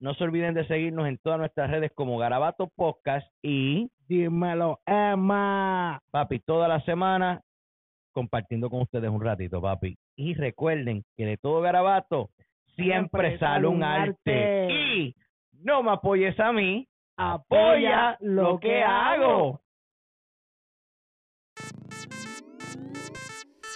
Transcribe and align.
no 0.00 0.14
se 0.14 0.24
olviden 0.24 0.54
de 0.54 0.66
seguirnos 0.66 1.06
en 1.06 1.18
todas 1.18 1.38
nuestras 1.38 1.70
redes 1.70 1.92
como 1.94 2.18
Garabato 2.18 2.68
Podcast 2.74 3.26
y 3.42 3.90
Dímelo, 4.08 4.80
Emma. 4.86 6.00
papi, 6.10 6.40
toda 6.40 6.66
la 6.68 6.80
semana 6.84 7.40
compartiendo 8.12 8.68
con 8.70 8.82
ustedes 8.82 9.08
un 9.08 9.22
ratito, 9.22 9.60
papi. 9.62 9.96
Y 10.16 10.34
recuerden 10.34 11.04
que 11.16 11.24
de 11.26 11.36
todo 11.36 11.60
Garabato 11.60 12.30
siempre, 12.76 13.38
sale 13.38 13.66
un 13.68 13.82
arte. 13.84 14.68
Y 14.72 15.14
no 15.62 15.82
me 15.82 15.92
apoyes 15.92 16.38
a 16.40 16.50
mí, 16.52 16.88
apoya 17.16 18.16
lo 18.20 18.58
que 18.58 18.82
hago. 18.82 19.60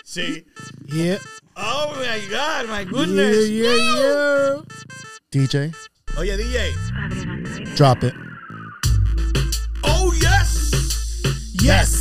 Sí. 0.04 0.44
Yeah, 0.86 1.18
Oh 1.56 1.92
my 1.96 2.20
God, 2.30 2.68
my 2.68 2.82
yeah, 2.82 2.90
goodness. 2.90 3.50
yeah, 3.50 3.76
yeah. 3.76 4.62
DJ, 5.30 5.72
Oh, 6.16 6.20
Oye, 6.20 6.36
DJ. 6.36 7.76
drop 7.76 8.04
it. 8.04 8.14
Oh, 9.82 10.12
yes. 10.20 10.70
Yes, 11.60 11.93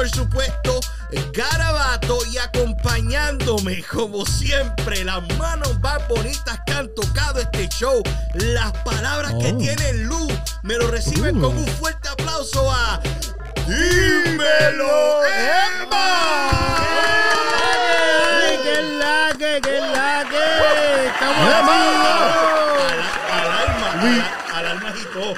por 0.00 0.08
supuesto, 0.08 0.80
Garabato 1.34 2.20
y 2.32 2.38
acompañándome, 2.38 3.82
como 3.84 4.24
siempre, 4.24 5.04
las 5.04 5.20
manos 5.36 5.78
más 5.80 6.08
bonitas 6.08 6.58
que 6.64 6.72
han 6.72 6.88
tocado 6.94 7.38
este 7.40 7.68
show, 7.68 8.02
las 8.32 8.72
palabras 8.82 9.34
que 9.34 9.52
Oh. 9.52 9.58
tienen 9.58 10.04
luz, 10.06 10.32
me 10.62 10.76
lo 10.78 10.88
reciben 10.88 11.36
Uh. 11.36 11.40
con 11.42 11.58
un 11.58 11.66
fuerte 11.66 12.08
aplauso 12.08 12.72
a 12.72 12.98
Dímelo 13.66 15.20
Emma. 15.26 16.20
¡Qué 18.62 18.82
la 18.82 19.28
que, 19.38 19.60
qué 19.62 19.80
la 19.82 20.24
que! 20.30 21.08
¡Estamos 21.08 21.46
Al, 23.28 23.42
al 23.42 23.52
alma, 23.52 23.92
al, 24.00 24.56
al 24.56 24.66
alma 24.66 24.94
y 24.98 25.04
todo. 25.12 25.34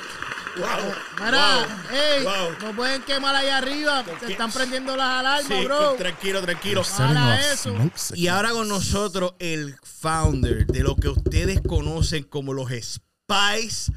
Wow. 0.57 0.95
Mira, 1.25 1.67
wow, 1.67 1.97
ey, 1.97 2.23
wow. 2.25 2.51
no 2.63 2.77
pueden 2.77 3.03
quemar 3.03 3.35
allá 3.35 3.59
arriba. 3.59 4.05
Se 4.21 4.33
están 4.33 4.51
prendiendo 4.53 4.97
las 4.97 5.21
alarmas, 5.21 5.47
Sí, 5.47 5.65
bro. 5.65 5.93
tranquilo, 5.95 6.43
tranquilo. 6.43 6.83
Para 6.97 7.53
eso. 7.53 7.75
Y 8.15 8.29
ahora 8.29 8.51
con 8.51 8.69
nosotros 8.69 9.35
el 9.39 9.77
founder 9.83 10.67
de 10.67 10.81
lo 10.81 10.97
que 10.97 11.09
ustedes 11.09 11.61
conocen 11.67 12.25
como 12.25 12.53
los 12.53 12.69
Spice 12.71 13.93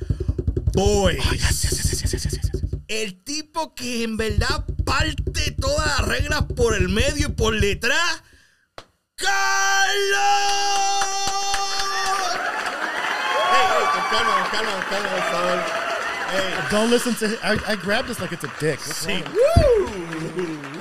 Boys. 0.73 1.23
El 2.87 3.23
tipo 3.23 3.73
que 3.73 4.03
en 4.03 4.17
verdad 4.17 4.63
parte 4.85 5.51
todas 5.59 5.87
las 5.87 6.07
reglas 6.07 6.43
por 6.55 6.75
el 6.75 6.89
medio 6.89 7.27
y 7.27 7.31
por 7.31 7.59
detrás. 7.59 8.21
¡Carlos! 9.15 9.35
Ey, 13.53 13.65
ey, 13.79 13.85
con 13.93 14.03
calma, 14.11 14.41
con 14.41 14.51
calma, 14.51 14.71
con 14.73 14.83
calma, 14.89 15.09
por 15.09 15.31
favor. 15.31 15.84
Ey. 16.35 16.53
Don't 16.71 16.89
listen 16.89 17.15
to. 17.15 17.25
I, 17.43 17.57
I 17.73 17.75
grabbed 17.75 18.07
this 18.09 18.19
like 18.19 18.31
it's 18.33 18.43
a 18.43 18.51
dick. 18.59 18.79
What's 18.79 19.05
Sí. 19.05 19.23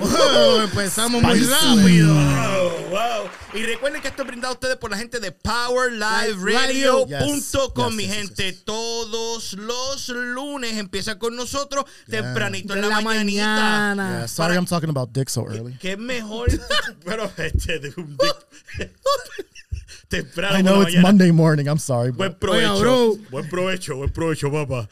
Oh, 0.00 0.60
empezamos 0.65 1.22
muy 1.22 1.41
rápido. 1.41 2.12
Wow, 2.15 2.91
wow. 2.91 3.28
Y 3.54 3.62
recuerden 3.65 4.03
que 4.03 4.09
esto 4.09 4.22
es 4.22 4.26
brindado 4.28 4.53
a 4.53 4.54
ustedes 4.54 4.76
por 4.76 4.91
la 4.91 4.97
gente 4.97 5.20
de 5.20 5.31
PowerLiveRadio.com, 5.31 7.09
Yes, 7.91 7.94
mi 7.97 8.04
yes, 8.06 8.15
gente. 8.15 8.50
yes. 8.53 8.65
Todos 8.65 9.53
los 9.54 10.09
lunes 10.09 10.76
empiezan 10.76 11.19
con 11.19 11.37
nosotros 11.37 11.84
Yeah. 12.09 12.22
tempranito 12.22 12.75
De 12.75 12.81
en 12.81 12.88
la, 12.88 12.97
la 12.97 13.00
mañanita. 13.03 13.47
mañana. 13.47 14.19
Yeah, 14.19 14.26
sorry, 14.28 14.56
I'm 14.56 14.66
talking 14.66 14.91
about 14.91 15.12
dick 15.12 15.28
so 15.31 15.47
early. 15.48 15.75
¿Qué 15.81 15.97
mejor? 15.97 16.48
Pero 17.04 17.31
este 17.36 17.78
de 17.78 17.92
un 17.97 18.16
temprano 20.09 20.59
I 20.59 20.62
know 20.62 20.83
it's 20.83 20.93
mañana. 20.95 21.03
Monday 21.03 21.33
morning. 21.33 21.67
I'm 21.69 21.78
sorry, 21.78 22.11
Buen 22.12 22.34
provecho. 22.34 22.81
bro. 22.81 23.17
Buen 23.31 23.49
provecho, 23.49 23.97
buen 23.97 24.11
provecho, 24.11 24.50
papá. 24.50 24.89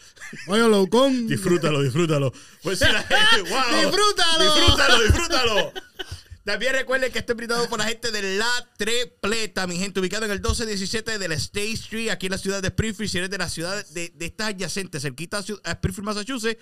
Oye, 0.49 0.63
locón. 0.69 1.27
Disfrútalo, 1.29 1.83
disfrútalo. 1.83 2.33
Pues 2.63 2.79
sí, 2.79 2.85
la 2.93 3.03
gente, 3.05 3.51
wow. 3.51 3.81
Disfrútalo. 3.91 4.45
Disfrútalo, 4.45 5.03
disfrútalo. 5.05 5.73
También 6.45 6.73
recuerden 6.73 7.13
que 7.13 7.21
esto 7.21 7.33
es 7.35 7.37
brindado 7.37 7.69
por 7.69 7.79
la 7.79 7.85
gente 7.87 8.11
de 8.11 8.37
La 8.37 8.51
Trepleta, 8.77 9.69
mi 9.69 9.79
gente, 9.79 10.01
ubicado 10.01 10.25
en 10.25 10.33
el 10.33 10.39
1217 10.39 11.19
de 11.21 11.29
la 11.29 11.35
State 11.37 11.73
Street, 11.75 12.09
aquí 12.11 12.27
en 12.27 12.33
la 12.33 12.39
ciudad 12.39 12.61
de 12.61 12.67
Springfield. 12.69 13.11
Si 13.13 13.19
eres 13.19 13.31
de 13.31 13.39
la 13.39 13.49
ciudad 13.49 13.87
de, 13.91 14.09
de 14.17 14.27
estas 14.27 14.49
adyacentes, 14.49 15.03
cerquita 15.03 15.39
a 15.39 15.71
Springfield, 15.71 16.05
Massachusetts, 16.05 16.61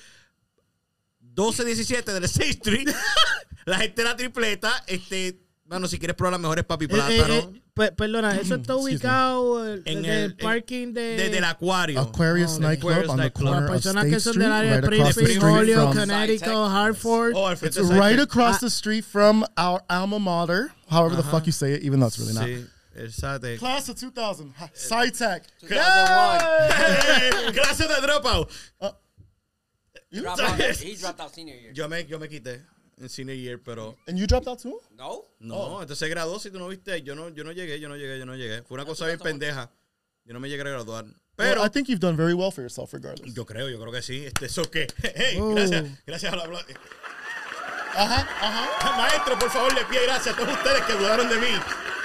1217 1.21 2.13
de 2.13 2.21
la 2.21 2.27
State 2.27 2.51
Street, 2.51 2.89
la 3.65 3.79
gente 3.79 4.03
de 4.03 4.09
La 4.09 4.17
Tripleta, 4.17 4.85
este, 4.87 5.41
bueno, 5.65 5.87
si 5.89 5.99
quieres 5.99 6.17
probar 6.17 6.33
las 6.33 6.41
mejores 6.41 6.65
papi 6.65 6.85
Eh, 6.85 6.89
plátano, 6.89 7.35
eh, 7.35 7.51
eh, 7.55 7.63
pe- 7.75 7.93
perdona, 7.93 8.37
eso 8.41 8.55
está 8.57 8.75
ubicado 8.77 9.65
En 9.85 10.05
el, 10.05 10.05
el- 10.07 10.37
parking 10.37 10.93
de. 10.93 11.17
desde 11.17 11.39
el 11.39 11.45
acuario. 11.45 12.01
Aquarius 12.01 12.57
Oh, 12.57 12.61
nightclub 12.61 12.91
Aquarius 12.93 13.11
on 13.11 13.17
the 13.17 13.23
nightclub. 13.25 13.47
corner 13.49 13.61
Las 13.63 13.71
of 13.71 13.77
personas 13.95 14.05
que 14.11 14.21
son 14.21 14.39
del 14.39 14.53
área 14.53 14.81
de 14.81 14.81
right 14.89 15.01
across 15.01 15.11
Springfield, 15.17 15.69
street 15.71 15.93
Connecticut, 16.01 16.49
Hartford. 16.71 17.33
Oh, 17.37 17.51
It's 17.51 17.77
de 17.77 17.83
right 17.85 18.19
across 18.21 18.57
Ah. 18.57 18.61
the 18.61 18.71
street 18.71 19.05
from 19.05 19.45
our 19.57 19.83
alma 19.89 20.19
mater, 20.19 20.73
however 20.89 21.17
the 21.17 21.23
fuck 21.23 21.47
you 21.47 21.53
say 21.53 21.75
it, 21.75 21.83
even 21.83 22.01
though 22.01 22.07
it's 22.09 22.19
really 22.19 22.35
not. 22.35 22.45
Sí, 22.47 22.67
exacto. 22.97 23.59
Class 23.59 23.89
of 23.89 23.97
2000, 23.97 24.53
SciTech. 24.75 25.43
¡Eh! 25.63 27.53
Clase 27.53 27.87
de 27.89 28.07
dropout. 28.07 28.51
Dropped 30.13 30.41
out, 30.41 30.61
he 30.77 30.97
dropped 30.97 31.21
out 31.21 31.33
senior 31.35 31.55
year. 31.55 31.73
Yo 31.73 31.87
me, 31.89 32.05
yo 32.09 32.19
me 32.19 32.27
quité 32.27 32.61
en 33.01 33.09
senior 33.09 33.37
year, 33.37 33.59
pero 33.63 33.97
And 34.07 34.19
you 34.19 34.27
dropped 34.27 34.47
out 34.49 34.61
too? 34.61 34.81
No? 34.91 35.25
no, 35.41 35.81
entonces 35.83 35.99
se 35.99 36.09
graduó, 36.09 36.39
si 36.39 36.51
tú 36.51 36.59
no 36.59 36.69
viste, 36.69 37.03
yo 37.03 37.15
no, 37.15 37.29
yo 37.31 37.43
no 37.45 37.53
llegué, 37.53 37.81
yo 37.81 37.89
no 37.89 37.97
llegué, 37.97 38.19
yo 38.19 38.27
no 38.27 38.37
llegué. 38.37 38.63
Fue 38.63 38.75
una 38.77 38.85
cosa 38.85 39.07
bien 39.07 39.19
pendeja. 39.19 39.71
Yo 40.25 40.35
no 40.35 40.41
me 40.41 40.49
llegué 40.49 40.61
a 40.63 40.65
graduar. 40.65 41.05
Pero 41.05 41.17
Pero 41.55 41.65
I 41.67 41.71
think 41.71 41.89
you've 41.89 41.99
done 42.01 42.17
very 42.17 42.35
well 42.35 42.51
for 42.53 42.63
yourself, 42.63 42.93
regardless. 42.93 43.35
yo 43.35 43.45
creo, 43.47 43.69
yo 43.71 43.81
creo 43.81 43.93
que 43.93 44.03
sí. 44.03 44.27
Este, 44.27 44.47
eso 44.47 44.71
que, 44.71 44.87
hey, 45.03 45.39
Oh. 45.41 45.55
gracias, 45.55 45.85
gracias 46.07 46.33
a 46.33 46.37
la 46.37 46.45
Ajá, 47.95 48.29
ajá. 48.41 48.97
Maestro, 48.97 49.39
por 49.39 49.51
favor, 49.51 49.75
le 49.75 49.85
pido 49.87 50.03
gracias 50.05 50.35
a 50.35 50.39
todos 50.39 50.53
ustedes 50.53 50.83
que 50.83 50.93
dudaron 50.93 51.29
de 51.29 51.39
mí. 51.39 51.49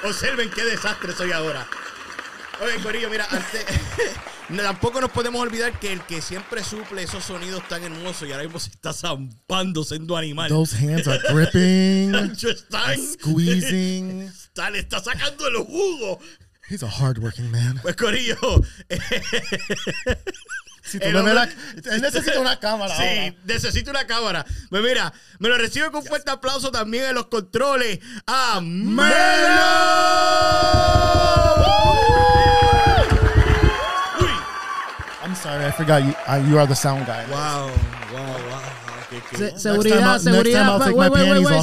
Observen 0.03 0.49
qué 0.49 0.63
desastre 0.63 1.13
soy 1.13 1.31
ahora. 1.31 1.67
Oye, 2.61 2.81
Corillo, 2.81 3.09
mira, 3.09 3.27
antes, 3.29 3.65
tampoco 4.57 5.01
nos 5.01 5.11
podemos 5.11 5.41
olvidar 5.41 5.79
que 5.79 5.91
el 5.93 6.01
que 6.05 6.21
siempre 6.21 6.63
suple 6.63 7.03
esos 7.03 7.23
sonidos 7.23 7.67
tan 7.67 7.83
hermosos 7.83 8.27
y 8.27 8.31
ahora 8.31 8.43
mismo 8.43 8.59
se 8.59 8.69
está 8.69 8.93
zampando 8.93 9.83
siendo 9.83 10.15
animal. 10.17 10.49
Those 10.49 10.75
hands 10.77 11.07
are 11.07 11.19
gripping, 11.33 12.11
Nacho 12.11 12.49
está, 12.49 12.95
squeezing. 12.95 14.21
está, 14.33 14.69
le 14.69 14.79
está 14.79 15.03
sacando 15.03 15.47
el 15.47 15.55
jugo. 15.57 16.19
He's 16.69 16.81
a 16.83 16.89
hardworking 16.89 17.51
man. 17.51 17.79
Pues, 17.81 17.95
Corillo, 17.95 18.35
Si 20.83 20.99
tú 20.99 21.05
El 21.07 21.15
hombre- 21.15 21.33
la- 21.33 21.43
él 21.95 22.01
necesita 22.01 22.39
una 22.39 22.59
cámara. 22.59 22.95
Sí, 22.95 23.01
ahora. 23.03 23.35
necesito 23.45 23.89
una 23.89 24.05
cámara. 24.05 24.45
Pues 24.69 24.83
mira, 24.83 25.11
me 25.39 25.49
lo 25.49 25.57
recibe 25.57 25.89
con 25.89 26.03
fuerte 26.05 26.29
aplauso 26.29 26.69
también 26.71 27.05
en 27.05 27.15
los 27.15 27.25
controles 27.25 27.99
a 28.27 28.61
Melo. 28.61 29.09
I 35.67 35.71
forgot 35.71 36.03
you. 36.03 36.13
Uh, 36.27 36.37
you 36.49 36.57
are 36.59 36.67
the 36.67 36.75
sound 36.75 37.05
guy. 37.07 37.25
Wow, 37.31 37.69
wow, 38.13 38.37
wow. 38.49 38.61
Se- 39.35 39.57
seguridad, 39.59 39.99
I'll- 39.99 40.11
next 40.11 40.23
time 40.23 40.33
seguridad, 40.33 40.79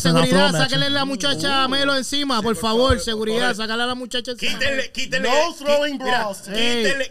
seguridad, 0.00 0.54
a 0.56 0.88
la 0.90 1.04
muchacha 1.04 1.64
a 1.64 1.69
Melo 1.69 1.94
encima, 1.94 2.40
por 2.40 2.56
favor, 2.56 2.99
seguridad, 2.99 3.54
sácale 3.54 3.82
a 3.82 3.87
la 3.87 3.94
muchacha 3.94 4.32
encima. 4.32 4.58
Quítenle, 4.58 4.90
quítenle. 4.93 5.28
No 5.28 5.54
throwing 5.54 5.99
bras. 5.99 6.49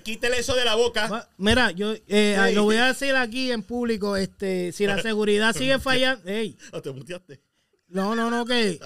Quítenle 0.03 0.39
eso 0.39 0.55
de 0.55 0.65
la 0.65 0.75
boca. 0.75 1.27
Mira, 1.37 1.71
yo 1.71 1.93
eh, 2.07 2.51
lo 2.55 2.63
voy 2.63 2.77
a 2.77 2.87
decir 2.87 3.15
aquí 3.15 3.51
en 3.51 3.61
público, 3.63 4.15
este, 4.17 4.71
si 4.71 4.87
la 4.87 4.97
seguridad 5.01 5.53
sigue 5.55 5.77
fallando, 5.79 6.27
ey, 6.29 6.57
Ah, 6.73 6.81
te 6.81 6.91
muteaste. 6.91 7.41
no, 7.89 8.15
no, 8.15 8.29
no, 8.31 8.45
que, 8.45 8.79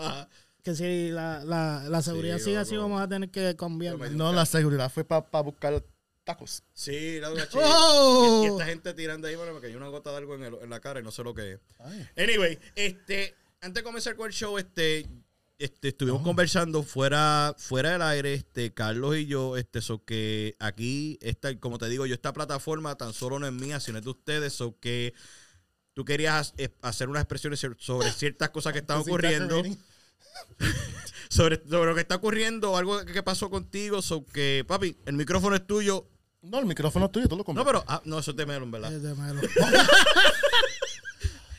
que 0.64 0.76
si 0.76 1.10
la, 1.10 1.44
la, 1.46 1.84
la 1.88 2.02
seguridad 2.02 2.38
sigue 2.40 2.58
así, 2.58 2.76
vamos 2.76 3.02
a 3.02 3.08
tener 3.08 3.30
que 3.30 3.56
cambiar. 3.56 3.98
No, 4.12 4.34
la 4.34 4.46
seguridad 4.46 4.92
fue 4.92 5.04
para 5.06 5.24
buscar 5.42 5.82
tacos. 6.26 6.64
Sí, 6.74 7.20
la 7.22 7.30
verdad, 7.30 7.48
Oh. 7.54 8.42
y, 8.44 8.48
y 8.48 8.52
esta 8.52 8.66
gente 8.66 8.94
tirando 8.94 9.28
ahí, 9.28 9.36
bueno, 9.36 9.54
me 9.54 9.62
cayó 9.62 9.78
una 9.78 9.88
gota 9.88 10.12
de 10.12 10.18
algo 10.18 10.36
en, 10.36 10.44
el- 10.44 10.58
en 10.62 10.70
la 10.70 10.80
cara 10.82 11.00
y 11.00 11.04
no 11.04 11.12
sé 11.12 11.24
lo 11.24 11.34
que 11.34 11.54
es. 11.54 11.60
Anyway, 12.18 12.60
este, 12.76 13.36
antes 13.62 13.82
de 13.82 13.84
comenzar 13.84 14.16
con 14.16 14.28
el 14.28 14.34
show, 14.34 14.58
este, 14.58 15.08
este, 15.58 15.88
estuvimos 15.90 16.22
conversando 16.24 16.84
fuera, 16.84 17.56
fuera 17.58 17.92
del 17.92 18.02
aire, 18.02 18.34
este, 18.34 18.74
Carlos 18.74 19.16
y 19.16 19.26
yo, 19.28 19.56
este, 19.56 19.82
so 19.82 20.04
que 20.04 20.56
aquí, 20.60 21.18
esta, 21.22 21.58
como 21.60 21.78
te 21.78 21.88
digo, 21.88 22.06
yo 22.06 22.16
esta 22.16 22.34
plataforma 22.34 22.96
tan 22.98 23.14
solo 23.14 23.40
no 23.40 23.48
es 23.48 23.54
mía, 23.54 23.80
sino 23.80 24.00
es 24.00 24.04
de 24.04 24.10
ustedes, 24.10 24.52
so 24.54 24.78
que 24.80 25.14
tú 25.94 26.04
querías 26.04 26.54
hacer 26.82 27.08
unas 27.08 27.22
expresiones 27.22 27.66
sobre 27.78 28.12
ciertas 28.12 28.50
cosas 28.50 28.74
que 28.74 28.80
están 28.80 28.98
ocurriendo. 29.00 29.64
Sobre, 31.30 31.58
sobre 31.68 31.90
lo 31.90 31.96
que 31.96 32.02
está 32.02 32.16
ocurriendo, 32.16 32.78
algo 32.78 33.04
que 33.06 33.24
pasó 33.24 33.50
contigo, 33.50 34.02
so 34.02 34.26
que, 34.26 34.64
papi, 34.68 34.96
el 35.06 35.14
micrófono 35.16 35.56
es 35.56 35.66
tuyo. 35.66 36.08
No, 36.46 36.60
el 36.60 36.66
micrófono 36.66 37.06
es 37.08 37.12
tuyo, 37.12 37.28
tú 37.28 37.36
lo 37.36 37.40
No, 37.40 37.44
compras. 37.46 37.66
pero, 37.66 37.84
ah, 37.88 38.02
no, 38.06 38.20
eso 38.20 38.32
es 38.32 38.38
de 38.38 38.46
Melon, 38.46 38.72
¿verdad? 38.72 38.94
Eh, 38.94 39.00
de 39.00 39.14
Melo. 39.16 39.42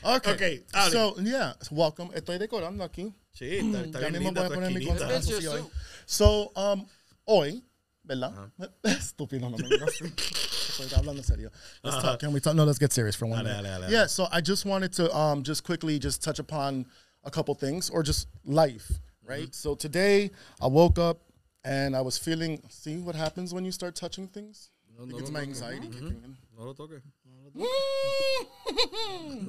Okay. 0.03 0.33
Okay, 0.33 0.63
hable. 0.73 0.91
So, 0.91 1.15
yeah, 1.21 1.53
welcome. 1.69 2.09
Estoy 2.15 2.37
decorando 2.37 2.83
aquí. 2.83 3.13
Sí, 3.33 3.57
está, 3.57 3.81
está 3.81 3.99
Ya 3.99 4.07
bien 4.09 4.13
mismo 4.13 4.27
linda 4.29 4.41
voy 4.41 4.45
a 4.45 4.49
tu 4.49 4.53
poner 4.55 4.69
mi 4.71 4.75
esquinita. 4.77 5.05
contacto. 5.05 5.29
It's 5.31 5.39
Sí, 5.39 5.47
hoy. 5.47 5.69
So, 6.05 6.51
um, 6.55 6.85
hoy, 7.25 7.63
¿verdad? 8.03 8.31
Estúpido, 8.83 9.49
no 9.49 9.57
me 9.57 9.67
digas. 9.67 9.99
Estoy 10.79 10.87
hablando 10.95 11.21
en 11.21 11.23
serio. 11.27 11.51
Let's 11.83 12.01
talk. 12.01 12.19
Can 12.19 12.31
we 12.31 12.39
talk? 12.39 12.55
No, 12.55 12.63
let's 12.63 12.79
get 12.79 12.93
serious 12.93 13.15
for 13.17 13.25
one 13.27 13.43
Dale, 13.43 13.55
minute. 13.57 13.63
dale, 13.63 13.81
dale, 13.81 13.91
Yeah, 13.91 14.07
so 14.07 14.27
I 14.31 14.39
just 14.39 14.65
wanted 14.65 14.93
to 14.93 15.13
um, 15.13 15.43
just 15.43 15.65
quickly 15.65 15.99
just 15.99 16.23
touch 16.23 16.39
upon 16.39 16.85
a 17.25 17.31
couple 17.31 17.53
things 17.55 17.89
or 17.89 18.01
just 18.01 18.27
life, 18.45 18.89
right? 19.25 19.53
So 19.53 19.75
today 19.75 20.31
I 20.61 20.67
woke 20.67 20.97
up 20.99 21.19
and 21.65 21.97
I 21.97 22.01
was 22.01 22.17
feeling, 22.17 22.61
see 22.69 22.97
what 22.97 23.15
happens 23.15 23.53
when 23.53 23.65
you 23.65 23.73
start 23.73 23.95
touching 23.95 24.27
things? 24.29 24.69
I 24.99 25.05
think 25.05 25.19
it's 25.19 25.31
my 25.31 25.41
anxiety 25.41 25.87
kicking 25.87 26.21
in. 26.23 26.35
No 26.57 26.65
lo 26.65 26.73
toques. 26.73 27.01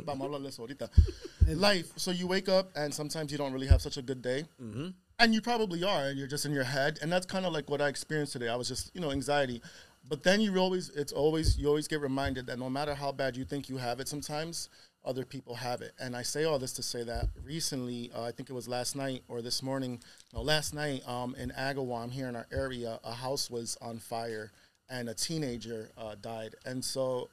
Vamos 0.04 0.26
a 0.26 0.28
hablar 0.28 0.42
de 0.42 0.48
eso 0.48 0.62
ahorita. 0.66 0.90
Life. 1.56 1.92
So 1.96 2.10
you 2.10 2.26
wake 2.26 2.48
up 2.48 2.70
and 2.76 2.92
sometimes 2.92 3.32
you 3.32 3.38
don't 3.38 3.52
really 3.52 3.66
have 3.66 3.80
such 3.80 3.96
a 3.96 4.02
good 4.02 4.20
day. 4.20 4.44
And 5.20 5.34
you 5.34 5.40
probably 5.40 5.82
are, 5.82 6.08
and 6.08 6.18
you're 6.18 6.28
just 6.28 6.44
in 6.44 6.52
your 6.52 6.64
head. 6.64 6.98
And 7.02 7.10
that's 7.10 7.26
kind 7.26 7.44
of 7.44 7.52
like 7.52 7.68
what 7.68 7.80
I 7.80 7.88
experienced 7.88 8.34
today. 8.34 8.48
I 8.48 8.56
was 8.56 8.68
just, 8.68 8.94
you 8.94 9.00
know, 9.00 9.10
anxiety. 9.10 9.60
But 10.08 10.22
then 10.22 10.40
you 10.40 10.56
always, 10.58 10.90
it's 10.90 11.12
always, 11.12 11.58
you 11.58 11.66
always 11.66 11.88
get 11.88 12.00
reminded 12.00 12.46
that 12.46 12.58
no 12.58 12.70
matter 12.70 12.94
how 12.94 13.10
bad 13.10 13.36
you 13.36 13.44
think 13.44 13.68
you 13.68 13.78
have 13.78 14.00
it, 14.00 14.08
sometimes 14.08 14.68
other 15.04 15.24
people 15.24 15.54
have 15.54 15.80
it. 15.82 15.92
And 15.98 16.14
I 16.14 16.22
say 16.22 16.44
all 16.44 16.58
this 16.58 16.72
to 16.74 16.82
say 16.82 17.02
that 17.04 17.28
recently, 17.44 18.10
uh, 18.14 18.22
I 18.22 18.30
think 18.30 18.48
it 18.48 18.52
was 18.52 18.68
last 18.68 18.94
night 18.94 19.22
or 19.28 19.42
this 19.42 19.62
morning, 19.62 20.00
no, 20.32 20.40
last 20.42 20.72
night 20.72 21.02
um, 21.06 21.34
in 21.34 21.50
Agawam 21.50 22.10
here 22.10 22.28
in 22.28 22.36
our 22.36 22.46
area, 22.52 23.00
a 23.02 23.12
house 23.12 23.50
was 23.50 23.76
on 23.80 23.98
fire 23.98 24.52
and 24.88 25.08
a 25.08 25.14
teenager 25.14 25.90
uh, 25.96 26.14
died. 26.20 26.54
And 26.64 26.84
so, 26.84 27.28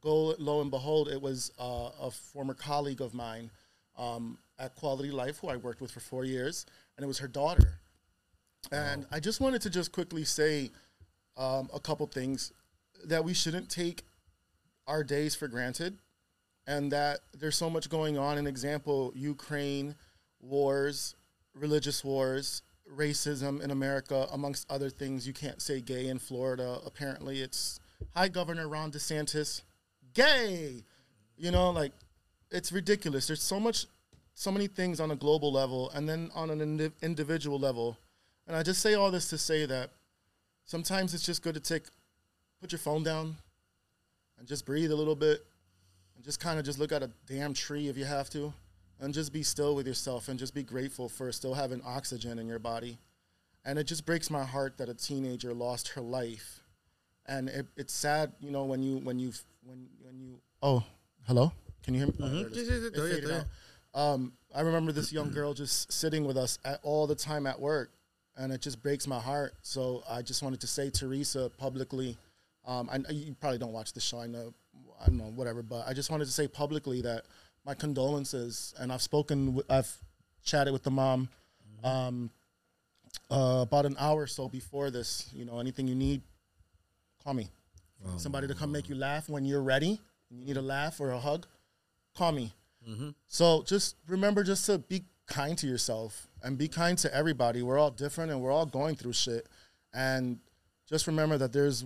go 0.00 0.34
lo 0.38 0.60
and 0.60 0.70
behold, 0.70 1.08
it 1.08 1.20
was 1.20 1.52
uh, 1.58 1.90
a 2.00 2.10
former 2.10 2.54
colleague 2.54 3.00
of 3.00 3.14
mine 3.14 3.50
um, 3.98 4.38
at 4.58 4.74
Quality 4.76 5.10
Life 5.10 5.38
who 5.38 5.48
I 5.48 5.56
worked 5.56 5.80
with 5.80 5.90
for 5.90 6.00
four 6.00 6.24
years, 6.24 6.66
and 6.96 7.04
it 7.04 7.06
was 7.06 7.18
her 7.18 7.28
daughter. 7.28 7.80
And 8.70 9.06
I 9.10 9.20
just 9.20 9.40
wanted 9.40 9.62
to 9.62 9.70
just 9.70 9.90
quickly 9.90 10.24
say 10.24 10.70
um, 11.36 11.70
a 11.74 11.80
couple 11.80 12.06
things 12.06 12.52
that 13.04 13.24
we 13.24 13.34
shouldn't 13.34 13.70
take 13.70 14.02
our 14.86 15.02
days 15.02 15.34
for 15.34 15.48
granted, 15.48 15.98
and 16.66 16.92
that 16.92 17.20
there's 17.38 17.56
so 17.56 17.70
much 17.70 17.88
going 17.88 18.18
on. 18.18 18.38
An 18.38 18.46
example: 18.46 19.12
Ukraine, 19.16 19.94
wars, 20.40 21.14
religious 21.54 22.04
wars, 22.04 22.62
racism 22.96 23.60
in 23.60 23.70
America, 23.70 24.26
amongst 24.32 24.70
other 24.70 24.90
things. 24.90 25.26
You 25.26 25.32
can't 25.32 25.62
say 25.62 25.80
gay 25.80 26.08
in 26.08 26.18
Florida. 26.18 26.78
Apparently, 26.84 27.40
it's 27.40 27.80
Hi, 28.14 28.28
Governor 28.28 28.68
Ron 28.68 28.90
DeSantis, 28.90 29.62
gay. 30.14 30.84
You 31.36 31.50
know, 31.50 31.70
like 31.70 31.92
it's 32.50 32.72
ridiculous. 32.72 33.26
There's 33.26 33.42
so 33.42 33.60
much, 33.60 33.86
so 34.34 34.50
many 34.50 34.66
things 34.66 35.00
on 35.00 35.10
a 35.10 35.16
global 35.16 35.52
level, 35.52 35.90
and 35.90 36.08
then 36.08 36.30
on 36.34 36.50
an 36.50 36.60
indi- 36.60 36.92
individual 37.02 37.58
level. 37.58 37.96
And 38.46 38.56
I 38.56 38.62
just 38.62 38.82
say 38.82 38.94
all 38.94 39.10
this 39.10 39.30
to 39.30 39.38
say 39.38 39.64
that 39.66 39.90
sometimes 40.64 41.14
it's 41.14 41.24
just 41.24 41.42
good 41.42 41.54
to 41.54 41.60
take, 41.60 41.84
put 42.60 42.72
your 42.72 42.78
phone 42.80 43.04
down, 43.04 43.36
and 44.38 44.48
just 44.48 44.66
breathe 44.66 44.90
a 44.90 44.96
little 44.96 45.14
bit, 45.14 45.44
and 46.16 46.24
just 46.24 46.40
kind 46.40 46.58
of 46.58 46.64
just 46.64 46.78
look 46.78 46.92
at 46.92 47.02
a 47.02 47.10
damn 47.26 47.54
tree 47.54 47.88
if 47.88 47.96
you 47.96 48.04
have 48.04 48.28
to, 48.30 48.52
and 49.00 49.12
just 49.14 49.32
be 49.32 49.42
still 49.42 49.74
with 49.74 49.86
yourself, 49.86 50.28
and 50.28 50.38
just 50.38 50.54
be 50.54 50.62
grateful 50.62 51.08
for 51.08 51.30
still 51.32 51.54
having 51.54 51.80
oxygen 51.84 52.38
in 52.38 52.46
your 52.46 52.58
body. 52.58 52.98
And 53.64 53.78
it 53.78 53.84
just 53.84 54.06
breaks 54.06 54.30
my 54.30 54.44
heart 54.44 54.78
that 54.78 54.88
a 54.88 54.94
teenager 54.94 55.52
lost 55.52 55.88
her 55.88 56.00
life, 56.00 56.60
and 57.26 57.48
it, 57.48 57.66
it's 57.76 57.92
sad, 57.92 58.32
you 58.40 58.50
know, 58.50 58.64
when 58.64 58.82
you 58.82 58.98
when 58.98 59.18
you 59.18 59.32
when 59.64 59.86
when 60.02 60.18
you. 60.20 60.40
Oh, 60.62 60.82
hello. 61.26 61.52
Can 61.82 61.94
you 61.94 62.00
hear 62.00 62.08
me? 62.08 62.14
Oh, 62.20 62.28
there 62.28 62.46
it 62.46 62.52
Sí, 62.52 62.58
is. 62.58 62.68
sí, 62.68 62.72
sí, 62.80 62.86
It 62.86 62.94
te 62.94 63.00
oye, 63.00 63.08
faded 63.14 63.24
te 63.28 63.34
oye. 63.34 63.38
out. 63.38 63.44
Um, 63.92 64.32
I 64.54 64.60
remember 64.60 64.92
this 64.92 65.12
young 65.12 65.30
girl 65.30 65.52
just 65.54 65.90
sitting 65.92 66.24
with 66.24 66.36
us 66.36 66.58
at, 66.64 66.78
all 66.82 67.06
the 67.06 67.14
time 67.14 67.46
at 67.46 67.58
work, 67.60 67.90
and 68.36 68.52
it 68.52 68.60
just 68.60 68.82
breaks 68.82 69.06
my 69.06 69.18
heart. 69.18 69.54
So 69.62 70.02
I 70.08 70.22
just 70.22 70.42
wanted 70.42 70.60
to 70.60 70.66
say, 70.66 70.90
Teresa, 70.90 71.50
publicly, 71.58 72.16
um, 72.66 72.88
I, 72.92 72.98
you 73.10 73.34
probably 73.40 73.58
don't 73.58 73.72
watch 73.72 73.92
the 73.92 74.00
show. 74.00 74.20
I 74.20 74.26
know, 74.26 74.54
I 75.02 75.06
don't 75.06 75.18
know, 75.18 75.32
whatever. 75.34 75.62
But 75.62 75.86
I 75.88 75.92
just 75.92 76.10
wanted 76.10 76.26
to 76.26 76.30
say 76.30 76.46
publicly 76.48 77.00
that 77.02 77.24
my 77.64 77.74
condolences, 77.74 78.74
and 78.78 78.92
I've 78.92 79.02
spoken, 79.02 79.54
with, 79.54 79.70
I've 79.70 79.94
chatted 80.44 80.72
with 80.72 80.82
the 80.82 80.90
mom, 80.90 81.28
um, 81.84 82.30
uh, 83.30 83.60
about 83.62 83.86
an 83.86 83.96
hour 83.98 84.22
or 84.22 84.26
so 84.26 84.48
before 84.48 84.90
this. 84.90 85.28
You 85.34 85.44
know, 85.44 85.58
anything 85.58 85.86
you 85.88 85.94
need, 85.94 86.22
call 87.22 87.34
me. 87.34 87.48
Somebody 88.16 88.46
to 88.46 88.54
come 88.54 88.72
make 88.72 88.88
you 88.88 88.94
laugh 88.94 89.28
when 89.28 89.44
you're 89.44 89.62
ready. 89.62 90.00
You 90.30 90.44
need 90.46 90.56
a 90.56 90.62
laugh 90.62 91.00
or 91.00 91.10
a 91.10 91.18
hug, 91.18 91.46
call 92.16 92.32
me. 92.32 92.52
So 93.28 93.62
just 93.66 93.96
remember 94.08 94.42
just 94.42 94.64
to 94.66 94.78
be 94.78 95.04
kind 95.26 95.56
to 95.58 95.66
yourself 95.66 96.28
and 96.42 96.56
be 96.56 96.66
kind 96.66 96.96
to 96.98 97.14
everybody. 97.14 97.62
We're 97.62 97.78
all 97.78 97.90
different 97.90 98.30
and 98.30 98.40
we're 98.40 98.52
all 98.52 98.64
going 98.66 98.96
through 98.96 99.12
shit. 99.12 99.46
And 99.92 100.38
just 100.88 101.06
remember 101.06 101.36
that 101.38 101.52
there's 101.52 101.84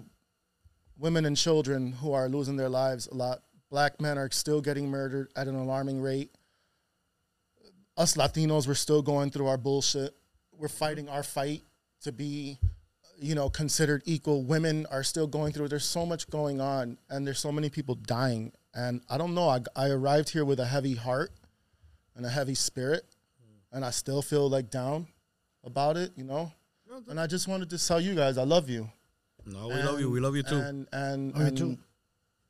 women 0.98 1.24
and 1.26 1.36
children 1.36 1.92
who 1.92 2.12
are 2.12 2.28
losing 2.28 2.56
their 2.56 2.68
lives 2.68 3.08
a 3.08 3.14
lot. 3.14 3.42
Black 3.74 4.00
men 4.00 4.18
are 4.18 4.30
still 4.30 4.60
getting 4.60 4.88
murdered 4.88 5.32
at 5.34 5.48
an 5.48 5.56
alarming 5.56 6.00
rate. 6.00 6.30
Us 7.96 8.14
Latinos, 8.14 8.68
we're 8.68 8.74
still 8.74 9.02
going 9.02 9.32
through 9.32 9.48
our 9.48 9.56
bullshit. 9.56 10.14
We're 10.56 10.68
fighting 10.68 11.08
our 11.08 11.24
fight 11.24 11.64
to 12.02 12.12
be, 12.12 12.60
you 13.18 13.34
know, 13.34 13.50
considered 13.50 14.02
equal. 14.04 14.44
Women 14.44 14.86
are 14.92 15.02
still 15.02 15.26
going 15.26 15.52
through. 15.52 15.66
There's 15.66 15.84
so 15.84 16.06
much 16.06 16.30
going 16.30 16.60
on, 16.60 16.98
and 17.10 17.26
there's 17.26 17.40
so 17.40 17.50
many 17.50 17.68
people 17.68 17.96
dying. 17.96 18.52
And 18.74 19.00
I 19.10 19.18
don't 19.18 19.34
know. 19.34 19.48
I, 19.48 19.58
I 19.74 19.88
arrived 19.88 20.28
here 20.28 20.44
with 20.44 20.60
a 20.60 20.66
heavy 20.66 20.94
heart 20.94 21.32
and 22.14 22.24
a 22.24 22.30
heavy 22.30 22.54
spirit, 22.54 23.02
and 23.72 23.84
I 23.84 23.90
still 23.90 24.22
feel 24.22 24.48
like 24.48 24.70
down 24.70 25.08
about 25.64 25.96
it, 25.96 26.12
you 26.14 26.22
know. 26.22 26.52
And 27.08 27.18
I 27.18 27.26
just 27.26 27.48
wanted 27.48 27.70
to 27.70 27.84
tell 27.84 28.00
you 28.00 28.14
guys, 28.14 28.38
I 28.38 28.44
love 28.44 28.70
you. 28.70 28.88
No, 29.44 29.66
we 29.66 29.82
love 29.82 29.98
you. 29.98 30.12
We 30.12 30.20
love 30.20 30.36
you 30.36 30.44
too. 30.44 30.58
And 30.58 30.86
and, 30.92 31.32
Love 31.32 31.42
you 31.42 31.48
and 31.48 31.56
too. 31.56 31.78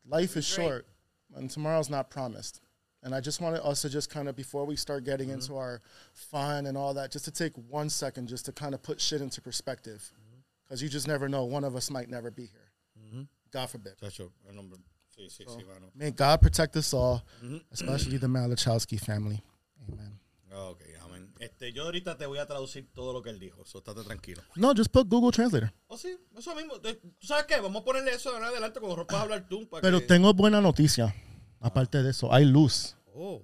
life 0.07 0.37
is 0.37 0.45
short, 0.45 0.87
and 1.35 1.51
tomorrow's 1.51 1.91
not 1.91 2.11
promised. 2.11 2.61
And 3.03 3.15
I 3.15 3.21
just 3.21 3.41
wanted 3.41 3.61
us 3.63 3.83
to 3.83 3.91
just 3.91 4.09
kind 4.09 4.29
of 4.29 4.35
before 4.37 4.65
we 4.65 4.77
start 4.77 5.05
getting 5.05 5.29
Mm-hmm. 5.29 5.41
into 5.41 5.57
our 5.57 5.81
fun 6.13 6.67
and 6.67 6.77
all 6.77 6.95
that, 6.95 7.11
just 7.13 7.27
to 7.27 7.31
take 7.31 7.53
one 7.69 7.91
second, 7.91 8.29
just 8.29 8.47
to 8.47 8.53
kind 8.53 8.75
of 8.75 8.83
put 8.83 9.01
shit 9.01 9.21
into 9.21 9.41
perspective, 9.43 10.01
Mm-hmm. 10.15 10.41
because 10.65 10.83
you 10.83 10.89
just 10.89 11.07
never 11.07 11.29
know. 11.29 11.45
One 11.45 11.65
of 11.65 11.77
us 11.77 11.91
might 11.91 12.09
never 12.09 12.31
be 12.31 12.47
here. 12.47 13.27
God 13.53 13.71
forbid. 13.71 13.93
Nombre. 14.53 14.79
Sí, 15.17 15.29
sí, 15.31 15.45
sí. 15.47 15.63
May 15.95 16.11
God 16.11 16.41
protect 16.41 16.77
us 16.77 16.93
all, 16.95 17.23
Mm-hmm. 17.43 17.59
especially 17.73 18.17
the 18.19 18.27
Malachowski 18.27 18.99
family. 18.99 19.43
Amen. 19.89 20.19
Ok, 20.51 20.81
amén. 21.05 21.29
Este, 21.41 21.73
yo 21.73 21.85
ahorita 21.85 22.17
te 22.17 22.27
voy 22.27 22.39
a 22.39 22.47
traducir 22.47 22.87
todo 22.95 23.13
lo 23.13 23.23
que 23.23 23.31
él 23.31 23.39
dijo, 23.39 23.65
so 23.67 23.79
estate 23.79 24.03
tranquilo. 24.05 24.41
No, 24.57 24.73
just 24.73 24.91
put 24.91 25.09
Google 25.09 25.31
Translator. 25.31 25.73
Oh, 25.89 25.97
sí, 25.99 26.17
eso 26.37 26.55
mismo. 26.55 26.81
¿Tú 26.81 26.89
sabes 27.27 27.45
qué? 27.47 27.61
Vamos 27.61 27.83
a 27.83 27.85
ponerle 27.85 28.13
eso 28.15 28.37
en 28.37 28.43
adelante 28.45 28.81
cuando 28.81 28.97
rompas 28.97 29.17
a 29.19 29.23
hablar 29.23 29.47
tú. 29.49 29.69
Para 29.69 29.83
Pero 29.83 30.01
que... 30.01 30.07
tengo 30.07 30.33
buena 30.33 30.61
noticia. 30.61 31.15
Aparte 31.65 32.03
de 32.03 32.11
eso, 32.11 32.31
hay 32.33 32.45
luz 32.45 32.95
Oh, 33.17 33.41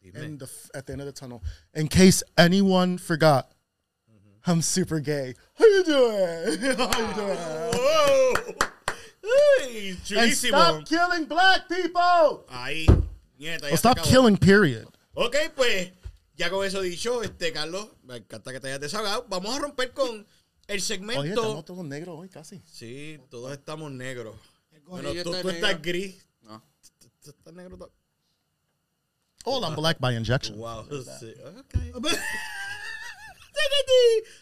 dime. 0.00 0.24
in 0.24 0.38
the 0.38 0.46
at 0.74 0.86
the 0.86 0.92
end 0.92 1.02
of 1.02 1.06
the 1.06 1.12
tunnel. 1.12 1.42
In 1.74 1.88
case 1.88 2.22
anyone 2.36 2.98
forgot, 2.98 3.50
I'm 4.46 4.62
super 4.62 5.00
gay. 5.00 5.34
How 5.58 5.66
you 5.66 5.84
doing? 5.84 6.76
How 6.78 6.98
you 6.98 7.14
doing? 7.14 7.38
Oh. 7.74 8.34
Ay, 9.24 9.96
And 10.16 10.32
stop 10.32 10.86
killing 10.86 11.26
black 11.26 11.68
people. 11.68 12.44
Ahí. 12.48 12.86
Nieta, 13.38 13.68
ya 13.68 13.76
stop 13.76 13.98
killing, 14.02 14.36
period. 14.38 14.86
Ok, 15.14 15.36
pues, 15.54 15.90
ya 16.36 16.48
con 16.50 16.64
eso 16.64 16.80
dicho, 16.80 17.22
este, 17.22 17.52
Carlos, 17.52 17.88
me 18.04 18.16
encanta 18.16 18.52
que 18.52 18.60
te 18.60 18.68
hayas 18.68 18.80
desahogado. 18.80 19.26
Vamos 19.28 19.54
a 19.56 19.58
romper 19.58 19.92
con 19.92 20.08
el 20.68 20.74
Oye, 20.76 20.80
segmento. 20.80 21.24
estamos 21.24 21.64
todos 21.64 21.84
negros 21.84 22.16
hoy, 22.18 22.28
casi. 22.28 22.62
Sí, 22.64 23.18
todos 23.28 23.52
estamos 23.52 23.90
negros. 23.90 24.34
Bueno, 24.86 25.10
tú, 25.22 25.34
tú 25.42 25.50
estás 25.50 25.82
gris. 25.82 26.24
Oh, 29.44 29.64
I'm 29.64 29.74
black 29.74 29.98
by 29.98 30.14
injection. 30.14 30.58
Wow. 30.58 30.86
Sí. 31.20 31.34
ok. 31.94 32.06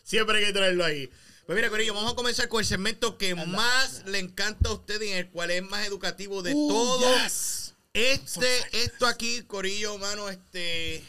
Siempre 0.03 0.39
hay 0.39 0.47
que 0.47 0.53
traerlo 0.53 0.85
ahí. 0.85 1.11
Pues 1.47 1.55
mira, 1.55 1.71
Corillo, 1.71 1.95
vamos 1.95 2.13
a 2.13 2.17
comenzar 2.17 2.49
con 2.49 2.61
el 2.61 2.67
segmento 2.67 3.17
que 3.19 3.35
más 3.37 4.03
le 4.07 4.19
encanta 4.19 4.69
a 4.69 4.73
usted 4.73 5.01
y 5.01 5.11
en 5.11 5.19
el 5.19 5.31
cual 5.31 5.53
es 5.53 5.63
más 5.63 5.87
educativo 5.87 6.43
de 6.43 6.53
Ooh, 6.55 6.69
todo. 6.69 7.23
yes. 7.23 7.75
Este, 7.93 8.47
esto 8.73 9.07
aquí, 9.07 9.43
Corillo, 9.43 9.97
mano, 9.99 10.29
este. 10.29 11.05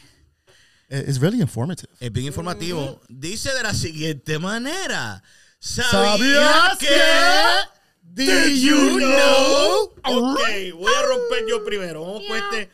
It's 0.88 1.18
really 1.20 1.40
informative. 1.40 1.88
Es 2.00 2.12
bien 2.12 2.26
informativo. 2.26 3.00
Dice 3.08 3.52
de 3.52 3.62
la 3.62 3.74
siguiente 3.74 4.38
manera. 4.38 5.22
¿Sabías 5.58 6.78
que? 6.78 6.86
que? 6.86 7.77
Did 8.12 8.56
you 8.56 8.98
know? 8.98 9.92
Ok, 10.04 10.38
voy 10.74 10.92
a 10.92 11.02
romper 11.06 11.44
yo 11.48 11.64
primero. 11.64 12.02
Vamos 12.02 12.22
con 12.26 12.36
este, 12.36 12.70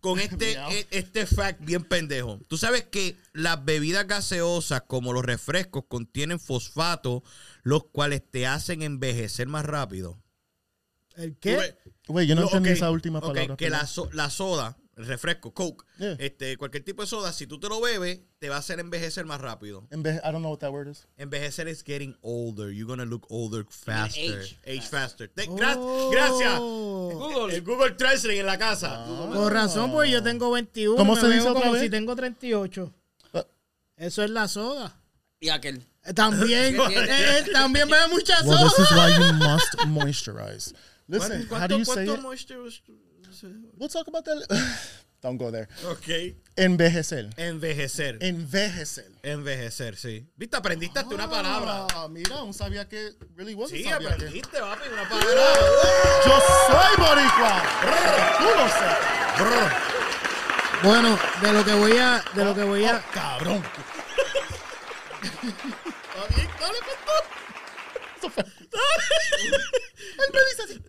con 0.00 0.18
este, 0.20 0.54
Miau. 0.54 0.70
e- 0.72 0.86
este 0.90 1.26
fact 1.26 1.60
bien 1.64 1.84
pendejo. 1.84 2.40
Tú 2.48 2.56
sabes 2.56 2.84
que 2.84 3.16
las 3.32 3.64
bebidas 3.64 4.06
gaseosas, 4.06 4.82
como 4.86 5.12
los 5.12 5.24
refrescos, 5.24 5.84
contienen 5.88 6.40
fosfato, 6.40 7.22
los 7.62 7.84
cuales 7.84 8.22
te 8.30 8.46
hacen 8.46 8.82
envejecer 8.82 9.46
más 9.48 9.64
rápido. 9.64 10.18
¿El 11.16 11.36
qué? 11.36 11.76
Güey, 12.06 12.26
yo 12.26 12.34
no 12.34 12.42
entendí 12.42 12.70
esa 12.70 12.90
última 12.90 13.20
palabra. 13.20 13.56
que 13.56 13.70
la, 13.70 13.86
so- 13.86 14.08
la 14.12 14.30
soda, 14.30 14.78
refresco, 15.06 15.52
Coke, 15.54 15.84
Yeah. 15.98 16.16
este, 16.18 16.56
cualquier 16.56 16.84
tipo 16.84 17.02
de 17.02 17.08
soda, 17.08 17.32
si 17.32 17.46
tú 17.46 17.58
te 17.60 17.68
lo 17.68 17.80
bebes, 17.80 18.20
te 18.38 18.48
va 18.48 18.56
a 18.56 18.58
hacer 18.58 18.80
envejecer 18.80 19.24
más 19.24 19.40
rápido. 19.40 19.86
Enve- 19.90 20.18
I 20.24 20.32
don't 20.32 20.38
know 20.40 20.50
what 20.50 20.58
that 20.58 20.70
word 20.72 20.88
is. 20.88 21.06
Envejecer 21.16 21.68
es 21.68 21.82
getting 21.84 22.16
older. 22.22 22.70
You're 22.72 22.86
gonna 22.88 23.04
look 23.04 23.26
older 23.30 23.64
faster. 23.68 24.40
age. 24.40 24.58
Age 24.66 24.82
faster. 24.88 25.30
Gra- 25.34 25.76
Oh. 25.78 26.10
Gracias. 26.10 26.58
Google. 26.58 27.54
El 27.54 27.62
Google 27.62 27.90
Translate 27.92 28.40
en 28.40 28.46
la 28.46 28.58
casa. 28.58 29.04
Por 29.32 29.52
razón, 29.52 29.92
pues 29.92 30.10
yo 30.10 30.22
tengo 30.22 30.50
21. 30.50 30.96
¿Cómo 30.96 31.14
me 31.14 31.20
se 31.20 31.28
dice 31.28 31.48
como 31.48 31.72
vez? 31.72 31.82
si 31.82 31.90
tengo 31.90 32.14
38. 32.16 32.92
Ah. 33.34 33.46
Eso 33.96 34.22
es 34.22 34.30
la 34.30 34.48
soda. 34.48 35.00
Y 35.40 35.48
aquel. 35.50 35.82
Eh, 36.04 36.14
También, 36.14 36.74
eh, 36.80 36.88
eh, 36.90 37.44
también 37.52 37.88
bebe 37.88 38.08
mucha 38.08 38.40
Well, 38.44 38.58
soda. 38.58 38.70
this 38.70 38.78
is 38.78 38.90
why 38.92 39.12
you 39.18 39.32
must 39.34 39.74
moisturize. 39.86 40.72
Listen, 41.06 41.46
¿Cuánto- 41.48 41.56
how 41.56 41.68
do 41.68 41.78
you 41.78 41.84
say 41.84 42.04
it? 42.04 42.20
We'll 43.76 43.88
talk 43.88 44.06
about 44.08 44.24
that. 44.24 44.46
don't 45.22 45.36
go 45.36 45.50
there. 45.50 45.68
Ok. 45.90 46.36
Envejecer. 46.56 47.30
Envejecer. 47.36 48.18
Envejecer. 48.20 49.06
Envejecer, 49.22 49.96
sí. 49.96 50.26
¿Viste? 50.36 50.56
Aprendiste 50.56 50.98
hasta 50.98 51.14
una 51.14 51.28
palabra. 51.28 51.86
Ah, 51.94 52.08
mira, 52.08 52.42
un 52.42 52.54
sabía 52.54 52.88
que 52.88 53.14
really 53.36 53.54
was 53.54 53.70
Sí, 53.70 53.82
sabía 53.84 54.08
que. 54.08 54.14
aprendiste, 54.14 54.58
papi, 54.58 54.88
una 54.92 55.08
palabra. 55.08 55.34
Yo 56.24 56.40
soy 56.66 56.96
boricua. 56.98 57.62
Tú 58.38 58.44
lo 58.44 58.68
sabes. 58.68 59.08
Bueno, 60.82 61.18
de 61.42 61.52
lo 61.52 61.64
que 61.64 61.74
voy 61.74 61.96
a, 61.98 62.22
de 62.34 62.44
lo 62.44 62.54
que 62.54 62.62
voy 62.62 62.84
a, 62.84 62.96
Oh, 62.98 63.12
cabrón. 63.12 63.62
Está 65.22 66.36
bien, 66.36 66.48
dale, 66.60 66.78
pues, 67.04 67.22
Eso 68.18 68.30
fue. 68.30 68.44
Él 70.18 70.32
me 70.32 70.40
dice 70.50 70.62
así. 70.64 70.82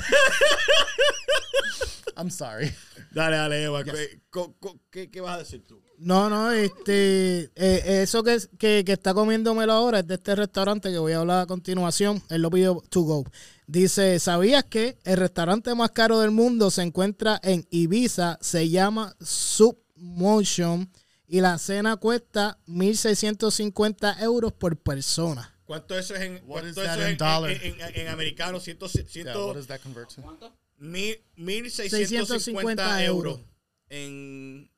I'm 2.16 2.30
sorry. 2.30 2.72
Dale, 3.12 3.36
dale, 3.36 3.64
Eva. 3.64 3.84
¿qué- 3.84 4.20
co- 4.30 4.54
co- 4.58 4.80
¿Qué, 4.90 5.10
qué 5.10 5.20
vas 5.20 5.36
a 5.36 5.38
decir 5.38 5.64
tú? 5.66 5.82
no, 5.98 6.28
no, 6.30 6.50
este, 6.52 7.50
eh, 7.54 8.02
eso 8.02 8.22
que, 8.22 8.38
que, 8.58 8.82
que 8.84 8.92
está 8.92 9.14
comiéndomelo 9.14 9.72
ahora 9.72 10.00
es 10.00 10.06
de 10.06 10.14
este 10.14 10.34
restaurante 10.34 10.90
que 10.90 10.98
voy 10.98 11.12
a 11.12 11.20
hablar 11.20 11.40
a 11.42 11.46
continuación. 11.46 12.22
Él 12.28 12.42
lo 12.42 12.50
pidió 12.50 12.82
to 12.90 13.00
go. 13.02 13.24
Dice, 13.66 14.18
¿sabías 14.20 14.64
que 14.64 14.98
el 15.04 15.16
restaurante 15.16 15.74
más 15.74 15.90
caro 15.92 16.20
del 16.20 16.30
mundo 16.30 16.70
se 16.70 16.82
encuentra 16.82 17.40
en 17.42 17.66
Ibiza? 17.70 18.38
Se 18.42 18.68
llama 18.68 19.16
Submotion 19.20 20.90
y 21.26 21.40
la 21.40 21.58
cena 21.58 21.96
cuesta 21.96 22.58
1.650 22.66 24.20
euros 24.22 24.52
por 24.52 24.76
persona. 24.76 25.55
¿Cuánto 25.66 25.98
eso 25.98 26.14
es 26.14 26.22
en, 26.22 26.34
What 26.46 26.62
cuánto 26.62 26.68
eso 26.82 26.82
es 26.82 27.08
en, 27.10 27.16
dollar? 27.18 27.50
en, 27.50 27.80
en- 27.80 27.96
en 28.00 28.08
americano? 28.08 28.60
Ciento, 28.60 28.86
Yeah, 28.88 29.04
ciento, 29.06 29.46
what 29.48 29.54
does 29.56 29.66
that 29.66 29.80
convert 29.82 30.14
to? 30.14 30.22
¿Cuánto? 30.22 30.56
mil, 30.78 31.20
mil 31.36 31.70
650 31.70 32.26
650 32.34 33.04
euros 33.04 33.40
en, 33.88 34.70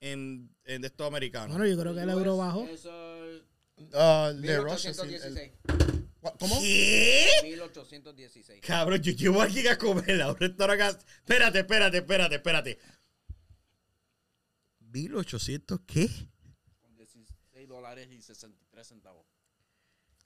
en, 0.00 0.50
en 0.64 0.80
de 0.82 0.86
estos 0.88 1.06
americanos. 1.06 1.56
Bueno, 1.56 1.66
yo 1.70 1.78
creo 1.80 1.94
que 1.94 2.00
el 2.00 2.10
euro 2.10 2.36
bajó. 2.38 2.66
Eso 2.66 3.24
es 3.26 3.42
Uh, 3.94 4.32
de 4.40 4.60
Russia, 4.60 4.94
sí, 4.94 5.00
el- 5.00 5.08
1816. 5.10 5.52
What- 6.22 6.36
¿Cómo? 6.38 6.60
¿Qué? 6.60 7.26
1816. 7.42 8.60
Cabrón, 8.60 9.02
yo 9.02 9.12
llevo 9.12 9.40
a 9.40 9.44
alguien 9.44 9.66
a 9.68 9.76
comer 9.76 10.22
a 10.22 10.28
un 10.30 10.36
restaurante. 10.36 11.04
Espérate, 11.18 11.58
espérate, 11.60 11.96
espérate, 11.98 12.34
espérate. 12.36 12.78
¿1800 14.92 15.80
qué? 15.86 16.08
Con 16.80 16.94
16 16.96 17.68
dólares 17.68 18.08
y 18.12 18.20
63 18.20 18.86
centavos. 18.86 19.21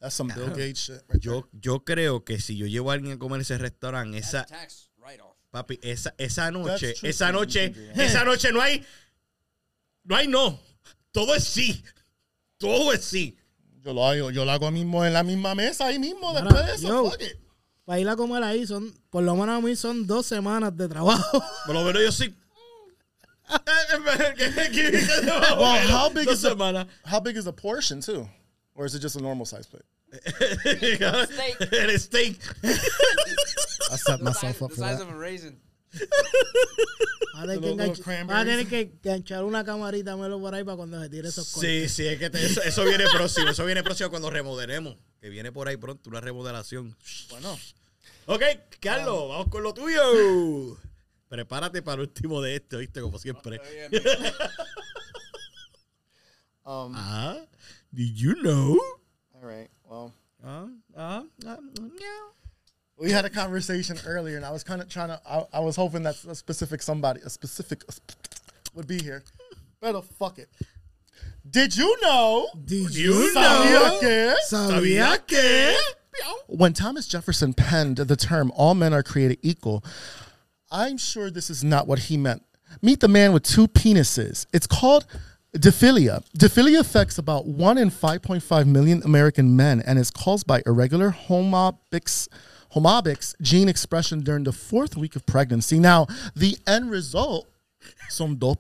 That's 0.01 0.15
some 0.15 0.29
Bill 0.35 0.49
Gates 0.51 0.81
shit. 0.81 1.03
Right 1.09 1.21
Yo, 1.23 1.49
yo 1.53 1.81
creo 1.85 2.25
que 2.25 2.39
si 2.41 2.57
yo 2.57 2.67
llevo 2.67 2.91
a 2.91 2.95
alguien 2.95 3.15
a 3.15 3.19
comer 3.19 3.41
ese 3.41 3.57
restaurante, 3.59 4.19
esa, 4.19 4.45
That's 4.45 4.51
tax 4.51 4.91
write-off. 4.99 5.37
papi, 5.51 5.79
esa, 5.83 6.15
esa 6.19 6.51
noche, 6.51 6.89
That's 6.89 7.01
true, 7.01 7.09
esa 7.11 7.33
noche, 7.33 7.73
esa 7.95 8.25
noche 8.25 8.53
no 8.53 8.61
hay, 8.61 8.85
no 10.05 10.17
hay 10.17 10.29
no. 10.29 10.61
Todo 11.13 11.35
es 11.35 11.45
sí. 11.45 11.83
Todo 12.59 12.93
es 12.93 13.05
sí. 13.05 13.37
Yo 13.83 13.93
lo 13.95 14.07
hago, 14.07 14.31
yo 14.31 14.45
lo 14.45 14.51
hago 14.53 14.71
mismo 14.71 15.05
en 15.07 15.13
la 15.13 15.23
misma 15.23 15.55
mesa, 15.55 15.87
ahí 15.87 15.99
mismo, 15.99 16.33
después 16.35 16.67
de 16.67 16.75
eso. 16.75 16.89
yo. 16.89 17.11
Fuck 17.11 17.23
it. 17.23 17.39
Para 17.85 18.01
ir 18.01 18.09
a 18.09 18.17
comer 18.17 18.43
ahí 18.43 18.67
son, 18.67 18.93
por 19.11 19.23
lo 19.23 19.35
menos 19.37 19.57
a 19.57 19.61
mí 19.65 19.77
son 19.77 20.07
dos 20.09 20.27
semanas 20.27 20.77
de 20.77 20.89
trabajo. 20.89 21.43
Por 21.67 21.75
lo 21.75 21.85
menos 21.85 22.03
yo 22.03 22.11
sí. 22.13 22.35
Well, 25.57 25.89
how 25.89 26.09
big 26.11 26.27
Dos 26.27 26.35
is 26.35 26.43
the 26.43 26.49
semanas. 26.51 26.87
how 27.05 27.21
big 27.21 27.37
is 27.37 27.45
the 27.45 27.53
portion 27.53 28.01
too, 28.01 28.29
or 28.77 28.87
is 28.87 28.95
it 28.95 29.01
just 29.03 29.17
a 29.17 29.21
normal 29.21 29.47
size 29.47 29.67
plate? 29.67 29.85
El 31.73 31.99
steak. 31.99 32.39
I 32.63 33.97
set 33.97 34.19
The 34.19 34.25
myself 34.25 34.57
size, 34.57 34.63
up 34.63 34.71
the 34.71 34.77
for 34.77 34.83
size 34.85 34.99
that. 34.99 35.03
of 35.09 35.11
a 35.11 35.17
raisin. 35.19 35.61
Va 37.35 37.43
a 37.43 37.47
tener 37.47 37.61
que, 37.61 37.67
Little- 37.67 37.77
little 37.77 37.77
enganch- 37.95 38.03
cranberries. 38.03 38.31
va 38.37 38.41
a 38.41 38.45
tener 38.45 38.67
que 38.69 38.81
enganchar 39.03 39.45
una 39.45 39.65
camarita 39.65 40.17
melo 40.17 40.39
por 40.41 40.55
ahí 40.55 40.65
para 40.65 40.77
cuando 40.77 41.01
se 41.03 41.09
tire 41.09 41.29
esos 41.29 41.51
cortes. 41.53 41.93
Sí, 41.93 42.03
sí, 42.03 42.07
es 42.09 42.19
que 42.19 42.31
te- 42.31 42.45
eso, 42.45 42.63
eso 42.63 42.85
viene 42.85 43.05
próximo. 43.13 43.49
Eso 43.49 43.65
viene 43.65 43.83
próximo 43.83 44.11
cuando 44.11 44.31
remodelemos. 44.31 44.97
Que 45.21 45.29
viene 45.29 45.53
por 45.53 45.69
ahí 45.69 45.77
pronto 45.77 46.09
una 46.11 46.21
remodelación. 46.21 46.97
Bueno, 47.31 47.59
Ok, 48.29 48.43
Carlos, 48.81 49.29
vamos 49.29 49.49
con 49.49 49.63
lo 49.63 49.73
tuyo. 49.73 50.77
Prepárate 51.29 51.81
para 51.83 51.95
el 51.97 52.01
último 52.09 52.41
de 52.43 52.57
este, 52.57 52.77
¿viste? 52.77 53.01
Como 53.01 53.19
siempre. 53.19 53.61
um, 56.65 56.93
Ah, 56.95 57.39
did 57.97 58.21
you 58.21 58.41
know? 58.43 58.79
all 59.35 59.43
right. 59.43 59.69
Well, 59.89 60.13
Ah, 60.47 60.67
ah, 60.97 61.23
ah, 61.47 61.57
meow. 61.81 62.29
we 62.99 63.11
had 63.11 63.25
a 63.25 63.31
conversation 63.31 63.97
earlier, 64.07 64.37
and 64.37 64.45
I 64.45 64.51
was 64.53 64.63
kind 64.63 64.81
of 64.83 64.89
trying 64.89 65.09
to. 65.09 65.21
I, 65.29 65.45
I 65.55 65.61
was 65.61 65.75
hoping 65.77 66.03
that 66.05 66.23
a 66.25 66.35
specific 66.35 66.83
somebody, 66.83 67.21
a 67.25 67.31
specific 67.31 67.83
would 68.75 68.87
be 68.87 69.01
here. 69.03 69.25
But 69.81 70.01
fuck 70.05 70.39
it. 70.39 70.49
Did 71.49 71.77
you 71.77 71.97
know? 72.03 72.49
Did 72.65 72.95
You 72.95 73.15
you 73.15 73.33
¿Sabía 73.35 73.91
know? 73.91 74.01
que? 74.01 74.35
¿Sabía 74.51 75.27
que? 75.27 75.77
When 76.49 76.73
Thomas 76.75 77.07
Jefferson 77.09 77.55
penned 77.55 77.97
the 77.97 78.17
term 78.17 78.53
"all 78.55 78.75
men 78.75 78.93
are 78.93 79.03
created 79.03 79.39
equal," 79.43 79.83
I'm 80.71 80.97
sure 80.99 81.31
this 81.31 81.51
is 81.51 81.65
not 81.65 81.87
what 81.87 81.99
he 82.11 82.17
meant. 82.17 82.43
Meet 82.83 83.01
the 83.01 83.09
man 83.09 83.33
with 83.33 83.43
two 83.43 83.67
penises. 83.69 84.47
It's 84.53 84.67
called 84.67 85.07
Diphilia. 85.55 86.23
Diphilia 86.37 86.81
affects 86.81 87.19
about 87.19 87.47
1 87.47 87.79
in 87.79 87.91
5.5 87.91 88.67
million 88.67 89.03
American 89.05 89.57
men 89.57 89.81
and 89.81 89.99
is 89.99 90.11
caused 90.11 90.47
by 90.47 90.63
irregular 90.67 91.11
homobix, 91.11 92.29
homobix 92.75 93.35
gene 93.41 93.69
expression 93.69 94.21
during 94.21 94.45
the 94.45 94.53
fourth 94.53 94.97
week 94.97 95.17
of 95.17 95.25
pregnancy. 95.27 95.79
Now, 95.79 96.07
the 96.35 96.59
end 96.67 96.91
result, 96.91 97.47
son 98.09 98.37
dos. 98.37 98.57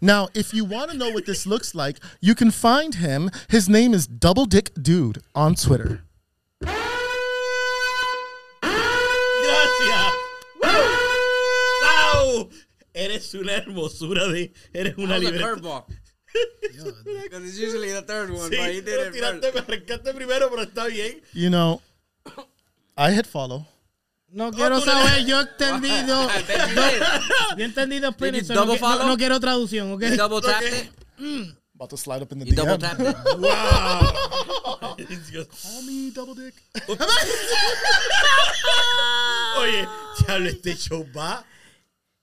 Now, 0.00 0.28
if 0.34 0.54
you 0.54 0.64
want 0.64 0.92
to 0.92 0.96
know 0.96 1.10
what 1.10 1.26
this 1.26 1.46
looks 1.46 1.74
like, 1.74 1.98
you 2.20 2.34
can 2.34 2.50
find 2.50 2.94
him. 2.94 3.30
His 3.48 3.68
name 3.68 3.92
is 3.92 4.06
Double 4.06 4.46
Dick 4.46 4.70
Dude 4.80 5.22
on 5.34 5.54
Twitter. 5.56 6.02
Gracias. 8.62 10.11
Eres 12.94 13.34
una 13.34 13.52
hermosura 13.54 14.26
de. 14.28 14.52
Eres 14.72 14.94
una 14.98 15.16
curveball. 15.18 15.84
Because 17.04 17.44
it's 17.46 17.58
usually 17.58 17.90
the 17.92 18.00
third 18.02 18.30
one, 18.30 18.48
Sí, 18.50 18.56
but 18.56 18.70
he 18.70 18.80
did 18.80 18.96
lo 18.96 19.02
it 19.04 19.12
tiraste, 19.12 19.52
first. 19.52 19.54
me 19.54 19.60
arrancaste 19.76 20.14
primero, 20.14 20.48
pero 20.50 20.62
está 20.62 20.86
bien. 20.86 21.20
You 21.34 21.50
know, 21.50 21.82
I 22.96 23.12
hit 23.12 23.26
follow. 23.26 23.66
No 24.28 24.50
quiero 24.50 24.80
tú 24.80 24.86
le- 24.86 24.92
saber, 24.92 25.24
yo 25.26 25.40
he 25.40 25.42
entendido. 25.42 26.26
Yo 27.56 27.56
he 27.58 27.64
entendido 27.64 28.10
Spanish, 28.12 28.46
so 28.46 28.54
no, 28.54 28.64
no- 28.64 29.06
no 29.08 29.16
quiero 29.18 29.38
traducción, 29.40 29.92
¿ok? 29.92 30.02
You 30.04 30.16
double 30.16 30.40
tapped 30.40 30.72
it. 30.72 30.90
About 31.74 31.90
to 31.90 31.96
slide 31.98 32.22
up 32.22 32.32
in 32.32 32.38
the 32.38 32.46
You 32.46 32.52
DM. 32.52 32.56
double 32.64 32.78
tapped 32.78 33.00
it. 33.00 33.16
¡Wow! 33.38 34.96
Call 34.96 35.82
me 35.82 36.10
double 36.12 36.34
dick. 36.34 36.54
Oye, 39.58 39.86
diablo, 40.26 40.48
este 40.48 40.76
show 40.76 41.06
va. 41.14 41.44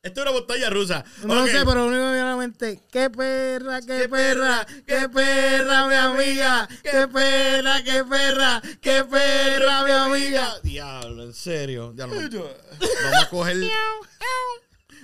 Esto 0.02 0.22
es 0.22 0.28
una 0.30 0.40
montaña 0.40 0.70
rusa. 0.70 1.04
No 1.26 1.42
Ok. 1.44 1.50
sé, 1.50 1.60
pero 1.66 1.76
lo 1.76 1.86
único 1.88 2.00
que 2.00 2.06
me 2.06 2.14
viene 2.14 2.22
a 2.22 2.26
la 2.32 2.38
mente, 2.38 2.80
qué 2.90 3.10
perra, 3.10 3.82
qué, 3.82 3.88
Qué 3.88 4.10
perra, 4.10 4.66
perra, 4.66 4.84
qué 4.88 5.10
perra, 5.10 5.88
mi 5.88 5.96
amiga, 5.96 6.70
qué 6.84 7.08
perra, 7.12 7.84
qué 7.84 8.04
perra, 8.06 8.62
qué 8.82 9.04
perra, 9.04 9.84
mi 9.84 9.92
amiga. 9.92 10.54
Diablo, 10.64 11.24
en 11.24 11.34
serio. 11.34 11.92
Diablo. 11.94 12.16
Vamos 12.30 13.24
a 13.24 13.30
coger. 13.30 13.58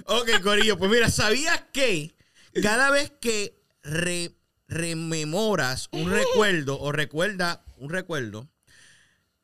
Ok, 0.07 0.29
Corillo, 0.43 0.77
pues 0.77 0.91
mira, 0.91 1.09
¿sabías 1.09 1.61
que 1.73 2.15
cada 2.61 2.91
vez 2.91 3.11
que 3.19 3.57
re- 3.81 4.35
rememoras 4.67 5.87
un 5.91 6.11
recuerdo 6.11 6.79
o 6.79 6.91
recuerda 6.91 7.63
un 7.77 7.89
recuerdo, 7.89 8.47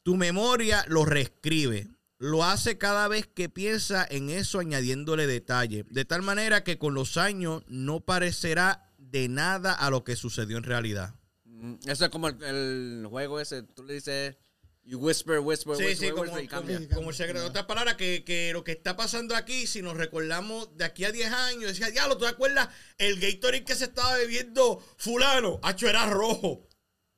tu 0.03 0.15
memoria 0.17 0.85
lo 0.87 1.03
reescribe? 1.05 1.87
Lo 2.23 2.43
hace 2.43 2.77
cada 2.77 3.07
vez 3.07 3.25
que 3.25 3.49
piensa 3.49 4.05
en 4.07 4.29
eso 4.29 4.59
añadiéndole 4.59 5.25
detalle. 5.25 5.85
De 5.89 6.05
tal 6.05 6.21
manera 6.21 6.63
que 6.63 6.77
con 6.77 6.93
los 6.93 7.17
años 7.17 7.63
no 7.67 8.01
parecerá 8.01 8.93
de 8.99 9.27
nada 9.27 9.73
a 9.73 9.89
lo 9.89 10.03
que 10.03 10.15
sucedió 10.15 10.57
en 10.57 10.63
realidad. 10.63 11.15
Mm, 11.45 11.77
Eso 11.87 12.05
es 12.05 12.11
como 12.11 12.27
el, 12.27 12.43
el 12.43 13.07
juego 13.09 13.39
ese. 13.39 13.63
Tú 13.63 13.83
le 13.83 13.95
dices, 13.95 14.35
you 14.83 14.99
whisper, 14.99 15.39
whisper, 15.39 15.75
Sí, 15.75 15.83
whisper, 15.83 16.09
sí, 16.09 16.11
como, 16.11 16.21
whisper, 16.23 16.43
y 16.43 16.47
como, 16.47 16.61
cambia. 16.67 16.95
como 16.95 17.09
el 17.09 17.15
secreto. 17.15 17.39
En 17.39 17.45
otras 17.47 17.65
palabras, 17.65 17.95
que, 17.95 18.23
que 18.23 18.53
lo 18.53 18.63
que 18.63 18.73
está 18.73 18.95
pasando 18.95 19.35
aquí, 19.35 19.65
si 19.65 19.81
nos 19.81 19.97
recordamos 19.97 20.77
de 20.77 20.85
aquí 20.85 21.05
a 21.05 21.11
10 21.11 21.31
años, 21.33 21.63
decía, 21.71 21.89
diablo, 21.89 22.17
¿tú 22.17 22.25
te 22.25 22.29
acuerdas 22.29 22.69
el 22.99 23.19
Gatorade 23.19 23.63
que 23.65 23.73
se 23.73 23.85
estaba 23.85 24.15
bebiendo 24.17 24.77
fulano? 24.97 25.59
Hacho, 25.63 25.89
era 25.89 26.05
rojo. 26.07 26.67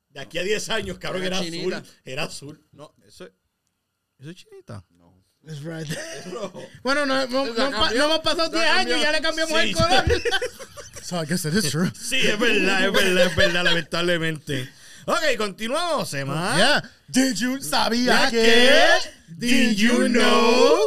De 0.07 0.21
aquí 0.21 0.37
a 0.37 0.43
10 0.43 0.69
años, 0.69 0.97
cabrón, 0.97 1.23
Era 1.23 1.39
era, 1.39 1.57
azul. 1.57 1.83
Era 2.05 2.23
azul. 2.23 2.67
No, 2.71 2.95
eso 3.05 3.25
es... 3.25 3.33
Eso 4.19 4.29
es 4.29 4.37
chinita. 4.37 4.85
That's 5.45 5.61
right. 5.63 5.85
Bueno, 6.83 7.05
no, 7.05 7.27
no, 7.27 7.45
no, 7.45 7.55
Ya 7.55 7.69
pa- 7.69 7.79
cambió. 7.81 7.97
no 7.99 8.05
hemos 8.05 8.19
pasado 8.19 8.51
Ya 8.53 8.59
10 8.59 8.69
años, 8.69 8.77
cambió. 8.91 8.97
ya 9.03 9.11
le 9.11 9.21
cambiamos 9.21 9.61
Sí, 9.61 9.67
el 9.69 9.75
color. 9.75 10.03
So 11.03 11.21
I 11.21 11.25
guess 11.25 11.43
it 11.45 11.53
is 11.53 11.69
true. 11.69 11.91
Sí, 11.99 12.15
es 12.15 12.39
verdad, 12.39 12.85
es 12.85 12.91
verdad, 12.93 13.25
es 13.25 13.35
verdad, 13.35 13.63
lamentablemente. 13.65 14.69
Ok, 15.05 15.35
continuamos, 15.37 16.13
Emma. 16.13 16.55
Yeah. 16.55 16.91
Did 17.09 17.33
you 17.35 17.61
sabía 17.61 18.23
¿Ya 18.23 18.31
que? 18.31 18.79
Did 19.27 19.75
you 19.75 20.07
know? 20.07 20.79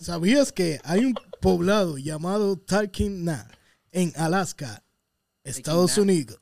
¿Sabías 0.00 0.50
que 0.50 0.80
hay 0.82 1.04
un 1.04 1.14
poblado 1.42 1.98
llamado 1.98 2.56
Talkeetna 2.58 3.50
en 3.92 4.14
Alaska, 4.16 4.82
Estados. 5.44 5.98
Unidos? 5.98 6.39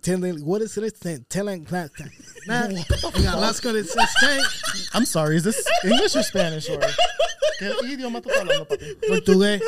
Telling, 0.00 0.44
what 0.44 0.62
is 0.62 0.76
it? 0.78 1.28
Telling, 1.28 1.66
Alaska, 2.48 3.70
it's- 3.76 3.96
I'm 4.94 5.04
sorry. 5.04 5.36
Is 5.36 5.44
this 5.44 5.64
English 5.84 6.16
or 6.16 6.22
Spanish 6.22 6.68
or? 6.70 6.78
¿Qué 7.58 7.72
idioma 7.92 8.20
tú 8.20 8.28
estás 8.30 8.40
hablando, 8.42 8.66
papi? 8.66 8.96
portugués. 9.08 9.60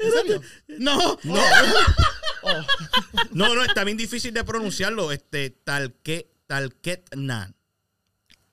¿En 0.00 0.12
serio? 0.12 0.42
No, 0.78 1.18
No. 1.24 2.66
No, 3.32 3.54
no, 3.54 3.62
está 3.64 3.84
bien 3.84 3.96
difícil 3.96 4.32
de 4.34 4.44
pronunciarlo. 4.44 5.12
Este, 5.12 5.50
talque, 5.50 6.30
talquetnan. 6.46 7.54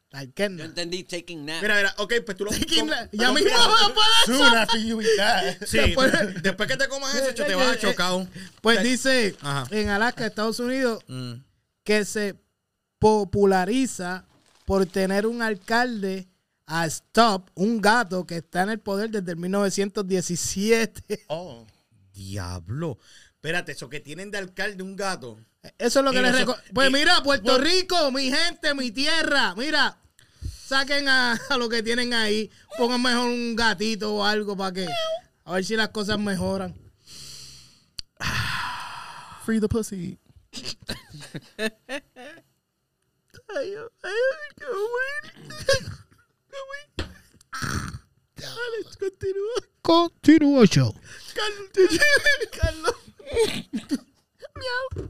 Yo 0.09 0.63
entendí 0.63 1.03
taking 1.03 1.45
nap. 1.45 1.61
Mira, 1.61 1.75
mira, 1.75 1.93
ok, 1.97 2.13
pues 2.25 2.37
tú 2.37 2.45
lo. 2.45 2.51
Talkeetna. 2.51 3.09
Ya 3.11 3.27
como- 3.27 3.39
mismo 3.39 3.49
después 3.85 4.07
de 4.27 4.33
eso. 4.33 4.43
Soon 4.43 4.55
after 4.57 4.79
you 4.85 5.01
eat 5.01 5.09
that. 5.17 5.67
Sí, 5.67 5.77
Después- 5.77 6.41
después 6.43 6.69
que 6.69 6.77
te 6.77 6.87
comas 6.87 7.13
eso, 7.15 7.33
te 7.45 7.55
vas 7.55 7.67
a 7.75 7.79
chocar. 7.79 8.27
Pues 8.61 8.81
dice 8.83 9.35
Ajá. 9.41 9.67
en 9.69 9.89
Alaska, 9.89 10.25
Estados 10.25 10.59
Unidos, 10.59 11.03
Mm. 11.07 11.33
que 11.83 12.05
se 12.05 12.35
populariza 12.99 14.25
por 14.65 14.85
tener 14.85 15.25
un 15.27 15.41
alcalde 15.41 16.27
a 16.65 16.85
Stop, 16.87 17.49
un 17.55 17.79
gato 17.81 18.25
que 18.25 18.37
está 18.37 18.63
en 18.63 18.69
el 18.71 18.79
poder 18.79 19.09
desde 19.09 19.31
el 19.31 19.37
1917. 19.37 21.25
Oh. 21.27 21.65
Diablo. 22.13 22.97
Espérate, 23.37 23.71
eso 23.73 23.89
que 23.89 23.99
tienen 23.99 24.31
de 24.31 24.39
alcalde 24.39 24.83
un 24.83 24.95
gato. 24.95 25.37
Eso 25.77 25.99
es 25.99 26.05
lo 26.05 26.11
que 26.11 26.21
les 26.21 26.33
recuerdo. 26.35 26.61
Pues 26.73 26.89
y- 26.89 26.93
mira, 26.93 27.21
Puerto 27.23 27.51
bueno- 27.51 27.63
Rico, 27.63 28.11
mi 28.11 28.31
gente, 28.31 28.73
mi 28.73 28.91
tierra, 28.91 29.53
mira, 29.55 29.97
saquen 30.65 31.07
a, 31.07 31.33
a 31.49 31.57
lo 31.57 31.69
que 31.69 31.83
tienen 31.83 32.13
ahí, 32.13 32.49
pongan 32.77 33.01
mejor 33.01 33.27
un 33.29 33.55
gatito 33.55 34.15
o 34.15 34.23
algo 34.25 34.57
para 34.57 34.73
que, 34.73 34.87
a 35.45 35.53
ver 35.53 35.63
si 35.65 35.75
las 35.75 35.89
cosas 35.89 36.17
mejoran. 36.19 36.75
Free 39.45 39.59
the 39.59 39.67
pussy. 39.67 40.17
Alex, 48.37 48.97
continúa. 48.97 49.55
Continúo 49.81 50.65
show. 50.65 50.93
Carlos, 51.33 51.71
te- 51.73 51.87
Carlos. 53.27 55.09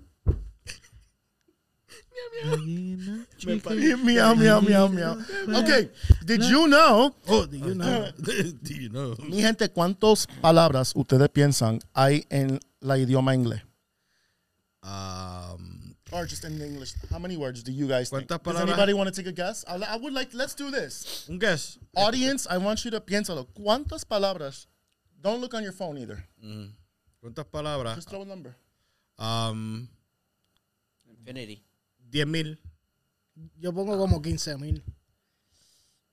Me 3.46 3.60
parece- 3.62 3.96
meow, 4.04 4.34
meow, 4.36 4.60
meow, 4.62 4.88
meow. 4.88 5.18
Okay. 5.62 5.90
Did 6.26 6.44
you 6.44 6.68
know, 6.68 7.14
Oh, 7.28 7.46
do 7.46 7.58
you 7.58 7.74
know? 7.76 8.12
Do 8.18 8.74
you 8.74 8.90
know? 8.90 9.16
mi 9.24 9.42
gente, 9.42 9.70
cuántas 9.70 10.28
palabras 10.42 10.94
ustedes 10.96 11.30
piensan 11.30 11.80
hay 11.94 12.26
en 12.30 12.60
la 12.82 12.98
idioma 12.98 13.34
inglés? 13.36 13.62
Um, 14.84 15.96
Or 16.12 16.26
just 16.26 16.46
in 16.46 16.62
English. 16.62 16.94
How 17.12 17.20
many 17.20 17.36
words 17.36 17.64
do 17.64 17.72
you 17.72 17.86
guys 17.88 18.10
think? 18.10 18.28
¿Cuántas 18.30 18.44
Does 18.54 18.62
anybody 18.62 18.94
want 18.94 19.14
to 19.14 19.16
take 19.16 19.28
a 19.28 19.34
guess? 19.34 19.66
I'll- 19.68 19.84
I 19.84 19.98
would 19.98 20.14
like, 20.14 20.34
let's 20.34 20.56
do 20.56 20.72
this. 20.72 21.26
un 21.30 21.38
guess. 21.38 21.78
Audience, 21.96 22.48
I 22.50 22.58
want 22.58 22.84
you 22.86 22.92
to 22.92 23.02
piénsalo. 23.02 23.46
¿Cuántas 23.54 24.06
palabras? 24.06 24.68
Don't 25.22 25.42
look 25.42 25.54
on 25.54 25.64
your 25.64 25.74
phone 25.74 25.98
either. 25.98 26.24
¿Cuántas 27.22 27.46
palabras? 27.46 27.96
Just 27.96 28.10
throw 28.10 28.22
a 28.22 28.26
number. 28.26 28.56
Um, 29.18 29.88
Infinity. 31.10 31.64
10 32.10 32.28
mil. 32.28 32.58
Yo 33.60 33.72
pongo 33.72 33.98
como 33.98 34.20
15 34.20 34.60
mil. 34.60 34.82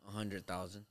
A 0.07 0.11
hundred 0.11 0.47
thousand. 0.47 0.85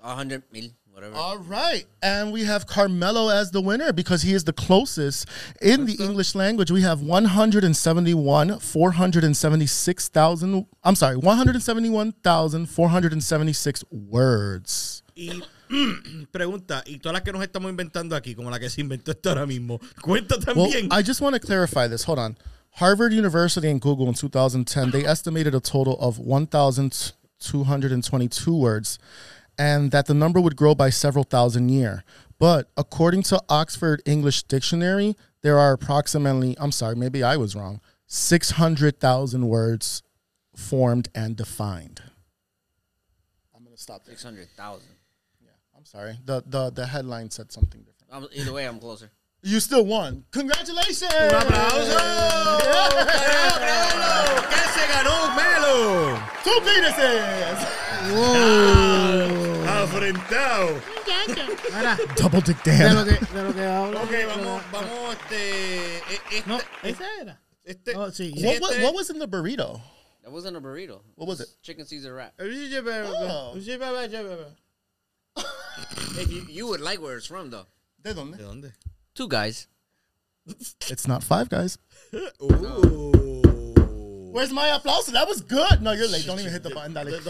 A 0.00 0.14
hundred 0.14 0.42
mil. 0.52 0.70
Whatever. 0.92 1.16
All 1.16 1.38
right. 1.38 1.86
And 2.02 2.32
we 2.32 2.44
have 2.44 2.66
Carmelo 2.66 3.28
as 3.28 3.50
the 3.50 3.60
winner 3.60 3.92
because 3.92 4.22
he 4.22 4.32
is 4.32 4.44
the 4.44 4.52
closest 4.52 5.28
in 5.60 5.86
the 5.86 5.94
English 6.02 6.34
language. 6.34 6.70
We 6.72 6.82
have 6.82 7.02
171, 7.02 8.58
476,000. 8.58 10.66
I'm 10.82 10.96
sorry, 10.96 11.16
171,476 11.16 13.84
words. 13.90 15.02
Y 15.16 15.40
Pregunta, 16.30 16.82
y 16.86 16.98
todas 16.98 17.14
las 17.14 17.22
que 17.22 17.32
nos 17.32 17.42
estamos 17.42 17.70
inventando 17.70 18.14
aquí, 18.16 18.34
como 18.34 18.50
la 18.50 18.58
que 18.58 18.70
se 18.70 18.80
inventó 18.80 19.12
esto 19.12 19.28
ahora 19.30 19.46
mismo, 19.46 19.80
cuenta 20.00 20.38
también. 20.38 20.88
Well, 20.90 21.00
I 21.00 21.02
just 21.02 21.20
want 21.20 21.34
to 21.34 21.40
clarify 21.40 21.88
this. 21.88 22.04
Hold 22.04 22.18
on. 22.18 22.38
Harvard 22.72 23.12
University 23.12 23.70
and 23.70 23.80
Google 23.80 24.08
in 24.08 24.14
2010, 24.14 24.90
they 24.90 25.04
estimated 25.04 25.54
a 25.54 25.60
total 25.60 25.96
of 25.98 26.18
1,222 26.18 28.56
words 28.56 28.98
and 29.58 29.90
that 29.90 30.06
the 30.06 30.14
number 30.14 30.40
would 30.40 30.56
grow 30.56 30.74
by 30.74 30.88
several 30.90 31.24
thousand 31.24 31.70
year. 31.70 32.04
But 32.38 32.70
according 32.76 33.24
to 33.24 33.42
Oxford 33.48 34.00
English 34.06 34.44
Dictionary, 34.44 35.16
there 35.42 35.58
are 35.58 35.72
approximately, 35.72 36.56
I'm 36.60 36.70
sorry, 36.70 36.94
maybe 36.94 37.24
I 37.24 37.36
was 37.36 37.56
wrong, 37.56 37.80
600,000 38.06 39.48
words 39.48 40.04
formed 40.54 41.08
and 41.14 41.36
defined. 41.36 42.02
I'm 43.54 43.64
going 43.64 43.74
to 43.74 43.82
stop 43.82 44.06
600,000 44.06 44.86
sorry. 45.90 46.18
The, 46.24 46.42
the, 46.46 46.70
the 46.70 46.86
headline 46.86 47.30
said 47.30 47.50
something 47.52 47.80
different. 47.82 48.08
Um, 48.12 48.28
either 48.32 48.52
way, 48.52 48.66
I'm 48.66 48.78
closer. 48.78 49.10
You 49.42 49.60
still 49.60 49.84
won. 49.84 50.24
Congratulations. 50.32 51.12
¡Un 51.14 51.34
aplauso! 51.34 51.98
¿Qué 54.50 54.64
se 54.74 54.84
ganó 54.92 55.16
Melo? 55.36 56.18
Two 56.42 56.60
penises. 56.64 57.58
¡Afrentado! 59.68 60.80
Ahora, 61.74 61.96
Double 62.16 62.40
dick 62.40 62.62
de 62.64 62.70
Dan. 62.78 62.94
lo 62.96 63.04
que, 63.04 63.18
de 63.34 63.42
lo 63.44 63.52
que 63.54 63.64
hablo. 63.64 64.02
Ok, 64.02 64.10
vamos, 64.26 64.62
vamos, 64.72 65.14
este... 65.14 65.98
este, 65.98 66.42
No, 66.48 66.58
esa 66.82 67.04
era. 67.20 67.40
este 67.64 67.94
Oh, 67.96 68.10
sí. 68.10 68.32
sí, 68.36 68.44
What, 68.44 68.60
what, 68.60 68.70
este- 68.72 68.82
what 68.84 68.94
was 68.94 69.10
in 69.10 69.18
the 69.18 69.26
burrito? 69.28 69.80
That 70.24 70.32
wasn't 70.32 70.56
a 70.56 70.60
burrito. 70.60 71.00
What 71.14 71.28
was 71.28 71.40
it? 71.40 71.48
Chicken 71.62 71.86
Caesar 71.86 72.12
wrap. 72.14 72.34
Oh. 72.40 73.54
If 76.16 76.30
you, 76.32 76.46
you 76.48 76.66
would 76.66 76.80
like 76.80 77.00
where 77.00 77.16
it's 77.16 77.26
from, 77.26 77.50
though. 77.50 77.66
¿De 78.02 78.14
dónde? 78.14 78.36
¿De 78.38 78.44
dónde? 78.44 78.72
Two 79.14 79.28
guys. 79.28 79.68
It's 80.88 81.06
not 81.06 81.22
five 81.22 81.48
guys. 81.48 81.78
Uh. 82.40 83.08
Where's 84.30 84.52
my 84.52 84.68
applause? 84.68 85.06
That 85.06 85.26
was 85.26 85.40
good. 85.40 85.82
No, 85.82 85.92
you're 85.92 86.06
late. 86.08 86.26
Don't 86.26 86.38
even 86.38 86.52
hit 86.52 86.62
the 86.62 86.70
button. 86.70 86.92
Dale. 86.92 87.10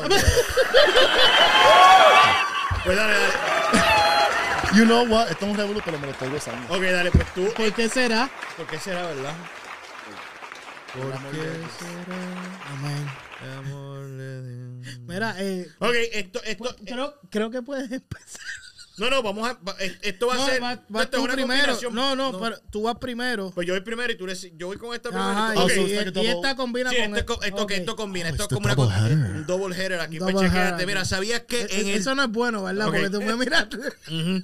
Pues 2.85 2.97
dale, 2.97 3.13
dale. 3.13 4.77
You 4.77 4.85
know 4.85 5.05
what? 5.05 5.31
Esto 5.31 5.47
es 5.47 5.51
un 5.53 5.57
revuelo, 5.57 5.81
pero 5.85 5.99
me 5.99 6.07
lo 6.07 6.13
estoy 6.13 6.29
gozando. 6.31 6.73
Ok, 6.75 6.83
dale, 6.83 7.11
pues 7.11 7.35
tú. 7.35 7.53
¿Por 7.57 7.73
qué 7.73 7.89
será? 7.89 8.31
¿Por 8.57 8.67
qué 8.67 8.79
será, 8.79 9.03
verdad? 9.03 9.35
¿Por 10.95 11.13
qué 11.13 11.17
Amén. 12.67 13.07
será? 13.39 13.59
Amor 13.59 14.09
de 14.09 14.43
Dios. 14.83 14.99
Mira, 15.07 15.35
eh, 15.39 15.69
Ok, 15.79 15.95
esto, 16.13 16.43
esto. 16.45 16.77
creo, 16.85 17.15
creo 17.31 17.51
que 17.51 17.63
puedes 17.63 17.91
empezar. 17.93 18.41
No, 18.97 19.09
no, 19.11 19.23
vamos 19.23 19.49
a. 19.49 19.53
va- 19.55 19.77
Esto 20.03 20.27
va 20.27 20.35
a 20.35 20.37
No, 20.39 20.47
ser. 20.47 20.61
va- 20.63 20.73
esto 20.73 20.85
vas 20.89 21.05
es 21.05 21.11
tú 21.13 21.23
una 21.23 21.35
primero. 21.35 21.59
combinación. 21.61 21.95
No, 21.95 22.17
no, 22.17 22.37
pero 22.41 22.59
tú 22.71 22.83
vas 22.83 22.97
primero. 22.97 23.53
Pues 23.55 23.65
yo 23.67 23.75
voy 23.75 23.81
primero 23.83 24.13
y 24.13 24.17
tú 24.17 24.27
le. 24.27 24.35
Yo 24.57 24.67
voy 24.67 24.77
con 24.77 24.93
esta 24.93 25.11
primero. 25.11 25.29
Ajá, 25.31 25.53
y 25.53 25.57
tú- 25.57 25.63
Ok. 25.63 25.71
double- 26.13 26.31
esta 26.33 26.57
combina 26.57 26.91
Sí, 26.91 26.97
con 26.97 27.17
esto, 27.17 27.43
esto, 27.43 27.63
Ok. 27.63 27.71
esto 27.71 27.95
combina. 27.95 28.27
Oh, 28.27 28.31
esto 28.33 28.43
es 28.45 28.49
como 28.49 28.61
the 28.63 28.67
una 28.67 28.75
double 28.75 28.95
cosa- 28.97 29.07
header. 29.07 29.31
un 29.37 29.47
double 29.47 29.77
header 29.77 30.01
aquí. 30.01 30.19
Double 30.19 30.33
Pues 30.35 30.47
chequéate. 30.47 30.71
header. 30.75 30.87
Mira, 30.89 31.05
¿sabías 31.05 31.43
que 31.43 31.61
Eh, 31.61 31.69
en 31.81 31.89
el, 31.91 31.95
Eso 31.95 32.15
no 32.17 32.25
es 32.25 32.31
bueno, 32.31 32.65
¿verdad? 32.65 32.89
Ok. 32.89 32.95
Porque 32.95 33.11
tú 33.11 33.23
me 33.23 33.37
miras. 33.37 33.69
Ujú. 33.73 34.43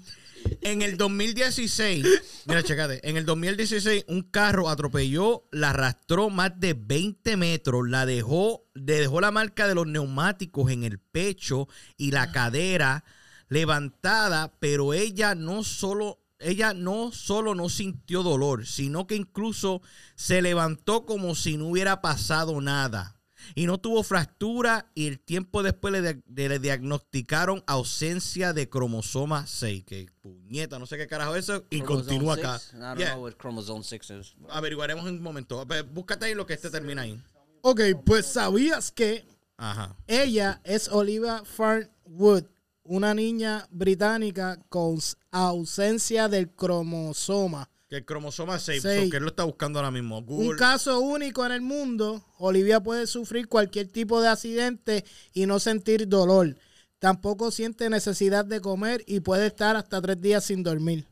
En 0.61 0.83
el 0.83 0.96
2016, 0.96 2.07
mira, 2.46 2.62
checate, 2.62 3.07
en 3.09 3.16
el 3.16 3.24
2016 3.24 4.04
un 4.09 4.22
carro 4.22 4.68
atropelló, 4.68 5.48
la 5.52 5.70
arrastró 5.70 6.30
más 6.30 6.59
de 6.59 6.74
20 6.74 7.37
metros, 7.37 7.88
la 7.88 8.07
dejó, 8.07 8.66
le 8.74 9.00
dejó 9.00 9.20
la 9.20 9.30
marca 9.30 9.68
de 9.68 9.74
los 9.74 9.87
neumáticos 9.87 10.70
en 10.70 10.85
el 10.85 10.98
pecho 10.98 11.68
y 11.96 12.11
la 12.11 12.33
cadera 12.33 13.04
levantada, 13.48 14.54
pero 14.59 14.94
ella 14.94 15.35
no 15.35 15.64
solo 15.64 16.20
ella 16.40 16.74
no 16.74 17.11
solo 17.12 17.54
no 17.54 17.68
sintió 17.68 18.22
dolor, 18.22 18.66
sino 18.66 19.07
que 19.07 19.16
incluso 19.16 19.80
se 20.14 20.42
levantó 20.42 21.07
como 21.07 21.35
si 21.35 21.57
no 21.57 21.68
hubiera 21.68 22.02
pasado 22.02 22.61
nada. 22.61 23.13
Y 23.54 23.66
no 23.66 23.78
tuvo 23.78 24.02
fractura 24.02 24.90
y 24.94 25.07
el 25.07 25.18
tiempo 25.20 25.62
después 25.62 25.92
le, 25.92 26.02
dia- 26.02 26.22
le 26.48 26.59
diagnosticaron 26.59 27.62
ausencia 27.66 28.52
de 28.52 28.68
cromosoma 28.68 29.46
6. 29.46 29.85
Que 29.85 30.07
puñeta, 30.20 30.78
no 30.78 30.87
sé 30.87 30.96
qué 30.96 31.07
carajo 31.07 31.35
es 31.37 31.44
eso. 31.48 31.64
Y 31.70 31.80
continúa 31.83 32.35
acá. 32.35 32.61
Yeah, 32.96 33.12
know 33.12 33.22
what 33.24 33.35
chromosome 33.38 33.83
6 33.85 34.11
is. 34.11 34.35
Averiguaremos 34.50 35.07
en 35.07 35.16
un 35.16 35.22
momento. 35.22 35.64
Búscate 35.92 36.26
ahí 36.26 36.35
lo 36.35 36.46
que 36.46 36.54
este 36.54 36.70
termina 36.70 37.02
ahí. 37.02 37.20
Ok, 37.62 37.80
pues 38.04 38.26
sabías 38.26 38.90
que 38.90 39.26
Ajá. 39.57 39.96
ella 40.07 40.61
es 40.64 40.88
Olivia 40.88 41.42
Farnwood, 41.44 42.44
una 42.83 43.14
niña 43.14 43.66
británica 43.70 44.59
con 44.68 44.98
ausencia 45.30 46.28
del 46.28 46.50
cromosoma. 46.50 47.70
Que 47.88 47.97
el 47.97 48.05
cromosoma 48.05 48.59
6, 48.59 48.83
Seis. 48.83 49.11
que 49.11 49.18
él 49.18 49.23
lo 49.23 49.29
está 49.29 49.44
buscando 49.44 49.79
ahora 49.79 49.90
mismo. 49.90 50.23
Google. 50.23 50.49
Un 50.51 50.57
caso 50.57 51.01
único 51.01 51.44
en 51.44 51.53
el 51.53 51.61
mundo. 51.61 52.25
Olivia 52.38 52.81
puede 52.81 53.07
sufrir 53.07 53.47
cualquier 53.49 53.88
tipo 53.88 54.20
de 54.23 54.29
accidente 54.29 55.05
y 55.35 55.47
no 55.47 55.59
sentir 55.61 56.09
dolor. 56.09 56.57
Tampoco 56.99 57.51
siente 57.51 57.90
necesidad 57.90 58.44
de 58.47 58.61
comer 58.62 59.05
y 59.07 59.20
puede 59.20 59.49
estar 59.49 59.77
hasta 59.77 60.01
tres 60.01 60.18
días 60.20 60.44
sin 60.44 60.62
dormir. 60.62 61.07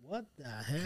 What 0.00 0.24
the 0.36 0.42
hell? 0.42 0.82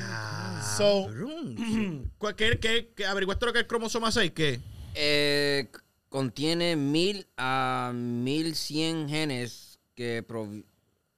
So, 0.76 1.06
Cabrón. 1.06 2.12
¿Cuál- 2.18 2.36
¿Qué, 2.36 2.58
qué, 2.58 2.92
qué- 2.94 3.06
averiguaste 3.06 3.46
lo 3.46 3.52
que 3.52 3.60
es 3.60 3.62
el 3.62 3.68
cromosoma 3.68 4.12
6? 4.12 4.32
¿Qué? 4.32 4.60
Eh, 4.94 5.70
contiene 6.10 6.76
mil 6.76 7.26
a 7.38 7.92
mil 7.94 8.54
cien 8.54 9.08
genes 9.08 9.78
que 9.94 10.26
provi- 10.26 10.66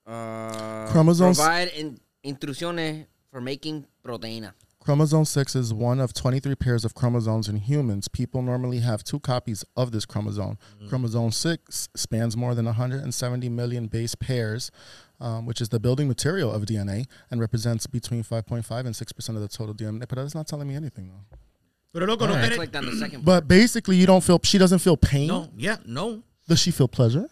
ah, 0.07 0.89
Chromosomes- 0.93 1.37
provide 1.37 1.81
in- 1.81 2.01
instrucciones 2.23 3.09
for 3.35 3.41
making 3.41 3.85
proteína. 4.07 4.53
Chromosome 4.79 5.25
6 5.25 5.57
is 5.57 5.75
one 5.75 5.99
of 5.99 6.15
23 6.15 6.55
pairs 6.55 6.85
of 6.85 6.95
chromosomes 6.95 7.49
in 7.49 7.57
humans. 7.57 8.07
People 8.07 8.43
normally 8.43 8.79
have 8.79 9.03
two 9.03 9.19
copies 9.19 9.65
of 9.77 9.91
this 9.91 10.05
chromosome. 10.05 10.57
Chromosome 10.89 11.33
6 11.33 11.89
spans 11.97 12.37
more 12.37 12.55
than 12.55 12.67
170 12.67 13.49
million 13.49 13.89
base 13.89 14.15
pairs, 14.15 14.71
um, 15.21 15.47
which 15.47 15.61
is 15.61 15.71
the 15.71 15.81
building 15.81 16.07
material 16.07 16.53
of 16.53 16.63
DNA 16.65 17.07
and 17.29 17.41
represents 17.41 17.89
between 17.89 18.23
5.5 18.23 18.87
and 18.87 18.95
6% 18.95 19.29
of 19.31 19.41
the 19.41 19.49
total 19.49 19.75
DNA. 19.75 20.07
But 20.09 20.17
that's 20.17 20.35
not 20.35 20.47
telling 20.47 20.69
me 20.69 20.77
anything, 20.77 21.09
though. 21.09 21.37
Pero 21.93 22.07
loco, 22.07 22.27
no 22.27 22.35
I 22.35 22.51
tenés- 22.51 22.71
the 22.71 22.97
second. 22.97 23.25
But 23.25 23.49
basically, 23.49 23.97
you 23.97 24.07
don't 24.07 24.23
feel, 24.23 24.39
she 24.45 24.59
doesn't 24.59 24.81
feel 24.81 24.97
pain. 24.97 25.27
No, 25.27 25.49
yeah, 25.57 25.79
no. 25.87 26.23
Does 26.47 26.61
she 26.61 26.71
feel 26.71 26.89
pleasure? 26.89 27.27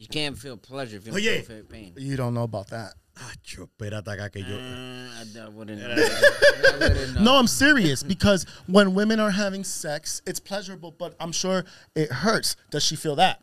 You 0.00 0.08
can't 0.08 0.36
feel 0.36 0.56
pleasure 0.56 0.96
if 0.96 1.04
you 1.06 1.12
don't 1.12 1.20
Oye. 1.20 1.42
feel 1.42 1.62
pain. 1.64 1.92
You 1.98 2.16
don't 2.16 2.32
know 2.32 2.44
about 2.44 2.68
that. 2.68 2.94
Acho, 3.14 3.68
espérate 3.68 4.08
acá 4.08 4.32
que 4.32 4.40
yo. 4.40 4.56
Uh, 4.56 5.10
I, 5.12 5.44
I 5.44 5.48
wouldn't 5.50 5.78
know. 5.78 5.90
I 5.90 6.78
wouldn't 6.78 7.14
know. 7.16 7.20
No, 7.20 7.36
I'm 7.36 7.46
serious 7.46 8.02
because 8.02 8.46
when 8.66 8.94
women 8.94 9.20
are 9.20 9.30
having 9.30 9.62
sex, 9.62 10.22
it's 10.26 10.40
pleasurable, 10.40 10.90
but 10.90 11.14
I'm 11.20 11.32
sure 11.32 11.66
it 11.94 12.10
hurts. 12.10 12.56
Does 12.70 12.82
she 12.82 12.96
feel 12.96 13.14
that? 13.16 13.42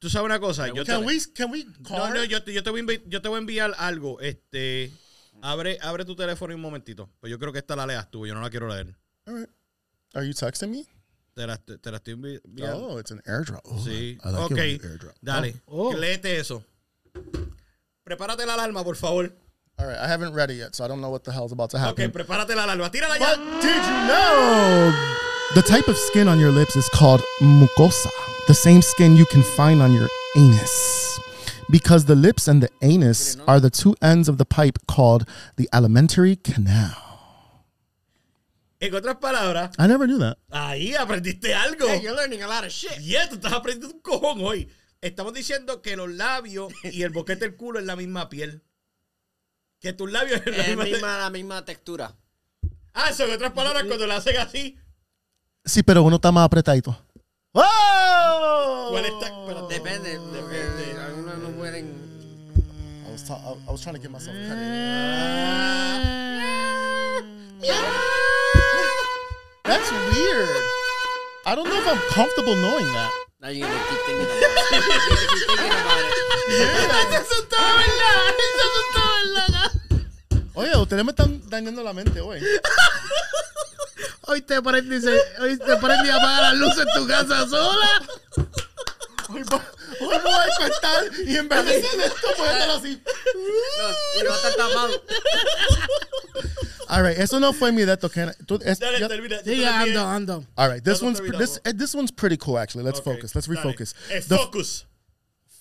Tú 0.00 0.08
sabes 0.08 0.24
una 0.24 0.38
cosa. 0.38 0.68
Yo 0.68 0.84
Can 0.84 1.00
te, 1.00 1.06
we 1.06 1.20
can 1.34 1.50
we 1.50 1.64
call 1.82 1.98
no, 1.98 2.04
her? 2.06 2.14
no, 2.14 2.22
yo, 2.24 2.40
te, 2.40 2.52
yo, 2.52 2.62
te 2.62 2.70
voy 2.70 2.80
a 2.80 2.82
envi- 2.82 3.02
yo 3.08 3.20
te 3.20 3.28
voy 3.28 3.36
a 3.36 3.40
enviar 3.40 3.74
algo. 3.78 4.20
Este. 4.20 4.90
Abre, 5.42 5.78
abre 5.82 6.06
tu 6.06 6.14
teléfono 6.16 6.54
un 6.54 6.60
momentito. 6.62 7.10
Pues 7.20 7.30
yo 7.30 7.38
creo 7.38 7.52
que 7.52 7.58
esta 7.58 7.76
la 7.76 7.86
leas 7.86 8.10
tú. 8.10 8.26
Yo 8.26 8.34
no 8.34 8.40
la 8.40 8.48
quiero 8.48 8.68
leer. 8.68 8.94
All 9.26 9.34
right. 9.34 9.50
Are 10.14 10.24
you 10.26 10.32
texting 10.32 10.70
me? 10.70 10.86
Te 11.36 11.46
la, 11.46 11.56
te 11.56 11.90
la 11.90 11.98
estoy 11.98 12.14
enviando. 12.14 12.90
Oh, 12.92 12.98
it's 12.98 13.10
an 13.10 13.20
airdrop. 13.26 13.60
Oh, 13.64 13.76
Sí. 13.78 14.18
Like 14.24 14.34
ok. 14.34 14.50
it 14.52 14.56
when 14.56 14.68
you 14.70 14.78
airdrop. 14.78 15.14
Dale. 15.22 15.52
Oh. 15.68 15.88
oh. 15.88 15.92
Léete 15.96 16.38
eso. 16.38 16.62
Prepárate 18.04 18.46
la 18.46 18.54
alarma, 18.54 18.84
por 18.84 18.94
favor. 18.94 19.30
All 19.78 19.86
right, 19.88 19.98
I 19.98 20.06
haven't 20.06 20.32
read 20.34 20.50
it 20.50 20.54
yet, 20.58 20.74
so 20.76 20.84
I 20.84 20.88
don't 20.88 21.00
know 21.00 21.10
what 21.10 21.24
the 21.24 21.32
hell's 21.32 21.50
about 21.50 21.70
to 21.70 21.78
happen. 21.78 21.94
Ok, 21.94 22.14
happen. 22.14 22.24
prepárate 22.24 22.54
la 22.54 22.64
alarma. 22.66 22.88
Tírala 22.90 23.18
But 23.18 23.38
ya. 23.38 23.60
did 23.60 23.84
you 23.84 24.06
know 24.06 24.92
the 25.54 25.62
type 25.62 25.88
of 25.88 25.96
skin 25.96 26.28
on 26.28 26.38
your 26.38 26.52
lips 26.52 26.76
is 26.76 26.88
called 26.90 27.20
mucosa? 27.40 28.10
The 28.46 28.54
same 28.54 28.82
skin 28.82 29.16
you 29.16 29.26
can 29.26 29.42
find 29.42 29.82
on 29.82 29.92
your 29.92 30.08
anus. 30.36 31.18
Because 31.70 32.04
the 32.04 32.14
lips 32.14 32.46
and 32.46 32.62
the 32.62 32.68
anus 32.82 33.36
are 33.48 33.58
the 33.58 33.70
two 33.70 33.96
ends 34.02 34.28
of 34.28 34.36
the 34.38 34.44
pipe 34.44 34.78
called 34.86 35.26
the 35.56 35.68
alimentary 35.72 36.36
canal. 36.36 36.94
En 38.86 38.94
otras 38.94 39.16
palabras, 39.16 39.70
I 39.78 39.86
never 39.88 40.06
knew 40.06 40.18
that. 40.18 40.36
ahí 40.50 40.94
aprendiste 40.94 41.54
algo. 41.54 41.86
Hey, 41.88 42.00
you're 42.02 42.14
learning 42.16 42.42
a 42.42 42.46
lot 42.46 42.64
of 42.64 42.70
shit. 42.70 42.98
Yeah, 43.00 43.28
tú 43.28 43.36
estás 43.36 43.52
aprendiendo 43.52 43.94
un 43.96 44.00
cojón 44.02 44.38
hoy. 44.44 44.68
Estamos 45.00 45.32
diciendo 45.34 45.80
que 45.82 45.96
los 45.96 46.10
labios 46.10 46.72
y 46.82 47.02
el 47.02 47.10
boquete 47.10 47.40
del 47.46 47.56
culo 47.56 47.78
es 47.78 47.84
la 47.86 47.96
misma 47.96 48.28
piel. 48.28 48.62
Que 49.80 49.92
tus 49.92 50.10
labios 50.10 50.40
es 50.46 50.56
la 50.56 50.62
Es 50.64 50.68
misma, 50.68 50.84
misma, 50.84 51.18
la 51.18 51.30
misma 51.30 51.64
textura. 51.64 52.16
Ah, 52.94 53.10
eso, 53.10 53.24
en 53.24 53.32
otras 53.32 53.52
palabras, 53.52 53.84
cuando 53.84 54.06
lo 54.06 54.14
hacen 54.14 54.36
así, 54.38 54.78
Sí, 55.66 55.82
pero 55.82 56.02
uno 56.02 56.16
está 56.16 56.30
más 56.30 56.44
apretadito. 56.44 56.96
¡Oh! 57.52 58.88
¿cuál 58.90 59.04
está? 59.06 59.26
Espérate. 59.28 59.74
Depende. 59.74 60.10
Depende. 60.18 61.00
Algunos 61.00 61.38
no 61.38 61.48
pueden. 61.56 61.86
I 63.06 63.10
was, 63.12 63.24
ta- 63.24 63.36
I, 63.38 63.68
I 63.68 63.70
was 63.72 63.80
trying 63.80 63.94
to 63.96 64.00
get 64.02 64.10
myself 64.10 64.34
credit. 64.34 65.74
That's 69.64 69.90
weird. 69.90 70.48
I 71.46 71.54
don't 71.54 71.68
know 71.68 71.80
if 71.80 71.88
I'm 71.88 71.98
comfortable 72.10 72.54
knowing 72.56 72.84
that. 72.84 73.10
Now 73.40 73.48
you're 73.48 73.66
gonna 73.66 73.80
keep 73.88 73.98
thinking 74.04 74.26
about 74.26 74.42
it. 74.42 74.52
Keep 75.34 75.48
thinking 75.48 75.72
about 75.72 76.00
it. 76.00 76.14
Eso 77.14 77.34
es 77.34 77.48
todo 77.48 77.64
verdad. 77.80 78.20
Eso 78.44 78.64
es 78.80 78.88
todo 78.92 79.10
verdad. 79.34 79.70
Oye, 80.54 80.76
ustedes 80.76 81.04
me 81.04 81.10
están 81.10 81.48
dañando 81.48 81.82
la 81.82 81.92
mente 81.92 82.20
hoy. 82.20 82.40
Hoy 84.26 84.40
te 84.42 84.60
prendí, 84.62 84.96
hoy 85.40 85.58
te 85.58 85.76
prendí 85.76 86.08
a 86.10 86.16
apagar 86.16 86.42
las 86.42 86.54
luces 86.54 86.86
en 86.86 87.02
tu 87.02 87.06
casa 87.08 87.46
sola. 87.48 88.02
Hoy, 89.28 89.44
vo- 90.00 90.08
hoy 90.08 90.18
voy 90.22 90.32
a 90.32 90.44
despertar 90.46 91.04
y 91.26 91.36
en 91.36 91.48
vez 91.48 91.64
de 91.64 91.76
hacer 91.76 92.00
esto, 92.00 92.28
voy 92.38 92.48
a 92.48 92.52
estar 92.52 92.70
así. 92.70 93.02
No, 93.04 94.20
y 94.20 94.26
va 94.26 94.32
a 94.32 94.36
estar 94.36 94.54
tapado. 94.54 95.02
All 96.88 97.02
right, 97.02 97.18
eso 97.18 97.40
no 97.40 97.52
fue 97.52 97.72
mi 97.72 97.84
dato. 97.84 98.08
Can 98.10 98.28
I- 98.30 98.44
tú- 98.44 98.60
es- 98.62 98.78
Dale, 98.78 99.00
ya- 99.00 99.08
termina. 99.08 99.36
yo 99.36 99.42
Sí, 99.42 99.44
te 99.44 99.56
lo 99.56 99.68
envié. 99.68 99.96
ando, 99.96 100.06
ando. 100.06 100.44
All 100.56 100.70
right, 100.70 100.84
this 100.84 101.00
one's 101.02 101.18
te 101.18 101.22
pre- 101.26 101.36
olvidamos. 101.36 101.60
this 101.62 101.74
this 101.76 101.94
one's 101.94 102.12
pretty 102.12 102.36
cool 102.36 102.58
actually. 102.58 102.84
Let's 102.84 102.98
Ok, 103.00 103.04
focus. 103.06 103.34
Let's 103.34 103.46
dale. 103.48 103.60
refocus. 103.62 103.94
Eh, 104.10 104.20
The- 104.28 104.36
focus. 104.36 104.84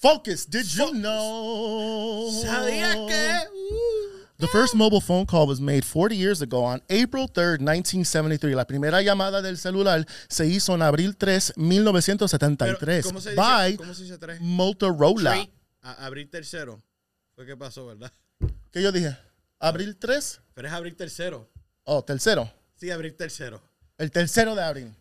focus. 0.02 0.46
Did 0.46 0.65
you 0.65 0.91
know? 0.91 2.30
¿Sabías 2.43 2.96
que? 3.08 3.48
The 4.43 4.49
first 4.49 4.75
mobile 4.75 4.99
phone 4.99 5.25
call 5.25 5.47
was 5.47 5.62
made 5.62 5.86
40 5.86 6.17
years 6.17 6.41
ago 6.41 6.65
on 6.65 6.82
April 6.89 7.29
3rd, 7.29 7.60
1973. 7.62 8.53
La 8.53 8.65
primera 8.65 9.01
llamada 9.01 9.41
del 9.41 9.58
celular 9.58 10.06
se 10.27 10.45
hizo 10.45 10.75
en 10.75 10.82
abril 10.82 11.15
3, 11.15 11.53
Pero, 11.56 11.65
1973 11.65 13.06
¿Cómo 13.06 13.21
se 13.21 13.29
dice? 13.29 13.41
by 13.41 13.77
¿Cómo 13.77 13.93
se 13.93 14.03
dice 14.03 14.17
tres? 14.17 14.41
Motorola. 14.41 15.47
A- 15.82 16.06
abrir 16.06 16.29
tercero. 16.29 16.84
Fue 17.36 17.45
que 17.45 17.56
pasó, 17.56 17.86
¿verdad? 17.86 18.12
¿Qué 18.73 18.82
yo 18.82 18.91
dije? 18.91 19.17
¿Abril 19.60 19.95
3? 19.95 20.41
Pero 20.53 20.67
es 20.67 20.73
abrir 20.73 20.97
tercero. 20.97 21.49
Oh, 21.86 22.03
tercero. 22.03 22.51
Sí, 22.75 22.91
abrir 22.91 23.15
tercero. 23.15 23.62
El 23.97 24.12
tercero 24.12 24.56
de 24.56 24.62
abril. 24.63 24.93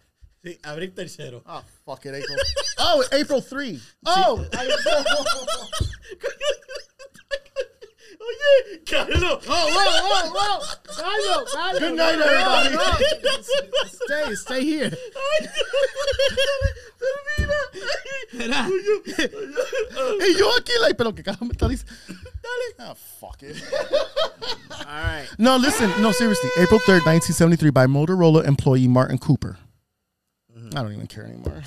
Sí, 0.45 0.57
abrir 0.63 0.95
tercero. 0.95 1.43
Oh, 1.47 1.63
fuck 1.85 2.05
it, 2.07 2.13
April. 2.13 2.39
oh, 2.79 3.03
April 3.11 3.45
3. 3.49 3.83
Oh, 4.05 4.41
I- 4.53 4.69
Oye, 8.23 8.83
Carlos. 8.85 9.43
¡Oh, 9.49 9.67
gallo. 10.97 11.79
Good 11.79 11.95
night, 11.97 12.21
everybody. 12.21 12.71
No, 12.71 12.83
no. 12.83 12.93
Stay, 14.07 14.37
stay 14.37 14.65
here. 14.65 14.97
Mira, 18.33 18.69
Y 18.69 20.39
yo 20.39 20.51
aquí, 20.57 20.73
like, 20.81 20.95
pero 20.95 21.15
que 21.15 21.23
carajo 21.23 21.45
me 21.45 21.53
está 21.53 21.69
diciendo. 21.69 21.93
Dale. 22.09 22.75
Ah, 22.79 22.95
fuck 22.95 23.43
it. 23.43 23.57
All 24.71 24.87
right. 24.87 25.29
No, 25.39 25.57
listen. 25.57 25.91
No, 26.01 26.13
seriously. 26.13 26.51
April 26.59 26.81
3rd, 26.81 27.05
1973, 27.05 27.71
by 27.73 27.87
Motorola 27.87 28.45
employee 28.47 28.89
Martin 28.89 29.19
Cooper. 29.19 29.59
I 30.55 30.83
don't 30.83 30.93
even 30.93 31.07
care 31.07 31.25
anymore. 31.25 31.63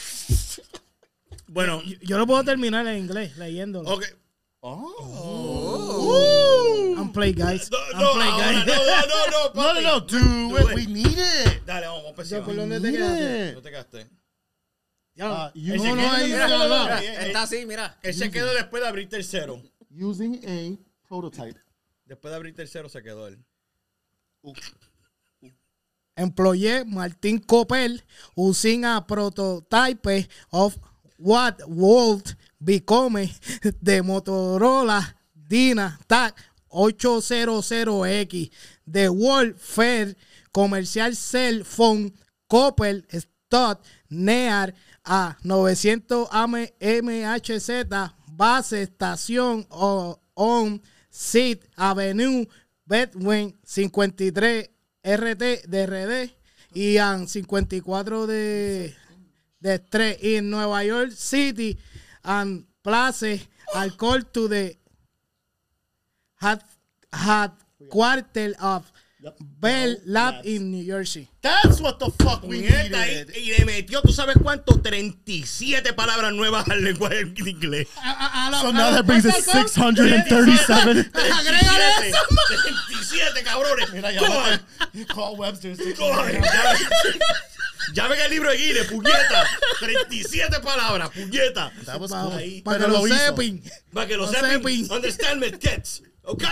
Bueno, 1.47 1.81
yo 2.01 2.17
lo 2.17 2.25
puedo 2.25 2.43
terminar 2.43 2.87
en 2.87 2.97
inglés 2.97 3.37
leyéndolo. 3.37 3.99
Ok. 4.73 6.25
I'm 6.97 7.11
play 7.11 7.33
guys. 7.33 7.69
No, 7.71 7.77
I'm 7.93 7.99
no, 8.01 8.13
play 8.13 8.27
ahora, 8.27 8.53
guys. 8.53 8.65
no, 8.65 8.75
no, 8.75 8.81
no, 9.05 9.11
no, 9.53 9.53
No, 9.73 9.81
no. 9.81 9.99
Do, 9.99 10.19
Do 10.49 10.57
it. 10.57 10.75
We 10.75 10.85
need 10.87 11.17
it. 11.17 11.65
Dale, 11.65 11.87
vamos 11.87 12.05
a 12.05 12.09
empezar. 12.09 12.43
¿Por 12.43 12.55
dónde 12.55 12.79
te 12.79 12.91
quedaste? 12.91 13.53
No 13.53 13.61
te 13.61 13.69
quedaste. 13.69 14.07
Ya, 15.15 15.31
Uh, 15.31 15.51
no, 15.55 15.95
no, 15.95 15.97
no, 16.27 16.47
no, 16.47 16.67
no. 16.67 16.89
Está 16.97 17.43
así, 17.43 17.65
mira. 17.65 17.97
Él 18.01 18.13
se 18.13 18.29
quedó 18.29 18.53
después 18.53 18.81
de 18.83 18.89
abrir 18.89 19.07
tercero. 19.07 19.61
Using 19.89 20.41
a 20.45 20.75
prototype. 21.07 21.57
Después 22.05 22.31
de 22.31 22.35
abrir 22.35 22.53
tercero 22.53 22.89
se 22.89 23.01
quedó 23.01 23.27
él. 23.27 23.39
employé 26.17 26.85
Martín 26.85 27.39
Copel 27.39 28.01
using 28.35 28.85
a 28.85 29.05
prototype 29.05 30.27
of 30.51 30.77
what 31.17 31.59
would 31.67 32.35
become 32.65 33.29
the 33.81 34.01
Motorola 34.01 35.01
Dynatac 35.47 36.33
800X 36.71 38.51
the 38.87 39.09
World 39.09 39.55
Fair 39.57 40.15
Commercial 40.51 41.13
Cell 41.15 41.63
Phone 41.63 42.11
Copel 42.49 43.03
Stud 43.09 43.77
NEAR 44.09 44.73
a 45.05 45.37
900 45.43 46.27
AM 46.31 46.67
MHZ 46.79 48.11
base 48.27 48.81
estación 48.81 49.65
on 49.69 50.81
Seat 51.09 51.63
Avenue 51.77 52.45
Bedwin 52.85 53.55
53 53.63 54.69
RT 55.03 55.67
de 55.67 55.85
RD 55.85 56.31
y 56.73 56.97
en 56.97 57.27
54 57.27 58.27
de 58.27 58.95
de 59.59 59.79
3 59.79 60.17
y 60.21 60.35
en 60.35 60.49
Nueva 60.49 60.83
York 60.83 61.11
City 61.11 61.77
and 62.25 62.65
place 62.83 63.47
al 63.73 63.91
call 63.97 64.21
to 64.21 64.47
the 64.47 64.75
had 66.35 66.61
had 67.11 67.51
quarter 67.89 68.53
of 68.61 68.91
Bell 69.39 69.95
Lab 70.05 70.45
in 70.45 70.71
New 70.71 70.85
Jersey. 70.85 71.27
That's 71.41 71.81
what 71.81 71.97
the 71.99 72.11
fuck 72.23 72.43
we 72.43 72.61
needed. 72.61 72.93
y, 73.35 73.39
y 73.39 73.57
le 73.57 73.65
metió, 73.65 74.01
¿tú 74.01 74.11
sabes 74.11 74.35
cuánto? 74.41 74.79
37 74.81 75.93
palabras 75.93 76.31
nuevas 76.33 76.67
al 76.69 76.83
lenguaje 76.83 77.25
de 77.25 77.49
inglés. 77.49 77.87
So 78.61 78.71
now 78.71 78.91
that 78.91 79.05
brings 79.07 79.25
it 79.25 79.33
637. 79.33 81.09
Agrégale 81.13 82.11
37, 82.11 82.13
37, 82.91 83.43
cabrones. 83.43 83.93
Mira, 83.93 84.11
ya 84.11 84.59
Call 85.07 85.35
Webster. 85.37 85.75
Ya, 87.93 88.07
ven 88.07 88.19
el 88.19 88.31
libro 88.31 88.49
de 88.51 88.57
Guinness, 88.57 88.87
puñeta. 88.87 89.45
37 89.79 90.59
palabras, 90.61 91.09
puñeta. 91.11 91.71
That 91.85 91.99
was 91.99 92.11
Para. 92.11 92.37
Ahí. 92.37 92.61
que 92.61 92.87
lo 92.87 93.05
sepan. 93.07 93.61
Para 93.93 94.07
que 94.07 94.17
lo 94.17 94.27
sepan. 94.27 94.51
sepan. 94.51 94.91
Understand 94.91 95.39
me, 95.39 95.51
kids. 95.57 96.03
¿Ok? 96.23 96.43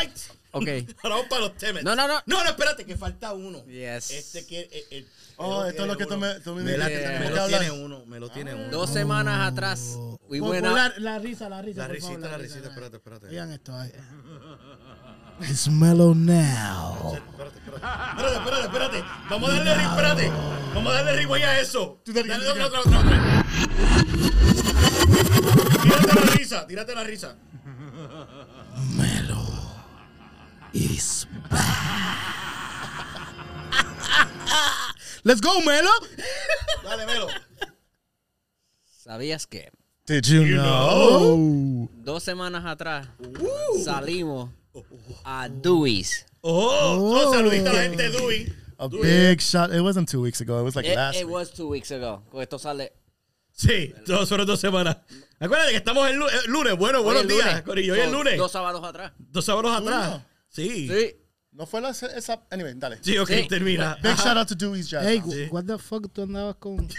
Ok. 0.52 0.68
Ahora 1.02 1.16
vamos 1.16 1.26
para 1.30 1.42
los 1.42 1.58
temas. 1.58 1.84
No, 1.84 1.96
no, 1.96 2.08
no. 2.08 2.22
No, 2.26 2.44
no, 2.44 2.50
espérate, 2.50 2.86
que 2.86 2.96
falta 2.96 3.34
uno. 3.34 3.66
Yes. 3.66 4.12
Este 4.12 4.46
que. 4.46 4.62
eh, 4.72 4.86
eh, 4.92 5.06
Oh, 5.38 5.64
me 5.64 5.70
esto 5.70 5.82
es 5.82 5.88
lo 5.88 5.98
que 5.98 6.06
tú 6.06 6.10
tiene 6.20 6.28
me- 6.36 6.40
tú 6.42 6.54
me 6.54 6.78
lo 6.78 7.48
tiene 7.48 7.72
uno, 7.72 8.06
me 8.06 8.20
lo 8.20 8.30
tiene 8.30 8.54
uno. 8.54 8.70
Dos 8.70 8.94
semanas 8.94 9.52
atrás, 9.52 9.98
pon 10.30 10.64
out. 10.64 10.76
la, 10.78 10.94
la 11.00 11.18
risa, 11.18 11.50
la 11.50 11.60
risa. 11.64 11.82
La 11.82 11.88
risita, 11.88 12.20
la 12.30 12.38
risita, 12.38 12.68
espérate, 12.68 12.98
espérate. 12.98 13.28
Oigan 13.30 13.52
esto. 13.52 13.76
ahí. 13.76 13.92
It's 15.46 15.68
mellow 15.68 16.14
now. 16.14 17.18
Espérate, 17.34 17.58
espérate. 17.60 17.88
Espérate, 18.10 18.38
espérate, 18.38 18.66
espérate. 18.66 19.04
Vamos 19.30 19.50
a 19.50 19.54
darle 19.54 19.84
espérate. 19.84 20.32
Vamos 20.74 20.94
a 20.94 21.04
darle 21.04 21.40
ya 21.40 21.50
a 21.50 21.60
eso. 21.60 22.02
Dale 22.06 22.50
otra, 22.50 22.66
otra, 22.68 22.80
otra, 22.80 23.00
otra. 23.00 23.44
Tírate 25.84 26.14
la 26.16 26.22
risa, 26.38 26.68
tírate 26.68 26.96
la 26.96 27.04
risa. 27.04 27.36
Is 30.74 31.28
Let's 35.24 35.42
go, 35.42 35.62
Melo. 35.62 35.92
Dale, 36.84 37.06
Melo. 37.06 37.28
¿Sabías 38.86 39.46
que 39.46 39.72
Did 40.06 40.26
you, 40.26 40.44
know? 40.58 41.90
dos 42.04 42.24
semanas 42.24 42.66
atrás 42.66 43.08
salimos 43.84 44.50
a 45.26 45.50
Dewey's? 45.50 46.26
Oh, 46.42 46.98
oh, 47.00 47.34
saludita 47.34 47.70
a 47.70 47.74
la 47.74 47.82
gente 47.84 48.04
de 48.04 48.10
Dewey. 48.10 48.54
A 48.78 48.88
big 48.90 49.40
shot. 49.40 49.72
It 49.74 49.82
wasn't 49.82 50.10
two 50.10 50.22
weeks 50.22 50.42
ago. 50.42 50.60
It 50.60 50.64
was 50.64 50.76
like 50.76 50.86
It, 50.88 50.96
last 50.96 51.18
it 51.18 51.26
week. 51.26 51.34
was 51.34 51.52
two 51.54 51.68
weeks 51.70 51.92
ago. 51.92 52.24
Porque 52.32 52.44
Esto 52.44 52.58
sale. 52.60 52.92
Sí, 53.56 53.94
dos 54.08 54.28
sobre 54.28 54.46
dos 54.46 54.60
semanas. 54.60 54.98
Acuérdate 55.40 55.72
que 55.72 55.78
estamos 55.78 56.10
el 56.10 56.18
lu- 56.18 56.28
lunes. 56.48 56.76
Bueno, 56.76 57.04
buenos 57.04 57.22
el 57.24 57.28
días. 57.30 57.62
Corillo. 57.62 57.94
Hoy 57.94 58.00
es 58.00 58.12
lunes. 58.12 58.38
Dos 58.38 58.52
sábados 58.52 58.84
atrás. 58.84 59.12
Dos 59.18 59.46
sábados 59.46 59.72
atrás. 59.80 60.22
Sí. 60.50 60.88
Sí. 60.88 61.16
No 61.56 61.66
fue 61.68 61.82
la 61.82 61.90
esa. 61.90 62.42
Anyway, 62.52 62.74
dale. 62.74 62.98
Sí, 63.02 63.18
ok, 63.20 63.28
Sí. 63.30 63.48
termina. 63.48 63.96
Big 64.02 64.18
shout 64.18 64.38
out 64.38 64.48
to 64.48 64.56
Dewey's 64.56 64.88
Jazz. 64.90 65.04
Hey, 65.06 65.18
House. 65.20 65.52
what 65.52 65.68
the 65.68 65.78
fuck 65.78 66.04
tú 66.14 66.24
andabas 66.24 66.56
con? 66.60 66.88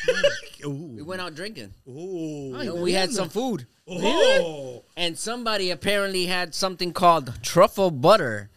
We 0.97 1.03
went 1.03 1.21
out 1.21 1.35
drinking. 1.35 1.75
Uh, 1.87 2.55
And 2.59 2.81
we 2.81 2.93
had 2.95 3.11
some 3.13 3.29
food. 3.29 3.67
oh. 3.89 4.83
And 4.97 5.19
somebody 5.19 5.71
apparently 5.71 6.27
had 6.27 6.55
something 6.55 6.93
called 6.93 7.43
truffle 7.43 7.91
butter 7.91 8.49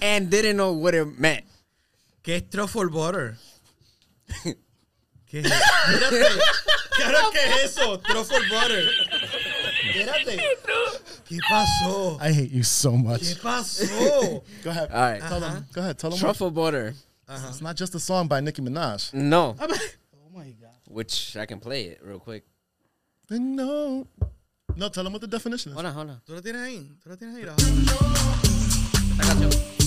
and 0.00 0.30
didn't 0.30 0.56
know 0.56 0.72
what 0.72 0.94
it 0.94 1.18
meant. 1.18 1.44
¿Qué 2.22 2.36
es 2.36 2.42
truffle 2.50 2.88
butter? 2.90 3.36
¿Qué 5.30 5.40
es? 5.40 5.46
Espérate. 5.46 6.40
¿qué 7.32 7.64
es 7.64 7.70
eso? 7.70 7.98
Truffle 7.98 8.38
butter. 8.50 8.88
Espérate. 9.94 10.38
¿Qué 11.28 11.38
pasó? 11.48 12.18
I 12.20 12.32
hate 12.32 12.50
you 12.50 12.62
so 12.64 12.92
¿Qué 12.92 12.96
much. 12.98 13.40
pasó? 13.42 13.84
Go 14.64 14.70
ahead. 14.70 14.90
All 14.90 15.12
right. 15.12 15.20
Tell 15.22 15.40
them. 15.40 15.66
Go 15.72 15.80
ahead. 15.82 15.98
Tell 15.98 16.10
them. 16.10 16.18
Truffle 16.18 16.50
butter. 16.50 16.94
It's 17.28 17.60
not 17.60 17.76
just 17.76 17.94
a 17.94 18.00
song 18.00 18.26
by 18.26 18.40
Nicki 18.40 18.62
Minaj. 18.62 19.12
No. 19.14 19.54
Oh 20.14 20.30
my 20.34 20.50
god. 20.52 20.70
Which 20.88 21.36
I 21.36 21.46
can 21.46 21.58
play 21.60 21.84
it 21.86 22.00
real 22.02 22.20
quick. 22.20 22.44
No. 23.30 24.06
No, 24.76 24.88
tell 24.88 25.02
them 25.04 25.12
what 25.12 25.20
the 25.20 25.26
definition 25.26 25.72
is. 25.72 25.74
Hold 25.74 25.86
on, 25.86 25.92
hold 25.94 26.10
on. 26.10 26.20
¿Tú 26.24 26.32
lo 26.34 26.40
tienes 26.40 26.62
ahí? 26.62 26.88
¿Tú 27.02 27.08
lo 27.10 27.16
tienes 27.16 27.36
ahí? 27.36 27.42
Esta 29.10 29.24
canción. 29.26 29.50
Hey! 29.50 29.77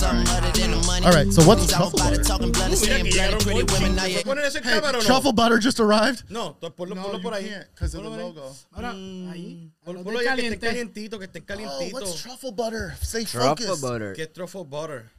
All 0.00 1.12
right, 1.12 1.30
so 1.32 1.44
what's 1.46 1.66
truffle 1.66 1.98
butter? 1.98 2.22
talking 2.22 2.50
blood 2.50 2.72
and 2.72 2.80
Mira 2.80 2.96
que 3.02 3.10
llegaron 3.10 3.38
pretty 3.42 3.62
muy 3.62 3.64
women. 3.74 3.96
Now 3.96 4.02
chicos. 4.04 4.14
you 4.16 4.22
¿Ponen 4.24 4.44
ese 4.44 4.60
Hey, 4.62 4.80
cámara 4.80 4.88
o 4.88 4.92
no? 4.92 5.00
truffle 5.00 5.32
butter 5.32 5.58
just 5.58 5.80
arrived. 5.80 6.24
No, 6.30 6.56
tú 6.60 6.74
ponlo, 6.74 6.94
No, 6.94 7.02
ponlo 7.02 7.18
you 7.18 7.22
por 7.22 7.32
ahí. 7.34 7.48
can't 7.50 7.66
because 7.74 7.94
of 7.94 8.02
the 8.02 8.08
Ponlo 8.08 8.16
ahí. 8.18 8.34
logo. 8.34 8.56
Ahora, 8.74 8.92
mm. 8.94 9.30
ahí. 9.32 9.70
Ponlo, 9.84 9.98
Lo 10.00 10.04
ponlo 10.04 10.20
de 10.20 10.28
ahí 10.28 10.36
que 10.36 10.48
esté 10.48 10.58
caliente. 10.60 10.66
calientito, 10.66 11.18
que 11.18 11.26
esté 11.26 11.40
Oh, 11.40 11.44
calientito. 11.46 11.92
what's 11.92 12.22
truffle 12.22 12.52
butter? 12.52 12.94
Stay 13.02 13.24
Truffle 13.24 13.66
focused. 13.66 13.82
butter. 13.82 14.14
¿Qué 14.14 14.22
es 14.22 14.32
truffle 14.32 14.64
butter? 14.64 15.10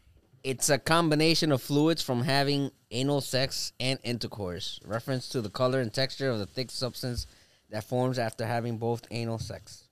It's 0.43 0.69
a 0.69 0.79
combination 0.79 1.51
of 1.51 1.62
fluids 1.62 2.01
from 2.01 2.23
having 2.23 2.71
anal 2.91 3.21
sex 3.21 3.73
and 3.79 3.99
intercourse. 4.03 4.79
Reference 4.86 5.29
to 5.29 5.41
the 5.41 5.49
color 5.49 5.79
and 5.81 5.93
texture 5.93 6.29
of 6.31 6.39
the 6.39 6.45
thick 6.47 6.71
substance 6.71 7.27
that 7.69 7.83
forms 7.83 8.17
after 8.17 8.45
having 8.45 8.77
both 8.77 9.03
anal 9.12 9.38
sex. 9.39 9.83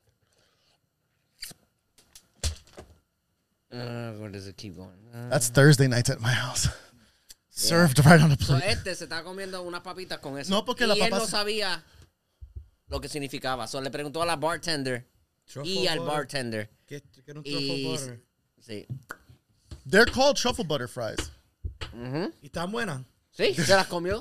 Uh, 3.71 4.11
where 4.19 4.29
does 4.29 4.47
it 4.47 4.57
keep 4.57 4.75
going? 4.75 4.97
Uh, 5.13 5.29
That's 5.29 5.49
Thursday 5.49 5.87
nights 5.87 6.09
at 6.09 6.19
my 6.19 6.31
house. 6.33 6.67
Served 7.49 7.99
right 8.05 8.19
on 8.21 8.29
the 8.29 8.37
so 8.43 8.53
plate. 8.57 8.69
este 8.71 8.95
se 8.95 9.05
está 9.05 9.23
comiendo 9.23 9.61
unas 9.61 9.81
papitas 9.81 10.19
con 10.19 10.37
eso. 10.37 10.49
No, 10.53 10.63
porque 10.65 10.85
y 10.85 10.87
la 10.87 10.93
él 10.95 10.99
papa 11.09 11.17
no 11.19 11.25
se- 11.25 11.31
sabía 11.31 11.83
lo 12.87 12.99
que 12.99 13.07
significaba. 13.09 13.67
So 13.67 13.79
le 13.81 13.89
preguntó 13.91 14.21
a 14.21 14.25
la 14.25 14.35
bartender 14.35 15.05
Truffle 15.45 15.71
y 15.71 15.87
al 15.87 15.99
bartender. 15.99 16.69
¿Qué, 16.85 17.01
qué 17.01 17.31
es 17.31 17.35
un 17.37 17.43
truffle 17.43 17.61
Y, 17.77 17.85
butter? 17.85 18.19
sí. 18.59 18.87
They're 19.89 20.05
called 20.11 20.35
truffle 20.37 20.63
butter 20.65 20.87
fries. 20.87 21.31
¿Y 22.41 22.45
están 22.47 22.71
buenas? 22.71 23.01
Sí, 23.31 23.53
se 23.55 23.75
las 23.75 23.87
comió. 23.87 24.19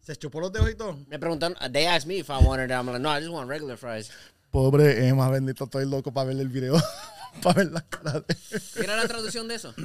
¿Se 0.00 0.14
chupó 0.16 0.40
los 0.40 0.52
dedos 0.52 0.70
y 0.70 0.74
todo? 0.74 0.96
Me 1.08 1.18
preguntaron, 1.18 1.56
they 1.72 1.86
asked 1.86 2.06
me 2.06 2.18
if 2.18 2.28
I 2.28 2.38
wanted 2.44 2.68
them. 2.68 2.88
I'm 2.88 2.92
like, 2.92 3.00
no, 3.00 3.08
I 3.10 3.20
just 3.20 3.32
want 3.32 3.48
regular 3.48 3.76
fries. 3.76 4.10
Pobre 4.50 5.06
Emma, 5.08 5.28
bendito, 5.30 5.64
estoy 5.64 5.86
loco 5.88 6.12
para 6.12 6.28
ver 6.28 6.38
el 6.40 6.48
video. 6.48 6.74
para 7.42 7.62
ver 7.62 7.72
la 7.72 7.80
cara 7.82 8.20
de. 8.20 8.36
¿Qué 8.74 8.80
era 8.84 8.96
la 8.96 9.06
traducción 9.08 9.48
de 9.48 9.54
eso? 9.56 9.74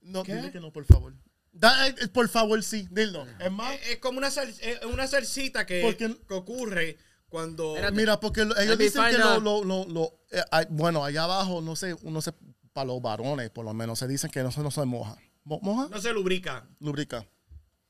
No, 0.00 0.22
dile 0.24 0.50
que 0.50 0.58
no, 0.58 0.72
por 0.72 0.86
favor. 0.86 1.12
Da- 1.52 1.86
eh, 1.88 1.94
por 2.10 2.30
favor, 2.30 2.62
sí, 2.62 2.88
dilo. 2.90 3.26
Es 3.38 3.52
más, 3.52 3.74
Es, 3.74 3.88
es 3.90 3.96
como 3.98 4.16
una, 4.16 4.30
sal- 4.30 4.48
es 4.62 4.82
una 4.86 5.06
salsita 5.06 5.66
que, 5.66 5.82
Porque- 5.82 6.16
que 6.26 6.32
ocurre 6.34 6.96
cuando... 7.28 7.74
Espérate. 7.74 7.94
mira, 7.96 8.18
porque 8.18 8.46
lo- 8.46 8.56
ellos 8.56 8.70
Let 8.70 8.76
me 8.78 8.84
dicen 8.84 9.02
que 9.10 9.18
lo, 9.18 9.24
out. 9.26 9.42
lo, 9.44 9.64
lo, 9.64 9.84
lo- 9.86 10.20
eh, 10.30 10.40
hay- 10.50 10.64
bueno, 10.70 11.04
allá 11.04 11.24
abajo, 11.24 11.60
no 11.60 11.76
sé, 11.76 11.94
no 12.04 12.22
sé, 12.22 12.32
para 12.72 12.86
los 12.86 13.02
varones, 13.02 13.50
por 13.50 13.66
lo 13.66 13.74
menos, 13.74 13.98
se 13.98 14.08
dicen 14.08 14.30
que 14.30 14.42
no 14.42 14.50
se, 14.50 14.62
no 14.62 14.70
se 14.70 14.82
moja. 14.86 15.18
Mo- 15.44 15.60
¿Moja? 15.62 15.88
No 15.90 16.00
se 16.00 16.10
lubrica. 16.14 16.66
Lubrica. 16.80 17.26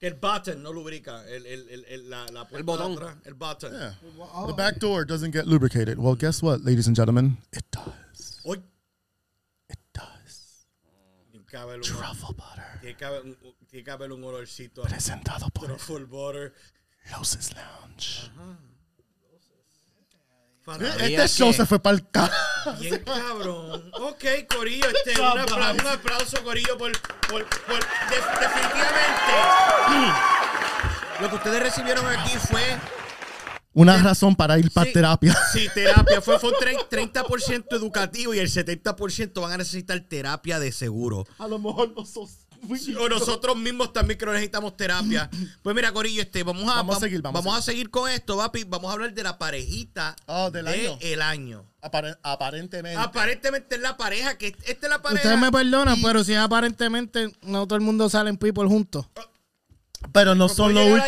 Que 0.01 0.09
el 0.09 0.15
button 0.15 0.61
no 0.61 0.73
lubrica. 0.73 1.25
El, 1.29 1.47
el, 1.47 1.69
el, 1.69 1.85
el- 1.85 2.11
la, 2.11 2.27
la 2.33 2.49
puerta 2.49 2.65
botón. 2.67 2.97
de 2.97 3.03
atrás, 3.03 3.17
el 3.27 3.35
button. 3.35 3.71
Yeah. 3.71 3.99
The 4.49 4.53
back 4.55 4.79
door 4.79 5.07
doesn't 5.07 5.33
get 5.33 5.47
lubricated. 5.47 5.99
Well, 5.99 6.17
guess 6.17 6.43
what, 6.43 6.63
ladies 6.65 6.89
and 6.89 6.97
gentlemen? 6.97 7.37
It 7.53 7.65
does. 7.71 8.41
Does. 8.45 8.59
Tiene 11.49 11.51
que 11.51 11.57
haber 11.57 11.77
un, 11.79 11.83
Truffle 11.83 12.35
butter. 12.37 12.81
tiene 12.81 12.97
que 12.97 13.05
haber 13.05 13.23
un, 13.23 13.39
tiene 13.69 13.85
que 13.85 13.91
haber 13.91 14.13
un 14.13 14.25
olorcito. 14.25 14.83
Presentado 14.83 15.49
por 15.51 15.67
Truffle 15.67 16.05
butter. 16.05 16.55
Loses 17.11 17.53
Lounge. 17.55 18.31
Fanático. 20.63 21.05
Este 21.05 21.29
show 21.29 21.53
se 21.55 21.65
fue 21.65 21.79
para 21.81 21.97
el 21.97 22.11
ca. 22.11 22.31
Bien 22.79 23.03
cabrón. 23.03 23.91
Ok, 23.95 24.25
Corillo, 24.55 24.87
este, 24.91 25.19
un, 25.19 25.27
apla- 25.39 25.73
un 25.73 25.87
aplauso, 25.87 26.43
Corillo, 26.45 26.77
por, 26.77 26.93
por, 27.01 27.47
por 27.49 27.81
de- 27.81 28.17
definitivamente. 28.41 29.33
Lo 31.21 31.31
que 31.31 31.35
ustedes 31.37 31.63
recibieron 31.63 32.07
aquí 32.07 32.37
fue 32.37 32.63
Una 33.79 34.03
razón 34.03 34.35
para 34.35 34.59
ir 34.59 34.71
para 34.73 34.87
Sí. 34.89 34.93
terapia. 34.93 35.37
Sí, 35.53 35.69
terapia. 35.75 36.21
Fue, 36.21 36.39
fue 36.39 36.51
un 36.51 36.57
tre- 36.57 36.89
30% 36.89 37.65
educativo 37.77 38.35
y 38.35 38.39
el 38.39 38.49
70% 38.51 39.41
van 39.41 39.53
a 39.53 39.57
necesitar 39.59 40.01
terapia 40.01 40.59
de 40.59 40.73
seguro. 40.73 41.27
A 41.39 41.47
lo 41.47 41.59
mejor 41.59 41.93
no 41.97 42.05
sos. 42.05 42.31
O 42.99 43.09
nosotros 43.09 43.57
mismos 43.57 43.93
también 43.93 44.19
que 44.19 44.27
no 44.27 44.33
necesitamos 44.33 44.77
terapia. 44.77 45.31
Pues 45.63 45.77
mira, 45.77 45.93
Corillo, 45.93 46.23
este, 46.23 46.43
vamos 46.43 46.65
a, 46.65 46.77
Vamos 46.77 46.97
a 46.97 47.01
seguir, 47.01 47.23
vamos 47.23 47.47
a 47.47 47.59
a 47.59 47.63
seguir 47.63 47.89
con 47.91 48.11
esto, 48.11 48.37
papi. 48.37 48.65
Vamos 48.65 48.91
a 48.91 48.95
hablar 48.95 49.15
de 49.15 49.23
la 49.23 49.39
parejita 49.39 50.17
Oh, 50.27 50.51
del 50.51 50.65
de 50.65 50.73
año. 50.73 50.99
el 51.01 51.23
año. 51.23 51.65
Apare- 51.81 52.19
aparentemente. 52.25 53.01
Aparentemente 53.01 53.77
es 53.77 53.81
la 53.81 53.97
pareja, 53.97 54.37
que 54.39 54.49
esta 54.67 54.87
es 54.87 54.91
la 54.91 55.01
pareja. 55.01 55.23
Ustedes 55.23 55.39
me 55.39 55.53
perdonan, 55.53 56.03
pero 56.03 56.25
si 56.25 56.35
aparentemente 56.35 57.31
no 57.43 57.67
todo 57.69 57.77
el 57.77 57.83
mundo 57.85 58.09
sale 58.11 58.31
en 58.31 58.37
people 58.39 58.67
juntos. 58.67 59.07
pero 60.13 60.35
no 60.35 60.49
son 60.49 60.75
Voy 60.75 60.83
a 60.83 61.07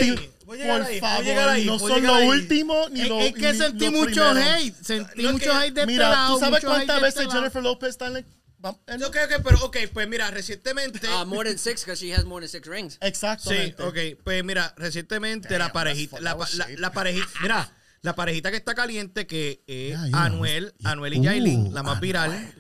Por 0.58 0.82
ahí, 0.82 0.98
favor, 1.00 1.58
no 1.64 1.78
son 1.78 2.02
lo 2.02 2.14
último 2.26 2.88
ni 2.90 3.04
lo 3.08 3.20
es 3.20 3.32
que 3.34 3.52
ni 3.52 3.58
sentí 3.58 3.88
mucho 3.90 4.30
primero. 4.32 4.40
hate. 4.56 4.74
Sentí 4.82 5.22
mucho 5.22 5.38
que- 5.38 5.50
hate 5.50 5.74
de 5.74 5.80
este 5.82 5.86
Mira, 5.92 6.10
lado. 6.10 6.34
¿tú 6.34 6.40
sabes 6.40 6.64
cuántas 6.64 7.00
veces 7.00 7.22
este. 7.22 7.32
Jennifer 7.36 7.62
López 7.62 7.90
está 7.90 8.06
en 8.08 8.24
Ok, 8.62 9.16
ok, 9.24 9.42
pero 9.42 9.64
ok, 9.64 9.76
pues 9.92 10.08
mira, 10.08 10.30
recientemente. 10.30 11.08
Uh, 11.08 11.24
more 11.24 11.48
than 11.48 11.58
six 11.58 11.82
because 11.84 12.04
she 12.04 12.12
has 12.12 12.24
more 12.24 12.44
than 12.44 12.50
six 12.50 12.66
rings. 12.68 12.94
Sí, 12.94 12.98
Exactamente. 13.02 13.82
ok. 13.82 14.22
Pues 14.24 14.44
mira, 14.44 14.74
recientemente 14.76 15.56
la 15.58 15.72
parejita, 15.72 16.20
la, 16.20 16.36
la- 16.76 16.92
parejita, 16.92 17.26
mira, 17.42 17.72
la 18.02 18.14
parejita 18.14 18.50
que 18.50 18.56
está 18.58 18.74
caliente, 18.74 19.26
que 19.26 19.62
es 19.66 19.90
Yeah, 19.90 20.06
yeah. 20.08 20.24
Anuel, 20.24 20.74
Anuel 20.84 21.14
y 21.14 21.18
Uh, 21.20 21.22
Yailin, 21.24 21.72
la 21.72 21.82
más 21.82 22.00
viral. 22.00 22.52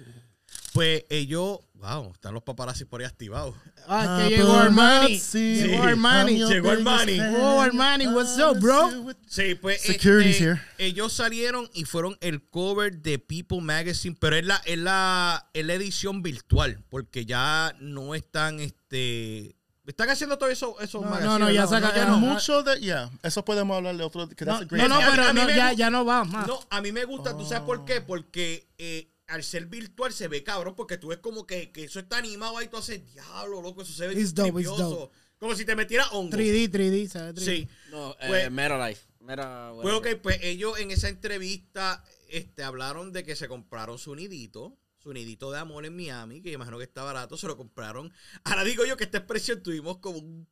Pues 0.80 1.04
ellos, 1.10 1.58
wow, 1.74 2.10
están 2.10 2.32
los 2.32 2.42
paparazzi 2.42 2.86
por 2.86 3.02
ahí 3.02 3.06
activados. 3.06 3.54
Ah, 3.86 4.24
que 4.26 4.34
llegó 4.34 4.54
Armani. 4.54 5.08
Paparazzi, 5.08 5.54
Llegó 5.56 5.82
Armani. 5.82 6.38
Llegó 6.42 6.70
Armani. 6.70 7.20
Oh, 7.36 7.60
Armani, 7.60 8.06
what's 8.06 8.38
up, 8.38 8.58
bro? 8.58 8.88
Sí, 9.26 9.56
pues 9.56 9.82
Security's 9.82 10.36
este, 10.36 10.44
here. 10.44 10.62
ellos 10.78 11.12
salieron 11.12 11.68
y 11.74 11.84
fueron 11.84 12.16
el 12.22 12.48
cover 12.48 12.96
de 12.96 13.18
People 13.18 13.60
Magazine, 13.60 14.16
pero 14.18 14.36
es 14.36 14.46
la, 14.46 14.56
es 14.64 14.78
la, 14.78 15.50
es 15.52 15.66
la 15.66 15.74
edición 15.74 16.22
virtual, 16.22 16.82
porque 16.88 17.26
ya 17.26 17.74
no 17.78 18.14
están, 18.14 18.58
este, 18.60 19.54
están 19.86 20.08
haciendo 20.08 20.38
todo 20.38 20.48
eso, 20.48 20.80
esos 20.80 21.02
No, 21.02 21.10
magazines, 21.10 21.30
no, 21.30 21.38
no, 21.40 21.50
ya 21.50 21.66
ya 21.66 21.94
ya 21.94 22.06
no. 22.06 22.16
Mucho 22.16 22.62
de, 22.62 22.80
yeah, 22.80 23.10
eso 23.22 23.44
podemos 23.44 23.76
hablarle 23.76 24.02
otro, 24.02 24.30
que 24.30 24.46
No, 24.46 24.60
no, 24.62 24.88
no, 24.88 24.94
A 24.94 24.98
mí- 24.98 25.04
pero 25.10 25.24
a 25.24 25.32
mí 25.34 25.40
no, 25.40 25.46
me 25.46 25.56
ya, 25.56 25.72
ya 25.74 25.90
no 25.90 26.06
va 26.06 26.24
más. 26.24 26.46
No, 26.46 26.58
a 26.70 26.80
mí 26.80 26.90
me 26.90 27.04
gusta, 27.04 27.36
¿tú 27.36 27.44
sabes 27.44 27.64
por 27.64 27.84
qué? 27.84 28.00
Porque 28.00 28.66
eh, 28.78 29.09
al 29.30 29.42
ser 29.44 29.66
virtual 29.66 30.12
se 30.12 30.28
ve 30.28 30.42
cabrón, 30.42 30.74
porque 30.76 30.98
tú 30.98 31.08
ves 31.08 31.18
como 31.18 31.46
que, 31.46 31.70
que 31.72 31.84
eso 31.84 32.00
está 32.00 32.18
animado 32.18 32.58
ahí, 32.58 32.68
tú 32.68 32.76
haces 32.76 33.04
diablo, 33.12 33.62
loco, 33.62 33.82
eso 33.82 33.92
se 33.92 34.06
ve 34.08 34.14
It's 34.20 34.34
dope, 34.34 34.48
it's 34.48 34.54
tripioso. 34.68 34.88
dope. 34.90 35.16
Como 35.38 35.54
si 35.54 35.64
te 35.64 35.74
metiera 35.74 36.06
hongo. 36.10 36.36
3D, 36.36 36.70
3D, 36.70 37.08
¿sabes? 37.08 37.34
3D. 37.36 37.44
Sí. 37.44 37.68
No, 37.90 38.10
uh, 38.10 38.14
Pues- 38.26 38.50
Meta 38.50 38.88
Life. 38.88 39.02
Meta. 39.20 39.70
Pues 39.74 39.86
ok, 39.94 40.00
whatever. 40.02 40.22
pues 40.22 40.38
ellos 40.42 40.78
en 40.78 40.90
esa 40.90 41.08
entrevista 41.08 42.04
este, 42.28 42.62
hablaron 42.62 43.12
de 43.12 43.22
que 43.24 43.36
se 43.36 43.48
compraron 43.48 43.98
su 43.98 44.14
nidito, 44.14 44.76
su 44.98 45.12
nidito 45.12 45.50
de 45.50 45.58
amor 45.58 45.86
en 45.86 45.96
Miami, 45.96 46.42
que 46.42 46.52
imagino 46.52 46.76
que 46.78 46.84
está 46.84 47.02
barato, 47.04 47.36
se 47.38 47.46
lo 47.46 47.56
compraron. 47.56 48.12
Ahora 48.44 48.64
digo 48.64 48.84
yo 48.84 48.96
que 48.96 49.04
esta 49.04 49.18
expresión 49.18 49.62
tuvimos 49.62 49.98
como 49.98 50.18
un... 50.18 50.46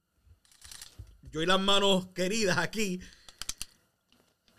Yo 1.30 1.42
y 1.42 1.46
las 1.46 1.60
manos 1.60 2.08
queridas 2.14 2.56
aquí. 2.58 3.00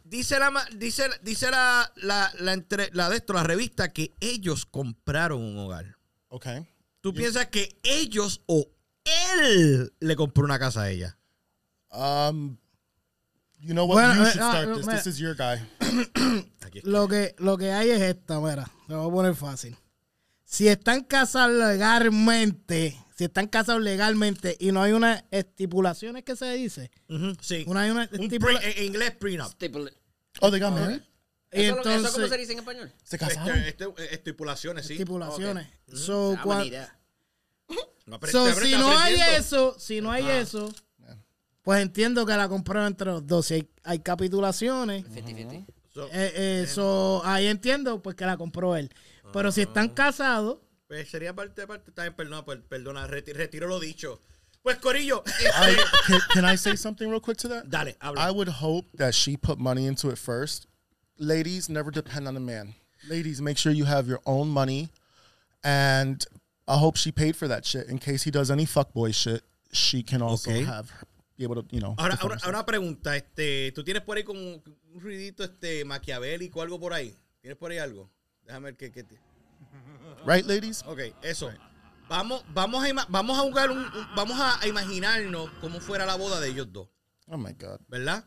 Dice 0.10 0.40
la, 0.40 0.52
dice, 0.76 1.04
dice 1.22 1.52
la, 1.52 1.92
la, 1.98 2.32
la, 2.40 2.54
entre- 2.54 2.90
la 2.94 3.10
de 3.10 3.18
esto, 3.18 3.34
la 3.34 3.44
revista, 3.44 3.94
que 3.94 4.16
ellos 4.20 4.66
compraron 4.66 5.40
un 5.42 5.58
hogar. 5.60 5.98
Okay. 6.30 6.68
¿Tú 7.02 7.14
piensas 7.14 7.48
que 7.48 7.80
ellos 7.84 8.42
o 8.48 8.68
él 9.36 9.94
le 10.00 10.16
compró 10.16 10.44
una 10.46 10.58
casa 10.58 10.82
a 10.84 10.90
ella? 10.90 11.18
Um, 11.92 12.58
you 13.60 13.74
know 13.74 13.86
what? 13.86 13.96
Bueno, 13.96 14.16
you 14.16 14.22
eh, 14.24 14.32
should 14.32 14.42
ah, 14.42 14.50
start 14.52 14.70
eh, 14.70 14.74
this. 14.78 14.86
mira. 14.88 14.98
This 14.98 15.08
is 15.14 15.20
your 15.20 15.36
guy. 15.36 15.60
Lo 16.84 17.08
que, 17.08 17.36
lo 17.40 17.58
que 17.58 17.72
hay 17.72 17.90
es 17.90 18.02
esta, 18.02 18.40
mira. 18.40 18.70
Lo 18.88 18.98
voy 19.04 19.10
a 19.10 19.14
poner 19.14 19.36
fácil. 19.36 19.76
Si 20.44 20.68
están 20.68 21.04
casados 21.04 21.52
legalmente, 21.56 22.96
si 23.16 23.24
están 23.26 23.48
casados 23.48 23.82
legalmente 23.82 24.56
y 24.60 24.72
no 24.72 24.82
hay 24.82 24.92
unas 24.92 25.24
estipulaciones 25.32 26.24
que 26.24 26.36
se 26.36 26.52
dice, 26.54 26.92
Ujú, 27.10 27.36
sí. 27.42 27.64
una, 27.68 27.82
hay 27.82 27.90
una 27.92 28.10
Un 28.20 28.30
pre- 28.30 28.80
en 28.80 28.86
inglés 28.86 29.12
prenup. 29.20 29.48
Staple- 29.52 29.94
Oh, 30.42 30.50
they 30.52 30.60
got 30.60 30.74
married? 30.74 31.02
y 31.52 31.62
¿Eso, 31.64 31.76
lo- 31.76 31.82
¿Eso 31.82 31.90
cómo 31.92 32.00
se 32.02 32.16
entonces 32.16 32.38
dice 32.40 32.54
en 32.54 32.60
español? 32.60 32.94
Se 33.04 33.16
Este, 33.16 33.18
casaron. 33.18 33.58
este, 33.60 33.84
eh, 33.86 34.08
estipulaciones, 34.12 34.86
sí. 34.86 34.94
estipulaciones. 34.94 35.68
So, 35.94 36.36
Ah, 36.38 36.42
cuan- 36.44 36.58
buena 36.60 36.66
idea. 36.66 36.96
No 38.06 38.20
so, 38.32 38.52
si 38.54 38.72
no 38.72 38.98
hay 38.98 39.20
eso, 39.38 39.76
si 39.80 40.02
no 40.02 40.12
hay 40.12 40.28
eso, 40.28 40.74
pues 41.62 41.82
entiendo 41.82 42.26
que 42.26 42.36
la 42.36 42.50
compraron 42.50 42.88
entre 42.88 43.08
los 43.12 43.28
dos. 43.28 43.46
Si 43.48 43.54
hay, 43.56 43.70
hay 43.84 44.00
capitulaciones, 44.00 45.06
50-50. 45.06 45.66
So, 45.94 46.08
eh, 46.08 46.32
eh, 46.64 46.68
so, 46.68 47.22
ahí 47.26 47.46
entiendo 47.48 48.02
pues 48.02 48.16
que 48.16 48.26
la 48.26 48.38
compró 48.38 48.76
él. 48.76 48.90
Pero 49.32 49.52
si 49.52 49.62
están 49.62 49.90
casados, 49.90 50.58
pues 50.88 51.08
sería 51.10 51.36
parte 51.36 51.62
de 51.62 51.68
parte. 51.68 51.92
Bien, 51.96 52.16
perdona, 52.16 52.44
per- 52.44 52.64
perdona, 52.64 53.08
reti- 53.08 53.34
retiro 53.34 53.68
lo 53.68 53.80
dicho. 53.80 54.22
Pues, 54.64 54.78
Corillo, 54.80 55.24
I, 55.26 55.84
can, 56.06 56.20
can 56.32 56.46
I 56.46 56.56
say 56.56 56.76
something 56.76 57.10
real 57.10 57.20
quick 57.22 57.38
to 57.38 57.48
that? 57.48 57.70
dale, 57.70 57.94
habla. 58.02 58.20
I 58.22 58.30
would 58.32 58.50
hope 58.50 58.86
that 58.96 59.16
she 59.16 59.38
put 59.38 59.58
money 59.58 59.86
into 59.88 60.10
it 60.10 60.18
first. 60.18 60.68
Ladies, 61.18 61.70
never 61.70 61.92
depend 61.92 62.28
on 62.28 62.36
a 62.36 62.40
man. 62.40 62.76
Ladies, 63.10 63.42
make 63.42 63.58
sure 63.58 63.72
you 63.72 63.86
have 63.86 64.08
your 64.08 64.20
own 64.26 64.50
money. 64.50 64.90
And 65.64 66.24
I 66.68 66.78
hope 66.78 66.98
she 66.98 67.12
paid 67.12 67.36
for 67.36 67.48
that 67.48 67.66
shit 67.66 67.88
in 67.88 67.98
case 68.00 68.24
he 68.24 68.32
does 68.32 68.52
any 68.52 68.66
fuckboy 68.66 69.14
shit. 69.16 69.42
She 69.72 70.04
can 70.04 70.22
also 70.22 70.52
Okay. 70.52 70.64
have 70.64 70.92
be 71.38 71.44
able 71.46 71.56
to, 71.62 71.66
you 71.72 71.80
know. 71.80 71.96
Ahora, 71.98 72.18
ahora, 72.22 72.38
ahora 72.44 72.50
una 72.60 72.66
pregunta, 72.66 73.16
este, 73.16 73.72
¿tú 73.74 73.84
tienes 73.84 74.04
por 74.04 74.18
ahí 74.18 74.24
como 74.24 74.40
un 74.40 74.62
ruidito 75.02 75.44
este 75.44 75.86
maquiavélico 75.86 76.62
algo 76.62 76.80
por 76.80 76.94
ahí? 76.94 77.16
¿Tienes 77.42 77.58
por 77.58 77.72
ahí 77.72 77.78
algo? 77.78 78.10
Déjame 78.46 78.66
ver 78.66 78.78
qué, 78.78 78.92
qué 78.92 79.04
te- 79.04 79.20
right, 80.26 80.46
ladies? 80.46 80.84
Ok, 80.86 81.00
eso. 81.22 81.50
Vamos, 82.10 82.44
vamos 82.54 82.84
a 82.84 82.90
ima- 82.90 83.06
vamos 83.10 83.38
a 83.38 83.42
jugar 83.44 83.70
un, 83.72 83.78
un- 83.80 84.16
vamos 84.16 84.38
a 84.40 84.66
imaginarnos 84.68 85.50
cómo 85.62 85.80
fuera 85.80 86.06
la 86.06 86.16
boda 86.16 86.40
de 86.40 86.50
ellos 86.50 86.68
dos. 86.72 86.90
Oh 87.28 87.38
my 87.38 87.54
god. 87.54 87.80
¿verdad? 87.88 88.26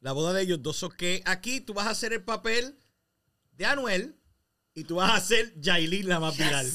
La 0.00 0.12
boda 0.12 0.32
de 0.34 0.42
ellos 0.42 0.62
dos. 0.62 0.76
So 0.76 0.90
que 0.90 1.22
aquí 1.24 1.60
tú 1.60 1.72
vas 1.74 1.86
a 1.86 1.90
hacer 1.90 2.12
el 2.12 2.22
papel 2.22 2.78
de 3.52 3.64
Anuel 3.66 4.16
y 4.74 4.84
tú 4.84 4.96
vas 4.96 5.10
a 5.10 5.14
hacer 5.16 5.54
Yailin 5.60 6.08
la 6.08 6.20
más 6.20 6.36
viral. 6.36 6.70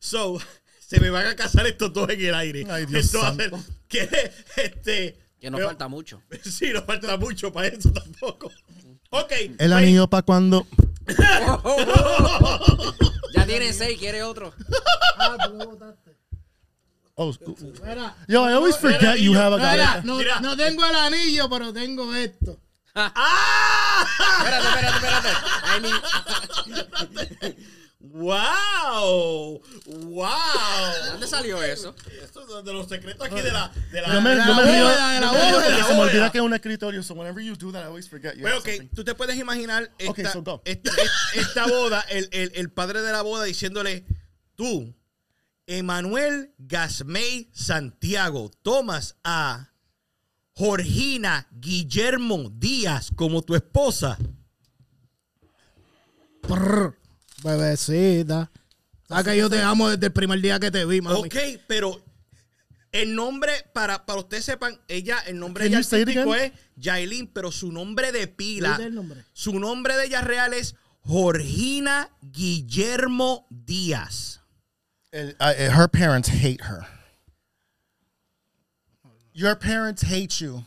So, 0.00 0.38
se 0.80 1.00
me 1.00 1.08
van 1.10 1.26
a 1.26 1.36
casar 1.36 1.66
estos 1.66 1.92
dos 1.92 2.08
en 2.10 2.20
el 2.20 2.34
aire. 2.34 2.66
Ay, 2.70 2.84
Dios 2.86 3.06
Esto 3.06 3.20
va 3.20 3.28
a 3.28 3.34
ser- 3.34 3.50
santo. 3.50 3.66
que, 3.88 4.32
este, 4.56 5.18
Que 5.40 5.50
no 5.50 5.56
pero- 5.56 5.68
falta 5.68 5.88
mucho. 5.88 6.22
Sí, 6.44 6.70
no 6.72 6.82
falta 6.82 7.16
mucho 7.16 7.52
para 7.52 7.68
eso 7.68 7.90
tampoco. 7.92 8.52
Ok. 9.10 9.32
El 9.32 9.56
pues, 9.56 9.72
anillo 9.72 10.06
para 10.10 10.22
cuando. 10.22 10.66
Ya 13.34 13.46
tienen 13.46 13.74
seis, 13.74 13.98
quiere 13.98 14.22
otro. 14.22 14.52
ah, 15.18 15.36
tú 15.46 15.54
lo 15.54 15.66
botaste. 15.66 16.16
Oh, 17.14 17.32
Mira, 17.84 18.14
yo, 18.28 18.48
I 18.48 18.52
always 18.52 18.76
forget 18.76 19.18
you 19.18 19.34
have 19.34 19.52
a 19.54 19.58
guy. 19.58 19.72
mira, 19.76 20.00
no, 20.04 20.16
Mira. 20.18 20.40
no 20.40 20.56
tengo 20.56 20.84
el 20.84 20.94
anillo, 20.94 21.48
pero 21.50 21.72
tengo 21.72 22.14
esto. 22.14 22.58
¡Ah! 22.94 24.06
Espérate, 24.38 24.68
espérate, 24.68 24.96
espérate. 24.96 25.28
I 25.74 25.80
need- 27.42 27.56
¡Wow! 28.00 29.60
¡Wow! 29.86 30.28
¿De 31.04 31.10
dónde 31.10 31.26
salió 31.26 31.60
eso? 31.62 31.94
Esto 32.22 32.58
es 32.60 32.64
de 32.64 32.72
los 32.72 32.88
secretos 32.88 33.26
aquí 33.26 33.40
de 33.40 33.50
la. 33.50 33.72
De 33.90 34.00
la 34.00 34.12
Yo 34.14 34.20
me, 34.20 34.30
de 34.30 34.36
yo 34.36 34.44
la 34.44 34.54
me 34.54 34.62
río, 34.72 34.84
bóveda, 34.84 35.10
de 35.14 35.20
la 35.20 35.26
yo 35.26 35.32
me 35.32 35.38
río 35.38 35.50
bóveda, 35.50 35.52
porque 35.54 35.72
de 35.72 35.78
la 35.80 35.86
se 35.88 35.94
me 35.94 36.00
olvida 36.00 36.30
que 36.32 36.38
es 36.38 36.44
un 36.44 36.54
escritorio, 36.54 37.02
so 37.02 37.14
whenever 37.14 37.42
you 37.42 37.56
do 37.56 37.72
that, 37.72 37.82
I 37.82 37.86
always 37.86 38.08
forget 38.08 38.36
you 38.36 38.42
Pero 38.44 38.60
something. 38.60 38.88
tú 38.94 39.02
te 39.04 39.14
puedes 39.16 39.36
imaginar 39.36 39.90
esta, 39.98 40.10
Ok, 40.12 40.20
so 40.32 40.42
go. 40.42 40.62
esta, 40.64 40.90
esta- 40.90 41.40
esta 41.40 41.66
boda, 41.66 42.00
el, 42.08 42.28
el- 42.30 42.52
el 42.54 42.70
padre 42.70 43.02
de 43.02 43.10
la 43.10 43.22
boda 43.22 43.44
diciéndole, 43.44 44.04
tú, 44.54 44.94
Emanuel 45.66 46.54
Gasmey 46.58 47.50
Santiago, 47.52 48.50
tomas 48.62 49.16
a 49.24 49.70
Jorgina 50.54 51.48
Guillermo 51.50 52.48
Díaz 52.54 53.10
como 53.16 53.42
tu 53.42 53.54
esposa. 53.56 54.16
Prr, 56.42 56.96
bebecita. 57.42 58.50
Sabes 59.08 59.24
que 59.24 59.36
yo 59.36 59.48
te 59.48 59.62
amo 59.62 59.88
desde 59.88 60.06
el 60.06 60.12
primer 60.12 60.40
día 60.40 60.58
que 60.60 60.70
te 60.70 60.84
vi, 60.84 61.00
mami. 61.00 61.18
Ok, 61.18 61.36
pero 61.66 62.02
el 62.92 63.14
nombre, 63.14 63.52
para, 63.72 64.04
para 64.04 64.20
ustedes 64.20 64.44
sepan, 64.44 64.78
ella, 64.88 65.18
el 65.26 65.38
nombre 65.38 65.64
de 65.64 65.68
ella 65.70 65.78
artístico 65.78 66.34
es 66.34 66.52
Yailin, 66.76 67.26
pero 67.28 67.50
su 67.50 67.72
nombre 67.72 68.12
de 68.12 68.26
pila, 68.28 68.72
Dite 68.72 68.84
el 68.88 68.94
nombre. 68.94 69.24
su 69.32 69.58
nombre 69.58 69.96
de 69.96 70.06
ella 70.06 70.20
real 70.20 70.52
es 70.52 70.74
Jorgina 71.00 72.10
Guillermo 72.20 73.46
Díaz. 73.50 74.40
Uh, 75.12 75.32
uh, 75.40 75.70
her 75.70 75.88
parents 75.88 76.28
hate 76.28 76.60
her. 76.64 76.86
Your 79.32 79.54
parents 79.56 80.02
hate 80.02 80.38
you. 80.40 80.64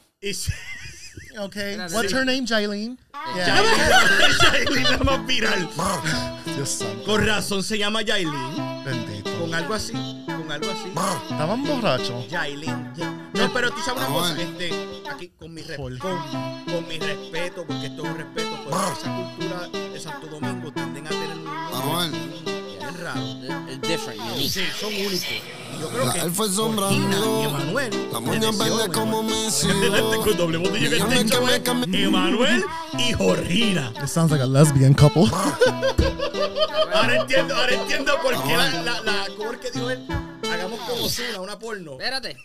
Okay. 1.38 1.78
What's 1.92 2.12
her 2.12 2.26
name, 2.26 2.46
Jailene? 2.46 2.98
Yailin, 3.36 4.38
Yailin 4.42 4.84
la 4.92 4.98
más 5.04 5.28
viral. 5.28 6.41
Dios 6.56 6.70
santo. 6.70 7.04
Con 7.06 7.26
razón 7.26 7.64
se 7.64 7.78
llama 7.78 8.02
Yailin. 8.02 8.84
Bendito. 8.86 9.32
Con 9.40 9.54
algo 9.54 9.74
así, 9.74 9.94
con 10.26 10.52
algo 10.52 10.70
así. 10.72 10.90
Estaban 11.32 11.64
borrachos. 11.64 12.28
Yailin. 12.30 12.92
No, 13.34 13.52
pero 13.54 13.72
tú 13.72 13.82
sabes 13.82 14.04
una 14.08 14.14
cosa, 14.14 14.42
este, 14.42 14.72
aquí 15.10 15.32
con 15.40 15.54
mi, 15.54 15.62
re- 15.64 15.78
Jorge. 15.78 16.00
con, 16.00 16.18
con 16.66 16.88
mi 16.88 17.00
respeto, 17.00 17.66
porque 17.66 17.86
esto 17.88 18.04
es 18.04 18.10
un 18.12 18.18
respeto, 18.18 18.50
pues 18.70 18.76
esa 19.00 19.16
cultura 19.16 19.68
de 19.94 20.00
Santo 20.00 20.28
Domingo 20.28 20.72
tienden 20.72 21.08
a 21.08 21.10
tener 21.10 21.30
un 21.38 21.44
Manuel. 21.46 22.12
Bien 22.92 23.04
raro. 23.04 23.22
It's 23.70 23.82
different, 23.88 24.20
unique. 24.22 24.50
Sí, 24.50 24.64
son 24.80 24.94
únicos. 24.94 25.26
Yo 25.80 25.90
creo 25.90 26.06
La 26.06 26.14
que 26.14 26.20
elfa 26.20 26.46
es 26.46 26.52
sombra 26.56 26.90
Georgina 26.90 27.20
mío. 27.20 27.42
y 27.42 27.46
Emanuel. 27.46 28.08
La 28.12 28.20
moña 28.20 28.52
verde 28.52 28.92
como 28.94 29.24
Adelante 29.24 30.18
con 30.18 30.38
doble 30.38 30.58
botella 30.58 30.90
que 30.90 32.04
Emanuel 32.04 32.64
y 33.00 33.14
Jorgina. 33.14 33.94
It 34.02 34.08
sounds 34.08 34.32
like 34.32 34.44
a 34.44 34.48
lesbian 34.48 34.94
couple. 34.94 35.26
Ahora 36.94 37.22
entiendo, 37.22 37.56
ahora 37.56 37.74
entiendo 37.74 38.14
por 38.22 38.44
qué 38.44 38.58
la, 38.58 38.82
la, 38.84 39.02
la 39.02 39.26
¿cómo 39.38 39.52
es 39.54 39.60
que 39.60 39.72
dijo 39.72 39.90
él? 39.90 40.06
Hagamos 40.52 40.80
como 40.82 41.08
Zuna, 41.10 41.40
una 41.42 41.58
porno. 41.58 41.94
Espérate. 41.94 42.38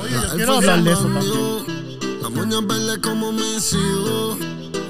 Oye, 0.00 0.12
yo 0.12 0.28
quiero 0.34 0.52
es 0.52 0.58
hablar 0.58 0.82
de 0.82 0.92
eso 0.92 1.02
también. 1.02 2.22
La 2.22 2.28
moña 2.30 2.60
verde 2.62 3.00
como 3.00 3.32
mi 3.32 3.60
ciudad. 3.60 4.36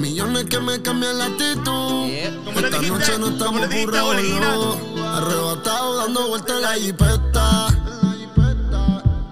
Millones 0.00 0.46
que 0.46 0.58
me 0.60 0.80
cambian 0.80 1.18
la 1.18 1.26
actitud. 1.26 2.06
Yeah. 2.06 2.34
¿Cómo 2.46 2.58
le 2.58 2.68
Esta 2.68 2.80
noche 2.80 3.18
no 3.18 3.26
¿Cómo 3.26 3.62
estamos 3.62 3.84
burrados. 3.84 4.76
Arrebatado 5.14 5.96
dando 5.98 6.28
vueltas 6.28 6.56
en 6.56 6.62
la 6.62 6.72
jipeta. 6.72 7.66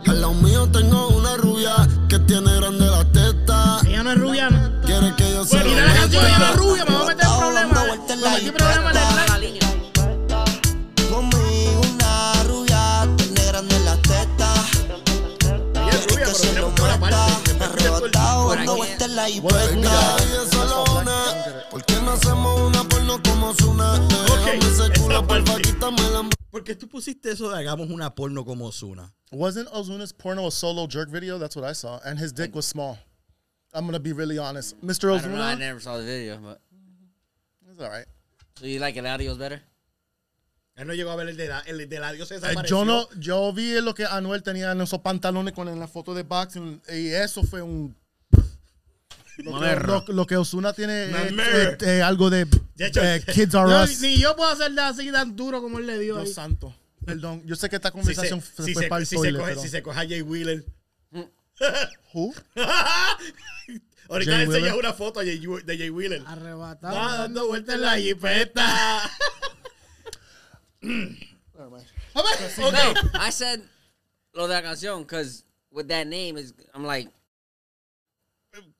Al 0.06 0.20
lado 0.20 0.34
mío 0.34 0.68
tengo 0.70 1.08
una 1.08 1.36
rubia 1.38 1.74
que 2.10 2.18
tiene 2.18 2.54
grande 2.56 2.84
la 2.84 3.02
teta. 3.10 3.80
Ella 3.86 4.02
no 4.02 4.12
es 4.12 4.18
rubia, 4.18 4.50
¿no? 4.50 4.80
Quiere 4.82 5.14
que 5.16 5.30
yo 5.30 5.44
se 5.46 5.56
Bueno, 5.56 5.70
lo 5.70 5.72
y 5.72 5.74
la 5.74 5.86
meta. 5.86 6.00
canción 6.00 6.26
ella 6.26 6.38
no 6.38 6.44
es 6.44 6.56
rubia, 6.56 6.84
me 6.84 6.94
va 6.94 7.00
a 7.00 7.06
meter 7.06 7.26
problemas. 7.38 7.86
Me 8.08 8.16
la 8.16 8.30
metí 8.30 8.50
problemas 8.50 8.96
en 8.96 9.18
el 9.20 9.26
la 9.26 9.38
línea. 9.38 9.62
Conmigo 11.10 11.80
una 11.94 12.42
rubia, 12.44 13.08
tiene 13.16 13.46
grande. 13.46 13.74
Ella 15.74 15.90
es 15.92 16.06
rubia, 16.08 16.26
que 16.26 16.34
se 16.34 16.52
lo 16.60 16.68
el 16.68 17.62
Arrebatado 17.62 18.54
dando 18.54 18.76
vueltas 18.76 19.08
en 19.08 19.16
la 19.16 19.24
Venga, 19.24 20.16
porno 23.54 23.54
como 23.54 23.54
Zuna? 23.54 24.08
Déjame 24.08 24.58
ese 24.58 24.70
esa 24.70 24.92
culo, 25.02 25.26
parte. 25.26 25.44
porfa, 25.44 25.60
quítame 25.62 26.10
la 26.10 26.28
¿Por 26.50 26.64
qué 26.64 26.74
tú 26.74 26.88
pusiste 26.88 27.30
eso 27.30 27.50
de 27.50 27.58
hagamos 27.58 27.90
una 27.90 28.14
porno 28.14 28.44
como 28.44 28.70
Zuna? 28.72 29.12
Wasn't 29.30 29.68
Ozuna's 29.72 30.12
porno 30.12 30.46
a 30.46 30.50
solo 30.50 30.86
jerk 30.88 31.10
video? 31.10 31.38
That's 31.38 31.56
what 31.56 31.68
I 31.68 31.74
saw. 31.74 32.00
And 32.04 32.18
his 32.18 32.32
dick 32.32 32.54
was 32.54 32.66
small. 32.66 32.98
I'm 33.74 33.82
going 33.84 33.92
to 33.92 34.00
be 34.00 34.12
really 34.12 34.38
honest. 34.38 34.74
Mr. 34.82 35.14
I 35.14 35.20
don't 35.20 35.34
know. 35.34 35.42
I 35.42 35.54
Ozuna? 35.54 35.58
never 35.58 35.80
saw 35.80 35.98
the 35.98 36.04
video, 36.04 36.38
but 36.38 36.60
It's 37.70 37.80
all 37.80 37.90
right. 37.90 38.06
so 38.58 38.66
you 38.66 38.80
like 38.80 38.96
it 38.96 39.04
audio's 39.04 39.38
better? 39.38 39.60
Él 40.76 40.86
no 40.86 40.94
llegó 40.94 41.10
a 41.10 41.16
ver 41.16 41.28
el 41.28 41.36
de 41.36 41.48
la, 41.48 41.58
el 41.66 41.88
de 41.88 41.98
la 41.98 42.12
diosa 42.12 42.36
Eh, 42.36 42.40
desapareció. 42.40 42.68
yo 42.68 42.84
no, 42.84 43.08
yo 43.18 43.52
vi 43.52 43.80
lo 43.80 43.94
que 43.94 44.04
Anuel 44.06 44.42
tenía 44.44 44.70
en 44.72 44.80
esos 44.80 45.00
pantalones 45.00 45.52
con 45.52 45.68
en 45.68 45.78
la 45.80 45.88
foto 45.88 46.14
de 46.14 46.22
boxing 46.22 46.80
y 46.88 47.08
eso 47.08 47.42
fue 47.42 47.60
un 47.62 47.96
lo 49.38 49.60
que, 49.60 49.76
lo- 49.86 50.04
lo 50.08 50.26
que 50.26 50.36
Osuna 50.36 50.72
tiene 50.72 51.06
es, 51.06 51.12
Mamerra. 51.12 51.70
es- 51.78 51.82
es 51.82 52.02
algo 52.02 52.28
de 52.30 52.44
De 52.74 52.86
hecho, 52.86 53.02
eh, 53.02 53.22
Kids 53.32 53.54
Are 53.54 53.70
Yo- 53.70 53.82
Us. 53.84 54.00
ni 54.00 54.18
yo 54.18 54.34
puedo 54.36 54.50
hacerle 54.50 54.80
así 54.82 55.10
tan 55.12 55.34
duro 55.36 55.62
como 55.62 55.78
él 55.78 55.86
le 55.86 55.98
dio 55.98 56.16
ahí. 56.18 56.24
Dios 56.24 56.34
santo. 56.34 56.74
Perdón, 57.04 57.42
yo 57.46 57.56
sé 57.56 57.68
que 57.70 57.76
esta 57.76 57.88
Si 57.88 57.92
se, 57.92 57.98
conversación 57.98 58.42
se 58.42 58.64
si 58.64 58.74
fue 58.74 58.82
se- 58.82 58.88
para 58.88 59.00
el 59.00 59.06
si 59.06 59.10
se 59.16 59.22
toilet, 59.22 59.40
coge, 59.40 59.50
pero- 59.52 59.62
si 59.62 59.68
se 59.68 59.82
coge 59.82 60.00
a 60.00 60.08
Jay 60.08 60.22
Wheeler. 60.22 60.64
Who? 62.14 62.34
Ahorita 64.10 64.42
enseñas 64.42 64.48
Wheeler. 64.48 64.74
una 64.74 64.92
foto 64.94 65.20
a 65.20 65.24
Jay- 65.24 65.38
de 65.64 65.78
Jay 65.78 65.90
Wheeler. 65.90 66.22
Arrebatado. 66.26 66.96
Ah, 66.98 67.16
dando 67.18 67.46
vueltas 67.46 67.74
en 67.76 67.80
la 67.82 67.96
jipeta. 67.98 69.10
No, 71.54 71.76
I 73.20 73.30
said 73.30 73.60
lo 74.32 74.46
de 74.48 74.54
la 74.54 74.62
canción 74.62 75.02
because 75.02 75.44
with 75.70 75.88
that 75.88 76.06
name 76.06 76.38
is 76.38 76.54
I'm 76.74 76.84
like 76.84 77.08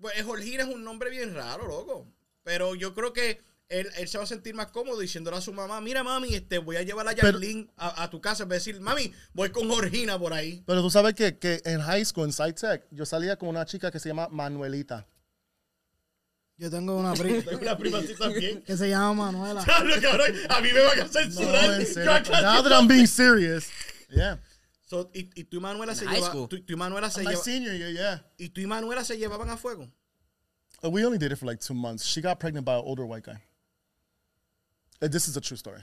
Pues 0.00 0.22
Jorgina 0.22 0.62
es 0.64 0.68
un 0.68 0.84
nombre 0.84 1.10
bien 1.10 1.34
raro, 1.34 1.66
loco. 1.66 2.06
Pero 2.42 2.74
yo 2.74 2.94
creo 2.94 3.12
que 3.12 3.40
él, 3.68 3.86
él 3.98 4.08
se 4.08 4.16
va 4.18 4.24
a 4.24 4.26
sentir 4.26 4.54
más 4.54 4.68
cómodo 4.68 4.98
diciéndole 5.00 5.36
a 5.36 5.40
su 5.42 5.52
mamá, 5.52 5.80
mira 5.82 6.02
mami, 6.02 6.34
este, 6.34 6.56
voy 6.58 6.76
a 6.76 6.82
llevar 6.82 7.06
a 7.08 7.12
Yailin 7.12 7.70
a, 7.76 8.02
a 8.02 8.08
tu 8.10 8.20
casa. 8.20 8.44
En 8.44 8.48
vez 8.48 8.64
de 8.64 8.72
decir, 8.72 8.82
mami, 8.82 9.12
voy 9.34 9.50
con 9.50 9.68
Jorgina 9.68 10.18
por 10.18 10.32
ahí. 10.32 10.62
Pero 10.66 10.80
tú 10.80 10.90
sabes 10.90 11.14
que, 11.14 11.36
que 11.38 11.60
en 11.64 11.80
high 11.80 12.04
school, 12.04 12.24
en 12.26 12.32
SciTech, 12.32 12.86
yo 12.90 13.04
salía 13.04 13.36
con 13.36 13.50
una 13.50 13.66
chica 13.66 13.90
que 13.90 13.98
se 14.00 14.08
llama 14.08 14.28
Manuelita. 14.30 15.06
Yo 16.56 16.70
tengo 16.70 16.96
una 16.96 17.14
prima 17.14 17.42
Tengo 17.44 17.60
una 17.62 17.76
prima 17.78 17.98
así 17.98 18.14
también. 18.14 18.62
que 18.66 18.76
se 18.76 18.88
llama 18.88 19.30
Manuela. 19.30 19.62
Claro, 19.64 19.90
cabrón, 20.00 20.32
a 20.48 20.60
mí 20.60 20.72
me 20.72 20.80
van 20.80 21.00
a 21.00 21.04
No, 21.04 21.08
censurar. 21.12 21.64
en 21.74 21.80
Yo 21.86 21.92
serio. 21.94 22.12
Now 22.42 22.62
that 22.62 22.72
I'm 22.72 22.88
being 22.88 23.06
serious. 23.06 23.68
Yeah. 24.10 24.38
So, 24.88 25.10
y, 25.14 25.28
y 25.34 25.44
tú 25.44 25.58
y 25.58 25.60
Manuela 25.60 25.94
se 25.94 26.06
high 26.06 26.16
lleva, 26.16 26.26
school. 26.28 26.48
tú, 26.48 26.60
tú 26.64 26.72
y 26.72 26.76
Manuela 26.76 27.10
se 27.10 27.22
My 27.22 27.36
senior 27.36 27.74
year, 27.76 27.92
yeah. 27.92 28.24
y 28.38 28.48
tú 28.48 28.60
y 28.62 28.66
Manuela 28.66 29.04
se 29.04 29.16
llevaban 29.18 29.50
a 29.50 29.56
fuego. 29.58 29.86
Uh, 30.82 30.88
We 30.90 31.04
only 31.04 31.18
did 31.18 31.30
it 31.30 31.36
for 31.38 31.44
like 31.46 31.60
two 31.60 31.74
months. 31.74 32.04
She 32.06 32.20
got 32.22 32.38
pregnant 32.40 32.64
by 32.64 32.74
an 32.76 32.82
older 32.84 33.04
white 33.04 33.22
guy. 33.24 33.42
Uh, 35.02 35.08
This 35.08 35.28
is 35.28 35.36
a 35.36 35.40
true 35.40 35.56
story. 35.58 35.82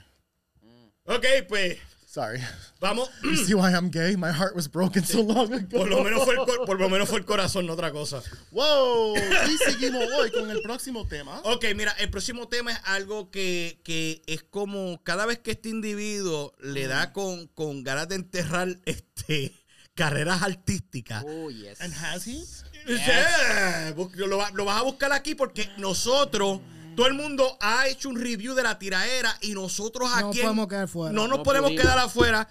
Ok, 1.06 1.24
pues 1.48 1.78
Sorry. 2.16 2.40
vamos. 2.80 3.10
You 3.22 3.36
see 3.36 3.52
why 3.54 3.72
I'm 3.74 3.90
gay? 3.90 4.16
My 4.16 4.30
heart 4.32 4.54
was 4.56 4.68
broken 4.68 5.04
so 5.04 5.20
long 5.20 5.52
ago. 5.52 5.68
Por 5.78 5.86
lo 5.90 6.02
menos 6.02 6.24
fue 6.24 6.32
el, 6.34 6.46
cor- 6.46 6.64
por 6.64 6.80
lo 6.80 6.88
menos 6.88 7.10
fue 7.10 7.18
el 7.18 7.26
corazón, 7.26 7.66
no 7.66 7.74
otra 7.74 7.92
cosa. 7.92 8.22
Wow. 8.52 9.16
Y 9.16 9.58
seguimos 9.70 10.02
hoy 10.18 10.30
con 10.30 10.50
el 10.50 10.62
próximo 10.62 11.06
tema. 11.06 11.40
Ok, 11.44 11.66
mira, 11.76 11.92
el 11.98 12.08
próximo 12.08 12.48
tema 12.48 12.72
es 12.72 12.78
algo 12.84 13.30
que, 13.30 13.80
que 13.84 14.22
es 14.26 14.42
como 14.42 14.98
cada 15.04 15.26
vez 15.26 15.40
que 15.40 15.50
este 15.50 15.68
individuo 15.68 16.54
le 16.60 16.86
da 16.86 17.12
con, 17.12 17.48
con 17.48 17.84
ganas 17.84 18.08
de 18.08 18.14
enterrar 18.14 18.78
este, 18.86 19.52
carreras 19.94 20.42
artísticas. 20.42 21.22
oh 21.26 21.50
yes. 21.50 21.82
And 21.82 21.92
has 21.92 22.26
he? 22.26 22.42
Yeah, 22.86 23.94
Lo, 24.16 24.38
va- 24.38 24.50
lo 24.54 24.64
vas 24.64 24.78
a 24.78 24.82
buscar 24.84 25.12
aquí 25.12 25.34
porque 25.34 25.68
nosotros, 25.76 26.60
todo 26.96 27.06
el 27.06 27.14
mundo 27.14 27.56
ha 27.60 27.86
hecho 27.88 28.08
un 28.08 28.16
review 28.20 28.54
de 28.54 28.62
la 28.62 28.78
tiraera 28.78 29.36
y 29.42 29.52
nosotros 29.52 30.10
No 30.10 30.28
aquí 30.30 30.40
podemos 30.40 30.66
quedar 30.68 30.88
fuera. 30.88 31.12
no 31.12 31.28
nos 31.28 31.38
No 31.38 31.42
podemos 31.44 31.68
pudimos. 31.70 31.82
quedar 31.84 31.98
afuera. 31.98 32.48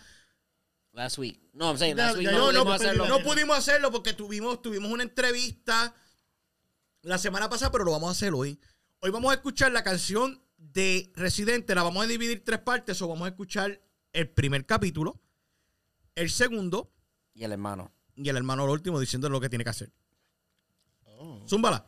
Last 0.94 1.18
week. 1.18 1.42
No, 1.54 1.66
I'm 1.70 1.78
saying 1.78 1.98
last 1.98 2.18
week. 2.18 2.28
No, 2.32 2.38
No, 2.38 2.52
no, 2.52 2.60
pudimos 2.64 2.82
hacerlo. 2.82 3.08
no 3.08 3.20
pudimos 3.24 3.58
hacerlo 3.58 3.92
porque 3.92 4.14
tuvimos, 4.14 4.62
tuvimos 4.62 4.90
una 4.92 5.04
entrevista 5.04 5.94
la 7.02 7.18
semana 7.18 7.50
pasada, 7.50 7.72
pero 7.72 7.84
lo 7.84 7.92
vamos 7.92 8.10
a 8.10 8.12
hacer 8.12 8.34
hoy. 8.34 8.60
Hoy 9.00 9.12
vamos 9.12 9.32
a 9.32 9.36
escuchar 9.36 9.72
la 9.72 9.84
canción 9.84 10.42
de 10.58 11.12
Residente, 11.16 11.76
la 11.76 11.84
vamos 11.84 12.04
a 12.04 12.08
dividir 12.08 12.38
en 12.38 12.44
tres 12.44 12.60
partes, 12.60 13.02
o 13.02 13.08
vamos 13.08 13.26
a 13.26 13.30
escuchar 13.30 13.82
el 14.14 14.30
primer 14.30 14.66
capítulo, 14.66 15.22
el 16.16 16.30
segundo 16.30 16.92
Y 17.34 17.44
el 17.44 17.52
hermano. 17.52 17.92
y 18.16 18.30
el 18.30 18.38
hermano 18.38 18.64
el 18.64 18.70
último 18.72 19.00
diciendo 19.00 19.28
lo 19.30 19.40
que 19.42 19.50
tiene 19.50 19.64
que 19.66 19.70
hacer. 19.70 19.92
Zúmbala. 21.48 21.86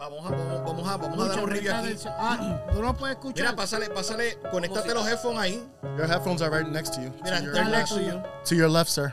Vamos 0.00 0.24
a, 0.24 0.30
vamos, 0.30 0.64
vamos 0.64 0.88
a, 0.88 0.96
vamos 0.96 1.20
a 1.20 1.28
dar 1.28 1.44
un 1.44 1.50
review 1.50 1.74
aquí. 1.74 1.94
Ah, 2.08 2.64
tú 2.72 2.80
no 2.80 2.96
puedes 2.96 3.16
escuchar. 3.16 3.44
Mira, 3.44 3.54
pásale, 3.54 3.90
pásale, 3.90 4.38
conéctate 4.50 4.94
los 4.94 5.06
headphones 5.06 5.38
ahí. 5.38 5.62
Your 5.98 6.06
headphones 6.06 6.40
are 6.40 6.50
right 6.50 6.66
next 6.66 6.94
to 6.94 7.02
you. 7.02 7.12
Mira, 7.22 7.38
to, 7.38 7.44
your, 7.44 7.54
están 7.54 7.70
next 7.70 7.90
to 7.90 8.00
you. 8.00 8.22
to 8.46 8.54
your 8.54 8.70
left, 8.70 8.88
sir. 8.88 9.12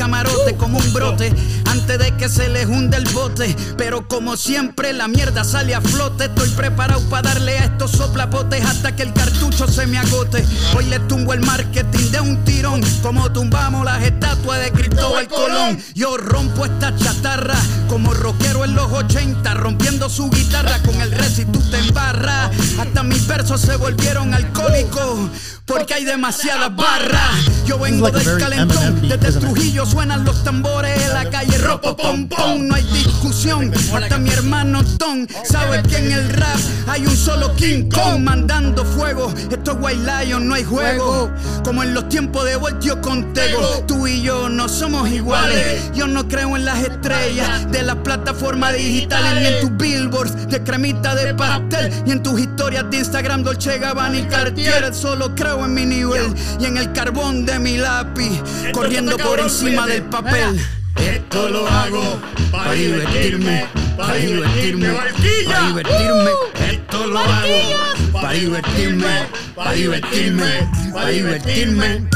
camarote 0.00 0.56
como 0.56 0.78
un 0.78 0.92
brote, 0.94 1.30
antes 1.66 1.98
de 1.98 2.16
que 2.16 2.30
se 2.30 2.48
les 2.48 2.64
hunde 2.64 2.96
el 2.96 3.04
bote. 3.10 3.54
Pero 3.76 4.08
como 4.08 4.34
siempre, 4.34 4.94
la 4.94 5.08
mierda 5.08 5.44
sale 5.44 5.74
a 5.74 5.82
flote. 5.82 6.24
Estoy 6.24 6.48
preparado 6.48 7.02
para 7.10 7.34
darle 7.34 7.58
a 7.58 7.64
estos 7.66 7.90
soplapotes 7.90 8.64
hasta 8.64 8.96
que 8.96 9.02
el 9.02 9.12
cartucho 9.12 9.68
se 9.68 9.86
me 9.86 9.98
agote. 9.98 10.42
Hoy 10.74 10.86
le 10.86 11.00
tumbo 11.00 11.34
el 11.34 11.40
marketing 11.40 12.12
de 12.12 12.20
un 12.20 12.42
tirón, 12.44 12.80
como 13.02 13.30
tumbamos 13.30 13.84
las 13.84 14.02
estatuas 14.02 14.60
de 14.60 14.72
Cristóbal 14.72 15.28
Colón. 15.28 15.78
Yo 15.94 16.16
rompo 16.16 16.64
esta 16.64 16.96
chatarra 16.96 17.58
como 17.86 18.14
rockero 18.14 18.64
en 18.64 18.74
los 18.74 18.90
80, 18.90 19.52
rompiendo 19.52 20.08
su 20.08 20.30
guitarra 20.30 20.78
con 20.78 20.98
el 21.02 21.12
res 21.12 21.38
y 21.40 21.44
tú 21.44 21.60
te 21.70 21.76
embarras. 21.76 22.50
Hasta 22.78 23.02
mis 23.02 23.26
versos 23.26 23.60
se 23.60 23.76
volvieron 23.76 24.32
alcohólicos. 24.32 25.28
Porque 25.66 25.94
hay 25.94 26.04
demasiadas 26.04 26.74
barras. 26.74 27.30
Yo 27.64 27.78
vengo 27.78 28.10
del 28.10 28.38
calentón. 28.38 29.00
Desde? 29.08 29.38
Trujillo 29.38 29.86
suenan 29.90 30.24
los 30.24 30.44
tambores 30.44 31.02
en 31.02 31.12
la 31.12 31.28
calle. 31.28 31.58
Ropo 31.58 31.96
pom 31.96 32.28
pom. 32.28 32.68
No 32.68 32.74
hay 32.74 32.84
discusión. 32.84 33.72
Hasta 33.94 34.18
mi 34.18 34.30
hermano 34.30 34.84
Tom 34.98 35.26
sabe 35.44 35.82
que 35.82 35.96
en 35.98 36.12
el 36.12 36.28
rap 36.30 36.58
hay 36.86 37.04
un 37.06 37.16
solo 37.16 37.54
King 37.56 37.88
Kong 37.88 38.20
mandando 38.22 38.84
fuego. 38.84 39.32
Esto 39.50 39.72
es 39.72 39.78
White 39.80 40.24
Lion, 40.24 40.46
no 40.46 40.54
hay 40.54 40.64
juego. 40.64 41.30
Como 41.64 41.82
en 41.82 41.94
los 41.94 42.08
tiempos 42.08 42.44
de 42.44 42.56
Voltio 42.56 43.00
con 43.00 43.32
Tego. 43.32 43.84
Tú 43.86 44.06
y 44.06 44.22
yo 44.22 44.48
no 44.48 44.68
somos 44.68 45.10
iguales. 45.10 45.90
Yo 45.94 46.06
no 46.06 46.28
creo 46.28 46.56
en 46.56 46.64
las 46.64 46.78
estrellas 46.78 47.70
de 47.70 47.82
las 47.82 47.96
plataformas 47.96 48.74
digitales 48.74 49.42
ni 49.42 49.46
en 49.48 49.60
tus 49.60 49.76
billboards 49.76 50.48
de 50.48 50.62
cremita 50.62 51.14
de 51.14 51.34
pastel 51.34 51.92
ni 52.06 52.12
en 52.12 52.22
tus 52.22 52.40
historias 52.40 52.84
de 52.90 52.98
Instagram 52.98 53.42
Dolce 53.42 53.78
Gabbana 53.78 54.18
y 54.18 54.22
Cartier. 54.24 54.94
Solo 54.94 55.34
creo 55.34 55.64
en 55.64 55.74
mi 55.74 55.84
nivel 55.84 56.32
y 56.60 56.66
en 56.66 56.76
el 56.76 56.92
carbón 56.92 57.44
de 57.44 57.58
mi 57.58 57.76
lápiz 57.76 58.42
corriendo 58.72 59.16
por 59.18 59.40
encima 59.40 59.79
del 59.86 60.02
papel. 60.04 60.60
Esto 60.96 61.48
lo 61.48 61.66
hago 61.66 62.20
para 62.50 62.72
divertirme, 62.72 63.66
para 63.96 64.14
divertirme, 64.14 64.88
para 64.92 65.66
divertirme. 65.66 66.30
Esto 66.70 67.06
lo 67.06 67.18
hago 67.18 67.90
para 68.12 68.32
divertirme, 68.32 69.26
para 69.54 69.72
divertirme, 69.72 70.70
para 70.92 71.08
divertirme. 71.08 72.08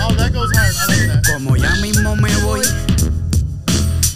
Oh, 0.00 0.14
that. 0.14 1.22
Como 1.32 1.56
ya 1.56 1.74
mismo 1.76 2.16
me 2.16 2.34
voy, 2.38 2.60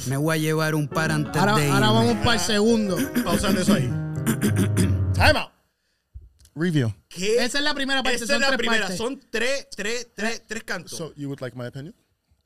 me 0.07 0.17
voy 0.17 0.37
a 0.37 0.39
llevar 0.39 0.75
un 0.75 0.89
par 0.89 1.13
antes 1.13 1.37
Ahora, 1.37 1.57
de 1.57 1.71
ahora 1.71 1.87
irme. 1.87 1.99
vamos 1.99 2.17
para 2.25 2.35
el 2.35 2.41
segundo. 2.41 2.97
Pausando 3.25 3.61
eso 3.61 3.75
ahí. 3.75 3.93
Time 5.15 5.39
out. 5.39 5.51
Review. 6.55 6.95
¿Qué? 7.09 7.43
Esa 7.45 7.59
es 7.59 7.65
la 7.65 7.75
primera 7.75 8.03
parte, 8.03 8.17
Esa 8.17 8.27
son 8.27 8.35
es 8.37 8.41
la 8.43 8.47
tres 8.49 8.59
primera. 8.59 8.81
partes. 8.83 8.99
Son 8.99 9.21
tres, 9.31 9.69
tres, 9.75 10.09
tres, 10.15 10.43
tres 10.47 10.65
cantos. 10.65 10.97
So 10.97 11.13
you 11.17 11.29
would 11.29 11.41
like 11.41 11.57
my 11.57 11.67
opinion? 11.67 11.95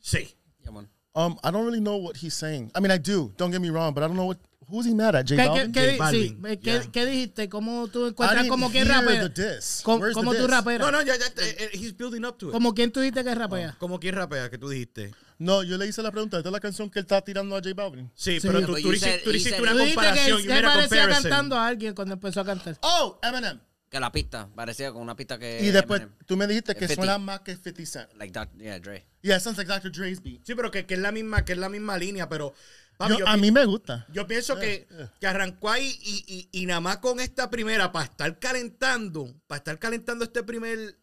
sí. 0.00 0.36
Yeah, 0.62 0.70
man. 0.72 0.88
Um, 1.14 1.38
I 1.42 1.50
don't 1.50 1.64
really 1.64 1.80
know 1.80 1.96
what 1.96 2.16
he's 2.16 2.34
saying. 2.34 2.70
I 2.74 2.80
mean, 2.80 2.90
I 2.92 2.98
do. 2.98 3.32
Don't 3.38 3.50
get 3.50 3.60
me 3.60 3.70
wrong, 3.70 3.94
but 3.94 4.02
I 4.04 4.06
don't 4.08 4.16
know 4.16 4.26
what. 4.26 4.38
Who's 4.68 4.84
he 4.84 4.94
mad 4.94 5.14
at? 5.14 5.26
J 5.28 5.36
¿Qué, 5.36 5.42
qué, 5.44 5.48
Balvin. 5.48 5.72
qué, 5.72 5.80
J 5.80 5.92
di- 5.92 5.98
Balvin, 5.98 6.28
sí, 6.28 6.56
¿qué, 6.58 6.70
yeah. 6.72 6.90
qué 6.92 7.06
dijiste? 7.06 7.48
¿Cómo 7.48 7.86
tú 7.86 8.04
I 8.04 8.08
encuentras 8.08 8.42
didn't 8.42 8.50
como 8.50 8.68
quien 8.70 8.84
hear 8.88 8.96
rapea? 9.00 9.32
the 9.32 9.42
diss. 9.54 9.80
¿Cómo, 9.84 9.98
Where's 9.98 10.14
the 10.16 10.20
cómo 10.20 10.32
tú 10.34 10.38
diss? 10.40 10.50
rapeas? 10.50 10.80
No, 10.80 10.90
no, 10.90 11.02
ya, 11.02 11.16
ya. 11.16 11.26
eh, 11.26 11.56
eh, 11.60 11.70
he's 11.72 11.96
building 11.96 12.24
up 12.24 12.36
to 12.36 12.48
it. 12.48 12.52
¿Como 12.52 12.74
quién 12.74 12.90
tú 12.90 12.98
dijiste 13.00 13.22
que 13.22 13.32
rapea? 13.34 13.76
Como 13.78 14.00
quien 14.00 14.16
rapea, 14.16 14.50
que 14.50 14.58
tú 14.58 14.68
dijiste. 14.68 15.12
No, 15.38 15.62
yo 15.62 15.78
le 15.78 15.86
hice 15.86 16.02
la 16.02 16.10
pregunta. 16.10 16.38
¿Esta 16.38 16.48
es 16.48 16.52
la 16.52 16.58
canción 16.60 16.90
que 16.90 16.98
él 16.98 17.04
está 17.04 17.22
tirando 17.22 17.54
a 17.56 17.60
J 17.60 17.74
Balvin? 17.74 18.10
Sí, 18.16 18.40
Sí. 18.40 18.46
pero 18.48 18.60
tú, 18.66 18.72
tú 18.74 18.78
hiciste, 18.92 19.06
said- 19.06 19.22
tú 19.22 19.30
you 19.30 19.36
hiciste 19.36 19.50
said- 19.56 19.62
una 19.62 19.70
Tú 19.72 19.78
dijiste 19.78 19.94
comparación. 19.94 20.36
que, 20.38 20.42
que 20.42 20.48
made 20.48 20.66
a 20.66 20.72
parecía 20.74 21.08
cantando 21.08 21.56
a 21.56 21.66
alguien 21.68 21.94
cuando 21.94 22.14
empezó 22.14 22.40
a 22.40 22.44
cantar. 22.44 22.76
Oh, 22.82 23.20
Eminem. 23.22 23.60
Que 23.96 24.00
la 24.00 24.12
pista 24.12 24.46
parecía 24.54 24.92
con 24.92 25.00
una 25.00 25.16
pista 25.16 25.38
que. 25.38 25.58
y 25.62 25.70
después 25.70 26.02
Eminem. 26.02 26.18
tú 26.26 26.36
me 26.36 26.46
dijiste 26.46 26.74
que 26.74 26.86
50. 26.86 26.94
suena 26.96 27.18
más 27.18 27.40
que 27.40 27.56
50 27.56 27.86
Cent. 27.86 28.12
Like 28.18 28.32
that, 28.34 28.48
yeah, 28.58 28.78
Dre. 28.78 29.06
Yeah, 29.22 29.36
it 29.38 29.42
sounds 29.42 29.56
like 29.56 29.66
Dr. 29.72 29.90
Dre's 29.90 30.22
beat. 30.22 30.42
Sí, 30.44 30.54
pero 30.54 30.70
que, 30.70 30.84
que 30.84 30.94
es 30.94 31.00
la 31.00 31.12
misma, 31.12 31.46
que 31.46 31.52
es 31.54 31.58
la 31.58 31.70
misma 31.70 31.96
línea, 31.96 32.28
pero 32.28 32.52
papi, 32.98 33.14
Yo- 33.14 33.18
yo, 33.20 33.26
a 33.26 33.38
mí 33.38 33.50
me 33.50 33.64
gusta. 33.64 34.06
yo 34.12 34.26
pienso 34.26 34.56
que, 34.58 34.86
que 35.18 35.26
arrancó 35.26 35.70
ahí 35.70 35.98
y, 36.02 36.48
y, 36.52 36.60
y 36.62 36.66
nada 36.66 36.80
más 36.80 36.98
con 36.98 37.20
esta 37.20 37.48
primera, 37.48 37.90
para 37.90 38.04
estar 38.04 38.38
calentando, 38.38 39.34
para 39.46 39.58
estar 39.58 39.78
calentando 39.78 40.24
este 40.26 40.42
primer 40.42 40.98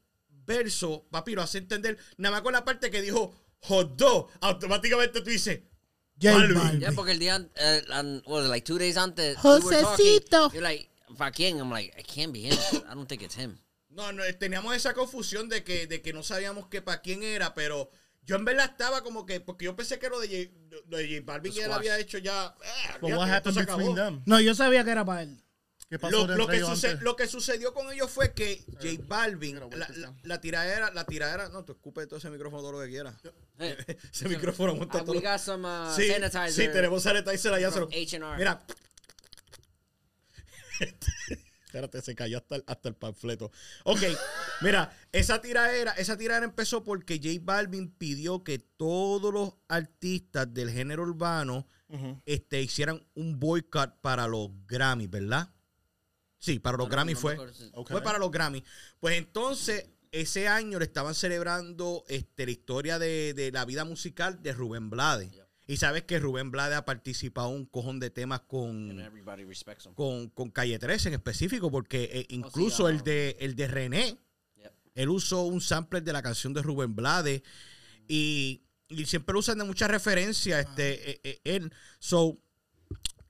verso, 0.46 1.08
papi, 1.10 1.34
lo 1.34 1.42
hace 1.42 1.58
entender, 1.58 1.98
nada 2.18 2.34
más 2.36 2.42
con 2.44 2.54
la 2.54 2.64
parte 2.64 2.92
que 2.92 3.02
dijo 3.02 3.34
hot 3.62 3.96
dog, 3.96 4.30
automáticamente 4.42 5.20
tú 5.22 5.30
dices. 5.32 5.62
Balvin. 6.22 6.80
Yeah, 6.80 6.92
porque 6.92 7.12
el 7.14 7.20
día, 7.20 7.38
uh, 7.40 8.48
like 8.48 8.64
two 8.66 8.78
days 8.78 8.98
antes, 8.98 9.36
we 9.44 9.50
were 9.50 9.62
Josecito. 9.82 10.30
talking, 10.30 10.60
you're 10.60 10.62
like, 10.62 10.90
¿para 11.18 11.32
quién? 11.32 11.60
I'm 11.60 11.72
like, 11.72 11.94
it 11.98 12.08
can't 12.08 12.32
be 12.32 12.44
him. 12.48 12.58
I 12.90 12.94
don't 12.94 13.08
think 13.08 13.22
it's 13.22 13.36
him. 13.36 13.58
No, 13.90 14.12
no, 14.12 14.24
teníamos 14.40 14.76
esa 14.76 14.94
confusión 14.94 15.50
de 15.50 15.64
que, 15.64 15.86
de 15.88 16.02
que 16.02 16.14
no 16.14 16.24
sabíamos 16.24 16.68
que 16.68 16.82
para 16.82 17.02
quién 17.02 17.22
era, 17.22 17.54
pero 17.54 17.92
yo 18.26 18.36
en 18.38 18.46
verdad 18.46 18.70
estaba 18.72 19.04
como 19.04 19.26
que, 19.26 19.40
porque 19.40 19.66
yo 19.66 19.76
pensé 19.76 20.00
que 20.00 20.10
lo 20.10 20.20
de 20.20 20.28
J, 20.28 20.82
lo 20.90 20.98
de 20.98 21.08
J 21.08 21.22
Balvin 21.26 21.54
ya 21.54 21.68
lo 21.68 21.76
había 21.76 22.00
hecho 22.00 22.18
ya. 22.18 22.56
eh, 22.64 22.96
olvídate, 23.02 23.18
what 23.18 23.30
happened 23.30 23.56
se 23.56 23.62
acabó. 23.62 23.78
between 23.78 23.96
them? 23.96 24.22
No, 24.26 24.40
yo 24.40 24.56
sabía 24.56 24.84
que 24.84 24.92
era 24.92 25.06
para 25.06 25.24
él. 25.24 25.40
¿Qué 25.90 26.00
pasó 26.00 26.26
Lo, 26.26 26.36
lo 26.36 26.48
que 26.48 26.60
lo 27.02 27.16
que 27.16 27.28
sucedió 27.28 27.72
con 27.74 27.92
ellos 27.92 28.10
fue 28.10 28.34
que 28.34 28.66
J 28.82 29.04
Balvin, 29.06 29.60
la, 29.60 29.88
la, 29.96 30.14
la 30.24 30.42
tiradera, 30.42 30.90
la 30.92 31.06
tiradera, 31.06 31.50
no, 31.50 31.64
tú 31.64 31.74
escupe 31.74 32.08
todo 32.08 32.18
ese 32.18 32.32
micrófono 32.32 32.64
todo 32.64 32.72
lo 32.72 32.80
que 32.80 32.90
quieras. 32.90 33.14
Hey, 33.60 33.76
Ese 34.12 34.28
micrófono 34.28 34.74
monta 34.74 35.04
uh, 35.04 35.06
todo. 35.06 35.14
we 35.14 35.22
got 35.22 35.40
some 35.40 35.68
uh, 35.68 35.94
sí, 35.94 36.08
sanitizer. 36.08 36.52
sí, 36.52 36.68
tenemos 36.74 37.04
sanitizer 37.04 37.54
allá. 37.54 37.68
H&R. 37.68 38.38
Mira. 38.38 38.64
Espérate, 41.74 42.04
se 42.04 42.14
cayó 42.14 42.38
hasta 42.38 42.58
el, 42.58 42.64
hasta 42.68 42.90
el 42.90 42.96
panfleto. 42.96 43.52
Ok, 43.84 44.02
mira, 44.62 44.96
esa 45.12 45.42
tiradera, 45.42 45.92
esa 45.94 46.16
tiradera 46.16 46.46
empezó 46.46 46.84
porque 46.84 47.18
J 47.18 47.40
Balvin 47.42 47.90
pidió 47.90 48.44
que 48.44 48.60
todos 48.60 49.34
los 49.34 49.56
artistas 49.68 50.54
del 50.54 50.70
género 50.70 51.02
urbano 51.02 51.68
este, 52.26 52.62
hicieran 52.62 53.04
un 53.16 53.40
boicot 53.40 54.00
para 54.02 54.28
los 54.28 54.50
Grammy, 54.68 55.08
¿verdad? 55.08 55.50
Sí, 56.38 56.60
para 56.60 56.78
los 56.78 56.88
No, 56.88 56.92
Grammy 56.92 57.14
no 57.14 57.20
me 57.20 57.22
fue. 57.22 57.38
Fue 57.88 58.04
para 58.04 58.20
los 58.20 58.30
Grammy. 58.30 58.64
Pues 59.00 59.18
entonces, 59.18 59.90
ese 60.12 60.48
año 60.48 60.78
le 60.78 60.86
estaban 60.86 61.16
celebrando 61.16 62.04
este, 62.08 62.46
la 62.46 62.52
historia 62.52 63.00
de, 63.00 63.34
de 63.34 63.52
la 63.52 63.66
vida 63.66 63.84
musical 63.84 64.44
de 64.44 64.54
Rubén 64.54 64.92
Blades. 64.92 65.43
Y 65.66 65.78
sabes 65.78 66.04
que 66.04 66.20
Rubén 66.20 66.52
Blades 66.52 66.78
ha 66.78 66.86
participado 66.86 67.48
un 67.50 67.66
cojón 67.66 68.00
de 68.00 68.10
temas 68.10 68.42
con, 68.42 69.02
con, 69.96 70.30
con 70.30 70.52
Calle 70.52 70.78
13 70.78 71.10
en 71.10 71.14
específico, 71.16 71.72
porque 71.72 72.10
eh, 72.12 72.26
incluso 72.30 72.88
ah. 72.88 72.92
el 72.92 73.02
de 73.02 73.38
el 73.40 73.56
de 73.56 73.68
René, 73.68 74.18
él 74.96 75.10
usó 75.10 75.44
un 75.44 75.62
sampler 75.62 76.04
de 76.04 76.14
la 76.14 76.22
canción 76.22 76.54
de 76.54 76.62
Rubén 76.62 76.96
Blades 76.96 77.42
y, 78.08 78.64
y 78.90 79.06
siempre 79.06 79.34
lo 79.34 79.40
usan 79.40 79.58
de 79.58 79.64
muchas 79.64 79.90
referencias 79.90 80.68
este 80.68 81.12
eh, 81.12 81.22
eh, 81.24 81.42
él. 81.46 81.72
So 82.00 82.43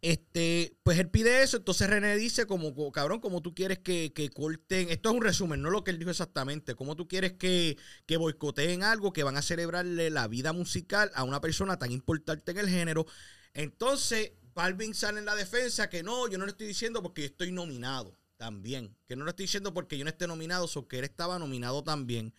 este 0.04 0.78
pues 0.84 0.99
él 0.99 1.10
pide 1.10 1.41
eso 1.41 1.58
entonces 1.58 1.89
René 1.89 2.16
dice 2.18 2.45
como, 2.45 2.76
como, 2.76 2.91
cabrón 2.91 3.20
como 3.20 3.41
tú 3.41 3.56
quieres 3.56 3.80
que, 3.80 4.14
que 4.14 4.30
corten 4.30 4.89
esto 4.89 5.10
es 5.10 5.16
un 5.16 5.22
resumen 5.24 5.62
no 5.62 5.70
lo 5.70 5.84
que 5.84 5.91
él 5.91 5.97
dijo 5.97 6.12
exactamente 6.12 6.76
como 6.76 6.95
tú 6.95 7.08
quieres 7.08 7.34
que, 7.34 7.78
que 8.06 8.18
boicoteen 8.18 8.84
algo 8.84 9.14
que 9.14 9.24
van 9.24 9.38
a 9.38 9.41
celebrarle 9.41 10.10
la 10.10 10.28
vida 10.28 10.54
musical 10.54 11.10
a 11.16 11.24
una 11.24 11.41
persona 11.41 11.80
tan 11.80 11.91
importante 11.91 12.51
en 12.51 12.58
el 12.60 12.70
género 12.70 13.06
entonces 13.54 14.34
Balvin 14.54 14.93
sale 14.93 15.20
en 15.20 15.26
la 15.26 15.36
defensa 15.36 15.89
que 15.89 16.04
no 16.04 16.28
yo 16.28 16.38
no 16.38 16.45
le 16.45 16.51
estoy 16.51 16.68
diciendo 16.68 17.01
porque 17.01 17.22
yo 17.22 17.28
estoy 17.28 17.51
nominado 17.51 18.16
también 18.38 18.95
que 19.08 19.16
no 19.16 19.24
lo 19.24 19.30
estoy 19.32 19.45
diciendo 19.45 19.74
porque 19.74 19.97
yo 19.97 20.04
no 20.04 20.10
esté 20.10 20.28
nominado 20.28 20.70
o 20.74 20.88
que 20.88 20.99
él 20.99 21.06
estaba 21.06 21.39
nominado 21.39 21.84
también 21.84 22.34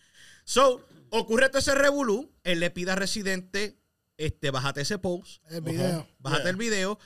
So, 0.44 0.86
ocurre 1.10 1.48
todo 1.48 1.58
ese 1.58 1.74
revolú. 1.74 2.30
Él 2.44 2.60
le 2.60 2.70
pide 2.70 2.90
a 2.92 2.96
Residente, 2.96 3.78
este, 4.16 4.50
bájate 4.50 4.82
ese 4.82 4.98
post, 4.98 5.42
El 5.50 5.62
video. 5.62 6.06
bájate 6.18 6.42
Yeah. 6.42 6.50
el 6.50 6.56
video. 6.56 6.98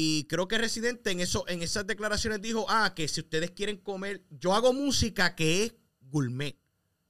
Y 0.00 0.28
creo 0.28 0.46
que 0.46 0.58
Residente 0.58 1.10
en, 1.10 1.18
eso, 1.18 1.44
en 1.48 1.60
esas 1.60 1.84
declaraciones 1.84 2.40
dijo, 2.40 2.64
ah, 2.68 2.92
que 2.94 3.08
si 3.08 3.18
ustedes 3.20 3.50
quieren 3.50 3.78
comer, 3.78 4.22
yo 4.30 4.54
hago 4.54 4.72
música 4.72 5.34
que 5.34 5.64
es 5.64 5.74
gourmet. 6.02 6.56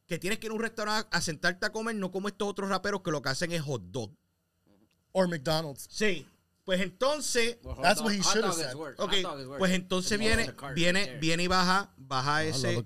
Que 0.06 0.18
tienes 0.18 0.38
que 0.38 0.46
ir 0.46 0.52
a 0.52 0.54
un 0.54 0.62
restaurante 0.62 1.06
a 1.12 1.20
sentarte 1.20 1.66
a 1.66 1.70
comer, 1.70 1.96
no 1.96 2.10
como 2.10 2.28
estos 2.28 2.48
otros 2.48 2.70
raperos 2.70 3.02
que 3.02 3.10
lo 3.10 3.20
que 3.20 3.28
hacen 3.28 3.52
es 3.52 3.60
hot 3.60 3.82
dog. 3.90 4.10
Or 5.12 5.28
McDonald's. 5.28 5.86
Sí. 5.90 6.26
Pues 6.64 6.80
entonces, 6.80 7.58
Well, 7.62 7.76
That's 7.82 8.00
what 8.00 8.12
he 8.14 8.22
should 8.22 8.44
have 8.44 8.54
said. 8.54 8.74
worse. 8.74 8.96
ok, 8.98 9.12
Hot 9.12 9.22
dog 9.22 9.40
is 9.40 9.46
worse. 9.48 9.58
pues 9.58 9.72
entonces 9.72 10.18
viene, 10.18 10.54
viene, 10.74 11.18
viene 11.20 11.42
y 11.42 11.46
baja, 11.46 11.92
baja 11.98 12.44
ese, 12.44 12.82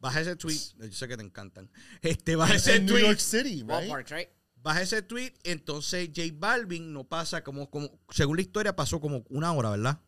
baja 0.00 0.20
ese 0.22 0.36
tweet. 0.36 0.58
Yo 0.78 0.90
sé 0.92 1.06
que 1.06 1.18
te 1.18 1.22
encantan. 1.22 1.70
Este, 2.00 2.34
baja 2.34 2.54
ese 2.54 2.76
In 2.76 2.86
New 2.86 2.94
tweet. 2.94 3.04
York 3.04 3.18
City, 3.18 3.62
right? 3.62 4.30
Baja 4.62 4.82
ese 4.82 5.02
tweet. 5.02 5.32
Entonces, 5.44 6.10
J 6.14 6.28
Balvin 6.34 6.92
no 6.92 7.04
pasa 7.04 7.42
como, 7.42 7.70
como, 7.70 7.90
según 8.10 8.36
la 8.36 8.42
historia, 8.42 8.76
pasó 8.76 9.00
como 9.00 9.24
una 9.28 9.52
hora, 9.52 9.70
¿verdad? 9.70 10.00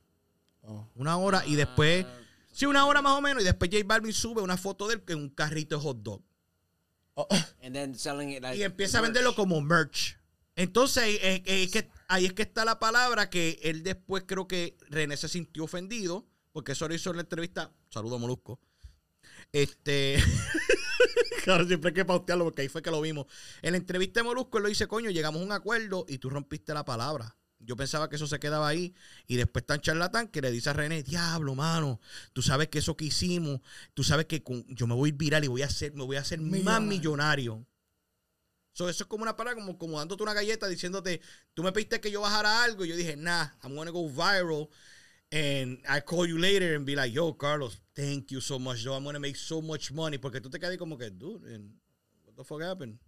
Oh. 0.63 0.87
Una 0.95 1.17
hora 1.17 1.45
y 1.47 1.55
después, 1.55 2.07
sí, 2.53 2.67
una 2.67 2.87
hora 2.87 3.03
más 3.03 3.13
o 3.13 3.21
menos. 3.21 3.43
Y 3.43 3.47
después 3.47 3.71
J 3.71 3.85
Balvin 3.87 4.13
sube 4.13 4.43
una 4.43 4.57
foto 4.57 4.89
de 4.89 4.95
él 4.95 5.03
en 5.09 5.19
un 5.19 5.29
carrito 5.31 5.77
de 5.77 5.83
hot 5.83 6.03
dog. 6.03 6.23
Oh, 7.15 7.27
And 7.63 7.75
then 7.75 7.95
selling 7.95 8.31
it 8.31 8.43
like 8.43 8.57
y 8.57 8.63
empieza 8.63 8.99
a 8.99 9.03
venderlo 9.03 9.35
como 9.35 9.61
merch. 9.61 10.17
Entonces, 10.57 11.05
eh, 11.23 11.43
eh, 11.47 11.63
es 11.65 11.71
que, 11.71 11.91
ahí 12.09 12.27
es 12.27 12.33
que 12.33 12.43
está 12.43 12.65
la 12.65 12.79
palabra 12.79 13.31
que 13.31 13.59
él 13.63 13.83
después 13.83 14.25
creo 14.27 14.47
que 14.47 14.77
René 14.89 15.17
se 15.17 15.29
sintió 15.29 15.65
ofendido, 15.65 16.27
porque 16.53 16.73
eso 16.73 16.87
lo 16.87 16.95
hizo 16.95 17.11
en 17.11 17.17
la 17.17 17.23
entrevista. 17.23 17.73
Saludo, 17.89 18.19
Molusco. 18.19 18.61
Este. 19.53 20.23
claro, 21.45 21.67
siempre 21.67 21.89
hay 21.89 21.95
que 21.95 22.05
pautearlo 22.05 22.45
porque 22.45 22.63
ahí 22.63 22.69
fue 22.69 22.83
que 22.83 22.91
lo 22.91 23.01
vimos. 23.01 23.27
En 23.63 23.73
la 23.73 23.79
entrevista 23.79 24.21
de 24.21 24.25
Molusco, 24.25 24.59
él 24.59 24.63
lo 24.65 24.69
dice, 24.69 24.87
coño, 24.87 25.11
llegamos 25.11 25.41
a 25.41 25.45
un 25.45 25.53
acuerdo 25.53 26.05
y 26.09 26.19
tú 26.19 26.31
rompiste 26.31 26.73
la 26.75 26.85
palabra. 26.85 27.37
Yo 27.63 27.77
pensaba 27.77 28.09
que 28.09 28.17
eso 28.17 28.27
se 28.27 28.39
quedaba 28.41 28.67
ahí. 28.69 28.95
Y 29.27 29.37
después 29.37 29.63
está 29.63 29.75
en 29.75 29.81
charlatán 29.83 30.29
que 30.29 30.41
le 30.41 30.51
dice 30.51 30.71
a 30.71 30.73
René, 30.73 31.03
diablo, 31.03 31.55
mano, 31.55 32.01
tú 32.33 32.41
sabes 32.41 32.69
que 32.69 32.79
eso 32.79 32.97
que 32.97 33.05
hicimos, 33.05 33.61
tú 33.93 34.03
sabes 34.03 34.27
que 34.27 34.43
con- 34.43 34.65
yo 34.69 34.87
me 34.87 34.95
voy 34.95 35.09
a 35.09 35.13
ir 35.13 35.19
viral 35.19 35.45
y 35.45 35.49
voy 35.49 35.63
a 35.63 35.67
hacer, 35.67 35.93
me 35.93 36.05
voy 36.05 36.17
a 36.17 36.21
hacer 36.21 36.41
más 36.41 36.51
Millonario. 36.51 36.81
millonario. 36.89 37.67
So, 38.73 38.89
eso 38.89 39.05
es 39.05 39.09
como 39.09 39.25
una 39.25 39.37
palabra, 39.37 39.61
como, 39.61 39.77
como 39.77 39.99
dándote 39.99 40.23
una 40.23 40.33
galleta, 40.33 40.69
diciéndote, 40.69 41.21
tú 41.55 41.63
me 41.63 41.73
pediste 41.73 42.01
que 42.01 42.11
yo 42.11 42.21
bajara 42.23 42.63
algo. 42.65 42.85
Y 42.85 42.89
yo 42.89 42.97
dije, 42.97 43.17
nah, 43.17 43.49
I'm 43.63 43.75
gonna 43.75 43.91
go 43.91 44.09
viral. 44.09 44.69
And 45.33 45.79
I 45.89 46.01
call 46.01 46.27
you 46.27 46.39
later 46.39 46.75
and 46.75 46.85
be 46.85 46.97
like, 46.97 47.13
yo, 47.15 47.33
Carlos, 47.35 47.77
thank 47.95 48.33
you 48.33 48.41
so 48.41 48.59
much. 48.59 48.85
Yo, 48.85 48.95
I'm 48.95 49.05
gonna 49.05 49.21
make 49.21 49.37
so 49.37 49.63
much 49.63 49.93
money. 49.93 50.19
Porque 50.19 50.41
tú 50.41 50.51
te 50.51 50.59
quedas 50.59 50.77
como 50.79 50.97
que, 50.97 51.11
dude, 51.11 51.45
and 51.55 51.71
what 52.25 52.37
the 52.37 52.45
fuck 52.45 52.61
happened? 52.63 52.99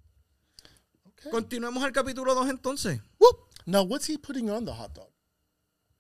Continuemos 1.31 1.83
al 1.83 1.93
capítulo 1.93 2.35
2 2.35 2.49
entonces. 2.51 3.01
Whoop. 3.19 3.39
Now, 3.67 3.83
what's 3.85 4.07
he 4.07 4.19
putting 4.19 4.51
on 4.51 4.65
the 4.65 4.73
hot 4.73 4.95
dog? 4.95 5.09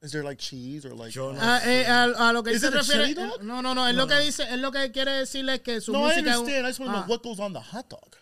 Is 0.00 0.10
there 0.12 0.24
like 0.24 0.38
cheese 0.38 0.84
or 0.84 0.94
like? 0.94 1.14
No 1.14 1.32
Ah, 1.38 1.60
eh, 1.64 1.84
a, 1.86 2.30
a 2.30 2.32
lo 2.32 2.42
que 2.42 2.52
Is 2.52 2.60
se 2.60 2.68
it 2.68 2.74
a 2.74 2.78
refiere. 2.78 3.02
chili 3.06 3.14
dog? 3.14 3.42
No, 3.42 3.60
no, 3.60 3.72
no. 3.72 3.86
Es 3.86 3.94
lo 3.94 4.06
que 4.08 4.18
dice, 4.20 4.42
es 4.48 4.58
lo 4.58 4.72
que 4.72 4.90
quiere 4.90 5.12
decirle 5.12 5.54
es 5.54 5.60
que 5.60 5.80
su 5.80 5.92
no, 5.92 6.00
I 6.00 6.02
música. 6.16 6.30
es 6.30 6.36
un- 6.38 6.40
understand. 6.42 6.64
I 6.66 6.68
just 6.70 6.80
want 6.80 6.92
to 6.92 6.98
Ah. 6.98 7.02
know 7.04 7.10
what 7.10 7.22
goes 7.22 7.38
on 7.38 7.52
the 7.52 7.60
hot 7.60 7.88
dog. 7.88 8.16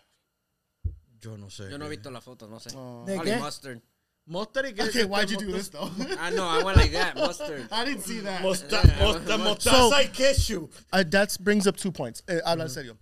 Yo 1.20 1.36
no 1.38 1.48
sé. 1.48 1.70
Yo 1.70 1.78
no 1.78 1.86
he 1.86 1.88
visto 1.90 2.10
la 2.10 2.20
foto, 2.20 2.48
no 2.48 2.58
sé. 2.60 2.68
¿De 2.70 2.74
Probably 2.74 3.30
qué? 3.30 3.38
mustard. 3.38 3.80
Mustard 4.30 4.66
y 4.66 4.72
qué 4.72 4.88
Okay, 4.88 5.04
why'd 5.04 5.28
you 5.30 5.36
do 5.38 5.50
this 5.50 5.68
though? 5.70 5.90
I 6.20 6.30
know, 6.30 6.46
I 6.46 6.62
went 6.62 6.76
like 6.76 6.92
that, 6.92 7.16
mustard. 7.16 7.66
I 7.72 7.84
didn't 7.84 8.02
see 8.02 8.20
that. 8.20 8.42
Mosta- 8.42 8.84
Yeah, 8.84 9.04
mosta- 9.04 9.38
mo- 9.38 9.54
mostaza 9.56 9.90
y 9.90 10.06
ketchup. 10.12 10.72
Uh, 10.92 11.02
that 11.10 11.36
brings 11.40 11.66
up 11.66 11.76
two 11.76 11.90
points. 11.90 12.22
Eh, 12.28 12.38
habla 12.46 12.62
en 12.64 12.68
serio. 12.70 12.96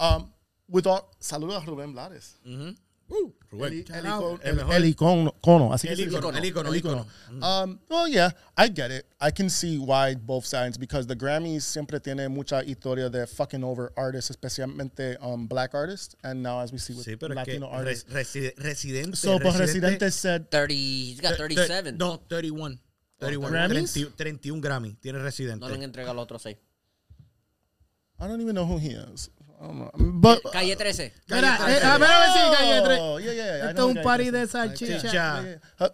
Um, 0.00 0.32
with 0.68 0.86
all, 0.88 1.08
saludos 1.20 1.62
a 1.62 1.66
Rubén 1.70 1.92
Blades. 1.92 2.34
Uh, 3.14 3.30
El, 3.52 3.58
Rubén. 3.58 3.72
el, 3.72 3.78
icono, 4.06 4.40
El 4.42 4.58
el, 4.60 4.70
el 4.72 4.84
icono, 4.86 5.34
cono, 5.42 5.72
así 5.74 5.86
que 5.86 5.92
El 5.92 6.00
icono, 6.00 6.30
el 6.30 6.44
icono, 6.46 6.70
el 6.70 6.76
icono. 6.76 7.06
Um, 7.30 7.78
oh 7.90 8.06
yeah, 8.06 8.30
I 8.56 8.68
get 8.68 8.90
it. 8.90 9.04
I 9.20 9.30
can 9.30 9.50
see 9.50 9.76
why 9.76 10.14
both 10.14 10.46
sides 10.46 10.78
because 10.78 11.06
the 11.06 11.14
Grammys 11.14 11.62
siempre 11.62 12.00
tiene 12.00 12.28
mucha 12.30 12.62
historia 12.64 13.10
de 13.10 13.26
fucking 13.26 13.62
over 13.62 13.92
artists, 13.96 14.30
especialmente 14.30 15.18
um, 15.20 15.46
black 15.46 15.74
artists, 15.74 16.16
and 16.24 16.42
now 16.42 16.60
as 16.60 16.72
we 16.72 16.78
see 16.78 16.94
with 16.94 17.04
Sí, 17.04 17.16
pero 17.16 17.34
es 17.38 17.44
que 17.44 17.58
Latino 17.60 17.68
res- 17.84 18.06
artists. 18.06 18.10
reside- 18.12 18.54
Residente. 18.56 19.16
So, 19.16 19.38
but 19.38 19.54
Residente 19.56 20.10
said 20.10 20.50
30, 20.50 20.72
he's 20.74 21.20
got 21.20 21.32
Thir- 21.36 21.48
37. 21.48 21.98
No, 21.98 22.16
31. 22.28 22.80
31. 23.20 23.52
Grammys? 23.52 23.92
30 23.92 24.16
31 24.16 24.60
Grammy. 24.62 24.96
Tiene 25.00 25.18
Residente. 25.18 25.60
No 25.60 25.68
le 25.68 25.74
han 25.74 25.82
entregado 25.82 26.14
los 26.14 26.24
otros 26.24 26.40
seis. 26.42 26.56
I 28.18 28.26
don't 28.28 28.40
even 28.40 28.54
know 28.54 28.64
who 28.64 28.78
he 28.78 28.90
is. 28.90 29.30
But 29.94 30.40
Calle 30.52 30.74
13. 30.76 31.12
Mira, 31.28 31.58
eh, 31.68 31.80
a 31.84 31.98
ver 31.98 32.10
a 32.10 32.18
ver 32.18 32.28
si 32.32 32.56
calle 32.56 32.82
tres. 32.82 32.98
Oh, 33.00 33.18
yeah, 33.20 33.32
yeah, 33.32 33.44
yeah. 33.44 33.56
I 33.66 33.68
Esto 33.68 33.74
know 33.74 33.90
es 33.90 33.96
un 33.96 34.02
party 34.02 34.30
13. 34.30 34.38
de 34.38 34.46
salchicha. 34.48 35.40
Uh, 35.78 35.86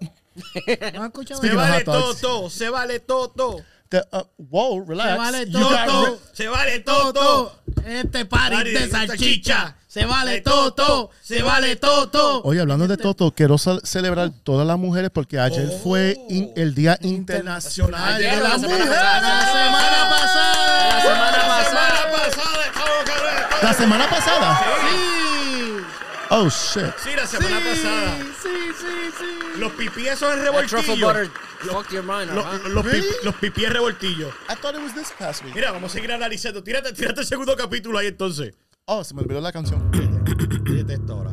¿No 0.95 1.01
has 1.03 1.07
escuchado 1.09 1.41
Se 1.43 1.53
vale 1.55 1.85
todo, 1.85 2.15
todo. 2.15 2.51
Se 2.51 2.69
vale 2.71 3.01
todo, 3.01 3.29
todo. 3.31 3.65
the, 3.91 4.03
uh, 4.13 4.23
whoa, 4.39 4.85
relax. 4.87 5.11
Se 5.13 5.17
vale 5.19 5.47
todo, 5.47 5.69
todo. 5.87 6.21
Se 6.33 6.49
vale 6.49 6.81
todo, 6.81 7.13
Todo, 7.13 7.13
todo. 7.13 7.47
todo. 7.75 7.85
Este 7.87 8.25
party 8.27 8.55
Party 8.57 8.71
de 8.71 8.81
de 8.81 8.91
salchicha. 8.91 9.77
Se 9.87 10.05
vale 10.05 10.41
todo, 10.43 10.73
todo. 10.75 11.11
Se 11.23 11.43
vale 11.43 11.77
todo, 11.77 12.09
todo. 12.11 12.43
Oye, 12.45 12.61
hablando 12.61 12.87
de 12.87 12.97
Toto, 12.99 13.33
quiero 13.35 13.57
ce- 13.59 13.81
celebrar 13.85 14.31
todas 14.45 14.67
las 14.67 14.79
mujeres 14.79 15.11
porque 15.11 15.39
ayer 15.41 15.71
fue 15.83 16.17
in- 16.29 16.53
el 16.57 16.75
Día 16.75 16.99
Internacional 17.01 18.15
Ayer 18.17 18.33
de 18.35 18.41
o 18.41 18.43
la 18.43 18.49
la 18.51 18.59
semana 18.59 18.85
pasada. 18.85 19.21
La 19.21 19.47
semana 19.47 20.09
pasada. 20.11 20.95
La 20.95 21.01
semana 21.03 21.47
pasada. 21.49 21.79
La 23.63 23.73
semana 23.73 24.09
pasada. 24.09 24.61
Sí. 24.81 25.85
Oh 26.31 26.49
shit. 26.49 26.93
Sí, 27.03 27.11
la 27.17 27.27
semana 27.27 27.57
pasada. 27.59 28.17
Sí, 28.43 28.49
sí, 28.79 29.11
sí. 29.19 29.59
Los 29.61 29.73
pipíes 29.73 30.19
son 30.19 30.39
en 30.39 30.45
revoltillo. 30.45 31.09
fucked 31.61 31.91
your 31.93 32.05
mind, 32.05 32.33
Los, 32.35 32.45
huh? 32.45 32.69
los, 32.69 32.85
pi- 32.85 32.91
Really? 32.93 33.09
los 33.25 33.35
pipíes 33.37 33.73
revoltillo. 33.73 34.29
I 34.49 34.55
thought 34.55 34.75
it 34.77 34.83
was 34.83 34.95
this 34.95 35.11
past 35.19 35.43
week. 35.45 35.55
Mira, 35.55 35.73
vamos 35.73 35.91
a 35.91 35.95
seguir 35.95 36.13
analizando. 36.13 36.63
Tírate, 36.63 36.93
tírate 36.93 37.21
el 37.23 37.27
segundo 37.27 37.57
capítulo 37.57 37.99
ahí 37.99 38.07
entonces. 38.09 38.55
Oh, 38.85 39.03
se 39.03 39.15
me 39.15 39.23
olvidó 39.23 39.41
la 39.41 39.53
canción. 39.53 39.91
Fíjate 39.93 40.95
esto 40.95 41.13
ahora. 41.15 41.33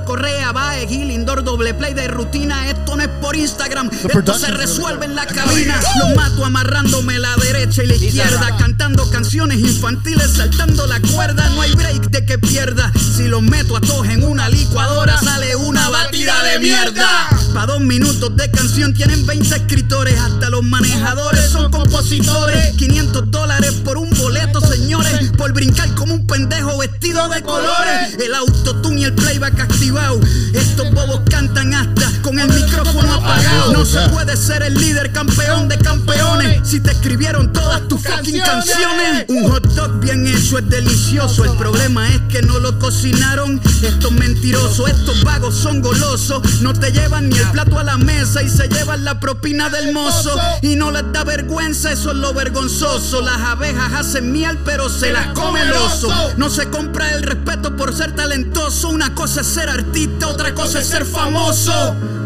Correa 0.00 0.52
Bae 0.52 0.86
Gil 0.86 1.10
indoor 1.10 1.44
doble 1.44 1.74
play 1.74 1.94
de 1.94 2.08
rutina. 2.08 2.68
Esto 2.68 2.96
no 2.96 3.02
es 3.02 3.08
por 3.08 3.36
Instagram 3.36 3.90
esto 3.92 4.38
se 4.38 4.50
resuelve 4.50 5.06
en 5.06 5.14
la 5.14 5.26
cabina. 5.26 5.80
Los 5.98 6.14
mato 6.16 6.44
amarrándome 6.44 7.18
la 7.18 7.34
derecha 7.36 7.82
y 7.82 7.86
la 7.86 7.94
izquierda 7.94 8.56
cantando 8.58 9.10
canciones 9.10 9.58
infantiles 9.58 10.32
saltando 10.32 10.86
la 10.86 11.00
cuerda. 11.00 11.48
No 11.50 11.62
hay 11.62 11.72
break 11.72 12.10
de 12.10 12.24
que 12.24 12.38
pierda. 12.38 12.92
Si 13.16 13.28
los 13.28 13.42
meto 13.42 13.76
a 13.76 13.80
todos 13.80 14.08
en 14.08 14.24
una 14.24 14.48
licuadora 14.48 15.18
sale 15.18 15.56
una 15.56 15.88
batida 15.88 16.42
de 16.44 16.58
mierda 16.58 17.33
dos 17.66 17.80
minutos 17.80 18.34
de 18.36 18.50
canción 18.50 18.94
tienen 18.94 19.26
20 19.26 19.54
escritores. 19.54 20.18
Hasta 20.18 20.50
los 20.50 20.62
manejadores 20.62 21.50
son 21.50 21.70
compositores. 21.70 22.74
500 22.76 23.30
dólares 23.30 23.72
por 23.84 23.98
un 23.98 24.10
boleto 24.10 24.60
señores. 24.60 25.30
Por 25.36 25.52
brincar 25.52 25.94
como 25.94 26.14
un 26.14 26.26
pendejo 26.26 26.78
vestido 26.78 27.28
de 27.28 27.42
colores. 27.42 28.16
El 28.22 28.34
autotune 28.34 29.00
y 29.00 29.04
el 29.04 29.14
playback 29.14 29.60
activado. 29.60 30.20
Estos 30.52 30.90
bobos 30.92 31.20
cantan 31.28 31.74
hasta 31.74 32.10
con 32.22 32.38
el 32.38 32.48
micrófono 32.48 33.14
apagado. 33.14 33.72
No 33.72 33.84
se 33.84 34.00
puede 34.10 34.36
ser 34.36 34.62
el 34.62 34.74
líder 34.74 35.12
campeón 35.12 35.68
de 35.68 35.78
campeones 35.78 36.68
si 36.68 36.80
te 36.80 36.92
escribieron 36.92 37.52
todas 37.52 37.86
tus 37.88 38.02
fucking 38.02 38.40
canciones. 38.40 39.26
Un 39.28 39.48
hot 39.50 39.66
dog 39.74 40.00
bien 40.00 40.26
hecho 40.26 40.58
es 40.58 40.68
delicioso. 40.68 41.44
El 41.44 41.56
problema 41.56 42.08
es 42.08 42.20
que 42.28 42.42
no 42.42 42.58
lo 42.58 42.78
cocinaron. 42.78 43.60
Estos 43.82 44.12
mentirosos 44.12 44.88
estos 44.88 45.22
vagos 45.24 45.54
son 45.54 45.80
golosos. 45.80 46.60
No 46.62 46.72
te 46.72 46.90
llevan 46.90 47.28
ni 47.28 47.38
el 47.38 47.52
plato 47.54 47.78
a 47.78 47.84
la 47.84 47.96
mesa 47.98 48.42
y 48.42 48.50
se 48.50 48.66
llevan 48.68 49.04
la 49.04 49.20
propina 49.20 49.70
del 49.70 49.92
mozo. 49.92 50.36
y 50.60 50.74
no 50.74 50.90
les 50.90 51.04
da 51.12 51.22
vergüenza 51.22 51.92
eso 51.92 52.10
es 52.10 52.16
lo 52.16 52.34
vergonzoso. 52.34 53.20
Las 53.20 53.38
abejas 53.38 53.92
hacen 53.92 54.32
miel 54.32 54.58
pero 54.64 54.88
se 54.88 55.12
las 55.12 55.28
come 55.28 55.62
el 55.62 55.72
oso. 55.72 56.12
no 56.36 56.50
se 56.50 56.68
compra 56.68 57.12
el 57.12 57.22
respeto 57.22 57.76
por 57.76 57.94
ser 57.94 58.12
talentoso. 58.16 58.88
Una 58.88 59.14
cosa 59.14 59.42
es 59.42 59.46
ser 59.46 59.68
artista 59.68 60.26
otra 60.26 60.52
cosa 60.52 60.80
es 60.80 60.88
ser 60.88 61.04
famoso. 61.04 61.72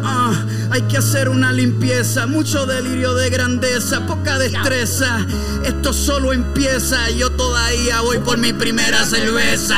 Ah, 0.03 0.33
hay 0.71 0.83
que 0.83 0.97
hacer 0.97 1.29
una 1.29 1.53
limpieza, 1.53 2.27
mucho 2.27 2.65
delirio 2.65 3.13
de 3.15 3.29
grandeza, 3.29 4.07
poca 4.07 4.39
destreza. 4.39 5.27
Esto 5.63 5.93
solo 5.93 6.33
empieza, 6.33 7.11
yo 7.11 7.29
todavía 7.33 8.01
voy 8.01 8.19
por 8.19 8.39
mi 8.39 8.55
primera 8.55 9.05
cerveza. 9.05 9.77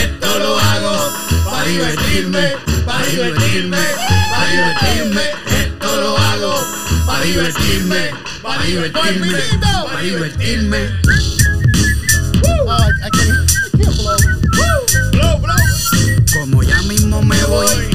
Esto 0.00 0.38
lo 0.38 0.58
hago 0.58 1.12
para 1.44 1.64
divertirme, 1.66 2.56
para 2.86 3.06
divertirme, 3.06 3.78
para 4.30 4.50
divertirme. 4.50 5.22
Esto 5.62 6.00
lo 6.00 6.16
hago 6.16 6.54
para 7.06 7.24
divertirme, 7.24 8.10
para 8.42 8.62
divertirme, 8.64 9.38
para 9.86 10.00
divertirme. 10.02 10.78
Oh. 12.44 12.88
Como 16.32 16.62
ya 16.62 16.82
mismo 16.82 17.22
me 17.22 17.42
voy, 17.44 17.90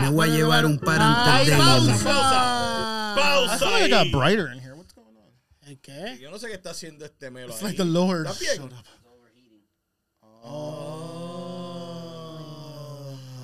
me 0.00 0.08
voy 0.10 0.28
a 0.28 0.32
llevar 0.32 0.66
un 0.66 0.78
par 0.78 1.00
antes 1.00 1.46
de 1.48 1.56
Pausa, 1.56 3.14
pausa. 3.16 3.84
I 3.84 3.88
got 3.88 4.10
brighter 4.12 4.52
in 4.52 4.58
here. 4.60 4.74
What's 4.76 4.92
going 4.92 5.16
on? 5.16 5.76
¿Qué? 5.82 6.18
Yo 6.20 6.30
no 6.30 6.38
sé 6.38 6.48
qué 6.48 6.54
está 6.54 6.70
haciendo 6.70 7.04
este 7.04 7.30
melo 7.30 7.52
It's 7.52 7.62
like 7.62 7.76
the 7.76 7.84
Lord 7.84 8.26
¿Está 8.26 8.38
bien? 8.38 8.62
up. 8.62 8.72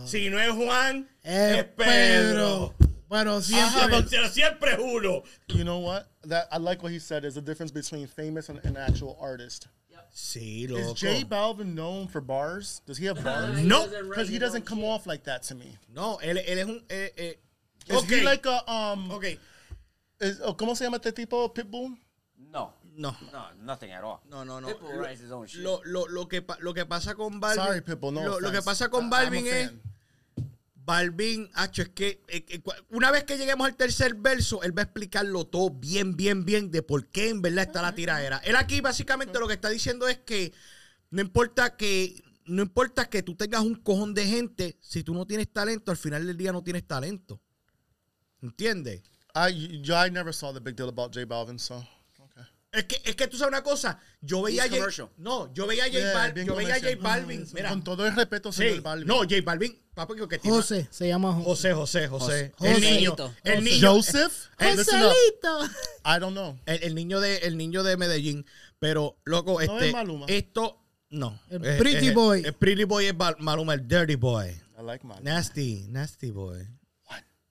Si 0.06 0.30
no 0.30 0.38
es 0.40 0.50
Juan, 0.52 1.08
Es 1.26 1.58
es 1.58 1.64
Pedro. 1.76 2.74
Pero 3.08 3.36
Ajá, 3.36 3.42
siempre. 3.42 4.02
pero 4.10 4.28
siempre 4.28 4.76
uno. 4.80 5.22
You 5.48 5.64
know 5.64 5.78
what? 5.78 6.06
That 6.24 6.48
I 6.50 6.58
like 6.58 6.82
what 6.82 6.92
he 6.92 6.98
said. 6.98 7.24
Is 7.24 7.34
the 7.34 7.40
difference 7.40 7.70
between 7.72 8.06
famous 8.06 8.48
and 8.48 8.58
an 8.64 8.76
actual 8.76 9.16
artist. 9.20 9.68
Sí, 10.12 10.64
Is 10.64 10.70
loco. 10.70 10.94
J 10.94 11.24
Balvin 11.24 11.74
known 11.74 12.08
for 12.08 12.20
bars? 12.22 12.80
Does 12.86 12.96
he 12.96 13.04
have 13.06 13.22
bars? 13.22 13.60
No. 13.62 13.86
Because 14.08 14.28
he 14.28 14.38
doesn't 14.38 14.64
come 14.64 14.82
off 14.82 15.06
like 15.06 15.24
that 15.24 15.42
to 15.44 15.54
me. 15.54 15.76
No, 15.94 16.18
él, 16.22 16.38
él 16.38 16.58
es 16.58 16.64
un... 16.64 16.82
Eh, 16.88 17.08
eh. 17.18 17.34
Is 17.88 17.96
Ok, 17.96 18.08
he 18.08 18.22
like 18.22 18.46
a 18.46 18.62
um? 18.70 19.10
ok. 19.10 19.24
Is, 20.20 20.40
oh, 20.42 20.54
¿Cómo 20.54 20.74
se 20.74 20.84
llama 20.84 20.96
este 20.96 21.12
tipo? 21.12 21.48
Pitbull. 21.52 21.96
No, 22.50 22.72
No, 22.96 23.14
no, 23.30 23.44
nothing 23.62 23.90
at 23.92 24.02
all. 24.02 24.20
no, 24.30 24.42
no. 24.42 24.58
no. 24.58 24.68
Pitbull 24.68 24.94
Lo- 24.94 25.02
writes 25.02 25.20
his 25.20 25.30
own 25.30 25.46
shit. 25.46 25.60
Lo, 25.62 25.82
lo, 25.84 26.06
lo, 26.06 26.26
que, 26.26 26.40
pa- 26.40 26.56
lo 26.60 26.72
que 26.72 26.86
pasa 26.86 27.14
con 27.14 27.38
Balvin... 27.38 27.64
Sorry, 27.64 27.80
Pitbull. 27.82 28.12
No 28.14 28.22
lo, 28.24 28.40
lo 28.40 28.50
que 28.50 28.62
pasa 28.62 28.88
con 28.88 29.04
I'm 29.04 29.10
Balvin 29.10 29.46
es... 29.46 29.66
fan. 29.68 29.80
Balvin, 30.86 31.50
hacho, 31.54 31.82
es 31.82 31.88
que 31.90 32.22
eh, 32.28 32.46
eh, 32.48 32.62
una 32.90 33.10
vez 33.10 33.24
que 33.24 33.36
lleguemos 33.36 33.66
al 33.66 33.76
tercer 33.76 34.14
verso, 34.14 34.62
él 34.62 34.76
va 34.76 34.82
a 34.82 34.84
explicarlo 34.84 35.44
todo 35.46 35.70
bien, 35.70 36.16
bien, 36.16 36.44
bien 36.44 36.70
de 36.70 36.82
por 36.82 37.08
qué 37.08 37.28
en 37.28 37.42
verdad 37.42 37.64
está 37.64 37.82
la 37.82 37.94
tiradera. 37.94 38.38
Él 38.44 38.54
aquí 38.54 38.80
básicamente 38.80 39.38
lo 39.40 39.48
que 39.48 39.54
está 39.54 39.68
diciendo 39.68 40.06
es 40.08 40.18
que 40.18 40.54
no 41.10 41.20
importa 41.20 41.76
que 41.76 42.22
no 42.46 42.62
importa 42.62 43.10
que 43.10 43.24
tú 43.24 43.34
tengas 43.34 43.62
un 43.62 43.74
cojón 43.74 44.14
de 44.14 44.24
gente, 44.26 44.78
si 44.80 45.02
tú 45.02 45.12
no 45.12 45.26
tienes 45.26 45.52
talento, 45.52 45.90
al 45.90 45.96
final 45.96 46.24
del 46.24 46.36
día 46.36 46.52
no 46.52 46.62
tienes 46.62 46.86
talento. 46.86 47.42
¿Entiendes? 48.40 49.02
I 49.34 49.82
I 49.82 50.10
never 50.10 50.32
saw 50.32 50.52
the 50.52 50.60
big 50.60 50.76
deal 50.76 50.88
about 50.88 51.12
J 51.12 51.26
Balvin, 51.26 51.58
so 51.58 51.84
okay. 52.20 52.44
Es 52.70 52.84
que, 52.84 53.00
es 53.04 53.16
que 53.16 53.26
tú 53.26 53.36
sabes 53.36 53.52
una 53.52 53.62
cosa, 53.62 53.98
yo 54.20 54.42
veía 54.42 54.62
a 54.62 54.66
J, 54.68 54.76
commercial. 54.76 55.08
no, 55.16 55.52
yo 55.52 55.66
veía 55.66 55.84
a 55.84 55.86
J 55.88 55.98
Yeah, 55.98 56.44
yo 56.44 56.54
veía 56.54 56.76
a 56.76 56.80
J. 56.80 56.96
Balvin, 57.00 57.42
Mm, 57.42 57.54
mira, 57.54 57.68
Con 57.70 57.82
todo 57.82 58.06
el 58.06 58.14
respeto, 58.14 58.52
sí, 58.52 58.62
señor 58.62 58.82
Balvin. 58.82 59.08
no, 59.08 59.18
J 59.22 59.40
Balvin, 59.44 59.76
José, 60.44 60.88
se 60.90 61.08
llama 61.08 61.32
José. 61.32 61.72
José, 61.72 61.72
José, 61.74 62.08
José, 62.08 62.52
José. 62.58 62.72
el 62.74 62.80
niño, 62.80 63.16
el 63.44 63.64
niño, 63.64 63.94
Joseph. 63.94 64.32
Eh. 64.58 64.74
Joselito. 64.76 65.64
I 66.04 66.20
don't 66.20 66.32
know. 66.34 66.58
El, 66.66 66.82
el 66.82 66.94
niño 66.94 67.20
de 67.20 67.38
el 67.38 67.56
niño 67.56 67.82
de 67.82 67.96
Medellín, 67.96 68.44
pero 68.78 69.16
loco, 69.24 69.54
No 69.54 69.60
este 69.60 69.88
es 69.88 69.92
Maluma. 69.92 70.26
esto 70.28 70.82
no. 71.10 71.40
El 71.48 71.64
Eh, 71.64 71.78
Pretty 71.78 72.08
eh, 72.08 72.14
Boy. 72.14 72.42
El 72.44 72.52
Pretty 72.54 72.84
Boy 72.84 73.06
es 73.06 73.14
Maluma, 73.38 73.74
el 73.74 73.88
Dirty 73.88 74.16
Boy. 74.16 74.48
I 74.78 74.82
like 74.82 75.06
man. 75.06 75.24
Nasty, 75.24 75.86
nasty 75.88 76.30
boy. 76.30 76.66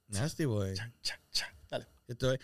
Nasty 0.08 0.46
boy. 0.46 0.76
Cha, 1.02 1.20
cha. 1.32 1.52
Dale. 1.70 1.88
Esto 2.08 2.32
es- 2.34 2.40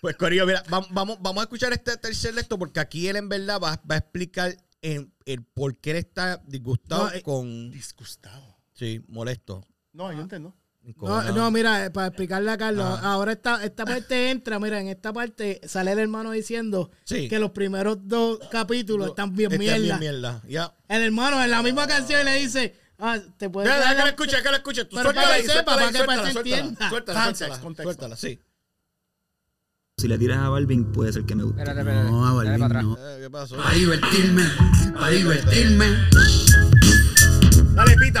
Pues 0.00 0.16
Corillo, 0.16 0.46
mira, 0.46 0.64
vam- 0.66 0.86
vamos, 0.90 1.18
vamos 1.20 1.40
a 1.40 1.44
escuchar 1.44 1.72
este 1.72 1.96
tercer 1.96 2.34
lecto 2.34 2.58
porque 2.58 2.80
aquí 2.80 3.08
él 3.08 3.16
en 3.16 3.28
verdad 3.28 3.60
va, 3.60 3.80
va 3.90 3.94
a 3.94 3.98
explicar 3.98 4.56
en, 4.82 5.12
el 5.24 5.44
por 5.44 5.76
qué 5.78 5.90
él 5.92 5.96
está 5.98 6.40
disgustado 6.46 7.10
No, 7.10 7.22
con 7.22 7.70
Disgustado. 7.70 8.57
Sí, 8.78 9.02
molesto. 9.08 9.62
No, 9.92 10.12
yo 10.12 10.20
entiendo. 10.20 10.54
No, 11.02 11.22
no, 11.32 11.50
mira, 11.50 11.84
eh, 11.84 11.90
para 11.90 12.06
explicarle 12.06 12.50
a 12.50 12.56
Carlos, 12.56 12.86
Ah. 13.02 13.12
ahora 13.12 13.32
esta, 13.32 13.62
esta 13.62 13.84
parte 13.84 14.30
entra, 14.30 14.58
mira, 14.58 14.80
en 14.80 14.88
esta 14.88 15.12
parte 15.12 15.60
sale 15.66 15.92
el 15.92 15.98
hermano 15.98 16.30
diciendo 16.30 16.90
Sí. 17.04 17.28
que 17.28 17.38
los 17.38 17.50
primeros 17.50 17.98
dos 18.08 18.38
capítulos 18.50 19.08
están 19.08 19.34
bien 19.34 19.52
Está 19.52 19.58
mierda. 19.58 19.98
bien 19.98 19.98
mierda. 19.98 20.42
Ya. 20.48 20.72
El 20.88 21.02
hermano 21.02 21.42
en 21.44 21.50
la 21.50 21.62
misma 21.62 21.86
canción 21.86 22.24
le 22.24 22.36
dice, 22.36 22.74
ah, 22.98 23.18
te 23.36 23.50
puedes 23.50 23.70
Deja, 23.70 23.90
que 23.90 23.96
lo 23.98 24.04
la- 24.04 24.08
escuche, 24.10 24.36
que 24.42 24.48
lo 24.48 24.56
escuche. 24.56 24.84
Tú 24.86 24.96
Pero 24.96 25.02
suéltala 25.10 25.26
para 25.28 25.42
que 25.42 25.48
sepa, 25.48 25.64
para 25.64 25.76
que- 25.76 25.82
para 25.82 25.92
suéltala, 25.92 26.22
que 26.22 26.32
suéltala, 26.32 26.56
entienda. 26.58 26.88
Suéltala, 26.88 27.34
suéltala, 27.84 28.16
sí. 28.16 28.40
Si 29.98 30.08
le 30.08 30.16
tiras 30.16 30.38
a 30.38 30.48
Balvin, 30.48 30.90
puede 30.92 31.12
ser 31.12 31.24
que 31.24 31.34
me 31.34 31.42
guste. 31.42 31.60
Espérate, 31.60 31.80
espérate. 31.80 32.10
No, 32.10 32.24
a 32.24 32.28
Dale 32.32 32.36
Balvin 32.50 32.60
para 32.60 32.66
atrás. 32.66 32.84
no. 32.84 32.96
Eh, 32.98 33.20
¿Qué 33.22 33.30
pasó? 33.30 33.56
Para 33.56 33.74
divertirme, 33.74 34.44
para 34.94 35.08
divertirme. 35.10 35.86
Dale, 37.74 37.96
pita. 37.96 38.20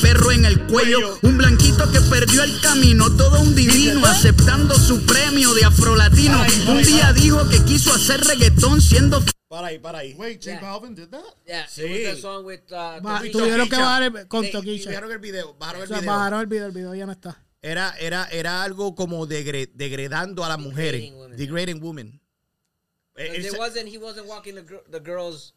perro 0.01 0.31
en 0.31 0.45
el 0.45 0.65
cuello. 0.67 1.17
Un 1.21 1.37
blanquito 1.37 1.89
que 1.91 2.01
perdió 2.01 2.43
el 2.43 2.59
camino, 2.61 3.15
todo 3.15 3.41
un 3.41 3.55
divino 3.55 4.05
aceptando 4.05 4.75
su 4.75 5.05
premio 5.05 5.53
de 5.53 5.65
afrolatino. 5.65 6.41
Un 6.67 6.83
día 6.83 7.13
dijo 7.13 7.47
que 7.49 7.63
quiso 7.63 7.93
hacer 7.93 8.21
reggaetón 8.21 8.81
siendo 8.81 9.21
Para 9.47 9.67
ahí, 9.67 9.79
para 9.79 9.99
ahí. 9.99 10.13
Wait, 10.13 10.37
J 10.43 10.51
Yeah. 10.51 10.61
Balvin 10.61 10.95
did 10.95 11.09
that? 11.09 11.23
Yeah, 11.45 11.67
Sí. 11.67 11.83
it 11.83 12.09
was 12.13 12.21
song 12.21 12.45
with 12.45 12.61
uh, 12.71 13.01
Toquilla. 13.01 13.31
tuvieron 13.31 13.69
que 13.69 13.75
bajar 13.75 14.03
el- 14.03 14.27
con 14.27 14.49
Toquicha. 14.49 14.89
Bajaron 14.89 15.11
el 15.11 15.17
video, 15.19 15.55
bajaron 15.59 15.81
O 15.81 15.83
el 15.83 15.87
sea, 15.89 15.99
video. 15.99 16.11
bajaron 16.13 16.39
el 16.41 16.47
video, 16.47 16.65
el 16.67 16.71
video 16.71 16.95
ya 16.95 17.05
no 17.05 17.11
está. 17.11 17.43
Era, 17.61 17.93
era, 17.99 18.25
era 18.31 18.63
algo 18.63 18.95
como 18.95 19.27
degre- 19.27 19.69
degradando 19.75 20.43
a 20.45 20.49
las 20.49 20.57
mujeres. 20.57 21.01
Degrading 21.01 21.15
women. 21.19 21.37
Degrading 21.37 21.83
women. 21.83 22.21
Eh, 23.17 23.37
it 23.39 23.51
se- 23.51 23.57
wasn't, 23.57 23.87
he 23.87 23.97
wasn't 23.97 24.25
walking 24.27 24.55
the, 24.55 24.63
the 24.89 24.99
girls. 25.03 25.53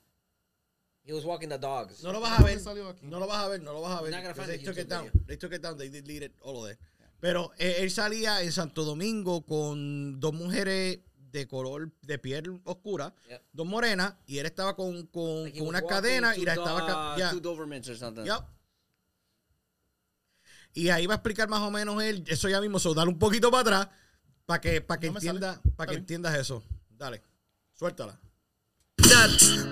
He 1.04 1.12
was 1.12 1.24
walking 1.24 1.48
the 1.48 1.58
dogs. 1.58 2.02
No 2.02 2.12
lo 2.12 2.20
vas 2.20 2.40
a 2.40 2.42
ver. 2.42 2.58
salió 2.58 2.88
aquí? 2.88 3.06
No 3.06 3.18
lo 3.20 3.26
vas 3.26 3.44
a 3.44 3.48
ver, 3.48 3.60
no 3.60 3.72
lo 3.72 3.82
vas 3.82 3.98
a 3.98 4.02
ver. 4.02 4.10
You're 4.10 4.22
not 4.22 4.22
gonna 4.22 4.34
find 4.34 4.48
They 4.48 4.58
the 4.58 4.64
took 4.64 4.78
it 4.78 4.88
down. 4.88 5.10
They 5.26 5.36
took 5.36 5.52
it 5.52 5.62
down. 5.62 5.76
They 5.76 5.88
deleted 5.90 6.32
all 6.42 6.64
of 6.64 6.68
that. 6.68 6.78
Pero 7.20 7.52
eh, 7.58 7.76
él 7.80 7.90
salía 7.90 8.42
en 8.42 8.52
Santo 8.52 8.84
Domingo 8.84 9.44
con 9.44 10.18
dos 10.20 10.32
mujeres 10.32 11.00
de 11.30 11.46
color 11.48 11.90
de 12.02 12.18
piel 12.18 12.60
oscura, 12.64 13.14
Yeah. 13.28 13.42
dos 13.52 13.66
morenas, 13.66 14.14
y 14.26 14.38
él 14.38 14.46
estaba 14.46 14.76
con, 14.76 15.06
con, 15.08 15.44
Like 15.44 15.62
una 15.62 15.82
cadena 15.82 16.36
y 16.36 16.44
la 16.44 16.54
estaba... 16.54 17.16
uh, 17.16 17.40
Dobermans 17.40 17.88
or 17.88 17.96
something. 17.96 18.24
ya. 18.24 18.46
Y 20.74 20.88
ahí 20.90 21.06
va 21.06 21.14
a 21.14 21.16
explicar 21.16 21.48
más 21.48 21.60
o 21.60 21.70
menos 21.70 22.02
él, 22.02 22.24
eso 22.26 22.48
ya 22.48 22.60
mismo, 22.60 22.78
so, 22.78 22.94
dale 22.94 23.08
un 23.10 23.18
poquito 23.18 23.50
para 23.50 23.60
atrás 23.62 23.88
para 24.46 24.60
que, 24.60 24.80
para 24.80 25.00
que 25.00 25.10
No 25.10 25.16
entienda, 25.18 25.60
para 25.76 25.90
que 25.90 25.96
entiendas 25.96 26.36
eso. 26.36 26.62
Dale. 26.90 27.22
Suéltala. 27.74 28.18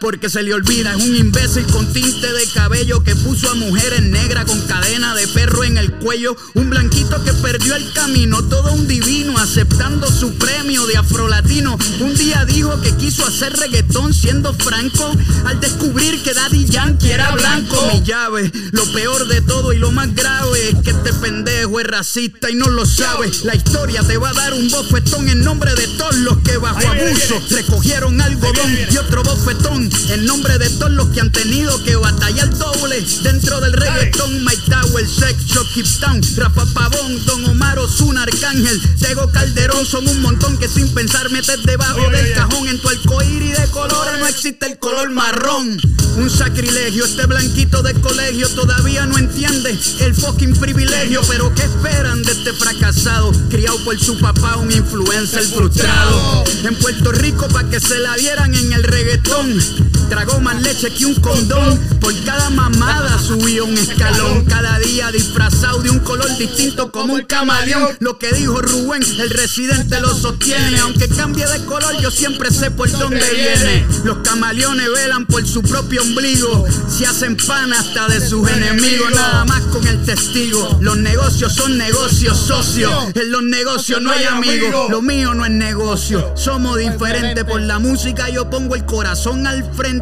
Porque 0.00 0.28
se 0.28 0.42
le 0.42 0.52
olvida, 0.52 0.94
es 0.96 1.04
un 1.04 1.14
imbécil 1.14 1.64
con 1.66 1.92
tinte 1.92 2.32
de 2.32 2.46
cabello 2.48 3.04
que 3.04 3.14
puso 3.14 3.48
a 3.48 3.54
mujeres 3.54 4.02
negras 4.02 4.46
con 4.46 4.60
cadena 4.62 5.14
de 5.14 5.28
perro 5.28 5.62
en 5.62 5.78
el 5.78 5.92
cuello. 5.92 6.36
Un 6.54 6.70
blanquito 6.70 7.22
que 7.22 7.32
perdió 7.34 7.76
el 7.76 7.92
camino, 7.92 8.42
todo 8.42 8.72
un 8.72 8.88
divino, 8.88 9.38
aceptando 9.38 10.08
su 10.08 10.34
premio 10.38 10.86
de 10.86 10.96
afrolatino. 10.96 11.78
Un 12.00 12.14
día 12.16 12.44
dijo 12.44 12.80
que 12.80 12.96
quiso 12.96 13.24
hacer 13.24 13.52
reggaetón 13.52 14.12
siendo 14.12 14.52
franco, 14.54 15.12
al 15.44 15.60
descubrir 15.60 16.20
que 16.24 16.34
Daddy 16.34 16.64
Yankee 16.64 17.10
era 17.10 17.30
blanco. 17.30 17.88
Mi 17.92 18.02
llave, 18.02 18.50
lo 18.72 18.84
peor 18.92 19.28
de 19.28 19.40
todo 19.42 19.72
y 19.72 19.78
lo 19.78 19.92
más 19.92 20.12
grave 20.16 20.70
es 20.70 20.74
que 20.82 20.90
este 20.90 21.12
pendejo 21.12 21.78
es 21.78 21.86
racista 21.86 22.50
y 22.50 22.56
no 22.56 22.68
lo 22.68 22.86
sabe. 22.86 23.30
La 23.44 23.54
historia 23.54 24.02
te 24.02 24.16
va 24.16 24.30
a 24.30 24.34
dar 24.34 24.52
un 24.54 24.68
bofetón 24.68 25.28
en 25.28 25.44
nombre 25.44 25.72
de 25.76 25.86
todos 25.96 26.16
los 26.16 26.38
que 26.38 26.56
bajo 26.56 26.88
abuso 26.88 27.40
recogieron 27.50 28.20
algodón 28.20 28.78
y 28.90 28.96
otro 28.96 29.22
bofetón 29.32 29.88
en 30.10 30.26
nombre 30.26 30.58
de 30.58 30.68
todos 30.68 30.92
los 30.92 31.08
que 31.08 31.20
han 31.20 31.32
tenido 31.32 31.82
que 31.84 31.96
batallar 31.96 32.50
doble 32.58 33.00
dentro 33.22 33.60
del 33.60 33.72
reggaetón. 33.72 34.44
Mike 34.44 34.62
Tower, 34.68 35.08
Sex, 35.08 35.44
Keep 35.74 35.86
Town, 36.00 36.20
Rafa 36.36 36.66
Pavón, 36.74 37.24
Don 37.24 37.44
Omar 37.46 37.78
Ozuna, 37.78 38.24
Arcángel, 38.24 38.78
Tego 38.98 39.30
Calderón, 39.32 39.86
son 39.86 40.06
un 40.06 40.20
montón 40.20 40.58
que 40.58 40.68
sin 40.68 40.86
pensar 40.92 41.30
metes 41.30 41.62
debajo 41.64 42.00
Oye, 42.00 42.16
del 42.16 42.26
oye. 42.26 42.34
cajón. 42.34 42.68
En 42.68 42.78
tu 42.80 42.88
arcoíris 42.88 43.58
de 43.58 43.66
colores 43.68 44.18
no 44.18 44.26
existe 44.26 44.66
el 44.66 44.78
color 44.78 45.10
marrón. 45.10 45.80
Un 46.16 46.28
sacrilegio, 46.28 47.06
este 47.06 47.24
blanquito 47.24 47.82
de 47.82 47.94
colegio 47.94 48.48
todavía 48.50 49.06
no 49.06 49.16
entiende 49.16 49.78
el 50.00 50.14
fucking 50.14 50.54
privilegio. 50.56 51.22
Pero 51.26 51.54
¿qué 51.54 51.62
esperan 51.62 52.22
de 52.22 52.32
este 52.32 52.52
fracasado? 52.52 53.32
Criado 53.48 53.82
por 53.84 53.98
su 53.98 54.18
papá, 54.18 54.56
un 54.56 54.70
influencer 54.70 55.42
frustrado. 55.44 56.44
En 56.64 56.76
Puerto 56.76 57.12
Rico 57.12 57.48
para 57.48 57.68
que 57.68 57.80
se 57.80 57.98
la 57.98 58.14
dieran 58.16 58.54
en 58.54 58.72
el 58.72 58.84
reggaetón. 58.84 59.21
Don 59.24 60.01
Tragó 60.12 60.40
más 60.40 60.60
leche 60.60 60.90
que 60.90 61.06
un 61.06 61.14
condón. 61.14 61.80
Por 61.98 62.12
cada 62.22 62.50
mamada 62.50 63.18
subió 63.18 63.64
un 63.64 63.78
escalón. 63.78 64.44
Cada 64.44 64.78
día 64.78 65.10
disfrazado 65.10 65.78
de 65.78 65.88
un 65.88 66.00
color 66.00 66.28
distinto 66.36 66.92
como 66.92 67.14
un 67.14 67.22
camaleón. 67.22 67.96
Lo 67.98 68.18
que 68.18 68.30
dijo 68.32 68.60
Rubén, 68.60 69.02
el 69.02 69.30
residente 69.30 69.98
lo 70.02 70.14
sostiene. 70.14 70.80
Aunque 70.80 71.08
cambie 71.08 71.46
de 71.46 71.64
color, 71.64 71.96
yo 72.02 72.10
siempre 72.10 72.50
sé 72.50 72.70
por 72.70 72.90
dónde 72.90 73.24
viene. 73.32 73.86
Los 74.04 74.18
camaleones 74.18 74.92
velan 74.92 75.24
por 75.24 75.46
su 75.48 75.62
propio 75.62 76.02
ombligo. 76.02 76.66
Se 76.88 77.06
hacen 77.06 77.38
pan 77.38 77.72
hasta 77.72 78.06
de 78.08 78.20
sus 78.20 78.46
enemigos. 78.50 79.12
Nada 79.14 79.46
más 79.46 79.62
con 79.62 79.86
el 79.86 80.04
testigo. 80.04 80.76
Los 80.82 80.98
negocios 80.98 81.54
son 81.54 81.78
negocios 81.78 82.36
socios. 82.36 82.92
En 83.14 83.30
los 83.30 83.44
negocios 83.44 84.02
no 84.02 84.10
hay 84.10 84.24
amigos. 84.26 84.90
Lo 84.90 85.00
mío 85.00 85.32
no 85.32 85.46
es 85.46 85.52
negocio. 85.52 86.34
Somos 86.36 86.76
diferentes 86.76 87.44
por 87.44 87.62
la 87.62 87.78
música. 87.78 88.28
Yo 88.28 88.50
pongo 88.50 88.74
el 88.74 88.84
corazón 88.84 89.46
al 89.46 89.64
frente. 89.72 90.01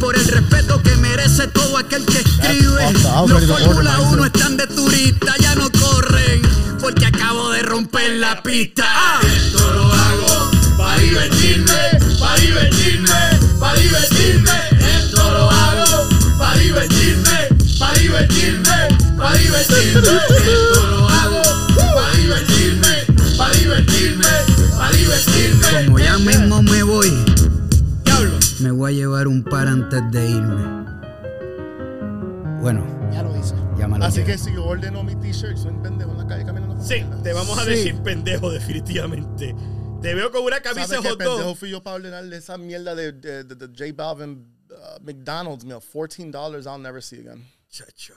por 0.00 0.16
el 0.16 0.26
respeto 0.26 0.82
que 0.82 0.96
merece 0.96 1.46
todo 1.48 1.76
aquel 1.76 2.04
que 2.06 2.18
escribe. 2.18 2.92
Los 3.26 3.46
Fórmula 3.46 4.00
1 4.00 4.24
están 4.24 4.56
de 4.56 4.66
turista, 4.66 5.34
ya 5.40 5.54
no 5.54 5.70
corren, 5.70 6.42
porque 6.80 7.06
acabo 7.06 7.50
de 7.50 7.62
romper 7.62 8.12
la 8.16 8.42
pista. 8.42 8.84
Ah. 8.86 9.20
Esto 9.36 9.72
lo 9.72 9.92
hago 9.92 10.50
para 10.76 10.98
divertirme, 10.98 11.74
para 12.18 12.36
divertirme, 12.36 13.08
para 13.60 13.78
divertirme. 13.78 14.50
Esto 14.98 15.30
lo 15.30 15.50
hago 15.50 16.08
para 16.38 16.58
divertirme, 16.58 17.48
para 17.78 17.98
divertirme, 17.98 18.88
para 19.16 19.36
divertirme. 19.36 20.00
Esto 20.00 20.86
lo 20.90 21.08
hago 21.08 21.13
voy 28.84 28.92
a 28.92 28.96
llevar 28.96 29.28
un 29.28 29.42
par 29.42 29.66
antes 29.66 30.02
de 30.10 30.28
irme. 30.28 30.62
Bueno, 32.60 32.84
Ya 33.10 33.22
lo 33.22 33.34
hice. 33.34 33.54
ya 33.78 33.88
me 33.88 33.98
lo 33.98 34.04
Así 34.04 34.22
que 34.24 34.36
si 34.36 34.52
yo 34.52 34.66
ordeno 34.66 35.02
mi 35.02 35.14
t-shirt, 35.16 35.56
soy 35.56 35.70
un 35.70 35.82
pendejo 35.82 36.10
en 36.12 36.18
la 36.18 36.26
calle 36.26 36.44
caminando 36.44 36.78
Sí, 36.84 37.02
te 37.22 37.32
vamos 37.32 37.56
a 37.58 37.64
Sí. 37.64 37.70
decir 37.70 38.02
pendejo 38.02 38.50
definitivamente. 38.50 39.56
Te 40.02 40.14
veo 40.14 40.30
con 40.30 40.42
una 40.44 40.60
camisa 40.60 40.86
¿Sabes 40.86 41.02
de 41.02 41.02
qué 41.02 41.08
hot 41.12 41.18
pendejo 41.18 41.42
dog. 41.48 41.56
fui 41.56 41.70
yo 41.70 41.82
para 41.82 41.96
ordenarle 41.96 42.36
esa 42.36 42.58
mierda 42.58 42.94
de, 42.94 43.12
de, 43.12 43.44
de- 43.44 43.54
de 43.54 43.66
J 43.68 43.94
Balvin 43.96 44.46
uh, 44.70 45.02
McDonald's 45.02 45.64
meal? 45.64 45.80
$14 45.80 46.66
I'll 46.66 46.78
never 46.82 47.02
see 47.02 47.20
again. 47.20 47.42
Chacho. 47.70 48.12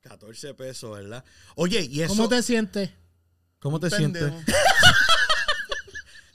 14 0.00 0.54
pesos, 0.54 0.96
¿verdad? 0.96 1.22
Oye, 1.56 1.82
y 1.82 2.00
eso. 2.00 2.14
¿Cómo 2.16 2.30
te 2.30 2.42
sientes? 2.42 2.88
¿Cómo 3.58 3.78
te 3.80 3.90
Pendejo. 3.90 4.28
sientes? 4.28 4.54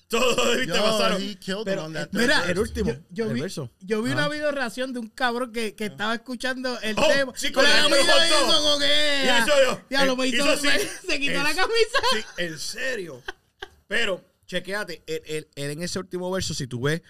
Todo 0.09 0.57
te 0.57 0.65
Yo, 0.65 0.73
pasaron. 0.83 1.21
Pero, 1.63 1.85
eh, 1.87 2.07
Mira, 2.11 2.37
verse. 2.39 2.51
el 2.51 2.59
último. 2.59 2.91
Yo, 2.91 2.97
yo 3.11 3.25
el 3.27 3.33
vi, 3.33 3.41
verso. 3.41 3.71
yo 3.79 4.01
vi 4.01 4.11
una 4.11 4.27
video 4.27 4.51
reacción 4.51 4.91
de 4.91 4.99
un 4.99 5.07
cabrón 5.07 5.51
que, 5.53 5.75
que 5.75 5.85
estaba 5.85 6.15
escuchando 6.15 6.79
el 6.81 6.95
Oh, 6.97 7.07
tema. 7.07 7.33
sí, 7.35 7.51
con 7.51 7.63
la 7.63 7.75
el 7.77 7.83
camisa 7.83 8.01
hizo 8.01 8.45
hizo 9.43 9.63
yo. 9.63 9.81
Diablo, 9.89 10.13
Eh, 10.13 10.15
me 10.17 10.27
hizo- 10.27 10.37
hizo 10.37 10.49
así. 10.49 10.67
me- 10.67 10.79
se 11.13 11.19
quitó 11.19 11.33
Es- 11.37 11.43
la 11.43 11.53
camisa. 11.53 11.99
Sí, 12.13 12.19
en 12.37 12.59
serio. 12.59 13.21
Pero, 13.87 14.23
él 15.55 15.71
en 15.71 15.83
ese 15.83 15.99
último 15.99 16.31
verso, 16.31 16.53
si 16.55 16.65
tú 16.65 16.81
ves, 16.81 17.01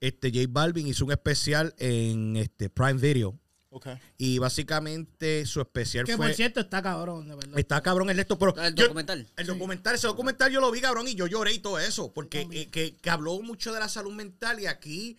este 0.00 0.30
J 0.30 0.46
Balvin 0.48 0.86
hizo 0.86 1.04
un 1.04 1.10
especial 1.12 1.74
en 1.78 2.36
este 2.36 2.70
Prime 2.70 2.94
Video. 3.00 3.36
Okay. 3.68 3.98
Y 4.16 4.38
básicamente 4.38 5.44
su 5.44 5.60
especial 5.60 6.06
Que 6.06 6.16
fue. 6.16 6.26
por 6.28 6.34
cierto 6.34 6.60
está 6.60 6.80
cabrón, 6.80 7.28
de 7.28 7.34
verdad. 7.34 7.58
Está 7.58 7.82
cabrón 7.82 8.08
el 8.10 8.18
esto, 8.18 8.38
pero. 8.38 8.56
El 8.56 8.74
yo- 8.74 8.84
documental. 8.84 9.26
el 9.36 9.46
documental, 9.46 9.94
ese 9.96 10.06
documental 10.06 10.50
yo 10.52 10.60
lo 10.60 10.70
vi, 10.70 10.80
cabrón, 10.80 11.08
y 11.08 11.14
yo 11.14 11.26
lloré 11.26 11.52
y 11.52 11.58
todo 11.58 11.78
eso. 11.78 12.12
Porque 12.14 12.46
eh, 12.52 12.68
que, 12.70 12.96
que 12.96 13.10
habló 13.10 13.40
mucho 13.42 13.72
de 13.74 13.80
la 13.80 13.88
salud 13.88 14.12
mental 14.12 14.60
y 14.60 14.66
aquí 14.66 15.18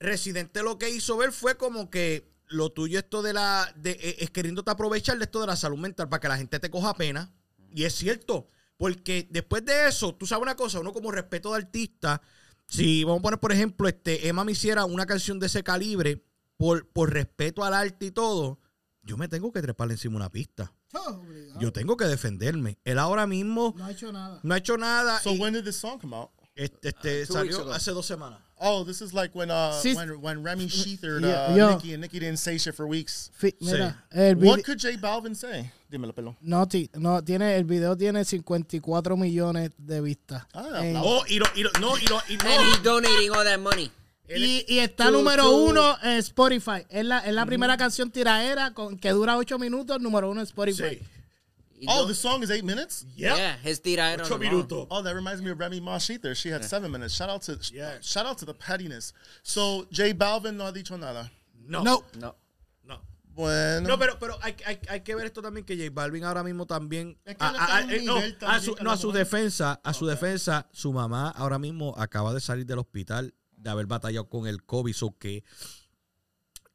Residente 0.00 0.62
lo 0.62 0.78
que 0.78 0.90
hizo 0.90 1.16
ver 1.16 1.32
fue 1.32 1.56
como 1.56 1.88
que 1.88 2.28
lo 2.48 2.70
tuyo 2.72 2.98
esto 2.98 3.22
de 3.22 3.32
la. 3.32 3.72
De, 3.76 3.92
eh, 3.92 4.16
es 4.18 4.30
queriéndote 4.30 4.70
aprovechar 4.70 5.16
de 5.18 5.24
esto 5.24 5.40
de 5.40 5.46
la 5.46 5.56
salud 5.56 5.78
mental 5.78 6.08
para 6.08 6.20
que 6.20 6.28
la 6.28 6.36
gente 6.36 6.58
te 6.58 6.70
coja 6.70 6.94
pena. 6.94 7.32
Y 7.72 7.84
es 7.84 7.94
cierto. 7.94 8.48
Porque 8.76 9.28
después 9.30 9.64
de 9.64 9.88
eso, 9.88 10.14
tú 10.14 10.26
sabes 10.26 10.42
una 10.42 10.56
cosa, 10.56 10.80
uno 10.80 10.92
como 10.92 11.12
respeto 11.12 11.50
de 11.52 11.58
artista, 11.58 12.20
si 12.66 13.04
vamos 13.04 13.20
a 13.20 13.22
poner, 13.22 13.38
por 13.40 13.52
ejemplo, 13.52 13.86
este, 13.88 14.26
Emma 14.26 14.44
me 14.44 14.52
hiciera 14.52 14.84
una 14.84 15.06
canción 15.06 15.38
de 15.38 15.46
ese 15.46 15.62
calibre, 15.62 16.24
por, 16.56 16.88
por 16.88 17.12
respeto 17.12 17.64
al 17.64 17.74
arte 17.74 18.06
y 18.06 18.10
todo, 18.10 18.58
yo 19.02 19.16
me 19.16 19.28
tengo 19.28 19.52
que 19.52 19.60
treparle 19.62 19.94
encima 19.94 20.16
una 20.16 20.30
pista. 20.30 20.72
Oh. 20.94 21.20
Yo 21.58 21.72
tengo 21.72 21.96
que 21.96 22.04
defenderme. 22.04 22.78
Él 22.84 22.98
ahora 22.98 23.26
mismo 23.26 23.74
No 23.76 23.84
ha 23.84 23.90
hecho 23.90 24.12
nada. 24.12 24.40
no 24.42 24.54
ha 24.54 24.58
hecho 24.58 24.76
nada. 24.78 25.20
So 25.20 25.32
y 25.32 25.38
when 25.40 25.52
did 25.52 25.64
this 25.64 25.76
song 25.76 25.98
come 26.00 26.14
out? 26.14 26.30
este, 26.54 26.90
este, 26.90 27.08
weeks 27.22 27.32
salió 27.32 27.72
hace 27.72 27.90
dos 27.90 28.06
semanas. 28.06 28.40
Oh, 28.56 28.84
this 28.84 29.02
is 29.02 29.12
like 29.12 29.34
when 29.34 29.50
uh 29.50 29.72
Sis- 29.72 29.96
when 29.96 30.20
when 30.22 30.42
Remy 30.44 30.68
sheathered 30.68 31.22
Yeah, 31.22 31.48
uh, 31.48 31.56
yo. 31.56 31.70
Nicki 31.74 31.92
and 31.94 32.00
Nicki 32.02 32.20
didn't 32.20 32.38
say 32.38 32.56
shit 32.56 32.74
for 32.76 32.86
weeks. 32.86 33.32
Sí. 33.40 33.52
mira, 33.60 34.04
el 34.12 34.36
What 34.36 34.62
could 34.62 34.78
J 34.80 34.96
Balvin 34.96 35.34
say? 35.34 35.68
Dímelo, 35.90 36.14
pelo. 36.14 36.36
no, 36.40 36.64
no, 36.94 37.22
tiene, 37.24 37.56
el 37.56 37.64
video 37.64 37.96
tiene 37.96 38.24
54 38.24 39.16
millones 39.16 39.72
de 39.76 40.00
vistas. 40.00 40.44
Ah, 40.54 40.80
En-. 40.86 40.96
Oh, 40.96 41.24
y 41.28 41.40
lo, 41.40 41.46
y 41.56 41.64
lo- 41.64 41.70
no, 41.80 41.98
y 41.98 42.06
lo, 42.06 42.20
y 42.28 42.36
no. 42.36 42.48
And 42.48 42.68
he's 42.68 42.82
donating 42.84 43.30
all 43.32 43.44
that 43.44 43.58
money. 43.58 43.90
Y, 44.28 44.64
y 44.68 44.78
está 44.78 45.06
Tú- 45.06 45.12
número 45.12 45.42
tú- 45.44 45.56
uno 45.70 45.96
en 46.02 46.18
Spotify. 46.18 46.86
Es 46.88 47.04
la, 47.04 47.18
es 47.20 47.34
la 47.34 47.44
primera 47.46 47.76
canción 47.76 48.10
tiraera 48.10 48.72
con, 48.72 48.96
que 48.98 49.10
dura 49.10 49.36
8 49.36 49.58
minutos, 49.58 50.00
número 50.00 50.30
uno 50.30 50.40
en 50.40 50.46
Spotify. 50.46 50.98
Sí. 50.98 51.86
Oh, 51.86 52.06
the 52.06 52.14
song 52.14 52.42
is 52.42 52.50
eight 52.50 52.64
minutes. 52.64 53.04
Yep. 53.16 53.36
Yeah, 53.36 53.58
his 53.62 53.82
tiraera 53.82 54.24
Ocho 54.24 54.38
minutos. 54.38 54.86
Oh, 54.88 55.02
that 55.02 55.14
reminds 55.14 55.42
me 55.42 55.50
of 55.50 55.58
Remy 55.58 55.80
Ma 55.80 55.98
Sheether. 55.98 56.34
She 56.34 56.48
had 56.50 56.62
seven 56.64 56.90
minutes. 56.90 57.12
Shout 57.14 57.28
out 57.28 57.42
to 57.42 57.58
Yeah. 57.74 57.98
shout 58.00 58.24
out 58.24 58.38
to 58.38 58.46
the 58.46 58.54
pettiness. 58.54 59.12
So 59.42 59.86
J 59.92 60.14
Balvin 60.14 60.56
no 60.56 60.64
ha 60.64 60.72
dicho 60.72 60.96
nada. 60.96 61.30
No. 61.66 61.82
No. 61.82 62.04
No. 62.18 62.36
No. 62.84 63.00
Bueno. 63.34 63.86
No, 63.88 63.98
pero, 63.98 64.18
pero 64.18 64.38
hay, 64.40 64.54
hay, 64.64 64.78
hay 64.88 65.00
que 65.02 65.14
ver 65.14 65.26
esto 65.26 65.42
también 65.42 65.66
que 65.66 65.76
J 65.76 65.90
Balvin 65.92 66.24
ahora 66.24 66.42
mismo 66.42 66.64
también. 66.64 67.18
Es 67.26 67.36
que 67.36 67.44
a, 67.44 67.76
a- 67.76 67.80
eh, 67.82 68.00
no, 68.02 68.16
a 68.16 68.22
también 68.38 68.62
su, 68.62 68.76
no, 68.82 68.90
a 68.90 68.96
su 68.96 69.12
defensa, 69.12 69.78
a 69.84 69.92
su 69.92 70.06
defensa, 70.06 70.68
su 70.72 70.90
mamá 70.90 71.28
ahora 71.36 71.58
mismo 71.58 71.94
acaba 71.98 72.32
de 72.32 72.40
salir 72.40 72.64
del 72.64 72.78
hospital 72.78 73.34
de 73.64 73.70
haber 73.70 73.86
batallado 73.86 74.28
con 74.28 74.46
el 74.46 74.64
COVID. 74.64 74.94
So 74.94 75.18
que 75.18 75.42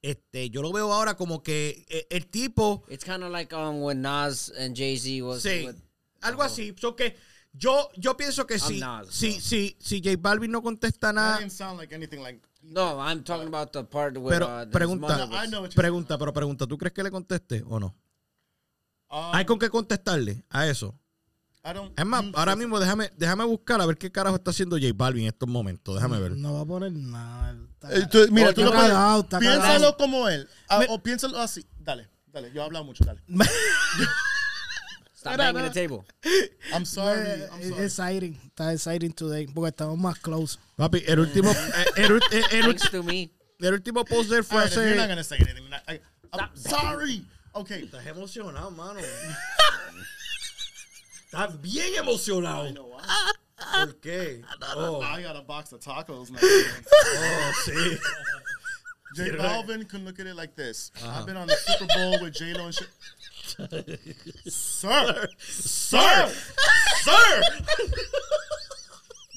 este, 0.01 0.49
yo 0.49 0.61
lo 0.61 0.73
veo 0.73 0.91
ahora 0.91 1.15
como 1.15 1.41
que 1.41 1.85
eh, 1.87 2.07
el 2.09 2.27
tipo. 2.27 2.83
It's 2.89 3.05
kind 3.05 3.23
of 3.23 3.31
like 3.31 3.55
um, 3.55 3.81
when 3.81 4.01
Nas 4.01 4.51
and 4.57 4.75
Jay 4.75 4.97
Z 4.97 5.21
was. 5.23 5.43
Sí, 5.43 5.67
with- 5.67 5.75
algo 6.21 6.43
así. 6.43 6.75
So 6.77 6.95
que 6.95 7.15
Yo, 7.51 7.89
yo 7.95 8.15
pienso 8.15 8.45
que 8.45 8.55
I'm 8.55 8.67
si, 8.67 8.79
Nas, 8.79 9.07
si, 9.09 9.41
si, 9.41 9.75
si 9.79 10.01
J 10.03 10.15
Balvin 10.19 10.51
no 10.51 10.61
contesta 10.61 11.11
nada, 11.11 11.39
didn't 11.39 11.51
sound 11.51 11.79
like 11.79 11.93
anything 11.93 12.21
like. 12.21 12.39
No, 12.61 12.99
I'm 12.99 13.23
talking 13.23 13.47
about 13.47 13.71
the 13.71 13.83
part 13.83 14.15
with 14.17 14.33
pero 14.33 14.45
uh, 14.45 14.69
pregunta, 14.69 15.27
pregunta, 15.73 16.17
pero 16.17 16.31
pregunta, 16.31 16.67
¿tú 16.67 16.77
crees 16.77 16.93
que 16.93 17.03
le 17.03 17.09
conteste 17.09 17.63
o 17.67 17.79
no? 17.79 17.95
Um, 19.09 19.33
Hay 19.33 19.45
con 19.45 19.57
qué 19.57 19.69
contestarle 19.69 20.43
a 20.49 20.67
eso. 20.67 20.93
Es 21.97 22.05
más, 22.05 22.23
ahora 22.33 22.55
mismo 22.55 22.79
déjame, 22.79 23.11
déjame 23.17 23.43
buscar 23.43 23.79
a 23.81 23.85
ver 23.85 23.97
qué 23.97 24.11
carajo 24.11 24.37
está 24.37 24.51
haciendo 24.51 24.77
J 24.77 24.87
Balvin 24.95 25.23
en 25.23 25.27
estos 25.29 25.47
momentos. 25.47 25.93
Déjame 25.95 26.19
ver. 26.19 26.31
No 26.31 26.53
va 26.53 26.61
a 26.61 26.65
poner 26.65 26.91
nada. 26.91 27.55
Está- 27.73 27.93
Eh, 27.93 28.07
tú- 28.09 28.27
mira, 28.31 28.53
tú 28.53 28.63
lo 28.63 28.71
puedes- 28.71 28.87
cagado, 28.89 29.23
piénsalo 29.27 29.61
cagado. 29.61 29.97
como 29.97 30.27
él. 30.29 30.47
Ah, 30.69 30.79
Me- 30.79 30.87
o 30.89 31.03
piénsalo 31.03 31.39
así. 31.39 31.65
Dale, 31.77 32.09
dale. 32.27 32.51
Yo 32.53 32.61
he 32.61 32.65
hablado 32.65 32.85
mucho, 32.85 33.03
dale. 33.03 33.21
Stop 35.15 35.35
banging 35.37 35.63
the 35.63 35.69
table. 35.87 36.05
I'm 36.73 36.85
sorry. 36.85 37.43
I'm 37.51 37.61
sorry. 37.69 37.83
exciting. 37.85 38.39
Está 38.47 38.71
exciting 38.73 39.11
today 39.13 39.45
porque 39.47 39.69
estamos 39.69 39.97
más 39.97 40.17
close. 40.19 40.57
Papi, 40.77 41.03
el 41.05 41.19
último, 41.19 41.51
eh, 41.51 41.85
el, 41.97 42.11
ul- 42.13 42.23
el- 42.31 42.65
el 42.69 42.75
to 42.89 43.03
me. 43.03 43.29
el 43.59 43.73
último 43.73 44.05
post 44.05 44.29
de 44.29 44.37
él 44.37 44.43
fue 44.45 44.65
if 44.65 44.73
you're 44.75 44.95
not 44.95 44.99
hace. 44.99 45.07
gonna 45.09 45.23
say 45.23 45.37
anything, 45.41 45.67
I, 45.89 45.99
I'm 46.31 46.55
sorry. 46.55 47.27
Okay. 47.51 47.83
Estás 47.83 48.05
emocionado, 48.07 48.71
mano. 48.71 49.01
Estás 51.31 51.61
bien 51.61 51.93
emocionado. 51.95 52.73
¿Por 53.71 53.99
qué? 53.99 54.41
Oh, 54.75 54.99
I 54.99 55.21
got 55.21 55.35
a 55.35 55.41
box 55.41 55.71
of 55.73 55.79
tacos 55.79 56.31
now. 56.31 56.39
oh, 56.41 57.53
sí. 57.65 57.99
J 59.15 59.37
Balvin 59.37 59.87
can 59.87 60.05
look 60.05 60.19
at 60.19 60.25
it 60.25 60.35
like 60.35 60.55
this. 60.55 60.91
I've 61.03 61.27
been 61.27 61.37
on 61.37 61.45
the 61.47 61.55
Super 61.55 61.85
Bowl 61.93 62.19
with 62.21 62.33
J 62.33 62.53
Lo 62.53 62.65
and 62.65 62.73
shit. 62.73 62.89
Sir, 64.51 65.27
sir, 65.37 66.31
sir. 67.01 67.41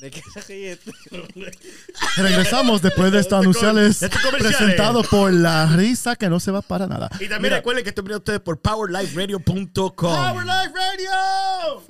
¿De 0.02 0.10
qué? 0.10 0.20
Regresamos 2.16 2.82
después 2.82 3.12
de 3.12 3.20
estos 3.20 3.38
anunciales 3.38 4.00
de 4.00 4.10
presentados 4.36 5.06
por 5.06 5.32
la 5.32 5.66
risa 5.76 6.16
que 6.16 6.28
no 6.28 6.40
se 6.40 6.50
va 6.50 6.60
para 6.60 6.88
nada. 6.88 7.08
Y 7.14 7.28
también 7.28 7.42
Mira, 7.42 7.56
recuerden 7.58 7.84
que 7.84 7.90
estoy 7.90 8.02
viendo 8.02 8.18
ustedes 8.18 8.40
por 8.40 8.60
powerliferadio.com. 8.60 9.84
Power 9.94 10.44
Life 10.44 10.72
Radio. 10.74 11.82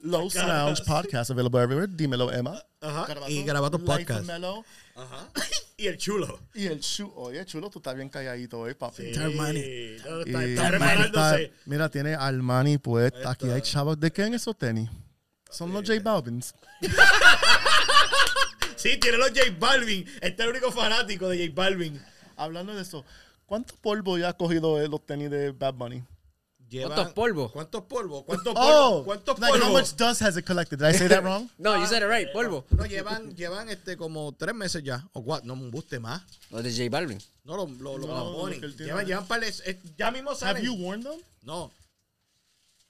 Los 0.00 0.34
Lounge 0.34 0.82
Podcast 0.84 1.30
available 1.30 1.62
everywhere. 1.62 1.86
Dímelo, 1.94 2.32
Emma. 2.32 2.60
Ajá, 2.80 3.04
Garabato, 3.06 3.32
y 3.32 3.44
Garabato 3.44 3.78
Podcast. 3.78 4.28
Y 5.76 5.86
el 5.88 5.96
chulo. 5.96 6.40
Y 6.54 6.66
el 6.66 6.80
chulo. 6.80 7.12
Oye, 7.16 7.44
chulo, 7.46 7.68
tú 7.70 7.78
estás 7.80 7.94
bien 7.96 8.08
calladito 8.08 8.60
hoy, 8.60 8.74
papi. 8.74 9.12
Armani. 9.16 9.60
Sí, 9.60 9.96
no, 10.08 10.18
Y 10.20 10.30
está, 10.30 10.44
está 10.44 10.44
está- 10.44 10.68
preparándose. 10.70 11.52
mira, 11.66 11.88
tiene 11.88 12.14
Armani 12.14 12.78
puesta. 12.78 13.30
Aquí 13.30 13.48
hay 13.48 13.60
chavos. 13.62 13.98
¿De 13.98 14.12
qué 14.12 14.24
en 14.24 14.34
esos 14.34 14.56
tenis? 14.56 14.88
Son 15.54 15.72
los 15.72 15.82
J 15.88 16.00
Balvins. 16.02 16.54
Sí, 18.76 18.98
tiene 18.98 19.16
los 19.16 19.28
J 19.30 19.40
Balvin. 19.58 20.04
Este 20.20 20.28
es 20.28 20.40
el 20.40 20.48
único 20.50 20.70
fanático 20.70 21.28
de 21.28 21.38
J 21.48 21.52
Balvin. 21.54 21.98
Hablando 22.36 22.74
de 22.74 22.82
eso, 22.82 23.02
¿cuánto 23.46 23.74
polvo 23.76 24.18
ya 24.18 24.28
ha 24.30 24.32
cogido 24.36 24.78
eh, 24.80 24.88
los 24.88 25.06
tenis 25.06 25.30
de 25.30 25.52
Bad 25.52 25.74
Bunny? 25.74 26.02
¿Cuántos 26.82 27.12
polvos? 27.12 27.52
¿Cuántos 27.52 27.82
polvos? 27.84 28.24
¿Cuántos 28.26 28.52
Oh, 28.56 29.04
polvos? 29.04 29.04
¿Cuántos 29.04 29.38
like 29.38 29.54
how 29.54 29.60
polvos? 29.60 29.80
much 29.92 29.96
dust 29.96 30.20
has 30.22 30.36
it 30.36 30.44
collected? 30.44 30.78
Did 30.80 30.88
I 30.88 30.92
say 30.92 31.08
that 31.08 31.22
wrong? 31.24 31.48
No, 31.56 31.76
you 31.78 31.86
said 31.86 32.02
it 32.02 32.08
right. 32.08 32.26
Polvo. 32.32 32.66
No, 32.70 32.84
llevan, 32.84 33.34
llevan 33.36 33.68
este 33.70 33.96
como 33.96 34.32
tres 34.36 34.54
meses 34.54 34.82
ya. 34.82 35.08
O 35.12 35.22
cuatro, 35.22 35.46
no 35.46 35.56
me 35.56 35.70
guste 35.70 35.98
más. 36.00 36.22
Lo 36.50 36.60
de 36.62 36.70
J 36.70 36.90
Balvin. 36.90 37.18
No, 37.44 37.56
lo, 37.56 37.66
lo, 37.66 37.96
lo, 37.98 38.06
No, 38.08 38.48
lo. 38.48 38.50
Llevan, 38.50 39.06
llevan 39.06 39.26
para 39.26 39.46
ya 39.96 40.10
mismo 40.10 40.30
Have 40.30 40.38
salen. 40.40 40.64
you 40.64 40.74
worn 40.74 41.02
them? 41.02 41.20
No. 41.42 41.70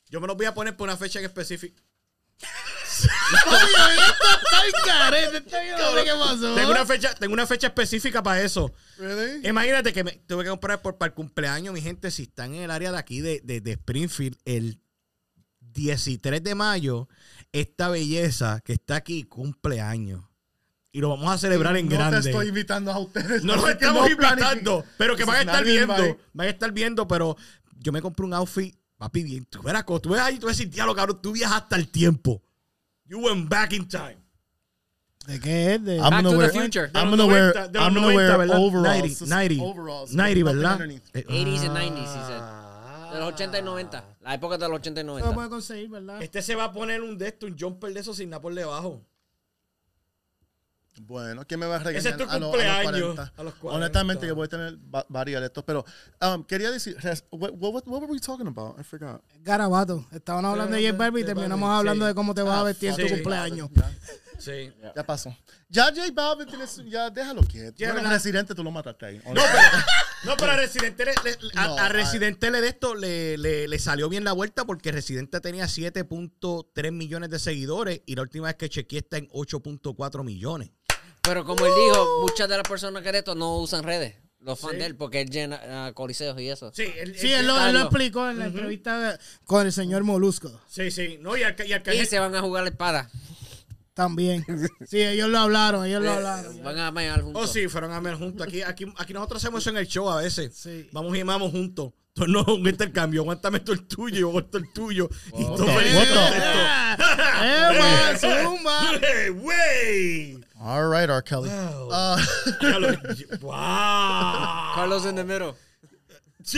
Yo 0.08 0.20
me 0.20 0.26
los 0.26 0.36
voy 0.36 0.46
a 0.46 0.54
poner 0.54 0.76
por 0.76 0.88
una 0.88 0.96
fecha 0.96 1.18
en 1.18 1.26
específica. 1.26 1.80
Tengo 6.54 6.70
una 6.70 6.86
fecha, 6.86 7.14
tengo 7.14 7.34
una 7.34 7.46
fecha 7.46 7.66
específica 7.68 8.22
para 8.22 8.42
eso. 8.42 8.72
Really? 8.98 9.46
Imagínate 9.46 9.92
que 9.92 10.04
me 10.04 10.12
tuve 10.12 10.44
que 10.44 10.50
comprar 10.50 10.82
por, 10.82 10.96
para 10.96 11.08
el 11.08 11.14
cumpleaños, 11.14 11.74
mi 11.74 11.80
gente, 11.80 12.10
si 12.10 12.24
están 12.24 12.54
en 12.54 12.62
el 12.62 12.70
área 12.70 12.92
de 12.92 12.98
aquí 12.98 13.20
de, 13.20 13.40
de, 13.44 13.60
de 13.60 13.72
Springfield, 13.72 14.36
el 14.44 14.80
13 15.74 16.40
de 16.40 16.54
mayo, 16.54 17.08
esta 17.52 17.88
belleza 17.88 18.60
que 18.64 18.74
está 18.74 18.96
aquí 18.96 19.24
cumpleaños. 19.24 20.22
Y 20.92 21.00
lo 21.00 21.08
vamos 21.08 21.28
a 21.28 21.38
celebrar 21.38 21.76
en 21.76 21.88
no 21.88 21.96
grande. 21.96 22.22
te 22.22 22.30
estoy 22.30 22.48
invitando 22.48 22.92
a 22.92 22.98
ustedes. 23.00 23.42
No 23.42 23.56
nos 23.56 23.68
estamos 23.68 24.02
no 24.02 24.10
invitando, 24.10 24.84
pero 24.96 25.16
que 25.16 25.24
van 25.24 25.36
a 25.36 25.40
estar 25.40 25.64
viendo. 25.64 26.18
Van 26.32 26.46
a 26.46 26.50
estar 26.50 26.70
viendo, 26.70 27.08
pero 27.08 27.36
yo 27.78 27.90
me 27.90 28.00
compré 28.00 28.24
un 28.24 28.34
outfit, 28.34 28.76
papi, 29.04 29.22
bien. 29.22 29.44
Tú 29.46 29.62
verás, 29.62 29.84
cuando 29.84 30.00
tú 30.00 30.10
ves 30.10 30.20
ahí, 30.20 30.38
tú 30.38 30.46
ves 30.46 30.62
cabrón, 30.96 31.20
tú 31.20 31.32
viajaste 31.32 31.74
al 31.74 31.88
tiempo. 31.88 32.42
You 33.06 33.20
went 33.20 33.48
back 33.48 33.72
in 33.72 33.86
time. 33.86 34.18
¿De 35.26 35.40
qué 35.40 35.74
es? 35.74 35.84
De... 35.84 35.96
I'm 35.96 36.02
Back 36.10 36.22
gonna 36.22 36.30
to 36.30 36.36
wear, 36.38 36.52
the 36.52 36.60
future. 36.60 36.90
I'm 36.94 37.10
gonna 37.10 37.26
wear, 37.26 37.54
90, 37.54 37.68
de 37.68 37.78
los 37.78 37.86
I'm 37.86 37.94
gonna 37.94 38.06
90, 38.06 38.16
wear 38.16 38.38
¿verdad? 38.38 38.58
overalls. 38.58 39.22
90, 39.22 39.26
90, 39.26 39.62
overalls. 39.64 40.12
90, 40.12 40.40
nothing 40.40 40.44
¿verdad? 40.44 40.72
underneath. 40.72 41.02
Eh, 41.14 41.24
80s 41.28 41.64
and 41.64 41.76
90s, 41.76 42.14
he 42.14 42.26
said. 42.26 43.12
De 43.14 43.20
los 43.20 43.28
80 43.34 43.58
y 43.58 43.62
90. 43.62 44.04
La 44.22 44.34
época 44.34 44.58
de 44.58 44.68
los 44.68 44.76
80 44.80 45.00
y 45.00 45.04
No 45.04 45.12
lo 45.12 45.18
90. 45.20 45.34
puede 45.34 45.48
conseguir, 45.48 45.88
¿verdad? 45.88 46.22
Este 46.22 46.42
se 46.42 46.54
va 46.54 46.64
a 46.64 46.72
poner 46.72 47.00
un 47.00 47.16
de 47.16 47.28
esto, 47.28 47.46
un 47.46 47.56
jumper 47.58 47.92
de 47.94 48.00
esos 48.00 48.16
sin 48.16 48.30
nada 48.30 48.42
por 48.42 48.54
debajo. 48.54 49.02
Bueno, 51.02 51.44
¿quién 51.46 51.60
me 51.60 51.66
va 51.66 51.76
a 51.76 51.78
regañar? 51.80 51.98
Ese 51.98 52.08
es 52.10 52.16
tu 52.16 52.22
a, 52.22 52.26
lo- 52.26 52.32
a 52.32 52.38
los 52.38 52.48
cumpleaños, 52.50 53.14
40? 53.14 53.32
a 53.36 53.42
los 53.42 53.54
40. 53.54 53.76
Honestamente, 53.78 54.26
yo 54.26 54.34
voy 54.34 54.44
a 54.46 54.48
tener 54.48 54.76
va- 54.94 55.04
varias 55.08 55.40
de 55.40 55.46
estos, 55.46 55.64
pero 55.64 55.84
um, 56.20 56.44
quería 56.44 56.70
decir, 56.70 56.96
what, 57.30 57.50
what, 57.54 57.82
what 57.86 58.00
were 58.02 58.06
we 58.12 58.20
talking 58.20 58.46
about? 58.46 58.78
I 58.78 58.84
forgot. 58.84 59.20
Garabato. 59.42 60.06
Estaban 60.12 60.44
hablando 60.44 60.76
de 60.76 60.86
J 60.86 60.96
Balvin 60.96 61.22
y 61.24 61.26
terminamos 61.26 61.68
hablando 61.70 62.04
sí. 62.04 62.08
de 62.08 62.14
cómo 62.14 62.34
te 62.34 62.42
vas 62.42 62.58
a 62.58 62.62
vestir 62.62 62.90
en 62.90 62.96
sí. 62.96 63.02
tu 63.02 63.08
cumpleaños. 63.08 63.70
Ya, 64.34 64.40
Sí. 64.40 64.72
ya 64.96 65.04
pasó. 65.06 65.34
Ya 65.68 65.84
J 65.94 66.10
Balvin 66.12 66.46
tiene 66.48 66.66
su- 66.66 66.82
ya 66.82 67.08
déjalo 67.08 67.40
quieto. 67.42 67.76
Ya, 67.78 67.92
bueno. 67.92 68.10
Residente, 68.10 68.52
tú 68.54 68.64
lo 68.64 68.70
mataste 68.72 69.06
ahí. 69.06 69.18
No, 69.18 69.32
pero, 69.32 69.46
no, 70.24 70.36
pero 70.36 70.52
a 70.52 70.56
Residente, 70.56 71.04
le, 71.04 71.12
le- 71.12 71.38
a, 71.54 71.68
No, 71.68 71.78
a- 71.78 71.88
Residente 71.88 72.50
le 72.50 72.60
de 72.60 72.68
esto 72.68 72.94
le, 72.96 73.38
le, 73.38 73.68
le 73.68 73.78
salió 73.78 74.08
bien 74.08 74.24
la 74.24 74.32
vuelta 74.32 74.64
porque 74.64 74.90
Residente 74.90 75.40
tenía 75.40 75.66
7.3 75.66 76.90
millones 76.92 77.30
de 77.30 77.38
seguidores 77.38 78.02
y 78.06 78.16
la 78.16 78.22
última 78.22 78.48
vez 78.48 78.56
que 78.56 78.68
chequeé 78.68 78.98
está 78.98 79.18
en 79.18 79.28
8.4 79.28 80.24
millones. 80.24 80.70
Pero 81.24 81.44
como 81.44 81.64
él 81.66 81.72
dijo, 81.88 82.20
muchas 82.22 82.48
de 82.48 82.56
las 82.56 82.68
personas 82.68 83.02
que 83.02 83.12
de 83.12 83.18
esto 83.18 83.34
no 83.34 83.56
usan 83.58 83.82
redes. 83.82 84.16
Los 84.40 84.60
fans 84.60 84.74
de 84.78 84.84
él, 84.84 84.96
porque 84.96 85.22
él 85.22 85.30
llena 85.30 85.58
ah, 85.86 85.92
coliseos 85.94 86.38
y 86.38 86.50
eso. 86.50 86.70
Sí, 86.74 86.84
él, 86.98 87.18
Sí, 87.18 87.32
él 87.32 87.46
lo, 87.46 87.58
él 87.66 87.72
lo 87.72 87.80
explicó 87.80 88.28
en 88.28 88.38
la 88.38 88.46
entrevista 88.46 89.18
con 89.44 89.64
el 89.66 89.72
señor 89.72 90.04
Molusco. 90.04 90.60
sí, 90.68 90.90
sí. 90.90 91.18
No, 91.20 91.34
y, 91.34 91.42
Arca- 91.42 91.64
y 91.94 92.06
se 92.06 92.18
van 92.18 92.34
a 92.34 92.42
jugar 92.42 92.64
la 92.64 92.68
espada. 92.70 93.10
También. 93.94 94.44
Sí, 94.86 95.00
ellos 95.00 95.30
lo 95.30 95.38
hablaron, 95.38 95.86
ellos 95.86 96.02
lo 96.02 96.10
hablaron. 96.10 96.62
Van 96.62 96.78
a 96.78 96.90
mear 96.90 97.22
juntos. 97.22 97.42
Oh, 97.42 97.46
sí, 97.46 97.68
fueron 97.68 97.92
a 97.92 98.00
ver 98.00 98.16
juntos. 98.16 98.46
Aquí, 98.46 98.60
aquí, 98.60 98.84
aquí 98.98 99.14
nosotros 99.14 99.42
hacemos 99.42 99.62
eso 99.62 99.70
en 99.70 99.78
el 99.78 99.86
show 99.86 100.10
a 100.10 100.20
veces. 100.20 100.54
Sí. 100.54 100.88
Vamos 100.92 101.16
y 101.16 101.22
vamos 101.22 101.50
juntos. 101.50 101.92
Entonces 102.16 102.32
no 102.46 102.54
un 102.54 102.68
intercambio. 102.68 103.22
Aguántame 103.22 103.60
tú 103.60 103.72
el 103.72 103.86
tuyo, 103.86 104.18
yo 104.18 104.28
aguanto 104.28 104.58
el 104.58 104.70
tuyo. 104.72 105.08
Y 105.38 105.42
tú 105.42 105.56
contesto. 105.64 106.20
¡Eva, 107.42 108.18
zumba! 108.20 108.92
¡Eh, 109.02 109.30
güey! 109.30 110.40
All 110.64 110.88
right, 110.88 111.10
R. 111.10 111.20
Kelly. 111.20 111.50
Wow. 111.50 111.88
Uh, 111.92 112.18
Ya 112.62 112.78
lo- 112.78 112.96
¡Wow! 113.42 114.72
Carlos 114.74 115.04
in 115.04 115.14
the 115.14 115.24
middle. 115.24 115.54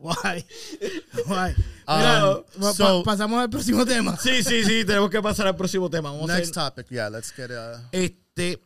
Guay. 0.00 0.44
Guay. 1.26 1.54
Um, 1.90 1.98
Mira, 1.98 2.44
pa- 2.60 2.72
so- 2.72 3.02
pasamos 3.02 3.40
al 3.40 3.48
próximo 3.50 3.84
tema. 3.84 4.16
Sí, 4.22 4.44
sí, 4.44 4.62
sí, 4.62 4.84
tenemos 4.84 5.10
que 5.10 5.20
pasar 5.20 5.48
al 5.48 5.56
próximo 5.56 5.90
tema. 5.90 6.12
Vamos 6.12 6.28
next 6.28 6.54
topic. 6.54 6.86
Yeah, 6.88 7.08
let's 7.10 7.32
get 7.32 7.50
uh, 7.50 7.78
este, 7.90 8.14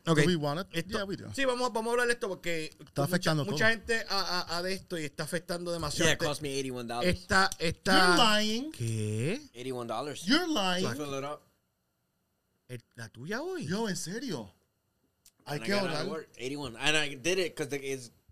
ok. 0.07 0.18
Do 0.20 0.27
we 0.27 0.37
want 0.37 0.61
it? 0.61 0.66
Esto- 0.77 0.99
Yeah, 0.99 1.05
we 1.05 1.16
do. 1.16 1.33
Sí, 1.35 1.45
vamos, 1.45 1.72
vamos 1.72 1.91
a 1.91 1.93
hablar 1.93 2.07
de 2.07 2.12
esto 2.14 2.29
porque 2.29 2.70
mucha, 2.79 3.03
afectando 3.05 3.45
mucha 3.45 3.57
todo. 3.64 3.68
gente 3.68 4.05
a, 4.09 4.20
a- 4.41 4.57
a 4.59 4.62
de 4.62 4.72
esto 4.75 4.99
y 4.99 5.05
está 5.05 5.25
afectando 5.25 5.72
demasiado. 5.72 6.07
Yeah, 6.09 6.14
it 6.14 6.18
cost 6.18 6.43
me 6.43 6.51
$81. 6.61 7.05
Esta, 7.05 7.51
You're 7.59 7.68
esta, 7.68 8.16
lying. 8.41 8.72
¿qué? 8.72 9.41
$81. 9.55 10.25
You're 10.27 10.47
lying. 10.47 10.95
Fill 10.97 11.14
it 11.18 11.25
up. 11.25 11.41
¿La 12.97 13.09
tuya 13.09 13.43
hoy? 13.43 13.66
Yo, 13.66 13.89
en 13.89 13.97
serio. 13.97 14.53
Hay 15.47 15.61
que 15.61 15.75
orar. 15.75 16.07
work, 16.09 16.29
81. 16.37 16.77
And 16.81 16.97
I 16.97 17.14
did 17.14 17.39
it 17.39 17.55
because 17.55 17.68
the 17.68 17.79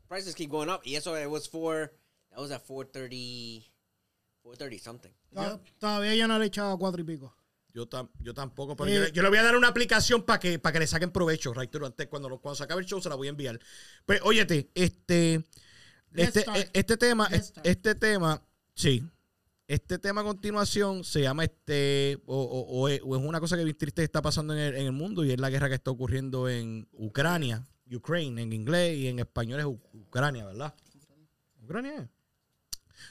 prices 0.09 0.35
keep 0.35 0.51
going 0.51 0.69
up. 0.71 0.81
Y 0.85 0.95
eso 0.97 1.15
it 1.17 1.29
was 1.31 1.47
for, 1.47 1.93
that 2.31 2.41
was 2.41 2.51
at 2.51 2.63
430, 2.67 3.71
430 4.43 4.79
something. 4.79 5.13
To- 5.35 5.61
Todavía 5.79 6.15
yo 6.17 6.27
no 6.27 6.39
le 6.39 6.47
he 6.47 6.49
echado 6.49 6.79
cuatro 6.79 7.01
y 7.03 7.05
pico. 7.05 7.35
Yo, 7.75 7.89
tam- 7.89 8.11
yo 8.21 8.35
tampoco, 8.35 8.77
pero 8.77 8.91
Eh, 8.91 8.95
yo, 8.95 9.01
le- 9.01 9.13
yo 9.13 9.23
le 9.23 9.29
voy 9.31 9.39
a 9.39 9.43
dar 9.43 9.57
una 9.57 9.69
aplicación 9.69 10.23
para 10.25 10.39
que, 10.41 10.59
para 10.59 10.75
que 10.75 10.79
le 10.81 10.87
saquen 10.87 11.11
provecho, 11.11 11.55
Raitero. 11.55 11.87
Antes, 11.87 12.07
cuando, 12.09 12.29
cuando 12.39 12.55
se 12.57 12.65
acabe 12.65 12.83
el 12.83 12.87
show, 12.87 13.01
se 13.01 13.09
la 13.09 13.15
voy 13.15 13.29
a 13.29 13.31
enviar. 13.31 13.59
Pues, 14.05 14.21
óyete, 14.23 14.71
este, 14.75 15.45
este, 16.15 16.41
este 16.75 16.97
tema, 16.99 17.29
este 17.65 17.95
tema, 17.95 18.43
sí. 18.75 19.03
Este 19.69 19.99
tema 19.99 20.21
a 20.21 20.25
continuación 20.25 21.03
se 21.03 21.23
llama 21.23 21.45
este, 21.45 22.21
o, 22.27 22.37
o- 22.43 22.81
o 22.81 22.89
es, 22.89 23.01
una 23.03 23.41
cosa 23.41 23.57
que 23.57 23.65
bien 23.65 23.79
triste 23.79 24.03
que 24.03 24.05
está 24.05 24.21
pasando 24.21 24.53
en 24.53 24.59
el, 24.61 24.75
en 24.75 24.87
el 24.87 24.93
mundo 24.93 25.25
y 25.25 25.31
es 25.33 25.41
la 25.41 25.49
guerra 25.49 25.69
que 25.71 25.77
está 25.77 25.91
ocurriendo 25.91 26.51
en 26.51 26.87
Ucrania, 26.93 27.65
Ukraine 27.91 28.43
en 28.43 28.53
inglés 28.53 28.99
y 28.99 29.07
en 29.09 29.19
español 29.21 29.61
es 29.61 29.67
Ucrania, 29.67 30.45
¿verdad? 30.45 30.75
Ucrania. 31.63 32.11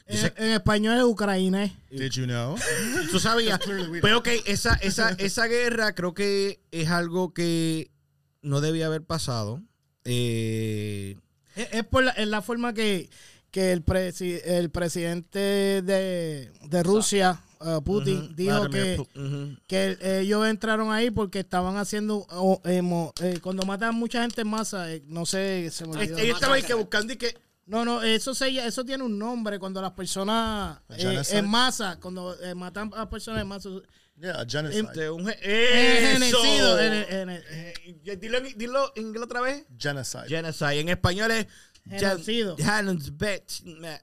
Yo 0.08 0.28
En, 0.38 0.52
español 0.52 0.98
es 0.98 1.04
ucraniano. 1.04 1.72
Did 1.90 2.12
you 2.12 2.26
know? 2.26 2.56
Tú 3.12 3.20
sabías. 3.20 3.60
Pero 4.02 4.24
que 4.24 4.42
esa, 4.46 4.74
esa, 4.76 5.12
esa 5.12 5.48
guerra 5.48 5.94
creo 5.96 6.14
que 6.14 6.60
es 6.72 6.90
algo 6.90 7.34
que 7.34 7.90
no 8.42 8.60
debía 8.62 8.88
haber 8.88 9.04
pasado. 9.04 9.62
Eh, 10.04 11.16
Es, 11.56 11.68
es 11.72 11.84
por 11.86 12.04
la, 12.04 12.12
es 12.12 12.28
la 12.28 12.42
forma 12.42 12.74
que, 12.74 13.10
que 13.52 13.72
el, 13.72 13.86
presi- 13.86 14.42
el 14.46 14.70
presidente 14.70 15.40
de, 15.82 16.52
de 16.64 16.84
Rusia, 16.84 17.42
uh, 17.60 17.82
Putin, 17.84 18.34
dijo 18.36 18.68
Vladimir 18.70 18.98
que, 19.14 19.58
que 19.68 19.86
el- 19.86 20.02
ellos 20.22 20.48
entraron 20.48 20.92
ahí 20.92 21.12
porque 21.12 21.40
estaban 21.40 21.76
haciendo, 21.78 22.26
eh, 22.64 22.82
mo- 22.82 23.14
eh, 23.22 23.40
cuando 23.42 23.64
matan 23.66 23.96
mucha 23.96 24.22
gente 24.22 24.42
en 24.42 24.48
masa, 24.48 24.92
eh, 24.92 25.04
no 25.08 25.26
sé, 25.26 25.70
se 25.72 25.86
me 25.86 25.92
olvidó. 25.98 26.18
Ellos 26.18 26.36
estaban 26.36 26.56
ahí 26.56 26.64
que 26.64 26.74
buscando 26.74 27.14
y 27.14 27.18
que. 27.18 27.38
No, 27.72 27.86
no, 27.86 28.04
eso 28.04 28.36
se, 28.36 28.50
eso 28.66 28.84
tiene 28.84 29.02
un 29.04 29.18
nombre 29.18 29.58
cuando 29.58 29.82
las 29.82 29.92
personas 29.94 30.80
eh, 30.90 31.22
en 31.32 31.48
masa, 31.48 31.98
cuando 32.02 32.38
eh, 32.42 32.54
matan 32.54 32.92
a 32.96 33.10
personas 33.10 33.42
en 33.42 33.48
masa. 33.48 33.70
Yeah, 34.20 34.42
a 34.42 34.46
genocide. 34.46 35.10
un 35.10 35.26
genocidio, 35.26 36.80
en- 36.80 36.94
en- 36.94 37.30
en- 37.30 37.44
Eh, 37.50 38.18
dilo, 38.20 38.38
en- 38.40 38.58
dilo 38.58 38.92
en 38.96 39.04
inglés 39.08 39.24
otra 39.24 39.40
vez. 39.40 39.66
genocide. 39.80 40.28
Genocide. 40.28 40.80
En 40.82 40.90
español 40.90 41.32
es. 41.32 41.48
Genocidio. 41.90 42.58
Genocide. 42.58 44.02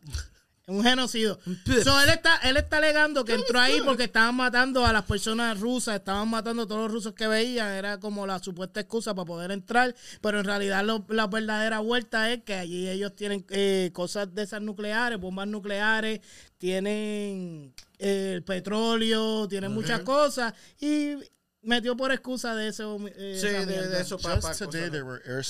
Un 0.69 0.83
genocidio. 0.85 1.39
So, 1.83 1.99
él, 2.03 2.11
está, 2.11 2.37
él 2.45 2.57
está 2.59 2.77
alegando 2.77 3.25
que 3.25 3.33
entró 3.33 3.59
ahí 3.59 3.81
porque 3.85 4.05
estaban 4.05 4.35
matando 4.35 4.85
a 4.85 4.93
las 4.93 5.05
personas 5.05 5.59
rusas, 5.59 5.97
estaban 5.97 6.29
matando 6.29 6.65
a 6.65 6.67
todos 6.67 6.83
los 6.83 6.93
rusos 6.93 7.15
que 7.15 7.27
veían, 7.27 7.73
era 7.73 7.99
como 7.99 8.27
la 8.27 8.39
supuesta 8.39 8.79
excusa 8.81 9.15
para 9.15 9.25
poder 9.25 9.51
entrar, 9.51 9.95
pero 10.21 10.41
en 10.41 10.45
realidad 10.45 10.85
lo- 10.85 11.07
la 11.09 11.27
verdadera 11.27 11.79
vuelta 11.79 12.31
es 12.33 12.43
que 12.45 12.55
allí 12.55 12.87
ellos 12.87 13.17
tienen 13.17 13.47
eh, 13.49 13.91
cosas 13.95 14.35
de 14.35 14.43
esas 14.43 14.61
nucleares, 14.61 15.19
bombas 15.19 15.49
nucleares, 15.49 16.21
tienen 16.59 17.75
eh, 17.99 18.33
el 18.35 18.43
petróleo, 18.43 19.49
tienen 19.49 19.73
muchas 19.73 20.01
cosas 20.01 20.53
y 20.81 21.17
metió 21.63 21.97
por 21.97 22.13
excusa 22.13 22.55
de 22.55 22.69
eso. 22.69 22.99
eh, 23.17 23.39
Sí, 23.41 23.47
de, 23.49 23.89
de 23.89 24.01
eso 24.03 24.19
para. 24.19 24.37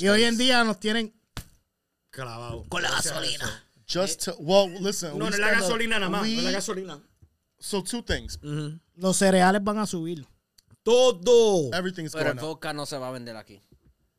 Y 0.01 0.09
hoy 0.09 0.23
en 0.25 0.39
día 0.39 0.63
nos 0.65 0.79
tienen 0.79 1.13
Clavado. 2.11 2.65
con 2.69 2.83
la 2.83 2.91
gasolina. 2.91 3.65
Just 3.89 4.25
to, 4.27 4.37
well, 4.39 4.69
listen. 4.81 5.19
No, 5.19 5.25
we 5.25 5.31
no 5.31 5.37
es 5.37 5.39
la 5.39 5.51
gasolina 5.51 5.99
nada 5.99 6.11
más. 6.11 6.21
No 6.21 6.27
es 6.27 6.45
la 6.45 6.51
gasolina. 6.51 7.03
So 7.59 7.83
two 7.83 8.03
things. 8.03 8.39
Ujú. 8.43 8.79
Los 8.97 9.17
cereales 9.17 9.65
van 9.65 9.79
a 9.79 9.87
subir. 9.87 10.27
Todo. 10.83 11.71
Everything's 11.73 12.13
Pero 12.13 12.31
el 12.31 12.37
going 12.37 12.45
up. 12.45 12.49
vodka 12.55 12.73
no 12.73 12.87
se 12.87 12.99
va 12.99 13.09
a 13.09 13.13
vender 13.13 13.37
aquí. 13.37 13.61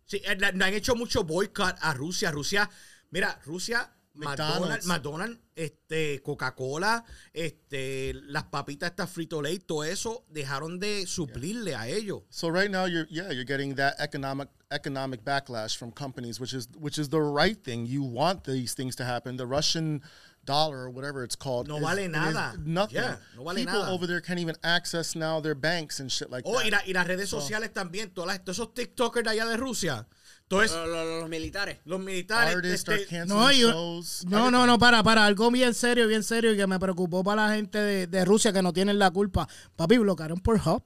Sí, 0.05 0.17
eh, 0.26 0.38
han 0.41 0.74
hecho 0.74 0.95
mucho 0.95 1.24
boicot 1.24 1.76
a 1.82 1.93
Rusia. 1.93 2.32
Rusia, 2.32 2.70
mira, 3.11 3.39
Rusia, 3.45 3.93
McDonald's, 4.20 5.38
este, 5.55 6.22
Coca-Cola, 6.22 7.03
este, 7.34 8.13
las 8.28 8.43
papitas 8.45 8.91
estas 8.91 9.09
Frito 9.09 9.41
Lay, 9.41 9.59
todo 9.59 9.84
eso 9.84 10.24
dejaron 10.30 10.80
de 10.80 11.05
suplirle 11.07 11.76
a 11.76 11.88
ellos. 11.88 12.24
So 12.30 12.49
right 12.49 12.70
now 12.70 12.86
you're 12.86 13.07
yeah 13.09 13.32
you're 13.32 13.45
getting 13.45 13.76
that 13.76 13.95
economic 13.99 14.49
economic 14.72 15.24
backlash 15.24 15.76
from 15.78 15.91
companies, 15.91 16.39
which 16.39 16.53
is 16.53 16.67
which 16.78 16.97
is 16.97 17.09
the 17.09 17.20
right 17.22 17.57
thing. 17.63 17.86
You 17.86 18.03
want 18.03 18.43
these 18.43 18.74
things 18.74 18.95
to 18.97 19.03
happen. 19.03 19.38
The 19.38 19.47
Russian 19.47 20.01
dollar 20.45 20.86
or 20.86 20.89
whatever 20.89 21.24
it's 21.24 21.36
called 21.36 21.67
No 21.67 21.78
is- 21.78 21.84
vale 21.84 22.07
nada. 22.09 22.55
nothing. 22.63 22.95
Yeah, 22.95 23.17
no 23.36 23.43
vale 23.43 23.55
People 23.57 23.74
nada. 23.82 23.91
over 23.91 24.07
there 24.07 24.22
can't 24.22 24.39
even 24.39 24.55
access 24.63 25.15
now 25.15 25.39
their 25.41 25.53
banks 25.55 25.99
and 25.99 26.11
shit 26.11 26.30
like 26.32 26.43
Oh, 26.45 26.53
that. 26.53 26.63
y, 26.63 26.70
la- 26.70 26.82
y 26.88 26.93
las 26.93 27.05
redes 27.07 27.30
sociales 27.30 27.72
también, 27.74 28.11
todas 28.13 28.28
las- 28.28 28.39
todos 28.43 28.57
esos 28.57 28.74
TikTokers 28.74 29.24
de 29.26 29.30
allá 29.32 29.45
de 29.45 29.57
Rusia, 29.57 30.07
todos 30.50 30.70
Los, 30.72 30.88
los- 30.89 31.22
los 31.22 31.30
militares. 31.30 31.78
los 31.86 32.00
militares. 32.02 32.56
Artists 32.58 32.89
este, 32.89 33.26
No, 33.26 33.50
yo- 33.54 33.72
shows. 33.72 34.26
No, 34.28 34.52
no, 34.52 34.66
no, 34.66 34.78
para, 34.78 35.02
para, 35.04 35.26
algo 35.26 35.50
bien 35.52 35.74
serio, 35.74 36.08
bien 36.08 36.24
serio 36.24 36.52
y 36.54 36.58
que 36.58 36.68
me 36.68 36.80
preocupó 36.80 37.24
para 37.24 37.47
la 37.47 37.56
gente 37.56 37.78
de, 37.78 38.08
de 38.08 38.26
Rusia 38.26 38.52
que 38.52 38.62
no 38.62 38.74
tienen 38.74 39.00
la 39.00 39.12
culpa. 39.12 39.47
Papi, 39.78 39.97
bloquearon 40.00 40.39
por 40.41 40.56
Hub. 40.58 40.84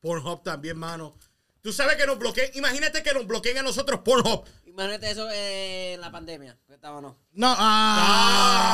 Pornhub 0.00 0.42
también, 0.44 0.78
mano. 0.78 1.16
Tú 1.60 1.72
sabes 1.72 1.96
que 1.96 2.06
nos 2.06 2.18
bloqueen, 2.18 2.50
imagínate 2.54 3.02
que 3.02 3.12
nos 3.12 3.26
bloqueen 3.26 3.58
a 3.58 3.62
nosotros 3.62 4.00
Pornhub. 4.04 4.44
Imagínate 4.78 5.10
eso 5.10 5.28
eh, 5.32 5.94
en 5.94 6.00
la 6.00 6.12
pandemia. 6.12 6.56
que 6.68 6.74
estábamos. 6.74 7.16
No, 7.32 7.52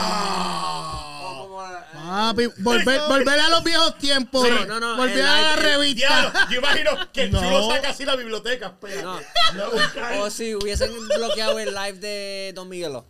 ah, 0.05 1.21
O 1.23 1.49
como, 1.49 1.65
eh, 1.65 1.77
papi, 1.95 2.47
volver, 2.59 3.01
volver 3.09 3.41
a 3.41 3.49
los 3.49 3.65
viejos 3.65 3.97
tiempos. 3.97 4.47
Sí, 4.47 4.53
no, 4.69 4.79
no, 4.81 4.97
volver 4.99 5.25
a 5.25 5.41
la 5.41 5.57
revista. 5.57 5.97
Diablo, 6.07 6.33
yo 6.51 6.59
imagino 6.59 6.91
que 7.11 7.23
el 7.23 7.31
No. 7.33 7.41
chulo 7.41 7.71
saca 7.71 7.89
así 7.91 8.05
la 8.05 8.17
biblioteca. 8.17 8.67
espera. 8.67 9.03
no. 9.03 9.19
O 10.23 10.29
si 10.31 10.55
hubiesen 10.55 10.91
bloqueado 11.09 11.59
el 11.59 11.75
live 11.75 11.95
de 11.95 12.53
Don 12.55 12.69
Miguelo. 12.69 13.07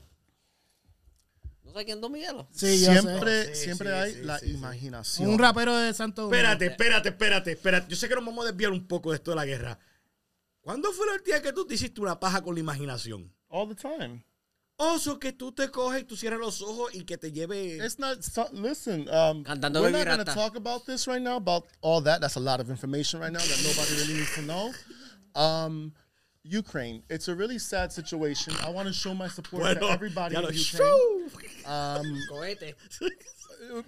¿No 1.65 1.73
sé 1.81 1.85
quién 1.85 1.99
es 1.99 2.03
Don 2.03 2.13
Miguelo? 2.13 2.47
Sí, 2.53 2.81
yo 2.81 2.93
sé. 2.93 3.01
siempre 3.01 3.55
Sí, 3.57 3.65
siempre 3.65 3.89
sí, 3.89 3.95
hay 3.97 4.13
sí, 4.15 4.21
la 4.23 4.39
sí, 4.39 4.47
sí. 4.47 4.53
imaginación. 4.53 5.29
Un 5.31 5.39
rapero 5.41 5.77
de 5.77 5.93
Santo 5.93 6.23
Domingo. 6.23 6.37
Espérate, 6.37 6.67
espérate, 6.67 7.09
espérate, 7.09 7.51
espérate. 7.53 7.87
Yo 7.91 7.97
sé 7.97 8.09
que 8.09 8.15
nos 8.15 8.25
vamos 8.25 8.45
a 8.45 8.49
desviar 8.51 8.71
un 8.71 8.87
poco 8.87 9.11
de 9.11 9.17
esto 9.17 9.33
de 9.33 9.37
la 9.37 9.45
guerra. 9.45 9.77
¿Cuándo 10.65 10.93
fue 10.93 11.07
el 11.15 11.23
día 11.23 11.43
que 11.43 11.53
tú 11.53 11.67
te 11.67 11.75
hiciste 11.75 12.01
una 12.01 12.19
paja 12.19 12.43
con 12.43 12.55
la 12.55 12.61
imaginación? 12.61 13.31
all 13.55 13.67
the 13.67 13.75
time. 13.75 14.25
Oso 14.77 15.21
que 15.21 15.33
tú 15.33 15.53
te 15.53 15.69
coges 15.69 16.01
y 16.01 16.05
tú 16.05 16.17
cierras 16.17 16.41
los 16.41 16.61
ojos 16.61 16.93
y 16.95 17.05
que 17.05 17.17
te 17.17 17.31
lleve. 17.31 17.77
It's 17.77 18.01
not. 18.01 18.25
So, 18.25 18.49
listen, 18.53 19.09
um, 19.09 19.45
Cantando 19.45 19.81
we're 19.81 19.91
not 19.91 20.05
going 20.05 20.19
to 20.19 20.25
talk 20.25 20.57
about 20.57 20.85
this 20.85 21.07
right 21.07 21.23
now. 21.23 21.37
About 21.37 21.67
all 21.81 22.01
that. 22.01 22.21
That's 22.21 22.35
a 22.35 22.41
lot 22.41 22.59
of 22.59 22.71
information 22.71 23.21
right 23.21 23.33
now 23.33 23.39
that 23.39 23.63
nobody 23.63 23.95
really 23.95 24.15
needs 24.15 24.35
to 24.35 24.43
know. 24.43 24.73
Um, 25.37 25.93
Ukraine. 26.43 27.05
It's 27.09 27.29
a 27.29 27.35
really 27.37 27.61
sad 27.61 27.93
situation. 27.93 28.53
I 28.65 28.71
want 28.71 28.89
to 28.89 28.95
show 28.95 29.15
my 29.15 29.29
support 29.29 29.79
to 29.79 29.87
everybody 29.87 30.35
in 30.35 30.43
Ukraine. 30.43 31.31
Um, 31.65 32.19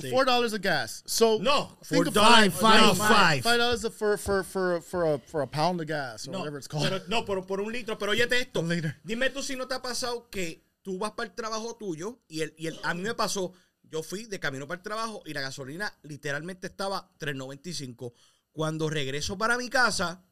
Cohete. 0.00 0.10
Four 0.10 0.24
dollars 0.24 0.52
of 0.52 0.60
gas. 0.62 1.02
So 1.06 1.38
No, 1.40 1.76
four 1.82 2.04
dollars- 2.04 2.52
five, 2.54 2.96
five. 2.96 3.42
five. 3.42 3.58
Dollars 3.58 3.86
for 3.96 4.16
for 4.18 4.42
for 4.44 4.80
for 4.82 5.14
a 5.14 5.18
for 5.18 5.42
a 5.42 5.46
pound 5.46 5.80
of 5.80 5.86
gas 5.86 6.26
or 6.26 6.32
No, 6.32 6.38
whatever 6.40 6.58
it's 6.58 6.68
called. 6.68 6.88
pero- 6.88 7.04
no, 7.08 7.24
por, 7.24 7.46
por 7.46 7.60
un 7.60 7.72
litro. 7.72 7.96
Pero 7.98 8.12
óyete 8.12 8.40
esto. 8.40 8.62
Dime 9.04 9.30
tú 9.30 9.42
si 9.42 9.56
no 9.56 9.66
te 9.68 9.74
ha 9.74 9.82
pasado 9.82 10.28
que 10.30 10.64
tú 10.82 10.98
vas 10.98 11.12
para 11.12 11.28
el 11.28 11.34
trabajo 11.34 11.76
tuyo 11.76 12.20
y, 12.28 12.40
el, 12.42 12.54
y 12.56 12.66
el, 12.68 12.78
a 12.82 12.94
mí 12.94 13.02
me 13.02 13.14
pasó. 13.14 13.52
Yo 13.82 14.02
fui 14.04 14.24
de 14.26 14.38
camino 14.38 14.66
para 14.68 14.78
el 14.78 14.82
trabajo 14.84 15.22
y 15.26 15.32
la 15.34 15.40
gasolina 15.40 15.92
literalmente 16.02 16.68
estaba 16.68 17.10
3.95. 17.18 18.12
Cuando 18.52 18.88
regreso 18.88 19.36
para 19.36 19.56
mi 19.58 19.68
casa, 19.68 20.22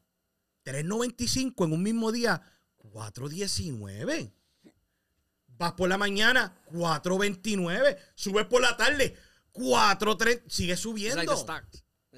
3.95 0.65 1.65
en 1.65 1.73
un 1.73 1.83
mismo 1.83 2.11
día, 2.11 2.41
4.19. 2.81 4.31
Vas 5.57 5.73
por 5.73 5.89
la 5.89 5.97
mañana, 5.97 6.53
4.29. 6.71 7.97
Subes 8.15 8.45
por 8.45 8.61
la 8.61 8.77
tarde, 8.77 9.15
4.3. 9.53 10.43
Sigue 10.47 10.75
subiendo. 10.77 11.23
like. 11.23 11.67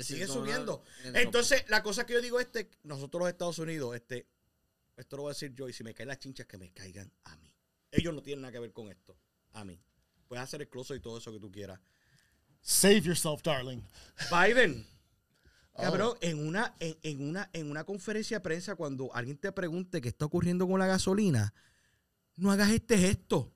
Sigue 0.03 0.27
subiendo. 0.27 0.83
Entonces, 1.13 1.65
la 1.69 1.83
cosa 1.83 2.05
que 2.05 2.13
yo 2.13 2.21
digo 2.21 2.39
este, 2.39 2.69
nosotros 2.83 3.21
los 3.21 3.29
Estados 3.29 3.59
Unidos, 3.59 3.95
este, 3.95 4.27
esto 4.97 5.17
lo 5.17 5.23
voy 5.23 5.31
a 5.31 5.33
decir 5.33 5.53
yo, 5.53 5.67
y 5.67 5.73
si 5.73 5.83
me 5.83 5.93
caen 5.93 6.09
las 6.09 6.19
chinchas, 6.19 6.45
que 6.47 6.57
me 6.57 6.71
caigan 6.71 7.11
a 7.25 7.35
mí. 7.37 7.53
Ellos 7.91 8.13
no 8.13 8.21
tienen 8.21 8.41
nada 8.41 8.51
que 8.53 8.59
ver 8.59 8.71
con 8.71 8.89
esto, 8.89 9.17
a 9.51 9.65
mí. 9.65 9.81
Puedes 10.27 10.43
hacer 10.43 10.61
el 10.61 10.69
closet 10.69 10.97
y 10.97 11.01
todo 11.01 11.17
eso 11.17 11.31
que 11.31 11.39
tú 11.39 11.51
quieras. 11.51 11.79
Save 12.61 13.01
yourself, 13.01 13.41
darling. 13.43 13.81
Biden, 14.31 14.87
Oh. 15.73 15.83
cabrón, 15.83 16.17
en 16.19 16.45
una, 16.45 16.75
en, 16.79 16.97
en 17.01 17.29
una, 17.29 17.49
en 17.53 17.71
una 17.71 17.85
conferencia 17.85 18.37
de 18.37 18.41
prensa, 18.41 18.75
cuando 18.75 19.13
alguien 19.15 19.37
te 19.37 19.53
pregunte 19.53 20.01
qué 20.01 20.09
está 20.09 20.25
ocurriendo 20.25 20.67
con 20.67 20.77
la 20.79 20.85
gasolina, 20.85 21.53
no 22.35 22.51
hagas 22.51 22.71
este 22.71 22.97
gesto. 22.97 23.55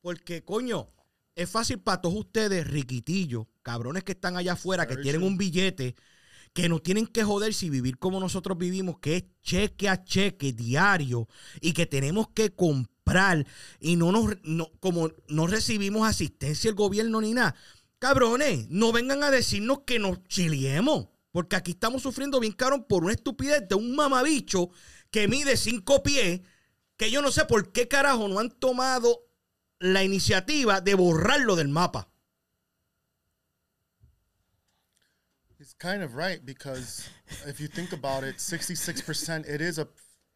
Porque, 0.00 0.42
coño, 0.42 0.88
es 1.34 1.48
fácil 1.50 1.78
para 1.80 2.00
todos 2.00 2.16
ustedes, 2.16 2.66
riquitillos, 2.66 3.46
cabrones 3.62 4.04
que 4.04 4.12
están 4.12 4.36
allá 4.36 4.52
afuera, 4.52 4.86
que 4.86 4.96
tienen 4.96 5.22
un 5.22 5.38
billete, 5.38 5.94
que 6.52 6.68
no 6.68 6.80
tienen 6.80 7.06
que 7.06 7.24
joder 7.24 7.54
si 7.54 7.70
vivir 7.70 7.98
como 7.98 8.20
nosotros 8.20 8.58
vivimos, 8.58 8.98
que 8.98 9.16
es 9.16 9.24
cheque 9.42 9.88
a 9.88 10.04
cheque 10.04 10.52
diario, 10.52 11.28
y 11.60 11.72
que 11.72 11.86
tenemos 11.86 12.28
que 12.34 12.50
comprar, 12.54 13.46
y 13.80 13.96
no 13.96 14.12
nos, 14.12 14.36
no- 14.42 14.70
como 14.80 15.10
no 15.28 15.46
recibimos 15.46 16.06
asistencia 16.06 16.68
del 16.68 16.76
gobierno 16.76 17.20
ni 17.20 17.32
nada. 17.32 17.54
Cabrones, 17.98 18.68
no 18.68 18.92
vengan 18.92 19.22
a 19.22 19.30
decirnos 19.30 19.80
que 19.86 19.98
nos 19.98 20.22
chiliemos, 20.24 21.08
porque 21.30 21.56
aquí 21.56 21.70
estamos 21.70 22.02
sufriendo 22.02 22.40
bien 22.40 22.52
caro 22.52 22.86
por 22.86 23.04
una 23.04 23.12
estupidez 23.14 23.66
de 23.68 23.74
un 23.74 23.94
mamabicho 23.96 24.68
que 25.10 25.28
mide 25.28 25.56
cinco 25.56 26.02
pies, 26.02 26.42
que 26.98 27.10
yo 27.10 27.22
no 27.22 27.32
sé 27.32 27.46
por 27.46 27.72
qué 27.72 27.88
carajo 27.88 28.28
no 28.28 28.38
han 28.38 28.50
tomado 28.50 29.20
la 29.82 30.00
iniciativa 30.02 30.80
de 30.80 30.94
borrarlo 30.94 31.56
del 31.56 31.68
mapa. 31.68 32.06
He's 35.58 35.74
kind 35.74 36.02
of 36.02 36.14
right 36.14 36.44
because 36.44 37.08
if 37.46 37.60
you 37.60 37.68
think 37.68 37.92
about 37.92 38.24
it, 38.24 38.36
66%, 38.36 39.48
it 39.48 39.60
is 39.60 39.78
a 39.78 39.86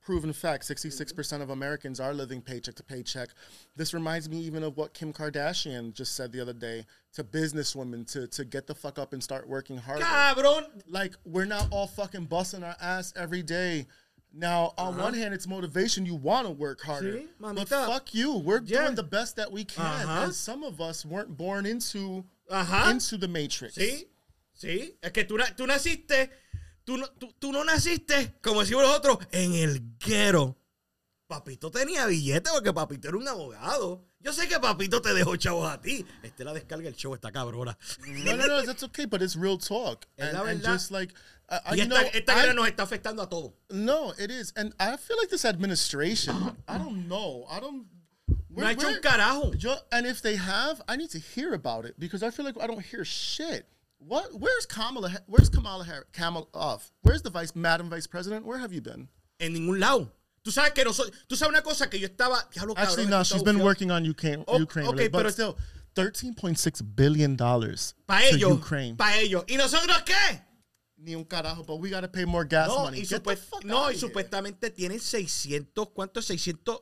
proven 0.06 0.32
fact. 0.32 0.62
66% 0.62 1.42
of 1.42 1.50
Americans 1.50 1.98
are 1.98 2.14
living 2.14 2.40
paycheck 2.40 2.76
to 2.76 2.82
paycheck. 2.84 3.30
This 3.74 3.92
reminds 3.92 4.28
me 4.28 4.38
even 4.38 4.62
of 4.62 4.76
what 4.76 4.94
Kim 4.94 5.12
Kardashian 5.12 5.92
just 5.92 6.14
said 6.14 6.30
the 6.30 6.40
other 6.40 6.52
day 6.52 6.86
to 7.14 7.24
businesswomen 7.24 8.10
to, 8.12 8.28
to 8.28 8.44
get 8.44 8.68
the 8.68 8.74
fuck 8.74 9.00
up 9.00 9.12
and 9.12 9.22
start 9.22 9.48
working 9.48 9.78
harder. 9.78 10.04
Cabrón, 10.04 10.66
Like, 10.88 11.14
we're 11.24 11.44
not 11.44 11.66
all 11.72 11.88
fucking 11.88 12.26
busting 12.26 12.62
our 12.62 12.76
ass 12.80 13.12
every 13.16 13.42
day. 13.42 13.86
Now, 14.38 14.74
on 14.76 14.94
uh-huh. 14.94 15.02
one 15.04 15.14
hand, 15.14 15.32
it's 15.32 15.46
motivation. 15.46 16.04
You 16.04 16.14
want 16.14 16.46
to 16.46 16.52
work 16.52 16.82
harder. 16.82 17.14
Sí, 17.14 17.26
but 17.40 17.56
mamita. 17.56 17.86
fuck 17.86 18.14
you. 18.14 18.36
We're 18.36 18.60
Yeah. 18.62 18.82
doing 18.82 18.94
the 18.94 19.02
best 19.02 19.36
that 19.36 19.50
we 19.50 19.64
can. 19.64 19.84
Ajá. 19.84 20.00
And 20.02 20.10
uh-huh. 20.10 20.32
some 20.32 20.62
of 20.62 20.80
us 20.80 21.06
weren't 21.06 21.36
born 21.36 21.64
into 21.64 22.24
Ajá. 22.50 22.90
into 22.90 23.16
the 23.16 23.28
matrix. 23.28 23.76
Sí, 23.76 24.06
sí. 24.54 24.94
Es 25.02 25.10
que 25.12 25.24
tú, 25.24 25.38
tú 25.56 25.66
naciste, 25.66 26.30
tú 26.84 26.98
no, 26.98 27.06
tú, 27.18 27.32
tú 27.40 27.50
no 27.50 27.64
naciste, 27.64 28.34
como 28.42 28.60
decimos 28.60 28.82
nosotros, 28.82 29.18
en 29.32 29.54
el 29.54 29.80
guero. 29.98 30.54
Papito 31.28 31.70
tenía 31.70 32.06
billete 32.06 32.50
porque 32.52 32.72
Papito 32.72 33.08
era 33.08 33.16
un 33.16 33.26
abogado. 33.26 34.04
Yo 34.20 34.32
sé 34.32 34.46
que 34.48 34.58
Papito 34.60 35.00
te 35.02 35.12
dejó 35.12 35.36
chavos 35.36 35.68
a 35.68 35.80
ti. 35.80 36.04
Este 36.22 36.44
la 36.44 36.52
descarga 36.52 36.88
el 36.88 36.94
show, 36.94 37.14
está 37.14 37.32
cabrona. 37.32 37.76
No, 38.06 38.36
no, 38.36 38.46
no. 38.46 38.62
That's 38.64 38.82
okay, 38.84 39.06
but 39.06 39.22
it's 39.22 39.34
real 39.36 39.58
talk. 39.58 40.06
Es 40.16 40.24
And, 40.28 40.32
la 40.34 40.40
and 40.44 40.60
verdad. 40.60 40.72
just 40.72 40.90
like, 40.90 41.12
I- 41.48 41.74
Y 41.76 41.80
esta, 41.80 41.86
know, 41.88 41.96
esta 42.12 42.32
I- 42.32 42.40
guerra 42.42 42.54
nos 42.54 42.68
está 42.68 42.82
afectando 42.84 43.22
a 43.22 43.28
todos. 43.28 43.52
no, 43.70 44.12
it 44.18 44.30
is, 44.30 44.52
and 44.56 44.72
I 44.78 44.96
feel 44.96 45.16
like 45.16 45.30
this 45.30 45.44
administration. 45.44 46.56
I 46.68 46.78
don't 46.78 47.06
know. 47.08 47.46
I 47.50 47.60
don't. 47.60 47.86
No 48.50 48.64
ha 48.64 48.70
hecho 48.72 48.88
un 48.88 49.00
carajo. 49.00 49.52
Yo, 49.62 49.74
and 49.92 50.06
if 50.06 50.22
they 50.22 50.36
have, 50.36 50.80
I 50.88 50.96
need 50.96 51.10
to 51.10 51.18
hear 51.18 51.52
about 51.54 51.84
it 51.84 51.98
because 51.98 52.22
I 52.22 52.30
feel 52.30 52.44
like 52.46 52.56
I 52.60 52.66
don't 52.66 52.80
hear 52.84 53.04
shit. 53.04 53.66
What? 53.98 54.32
Where's 54.38 54.66
Kamala? 54.66 55.10
Where's 55.26 55.48
Kamala 55.48 55.84
Harris? 55.84 56.06
Kamala 56.12 56.46
off. 56.54 56.90
Where's 57.02 57.22
the 57.22 57.30
vice, 57.30 57.54
Madam 57.54 57.90
Vice 57.90 58.06
President? 58.06 58.44
Where 58.46 58.58
have 58.58 58.72
you 58.72 58.80
been? 58.80 59.08
En 59.40 59.52
ningún 59.54 59.78
lado. 59.80 60.10
Tú 60.46 60.52
sabes 60.52 60.72
que 60.74 60.84
nosotros, 60.84 61.12
tú 61.26 61.34
sabes 61.34 61.50
una 61.50 61.62
cosa 61.64 61.90
que 61.90 61.98
yo 61.98 62.06
estaba, 62.06 62.48
diablo, 62.52 62.72
Actually, 62.76 63.08
no. 63.08 63.24
She's 63.24 63.42
been 63.42 63.60
working 63.60 63.90
on 63.90 64.08
Ukraine. 64.08 64.44
Oh, 64.46 64.60
Ukraine, 64.62 64.88
okay, 64.88 65.08
related, 65.08 65.10
but 65.10 65.18
pero- 65.18 65.30
still, 65.32 65.56
thirteen 65.92 66.34
point 66.36 66.56
six 66.56 66.80
billion 66.80 67.36
dollars 67.36 67.96
Pa' 68.06 68.20
to 68.20 68.36
ellos, 68.36 68.52
Ukraine. 68.52 68.96
pa' 68.96 69.16
ellos. 69.18 69.42
¿Y 69.48 69.56
nosotros 69.56 70.00
qué? 70.06 70.44
Ni 70.98 71.16
un 71.16 71.24
carajo, 71.24 71.64
but 71.64 71.80
we 71.80 71.90
gotta 71.90 72.12
pay 72.12 72.24
more 72.24 72.46
gas 72.46 72.68
No, 72.68 72.84
money. 72.84 73.00
y, 73.02 73.64
no, 73.64 73.90
y 73.90 73.94
here. 73.94 73.98
supuestamente 73.98 74.70
tienen 74.70 75.00
600, 75.00 75.88
¿cuánto 75.88 76.20
es? 76.20 76.26
600, 76.26 76.80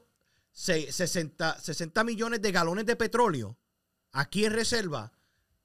se- 0.53 0.93
60, 0.93 1.59
60 1.59 2.05
millones 2.05 2.43
de 2.43 2.53
galones 2.53 2.85
de 2.85 2.97
petróleo 2.97 3.57
aquí 4.13 4.45
en 4.45 4.53
reserva. 4.53 5.11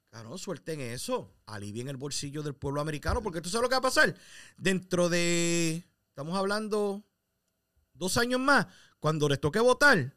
Claro, 0.10 0.38
suelten 0.38 0.80
eso. 0.80 1.36
Alivien 1.48 1.90
el 1.90 1.98
bolsillo 1.98 2.44
del 2.44 2.56
pueblo 2.56 2.80
americano, 2.80 3.22
porque 3.22 3.42
tú 3.42 3.50
sabes 3.50 3.64
lo 3.64 3.68
que 3.70 3.76
va 3.76 3.80
a 3.80 3.82
pasar. 3.82 4.16
Dentro 4.58 5.10
de, 5.10 5.84
estamos 6.08 6.38
hablando, 6.38 7.04
dos 8.00 8.18
años 8.18 8.40
más, 8.40 8.66
cuando 9.00 9.30
les 9.30 9.40
toque 9.40 9.60
votar. 9.60 10.16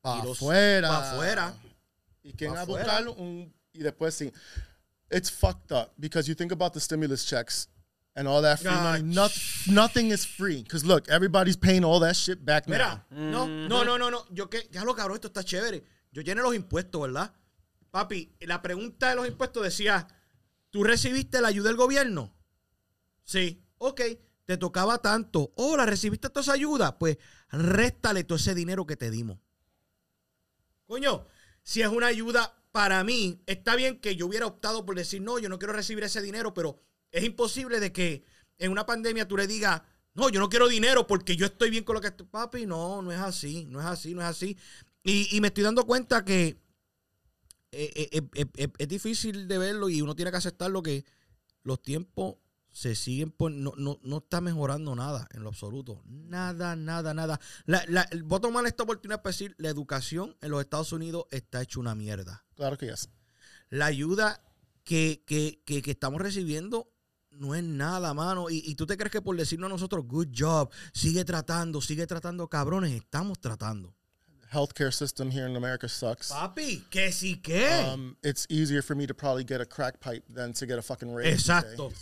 Pa' 0.00 0.20
y 0.22 0.26
los- 0.26 0.38
afuera. 0.38 0.88
pa' 0.88 1.10
afuera. 1.12 1.54
Y 2.22 2.32
quien 2.32 2.50
Pa' 2.50 2.54
va 2.54 2.60
a 2.60 2.62
afuera. 2.62 2.84
buscar 3.00 3.08
un 3.18 3.52
y 3.72 3.82
después 3.82 4.14
sí. 4.14 4.32
It's 5.10 5.30
fucked 5.30 5.72
up 5.72 5.92
because 5.98 6.28
you 6.28 6.34
think 6.34 6.52
about 6.52 6.72
the 6.72 6.80
stimulus 6.80 7.24
checks 7.26 7.68
and 8.14 8.26
all 8.28 8.40
that 8.42 8.58
free 8.60 8.70
money. 8.70 9.02
Not, 9.02 9.32
nothing 9.66 10.10
is 10.12 10.24
free 10.24 10.62
because 10.62 10.84
look, 10.86 11.08
everybody's 11.08 11.56
paying 11.56 11.84
all 11.84 11.98
that 12.00 12.14
shit 12.14 12.44
back 12.44 12.66
Mira, 12.68 13.04
now. 13.10 13.30
no, 13.30 13.46
no, 13.68 13.84
no, 13.84 13.96
no, 13.98 14.08
no. 14.10 14.24
Yo 14.30 14.48
que, 14.48 14.68
ya 14.70 14.84
lo 14.84 14.94
cabrón, 14.94 15.16
esto 15.16 15.28
está 15.28 15.42
chévere. 15.44 15.82
Yo 16.12 16.22
llené 16.22 16.42
los 16.42 16.54
impuestos, 16.54 17.00
¿verdad? 17.02 17.32
Papi, 17.90 18.36
la 18.40 18.62
pregunta 18.62 19.10
de 19.10 19.16
los 19.16 19.26
impuestos 19.26 19.62
decía, 19.64 20.06
¿tú 20.70 20.84
recibiste 20.84 21.40
la 21.40 21.48
ayuda 21.48 21.68
del 21.68 21.76
gobierno? 21.76 22.32
Sí, 23.24 23.64
ok, 23.78 24.00
te 24.50 24.56
tocaba 24.56 24.98
tanto. 24.98 25.52
Hola, 25.54 25.86
¿recibiste 25.86 26.28
toda 26.28 26.40
esa 26.40 26.54
ayuda? 26.54 26.98
Pues 26.98 27.18
réstale 27.52 28.24
todo 28.24 28.34
ese 28.34 28.52
dinero 28.52 28.84
que 28.84 28.96
te 28.96 29.08
dimos. 29.08 29.38
Coño, 30.88 31.24
si 31.62 31.82
es 31.82 31.88
una 31.88 32.08
ayuda 32.08 32.60
para 32.72 33.04
mí, 33.04 33.40
está 33.46 33.76
bien 33.76 34.00
que 34.00 34.16
yo 34.16 34.26
hubiera 34.26 34.46
optado 34.46 34.84
por 34.84 34.96
decir, 34.96 35.22
no, 35.22 35.38
yo 35.38 35.48
no 35.48 35.60
quiero 35.60 35.72
recibir 35.72 36.02
ese 36.02 36.20
dinero, 36.20 36.52
pero 36.52 36.82
es 37.12 37.22
imposible 37.22 37.78
de 37.78 37.92
que 37.92 38.24
en 38.58 38.72
una 38.72 38.86
pandemia 38.86 39.28
tú 39.28 39.36
le 39.36 39.46
digas, 39.46 39.82
no, 40.14 40.30
yo 40.30 40.40
no 40.40 40.48
quiero 40.48 40.66
dinero 40.66 41.06
porque 41.06 41.36
yo 41.36 41.46
estoy 41.46 41.70
bien 41.70 41.84
con 41.84 41.94
lo 41.94 42.00
que 42.00 42.08
estoy. 42.08 42.26
Papi, 42.26 42.66
no, 42.66 43.02
no 43.02 43.12
es 43.12 43.20
así, 43.20 43.66
no 43.66 43.78
es 43.78 43.86
así, 43.86 44.14
no 44.14 44.20
es 44.20 44.26
así. 44.26 44.58
Y, 45.04 45.40
me 45.40 45.46
estoy 45.46 45.62
dando 45.62 45.86
cuenta 45.86 46.24
que 46.24 46.60
eh, 47.70 47.92
eh, 47.94 48.20
eh, 48.34 48.46
eh, 48.56 48.68
es 48.78 48.88
difícil 48.88 49.46
de 49.46 49.58
verlo 49.58 49.88
y 49.88 50.02
uno 50.02 50.16
tiene 50.16 50.32
que 50.32 50.38
aceptar 50.38 50.72
lo 50.72 50.82
que 50.82 51.04
los 51.62 51.80
tiempos 51.80 52.38
se 52.72 52.94
siguen 52.94 53.30
por, 53.30 53.50
no, 53.50 53.72
no, 53.76 53.98
no 54.02 54.18
está 54.18 54.40
mejorando 54.40 54.94
nada 54.94 55.28
en 55.32 55.42
lo 55.42 55.48
absoluto. 55.48 56.02
Nada, 56.06 56.76
nada, 56.76 57.14
nada. 57.14 57.40
La, 57.66 57.84
la, 57.88 58.08
voy 58.24 58.38
a 58.38 58.40
tomar 58.40 58.66
esta 58.66 58.84
oportunidad 58.84 59.22
para 59.22 59.32
decir, 59.32 59.54
la 59.58 59.68
educación 59.68 60.36
en 60.40 60.50
los 60.50 60.60
Estados 60.60 60.92
Unidos 60.92 61.26
está 61.30 61.62
hecha 61.62 61.80
una 61.80 61.94
mierda. 61.94 62.44
Claro 62.54 62.78
que 62.78 62.86
yes. 62.86 63.08
La 63.68 63.86
ayuda 63.86 64.42
que, 64.84 65.24
que, 65.26 65.62
que, 65.64 65.82
que 65.82 65.90
estamos 65.90 66.20
recibiendo 66.20 66.92
no 67.30 67.54
es 67.54 67.62
nada, 67.62 68.14
mano. 68.14 68.50
Y, 68.50 68.62
y 68.64 68.74
tú 68.74 68.86
te 68.86 68.96
crees 68.96 69.12
que 69.12 69.22
por 69.22 69.36
decirnos 69.36 69.68
a 69.68 69.72
nosotros, 69.72 70.06
good 70.06 70.28
job, 70.36 70.70
sigue 70.92 71.24
tratando, 71.24 71.80
sigue 71.80 72.06
tratando, 72.06 72.48
cabrones, 72.48 72.92
estamos 72.92 73.40
tratando. 73.40 73.94
Healthcare 74.52 74.92
system 74.92 75.30
here 75.30 75.46
in 75.46 75.54
America 75.54 75.88
sucks. 75.88 76.32
Papi, 76.32 76.82
que 76.90 77.08
sí 77.10 77.40
que. 77.40 77.68
Um, 77.88 78.16
it's 78.24 78.46
easier 78.50 78.82
for 78.82 78.96
me 78.96 79.06
to 79.06 79.14
probably 79.14 79.44
get 79.44 79.60
a 79.60 79.64
crack 79.64 80.00
pipe 80.00 80.24
than 80.28 80.52
to 80.54 80.66
get 80.66 80.78
a 80.78 80.82
fucking 80.82 81.14
raise. 81.14 81.46
Exacto. 81.46 81.92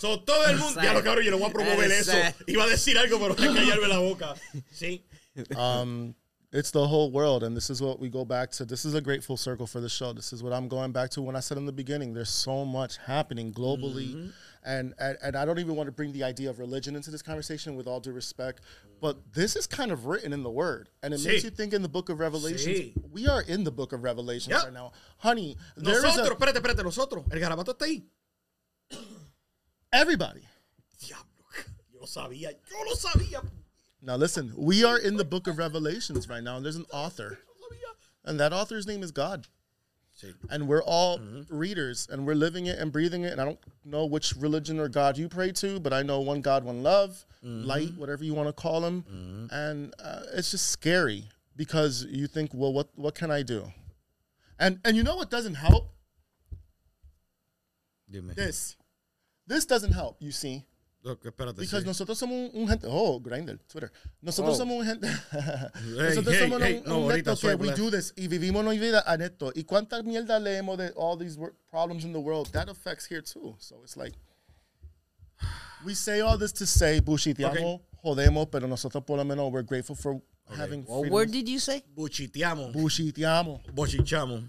So, 0.00 0.16
todo 0.18 0.48
el 0.48 0.58
mundo. 0.58 0.80
Ya 0.80 0.92
lo 0.92 1.02
cabrón, 1.02 1.24
yo 1.24 1.32
no 1.32 1.38
voy 1.38 1.48
a 1.48 1.52
promover 1.52 1.90
eso. 1.90 2.12
Exacto. 2.12 2.44
Iba 2.46 2.64
a 2.64 2.68
decir 2.68 2.96
algo, 2.96 3.18
pero 3.18 3.34
voy 3.34 3.48
a 3.48 3.52
callarme 3.52 3.88
la 3.88 3.98
boca. 3.98 4.34
Sí. 4.72 5.02
um, 5.56 6.14
it's 6.52 6.70
the 6.70 6.86
whole 6.86 7.10
world, 7.10 7.42
and 7.42 7.56
this 7.56 7.68
is 7.68 7.82
what 7.82 7.98
we 8.00 8.08
go 8.08 8.24
back 8.24 8.50
to. 8.52 8.64
This 8.64 8.84
is 8.84 8.94
a 8.94 9.00
great 9.00 9.22
full 9.22 9.36
circle 9.36 9.66
for 9.66 9.80
the 9.80 9.88
show. 9.88 10.12
This 10.12 10.32
is 10.32 10.42
what 10.42 10.52
I'm 10.52 10.68
going 10.68 10.92
back 10.92 11.10
to 11.10 11.22
when 11.22 11.36
I 11.36 11.40
said 11.40 11.58
in 11.58 11.66
the 11.66 11.72
beginning. 11.72 12.14
There's 12.14 12.30
so 12.30 12.64
much 12.64 12.96
happening 12.98 13.52
globally, 13.52 14.30
and, 14.68 14.92
and 14.98 15.16
and 15.22 15.34
I 15.34 15.46
don't 15.46 15.58
even 15.58 15.74
want 15.76 15.86
to 15.86 15.92
bring 15.92 16.12
the 16.12 16.22
idea 16.22 16.50
of 16.50 16.58
religion 16.58 16.94
into 16.94 17.10
this 17.10 17.22
conversation. 17.22 17.74
With 17.74 17.86
all 17.86 18.00
due 18.00 18.12
respect, 18.12 18.60
but 19.00 19.32
this 19.32 19.56
is 19.56 19.66
kind 19.66 19.90
of 19.90 20.04
written 20.04 20.32
in 20.34 20.42
the 20.42 20.50
Word, 20.50 20.90
and 21.02 21.14
it 21.14 21.24
makes 21.24 21.42
you 21.42 21.50
think 21.50 21.72
in 21.72 21.80
the 21.80 21.88
Book 21.88 22.10
of 22.10 22.20
Revelations. 22.20 22.66
Sí. 22.66 22.92
We 23.10 23.26
are 23.26 23.40
in 23.40 23.64
the 23.64 23.70
Book 23.70 23.92
of 23.94 24.02
Revelations 24.02 24.50
Yep. 24.50 24.64
right 24.64 24.72
now, 24.72 24.92
honey. 25.16 25.56
There 25.76 25.96
is 25.96 26.02
Nosotros, 26.02 26.28
a, 26.28 26.34
espérate, 26.34 26.60
espérate, 26.60 26.84
nosotros. 26.84 27.24
El 27.32 27.38
garabato 27.40 27.74
está 27.74 27.86
ahí. 27.86 28.02
everybody. 29.92 30.42
Diablo. 31.00 31.24
Yo 31.92 32.02
sabía, 32.02 32.50
yo 32.52 32.84
lo 32.84 32.94
sabía. 32.94 33.44
Now 34.02 34.16
listen, 34.16 34.52
we 34.56 34.84
are 34.84 34.98
in 34.98 35.16
the 35.16 35.24
Book 35.24 35.46
of 35.48 35.58
Revelations 35.58 36.28
right 36.28 36.42
now, 36.42 36.56
and 36.56 36.64
there's 36.64 36.76
an 36.76 36.86
author, 36.92 37.38
and 38.24 38.38
that 38.38 38.52
author's 38.52 38.86
name 38.86 39.02
is 39.02 39.10
God. 39.12 39.46
And 40.50 40.66
we're 40.68 40.82
all 40.82 41.18
readers 41.48 42.08
and 42.10 42.26
we're 42.26 42.34
living 42.34 42.66
it 42.66 42.78
and 42.78 42.90
breathing 42.92 43.22
it 43.24 43.32
and 43.32 43.40
i 43.40 43.44
don't 43.44 43.58
know 43.84 44.04
which 44.06 44.34
religion 44.36 44.78
or 44.80 44.88
god 44.88 45.16
you 45.16 45.28
pray 45.28 45.52
to 45.52 45.78
but 45.80 45.92
i 45.92 46.02
know 46.02 46.20
one 46.20 46.40
god 46.40 46.64
one 46.64 46.82
love 46.82 47.24
light 47.42 47.92
whatever 47.96 48.24
you 48.24 48.34
want 48.34 48.48
to 48.48 48.52
call 48.52 48.84
him. 48.84 49.04
And 49.52 49.94
uh, 50.02 50.22
it's 50.34 50.50
just 50.50 50.68
scary 50.70 51.28
because 51.56 52.04
you 52.10 52.26
think 52.26 52.50
well 52.52 52.72
what 52.72 52.88
what 52.96 53.14
can 53.14 53.30
i 53.30 53.42
do? 53.42 53.72
And 54.58 54.80
and 54.84 54.96
you 54.96 55.02
know 55.04 55.16
what 55.16 55.30
doesn't 55.30 55.54
help? 55.54 55.92
This. 58.36 58.76
This 59.46 59.64
doesn't 59.66 59.92
help 59.92 60.16
you 60.20 60.32
see 60.32 60.64
Ok, 61.04 61.26
espérate. 61.26 61.60
because 61.60 61.82
sí. 61.82 61.86
nosotros 61.86 62.18
somos 62.18 62.36
un, 62.52 62.62
un 62.62 62.68
gente 62.68 62.86
oh 62.90 63.20
Grindr 63.20 63.56
Twitter 63.68 63.90
nosotros 64.20 64.54
Oh. 64.54 64.58
somos 64.58 64.78
un 64.80 64.84
gente 64.84 65.06
Hey, 65.32 65.70
nosotros 65.96 66.34
hey, 66.34 66.40
somos 66.48 66.60
hey, 66.62 66.82
un, 66.84 66.88
no, 66.88 66.98
un 66.98 67.02
ahorita 67.04 67.30
neto 67.30 67.40
que 67.48 67.54
we 67.54 67.70
do 67.74 67.90
this 67.90 68.12
y 68.16 68.26
vivimos 68.26 68.64
nuestra 68.64 68.84
vida 68.86 69.02
a 69.06 69.16
neto 69.16 69.52
y 69.54 69.62
cuánta 69.64 70.02
mierda 70.02 70.38
leemos 70.40 70.76
de 70.76 70.92
all 70.96 71.16
these 71.16 71.38
problems 71.70 72.04
in 72.04 72.12
the 72.12 72.18
world 72.18 72.50
that 72.50 72.68
affects 72.68 73.06
here 73.08 73.22
too 73.22 73.54
so 73.60 73.80
it's 73.84 73.96
like 73.96 74.16
we 75.84 75.94
say 75.94 76.20
all 76.20 76.36
this 76.36 76.52
to 76.52 76.66
say 76.66 77.00
bullshiteamos 77.00 77.80
jodemos 78.02 78.48
pero 78.50 78.66
nosotros 78.66 79.04
por 79.04 79.16
lo 79.16 79.24
menos 79.24 79.52
we're 79.52 79.62
grateful 79.64 79.94
for 79.96 80.20
having 80.56 80.82
What 80.84 81.00
freedom. 81.00 81.12
word 81.14 81.30
did 81.30 81.46
you 81.48 81.60
say? 81.60 81.84
Buchiteamos. 81.94 82.72
bullshiteamos 82.72 83.60
Bochichamos. 83.72 84.42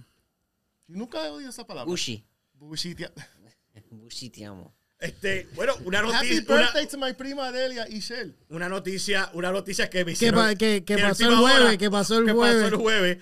yo 0.88 0.96
nunca 0.98 1.24
he 1.26 1.30
oído 1.30 1.50
esa 1.50 1.64
palabra 1.66 1.86
Bushi. 1.90 2.26
Bullshitea- 2.60 3.12
Bushi 3.92 4.30
te 4.30 4.44
amo. 4.46 4.74
Este, 5.00 5.48
bueno, 5.56 5.74
una 5.86 6.00
happy 6.00 6.12
noticia. 6.12 6.44
Una, 6.50 6.62
birthday 6.62 6.88
to 6.88 6.98
my 6.98 7.14
prima 7.14 7.52
Delia 7.54 7.88
y 7.90 8.00
Shell 8.02 8.36
una 8.50 8.68
noticia, 8.68 9.30
una 9.34 9.50
noticia 9.52 9.90
que 9.90 10.00
me 10.00 10.06
Que, 10.06 10.12
hicieron. 10.12 10.44
pa- 10.44 10.56
que, 10.56 10.84
que 10.84 10.94
en 10.96 11.02
pasó 11.02 11.24
el 11.24 11.30
última 11.30 11.42
hora, 11.44 11.56
jueves, 11.62 11.78
que 11.78 11.90
pasó 11.90 12.18
el 12.20 12.26
que 12.26 12.32
jueves. 12.34 12.64
pasó 12.64 12.76
el 12.76 12.82
jueves. 12.82 13.18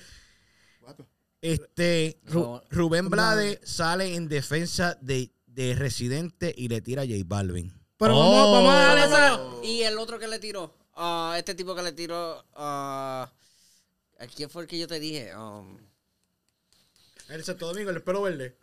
Este, 1.41 2.19
Ru- 2.25 2.33
No. 2.33 2.63
Rubén 2.71 3.09
Blade 3.09 3.59
sale 3.63 4.15
en 4.15 4.27
defensa 4.27 4.97
de, 5.01 5.31
de 5.45 5.75
Residente 5.75 6.53
y 6.57 6.67
le 6.67 6.81
tira 6.81 7.03
a 7.03 7.05
J 7.05 7.17
Balvin. 7.25 7.71
Pero 7.97 8.17
vamos, 8.17 8.51
vamos 8.51 8.71
a 8.73 8.77
darle 8.77 9.05
esa. 9.05 9.39
Y 9.63 9.83
el 9.83 9.97
otro 9.99 10.17
que 10.19 10.27
le 10.27 10.39
tiró, 10.39 10.75
ah, 10.95 11.35
este 11.37 11.53
tipo 11.53 11.75
que 11.75 11.83
le 11.83 11.91
tiró, 11.91 12.43
ah, 12.55 13.31
¿a 14.19 14.27
quién 14.27 14.49
fue 14.49 14.63
el 14.63 14.67
que 14.67 14.79
yo 14.79 14.87
te 14.87 14.99
dije? 14.99 15.35
Um, 15.35 15.77
El 17.29 17.43
Santo 17.43 17.67
Domingo, 17.67 17.91
el 17.91 18.01
pelo 18.01 18.23
verde. 18.23 18.57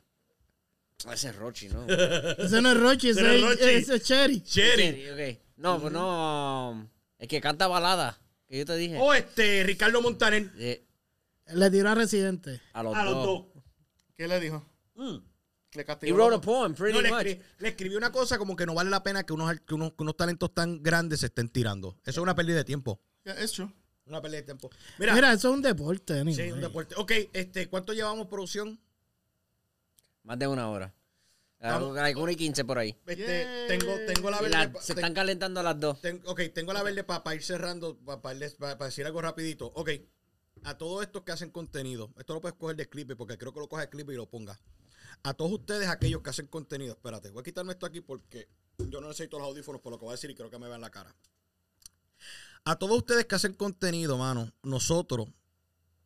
Ese 1.13 1.29
es 1.29 1.37
Rochi, 1.37 1.69
¿no? 1.69 1.85
Ese 2.39 2.63
no 2.63 2.73
es 2.73 2.81
Rochi, 2.81 3.11
ese, 3.11 3.37
es 3.53 3.61
es- 3.61 3.89
es 3.91 4.03
Cherry. 4.03 4.41
Cherry. 4.43 5.11
Ok. 5.11 5.39
No, 5.57 5.81
pues 5.81 5.93
no. 5.93 6.91
el 7.19 7.29
que 7.29 7.41
canta 7.41 7.67
balada, 7.69 8.19
que 8.47 8.59
yo 8.59 8.65
te 8.67 8.77
dije. 8.77 8.99
O 9.01 9.13
este, 9.15 9.63
Ricardo 9.65 10.01
Montaner. 10.03 10.51
Eh, 10.59 10.85
Le 11.53 11.71
tiró 11.71 11.91
a 11.91 11.95
Residente. 11.95 12.61
a 12.73 12.83
los 12.83 12.97
A 12.97 13.05
los 13.05 13.15
dos. 13.15 13.27
dos. 13.27 13.63
¿qué 14.17 14.27
le 14.29 14.41
dijo? 14.41 14.65
Le 14.97 15.85
He 16.03 16.13
wrote 16.13 16.37
a 16.37 16.41
poem, 16.41 16.73
pretty 16.73 16.95
No, 16.97 17.03
le, 17.03 17.11
much. 17.11 17.21
escri- 17.23 17.41
le 17.59 17.69
escribió 17.69 17.99
una 17.99 18.13
cosa 18.13 18.39
como 18.39 18.55
que 18.55 18.65
no 18.65 18.75
vale 18.75 18.91
la 18.91 19.03
pena 19.03 19.25
que 19.25 19.33
unos, 19.33 19.59
que 19.67 19.75
unos, 19.75 19.91
que 19.93 20.03
unos 20.05 20.17
talentos 20.17 20.55
tan 20.55 20.81
grandes 20.83 21.21
se 21.21 21.27
estén 21.27 21.49
tirando. 21.49 21.97
Eso 22.05 22.21
es 22.21 22.23
una 22.23 22.35
pérdida 22.37 22.57
de 22.59 22.65
tiempo. 22.65 23.01
Yeah, 23.25 23.43
it's 23.43 23.53
true. 23.53 23.69
Una 24.07 24.21
pérdida 24.23 24.39
de 24.41 24.45
tiempo. 24.45 24.71
Mira, 24.99 25.15
Mira, 25.15 25.33
eso 25.33 25.49
es 25.49 25.55
un 25.55 25.63
deporte, 25.63 26.23
sí, 26.33 26.51
un 26.53 26.61
deporte. 26.61 26.95
Ok, 26.97 27.13
este, 27.33 27.69
¿cuánto 27.69 27.93
llevamos 27.93 28.29
producción? 28.29 28.79
Más 30.25 30.39
de 30.39 30.47
una 30.47 30.69
hora. 30.71 30.95
Hay 31.61 32.15
una 32.15 32.33
y 32.33 32.37
quince 32.37 32.65
por 32.65 32.77
ahí. 32.79 32.95
Este, 33.07 33.47
tengo, 33.69 33.95
tengo 34.07 34.31
la 34.31 34.39
Y 34.39 34.43
verde. 34.43 34.51
la- 34.59 34.73
pa- 34.73 34.81
se 34.83 34.89
ten- 34.95 34.99
están 34.99 35.15
calentando 35.15 35.63
las 35.63 35.81
dos. 35.81 36.01
ten- 36.03 36.21
ok, 36.27 36.41
tengo 36.53 36.73
la 36.75 36.83
verde 36.83 37.05
para 37.05 37.35
ir 37.35 37.43
cerrando, 37.43 37.97
para 38.05 38.35
decir 38.85 39.07
algo 39.07 39.23
rapidito. 39.23 39.67
Ok, 39.75 39.91
a 40.65 40.77
todos 40.77 41.03
estos 41.03 41.23
que 41.23 41.33
hacen 41.33 41.51
contenido, 41.51 42.13
esto 42.19 42.35
lo 42.35 42.41
puedes 42.43 42.57
coger 42.59 42.77
de 42.77 42.87
clip 42.89 43.13
porque 43.17 43.39
creo 43.39 43.53
que 43.55 43.61
lo 43.61 43.69
coges 43.69 43.87
de 43.87 43.91
clip 43.91 44.11
y 44.11 44.15
lo 44.15 44.29
pongas. 44.29 44.59
A 45.23 45.33
todos 45.33 45.53
ustedes, 45.53 45.89
aquellos 45.89 46.21
que 46.21 46.31
hacen 46.31 46.49
contenido, 46.49 46.93
espérate, 46.95 47.31
voy 47.31 47.41
a 47.41 47.45
quitarme 47.45 47.73
esto 47.73 47.87
aquí 47.87 48.03
porque 48.03 48.47
yo 48.91 49.01
no 49.01 49.09
necesito 49.09 49.39
los 49.39 49.47
audífonos 49.47 49.81
por 49.81 49.93
lo 49.93 49.99
que 49.99 50.05
voy 50.05 50.13
a 50.13 50.17
decir 50.17 50.29
y 50.31 50.35
creo 50.35 50.51
que 50.51 50.59
me 50.59 50.69
vean 50.69 50.83
la 50.83 50.91
cara. 50.91 51.15
A 52.65 52.77
todos 52.77 52.97
ustedes 52.99 53.25
que 53.25 53.35
hacen 53.37 53.55
contenido, 53.55 54.19
mano, 54.19 54.53
nosotros, 54.63 55.29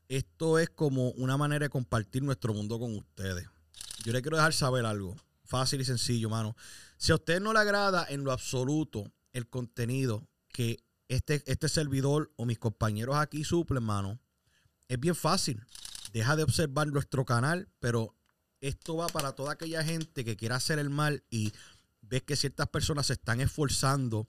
esto 0.09 0.59
es 0.61 0.69
como 0.71 1.11
una 1.13 1.37
manera 1.37 1.65
de 1.67 1.71
compartir 1.71 2.23
nuestro 2.23 2.55
mundo 2.55 2.79
con 2.79 2.95
ustedes. 2.97 3.47
Yo 4.05 4.13
les 4.13 4.23
quiero 4.23 4.37
dejar 4.37 4.53
saber 4.53 4.87
algo, 4.87 5.17
fácil 5.45 5.81
y 5.81 5.85
sencillo, 5.85 6.29
mano. 6.29 6.57
Si 6.97 7.13
a 7.13 7.17
usted 7.17 7.41
no 7.41 7.53
le 7.53 7.59
agrada 7.59 8.07
en 8.09 8.25
lo 8.25 8.33
absoluto 8.33 9.13
el 9.33 9.49
contenido 9.49 10.29
que 10.49 10.85
este, 11.09 11.43
este 11.47 11.69
servidor 11.69 12.33
o 12.37 12.45
mis 12.45 12.59
compañeros 12.59 13.17
aquí 13.17 13.45
suplen, 13.45 13.83
mano, 13.83 14.21
es 14.89 14.99
bien 14.99 15.15
fácil. 15.15 15.63
Deja 16.13 16.37
de 16.37 16.43
observar 16.43 16.89
nuestro 16.89 17.25
canal, 17.25 17.69
pero 17.81 18.15
esto 18.61 18.97
va 18.97 19.07
para 19.09 19.33
toda 19.33 19.53
aquella 19.53 19.85
gente 19.85 20.25
que 20.25 20.37
quiera 20.37 20.57
hacer 20.57 20.79
el 20.79 20.91
mal 20.91 21.25
y 21.31 21.53
ves 22.03 22.23
que 22.23 22.37
ciertas 22.37 22.69
personas 22.69 23.07
se 23.07 23.15
están 23.15 23.41
esforzando 23.41 24.29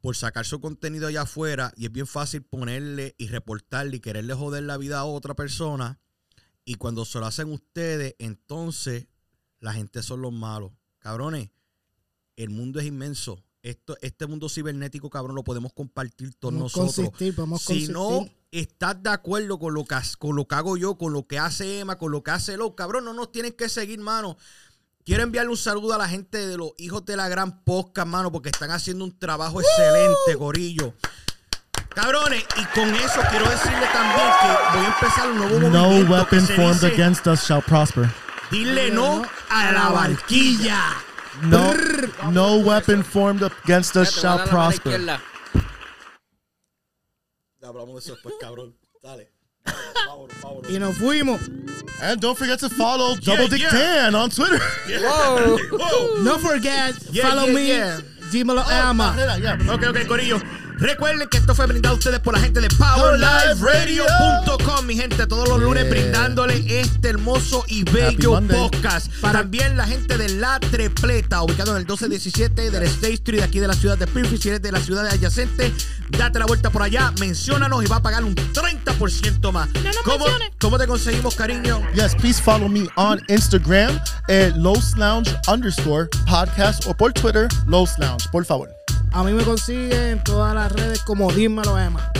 por 0.00 0.16
sacar 0.16 0.44
su 0.44 0.60
contenido 0.60 1.08
allá 1.08 1.22
afuera 1.22 1.72
y 1.76 1.86
es 1.86 1.92
bien 1.92 2.06
fácil 2.06 2.42
ponerle 2.42 3.14
y 3.18 3.28
reportarle 3.28 3.96
y 3.96 4.00
quererle 4.00 4.34
joder 4.34 4.62
la 4.62 4.76
vida 4.76 4.98
a 4.98 5.04
otra 5.04 5.34
persona. 5.34 5.98
Y 6.68 6.74
cuando 6.74 7.04
se 7.04 7.20
lo 7.20 7.26
hacen 7.26 7.50
ustedes, 7.52 8.16
entonces 8.18 9.06
la 9.60 9.72
gente 9.72 10.02
son 10.02 10.20
los 10.20 10.32
malos. 10.32 10.72
Cabrones, 10.98 11.48
el 12.34 12.50
mundo 12.50 12.80
es 12.80 12.86
inmenso. 12.86 13.42
Esto, 13.62 13.96
este 14.02 14.26
mundo 14.26 14.48
cibernético, 14.48 15.08
cabrón, 15.08 15.36
lo 15.36 15.44
podemos 15.44 15.72
compartir 15.72 16.34
todos 16.34 16.52
Podemos 16.52 16.76
nosotros. 16.76 16.94
consistir, 16.96 17.34
podemos 17.36 17.62
si 17.62 17.86
no 17.86 18.28
estás 18.50 19.00
de 19.00 19.10
acuerdo 19.10 19.58
con 19.60 19.74
lo, 19.74 19.84
que, 19.84 19.96
con 20.18 20.34
lo 20.34 20.46
que 20.46 20.54
hago 20.56 20.76
yo, 20.76 20.98
con 20.98 21.12
lo 21.12 21.26
que 21.26 21.38
hace 21.38 21.80
Emma, 21.80 21.98
con 21.98 22.10
lo 22.10 22.22
que 22.22 22.32
hace 22.32 22.56
Lo, 22.56 22.74
cabrón, 22.74 23.04
no 23.04 23.12
nos 23.12 23.30
tienen 23.30 23.52
que 23.52 23.68
seguir, 23.68 24.00
mano. 24.00 24.36
Quiero 25.04 25.22
enviarle 25.22 25.52
un 25.52 25.56
saludo 25.56 25.94
a 25.94 25.98
la 25.98 26.08
gente 26.08 26.48
de 26.48 26.56
los 26.56 26.72
hijos 26.78 27.04
de 27.04 27.16
la 27.16 27.28
gran 27.28 27.62
posca, 27.62 28.04
mano, 28.04 28.32
porque 28.32 28.48
están 28.48 28.72
haciendo 28.72 29.04
un 29.04 29.16
trabajo 29.16 29.60
excelente, 29.60 30.34
gorillo. 30.36 30.94
Cabrones, 31.96 32.44
y 32.60 32.64
con 32.78 32.94
eso 32.94 33.20
quiero 33.30 33.48
decirle 33.48 33.86
también 33.90 34.28
que 34.42 34.76
voy 34.76 34.84
a 34.84 34.88
empezar 34.88 35.30
un 35.30 35.38
nuevo 35.38 35.58
No 35.70 35.80
movimiento 35.88 36.06
que 36.06 36.12
weapon 36.12 36.46
se 36.46 36.54
formed 36.54 36.74
dice, 36.74 36.86
against 36.92 37.26
us 37.26 37.46
shall 37.46 37.62
prosper. 37.62 38.10
Dile 38.50 38.90
no 38.90 39.24
a 39.48 39.72
la 39.72 39.88
barquilla. 39.88 40.82
No, 41.42 41.72
no 42.30 42.56
weapon 42.58 43.02
formed 43.02 43.42
against 43.42 43.96
us 43.96 44.10
shall 44.14 44.36
voy 44.38 44.42
a 44.42 44.44
dar 44.44 44.46
la 44.46 44.52
mano 44.52 44.70
prosper. 44.70 44.92
izquierda. 44.92 45.22
Hablamos 47.62 47.94
de 47.94 47.98
eso 48.00 48.12
después, 48.12 48.34
cabrón. 48.40 48.76
Dale. 49.02 49.32
Vámonos, 50.06 50.36
vámonos. 50.42 50.70
Y 50.70 50.78
nos 50.78 50.96
fuimos. 50.98 51.40
And 52.02 52.20
don't 52.20 52.36
forget 52.38 52.60
to 52.60 52.68
follow 52.68 53.16
Double 53.16 53.48
Dick 53.48 53.62
yeah. 53.62 53.70
Dan 53.72 54.14
on 54.14 54.28
Twitter. 54.30 54.60
Whoa. 54.86 55.56
Whoa. 55.72 56.22
No 56.22 56.38
forget, 56.38 56.94
Yeah, 57.10 57.28
follow 57.30 57.46
yeah, 57.46 57.54
me. 57.54 57.66
yeah. 57.68 58.00
Dímelo, 58.30 58.62
ah, 58.66 58.90
Emma. 58.90 59.14
Ah, 59.18 59.72
ok, 59.74 59.82
ok, 59.88 60.06
Corillo. 60.06 60.40
Recuerden 60.78 61.26
que 61.28 61.38
esto 61.38 61.54
fue 61.54 61.64
brindado 61.66 61.94
a 61.94 61.98
ustedes 61.98 62.20
por 62.20 62.34
la 62.34 62.40
gente 62.40 62.60
de 62.60 62.68
PowerLiveRadio.com, 62.68 64.84
mi 64.84 64.94
gente, 64.94 65.26
todos 65.26 65.48
los 65.48 65.58
lunes 65.58 65.88
brindándole 65.88 66.80
este 66.80 67.08
hermoso 67.08 67.64
y 67.66 67.82
bello 67.84 68.42
podcast. 68.42 69.10
También 69.22 69.78
la 69.78 69.86
gente 69.86 70.18
de 70.18 70.28
La 70.28 70.60
Trepleta, 70.60 71.42
ubicado 71.42 71.70
en 71.70 71.78
el 71.78 71.84
1217 71.84 72.70
del 72.70 72.82
State 72.82 73.14
Street, 73.14 73.42
aquí 73.42 73.58
de 73.58 73.68
la 73.68 73.74
ciudad 73.74 73.96
de 73.96 74.04
Springfield. 74.04 74.42
Si 74.42 74.50
eres 74.50 74.60
de 74.60 74.70
la 74.70 74.80
ciudad 74.80 75.04
de 75.04 75.08
adyacente, 75.10 75.72
date 76.10 76.38
la 76.38 76.44
vuelta 76.44 76.68
por 76.68 76.82
allá, 76.82 77.10
menciónanos 77.20 77.82
y 77.82 77.86
va 77.86 77.96
a 77.96 78.02
pagar 78.02 78.22
un 78.22 78.34
30% 78.34 79.50
más. 79.52 79.70
¿Cómo, 80.04 80.26
¿Cómo 80.60 80.76
te 80.78 80.86
conseguimos, 80.86 81.36
cariño? 81.36 81.80
Yes, 81.94 82.14
please 82.14 82.42
follow 82.42 82.68
me 82.68 82.86
on 82.96 83.18
Instagram 83.28 83.98
at 84.28 84.54
Los 84.56 84.94
Lounge 84.98 85.34
underscore 85.48 86.06
podcast 86.28 86.86
o 86.86 86.94
por 86.94 87.14
Twitter, 87.14 87.48
Los 87.66 87.98
Lounge, 87.98 88.28
por 88.30 88.44
favor. 88.44 88.68
A 89.16 89.22
mí 89.22 89.32
me 89.32 89.44
consiguen 89.44 90.02
en 90.02 90.22
todas 90.22 90.54
las 90.54 90.70
redes 90.70 91.00
como 91.00 91.32
Dímelo, 91.32 91.78
Emma. 91.78 92.12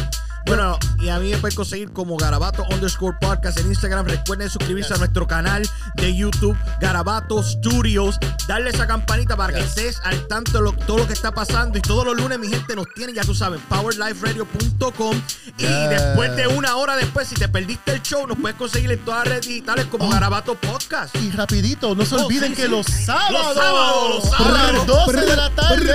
Bueno, 0.47 0.79
y 1.01 1.09
a 1.09 1.19
mí 1.19 1.31
me 1.33 1.39
pueden 1.39 1.57
conseguir 1.57 1.93
como 1.93 2.17
Garabato 2.17 2.65
underscore 2.73 3.17
podcast 3.21 3.59
en 3.59 3.67
Instagram. 3.67 4.07
Recuerden 4.07 4.49
suscribirse 4.49 4.95
a 4.95 4.97
nuestro 4.97 5.27
canal 5.27 5.69
de 5.97 6.17
YouTube, 6.17 6.57
Garabato 6.81 7.43
Studios. 7.43 8.17
Darle 8.47 8.71
esa 8.71 8.87
campanita 8.87 9.37
para 9.37 9.53
que 9.53 9.59
estés 9.61 10.01
al 10.05 10.27
tanto 10.29 10.53
de 10.53 10.61
lo- 10.63 10.73
todo 10.73 10.99
lo 10.99 11.07
que 11.09 11.15
está 11.15 11.33
pasando. 11.33 11.77
Y 11.79 11.81
todos 11.81 12.05
los 12.07 12.17
lunes, 12.17 12.39
mi 12.39 12.49
gente, 12.49 12.77
nos 12.77 12.87
tiene, 12.95 13.13
ya 13.13 13.23
tú 13.23 13.35
sabes, 13.35 13.61
powerliferadio.com. 13.69 15.21
Y 15.59 15.65
después 15.89 16.37
de 16.37 16.47
una 16.47 16.77
hora 16.77 16.95
después, 16.97 17.27
si 17.27 17.35
te 17.35 17.49
perdiste 17.49 17.93
el 17.95 18.03
show, 18.03 18.25
nos 18.27 18.39
puedes 18.39 18.57
conseguir 18.57 18.93
en 18.93 19.01
todas 19.05 19.21
las 19.21 19.29
redes 19.29 19.47
digitales 19.49 19.87
como 19.87 20.07
Oh. 20.07 20.11
Garabato 20.11 20.55
Podcast. 20.55 21.15
Y 21.17 21.33
rapidito, 21.33 21.95
no 21.97 22.05
se 22.07 22.15
Oh, 22.15 22.25
olviden 22.27 22.51
sí, 22.51 22.57
que 22.57 22.63
sí. 22.63 22.69
los 22.69 22.87
sábados, 22.87 23.33
Los 23.33 23.55
sábados, 23.57 24.15
los 24.25 24.31
sábados. 24.31 24.87
12 24.87 25.21
de 25.23 25.37
la 25.37 25.51
tarde, 25.51 25.95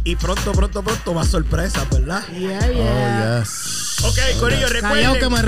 Y 0.04 0.16
pronto, 0.16 0.52
pronto, 0.52 0.82
pronto 0.82 1.14
más 1.14 1.28
sorpresas, 1.28 1.88
¿verdad? 1.90 2.26
Yeah, 2.28 2.60
yeah. 2.70 3.38
Oh, 3.38 3.42
yes. 3.42 3.98
Ok, 4.04 4.18
Corillo, 4.40 4.68
recuerden. 4.68 5.18
Que 5.18 5.28
me 5.28 5.42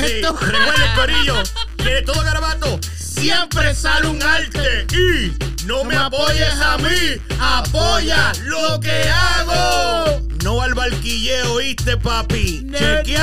sí, 0.00 0.14
esto. 0.14 0.36
Recuerden, 0.40 0.94
Corillo, 0.96 1.34
que 1.76 1.90
de 1.94 2.02
todo 2.02 2.22
garabato 2.22 2.78
siempre 2.96 3.74
sale 3.74 4.06
un 4.08 4.22
arte. 4.22 4.86
Y 4.92 5.36
no, 5.66 5.84
me, 5.84 5.96
apoyes 5.96 6.54
a 6.54 6.78
mí, 6.78 7.20
apoya 7.38 8.32
lo 8.44 8.80
que 8.80 9.08
hago. 9.08 10.20
No 10.42 10.62
al 10.62 10.74
barquilleo, 10.74 11.54
¿oíste, 11.54 11.96
papi? 11.98 12.66
¡Chequeamos! 12.72 13.20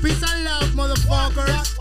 Peace 0.00 0.24
and 0.24 0.44
love, 0.44 0.74
motherfuckers. 0.74 1.74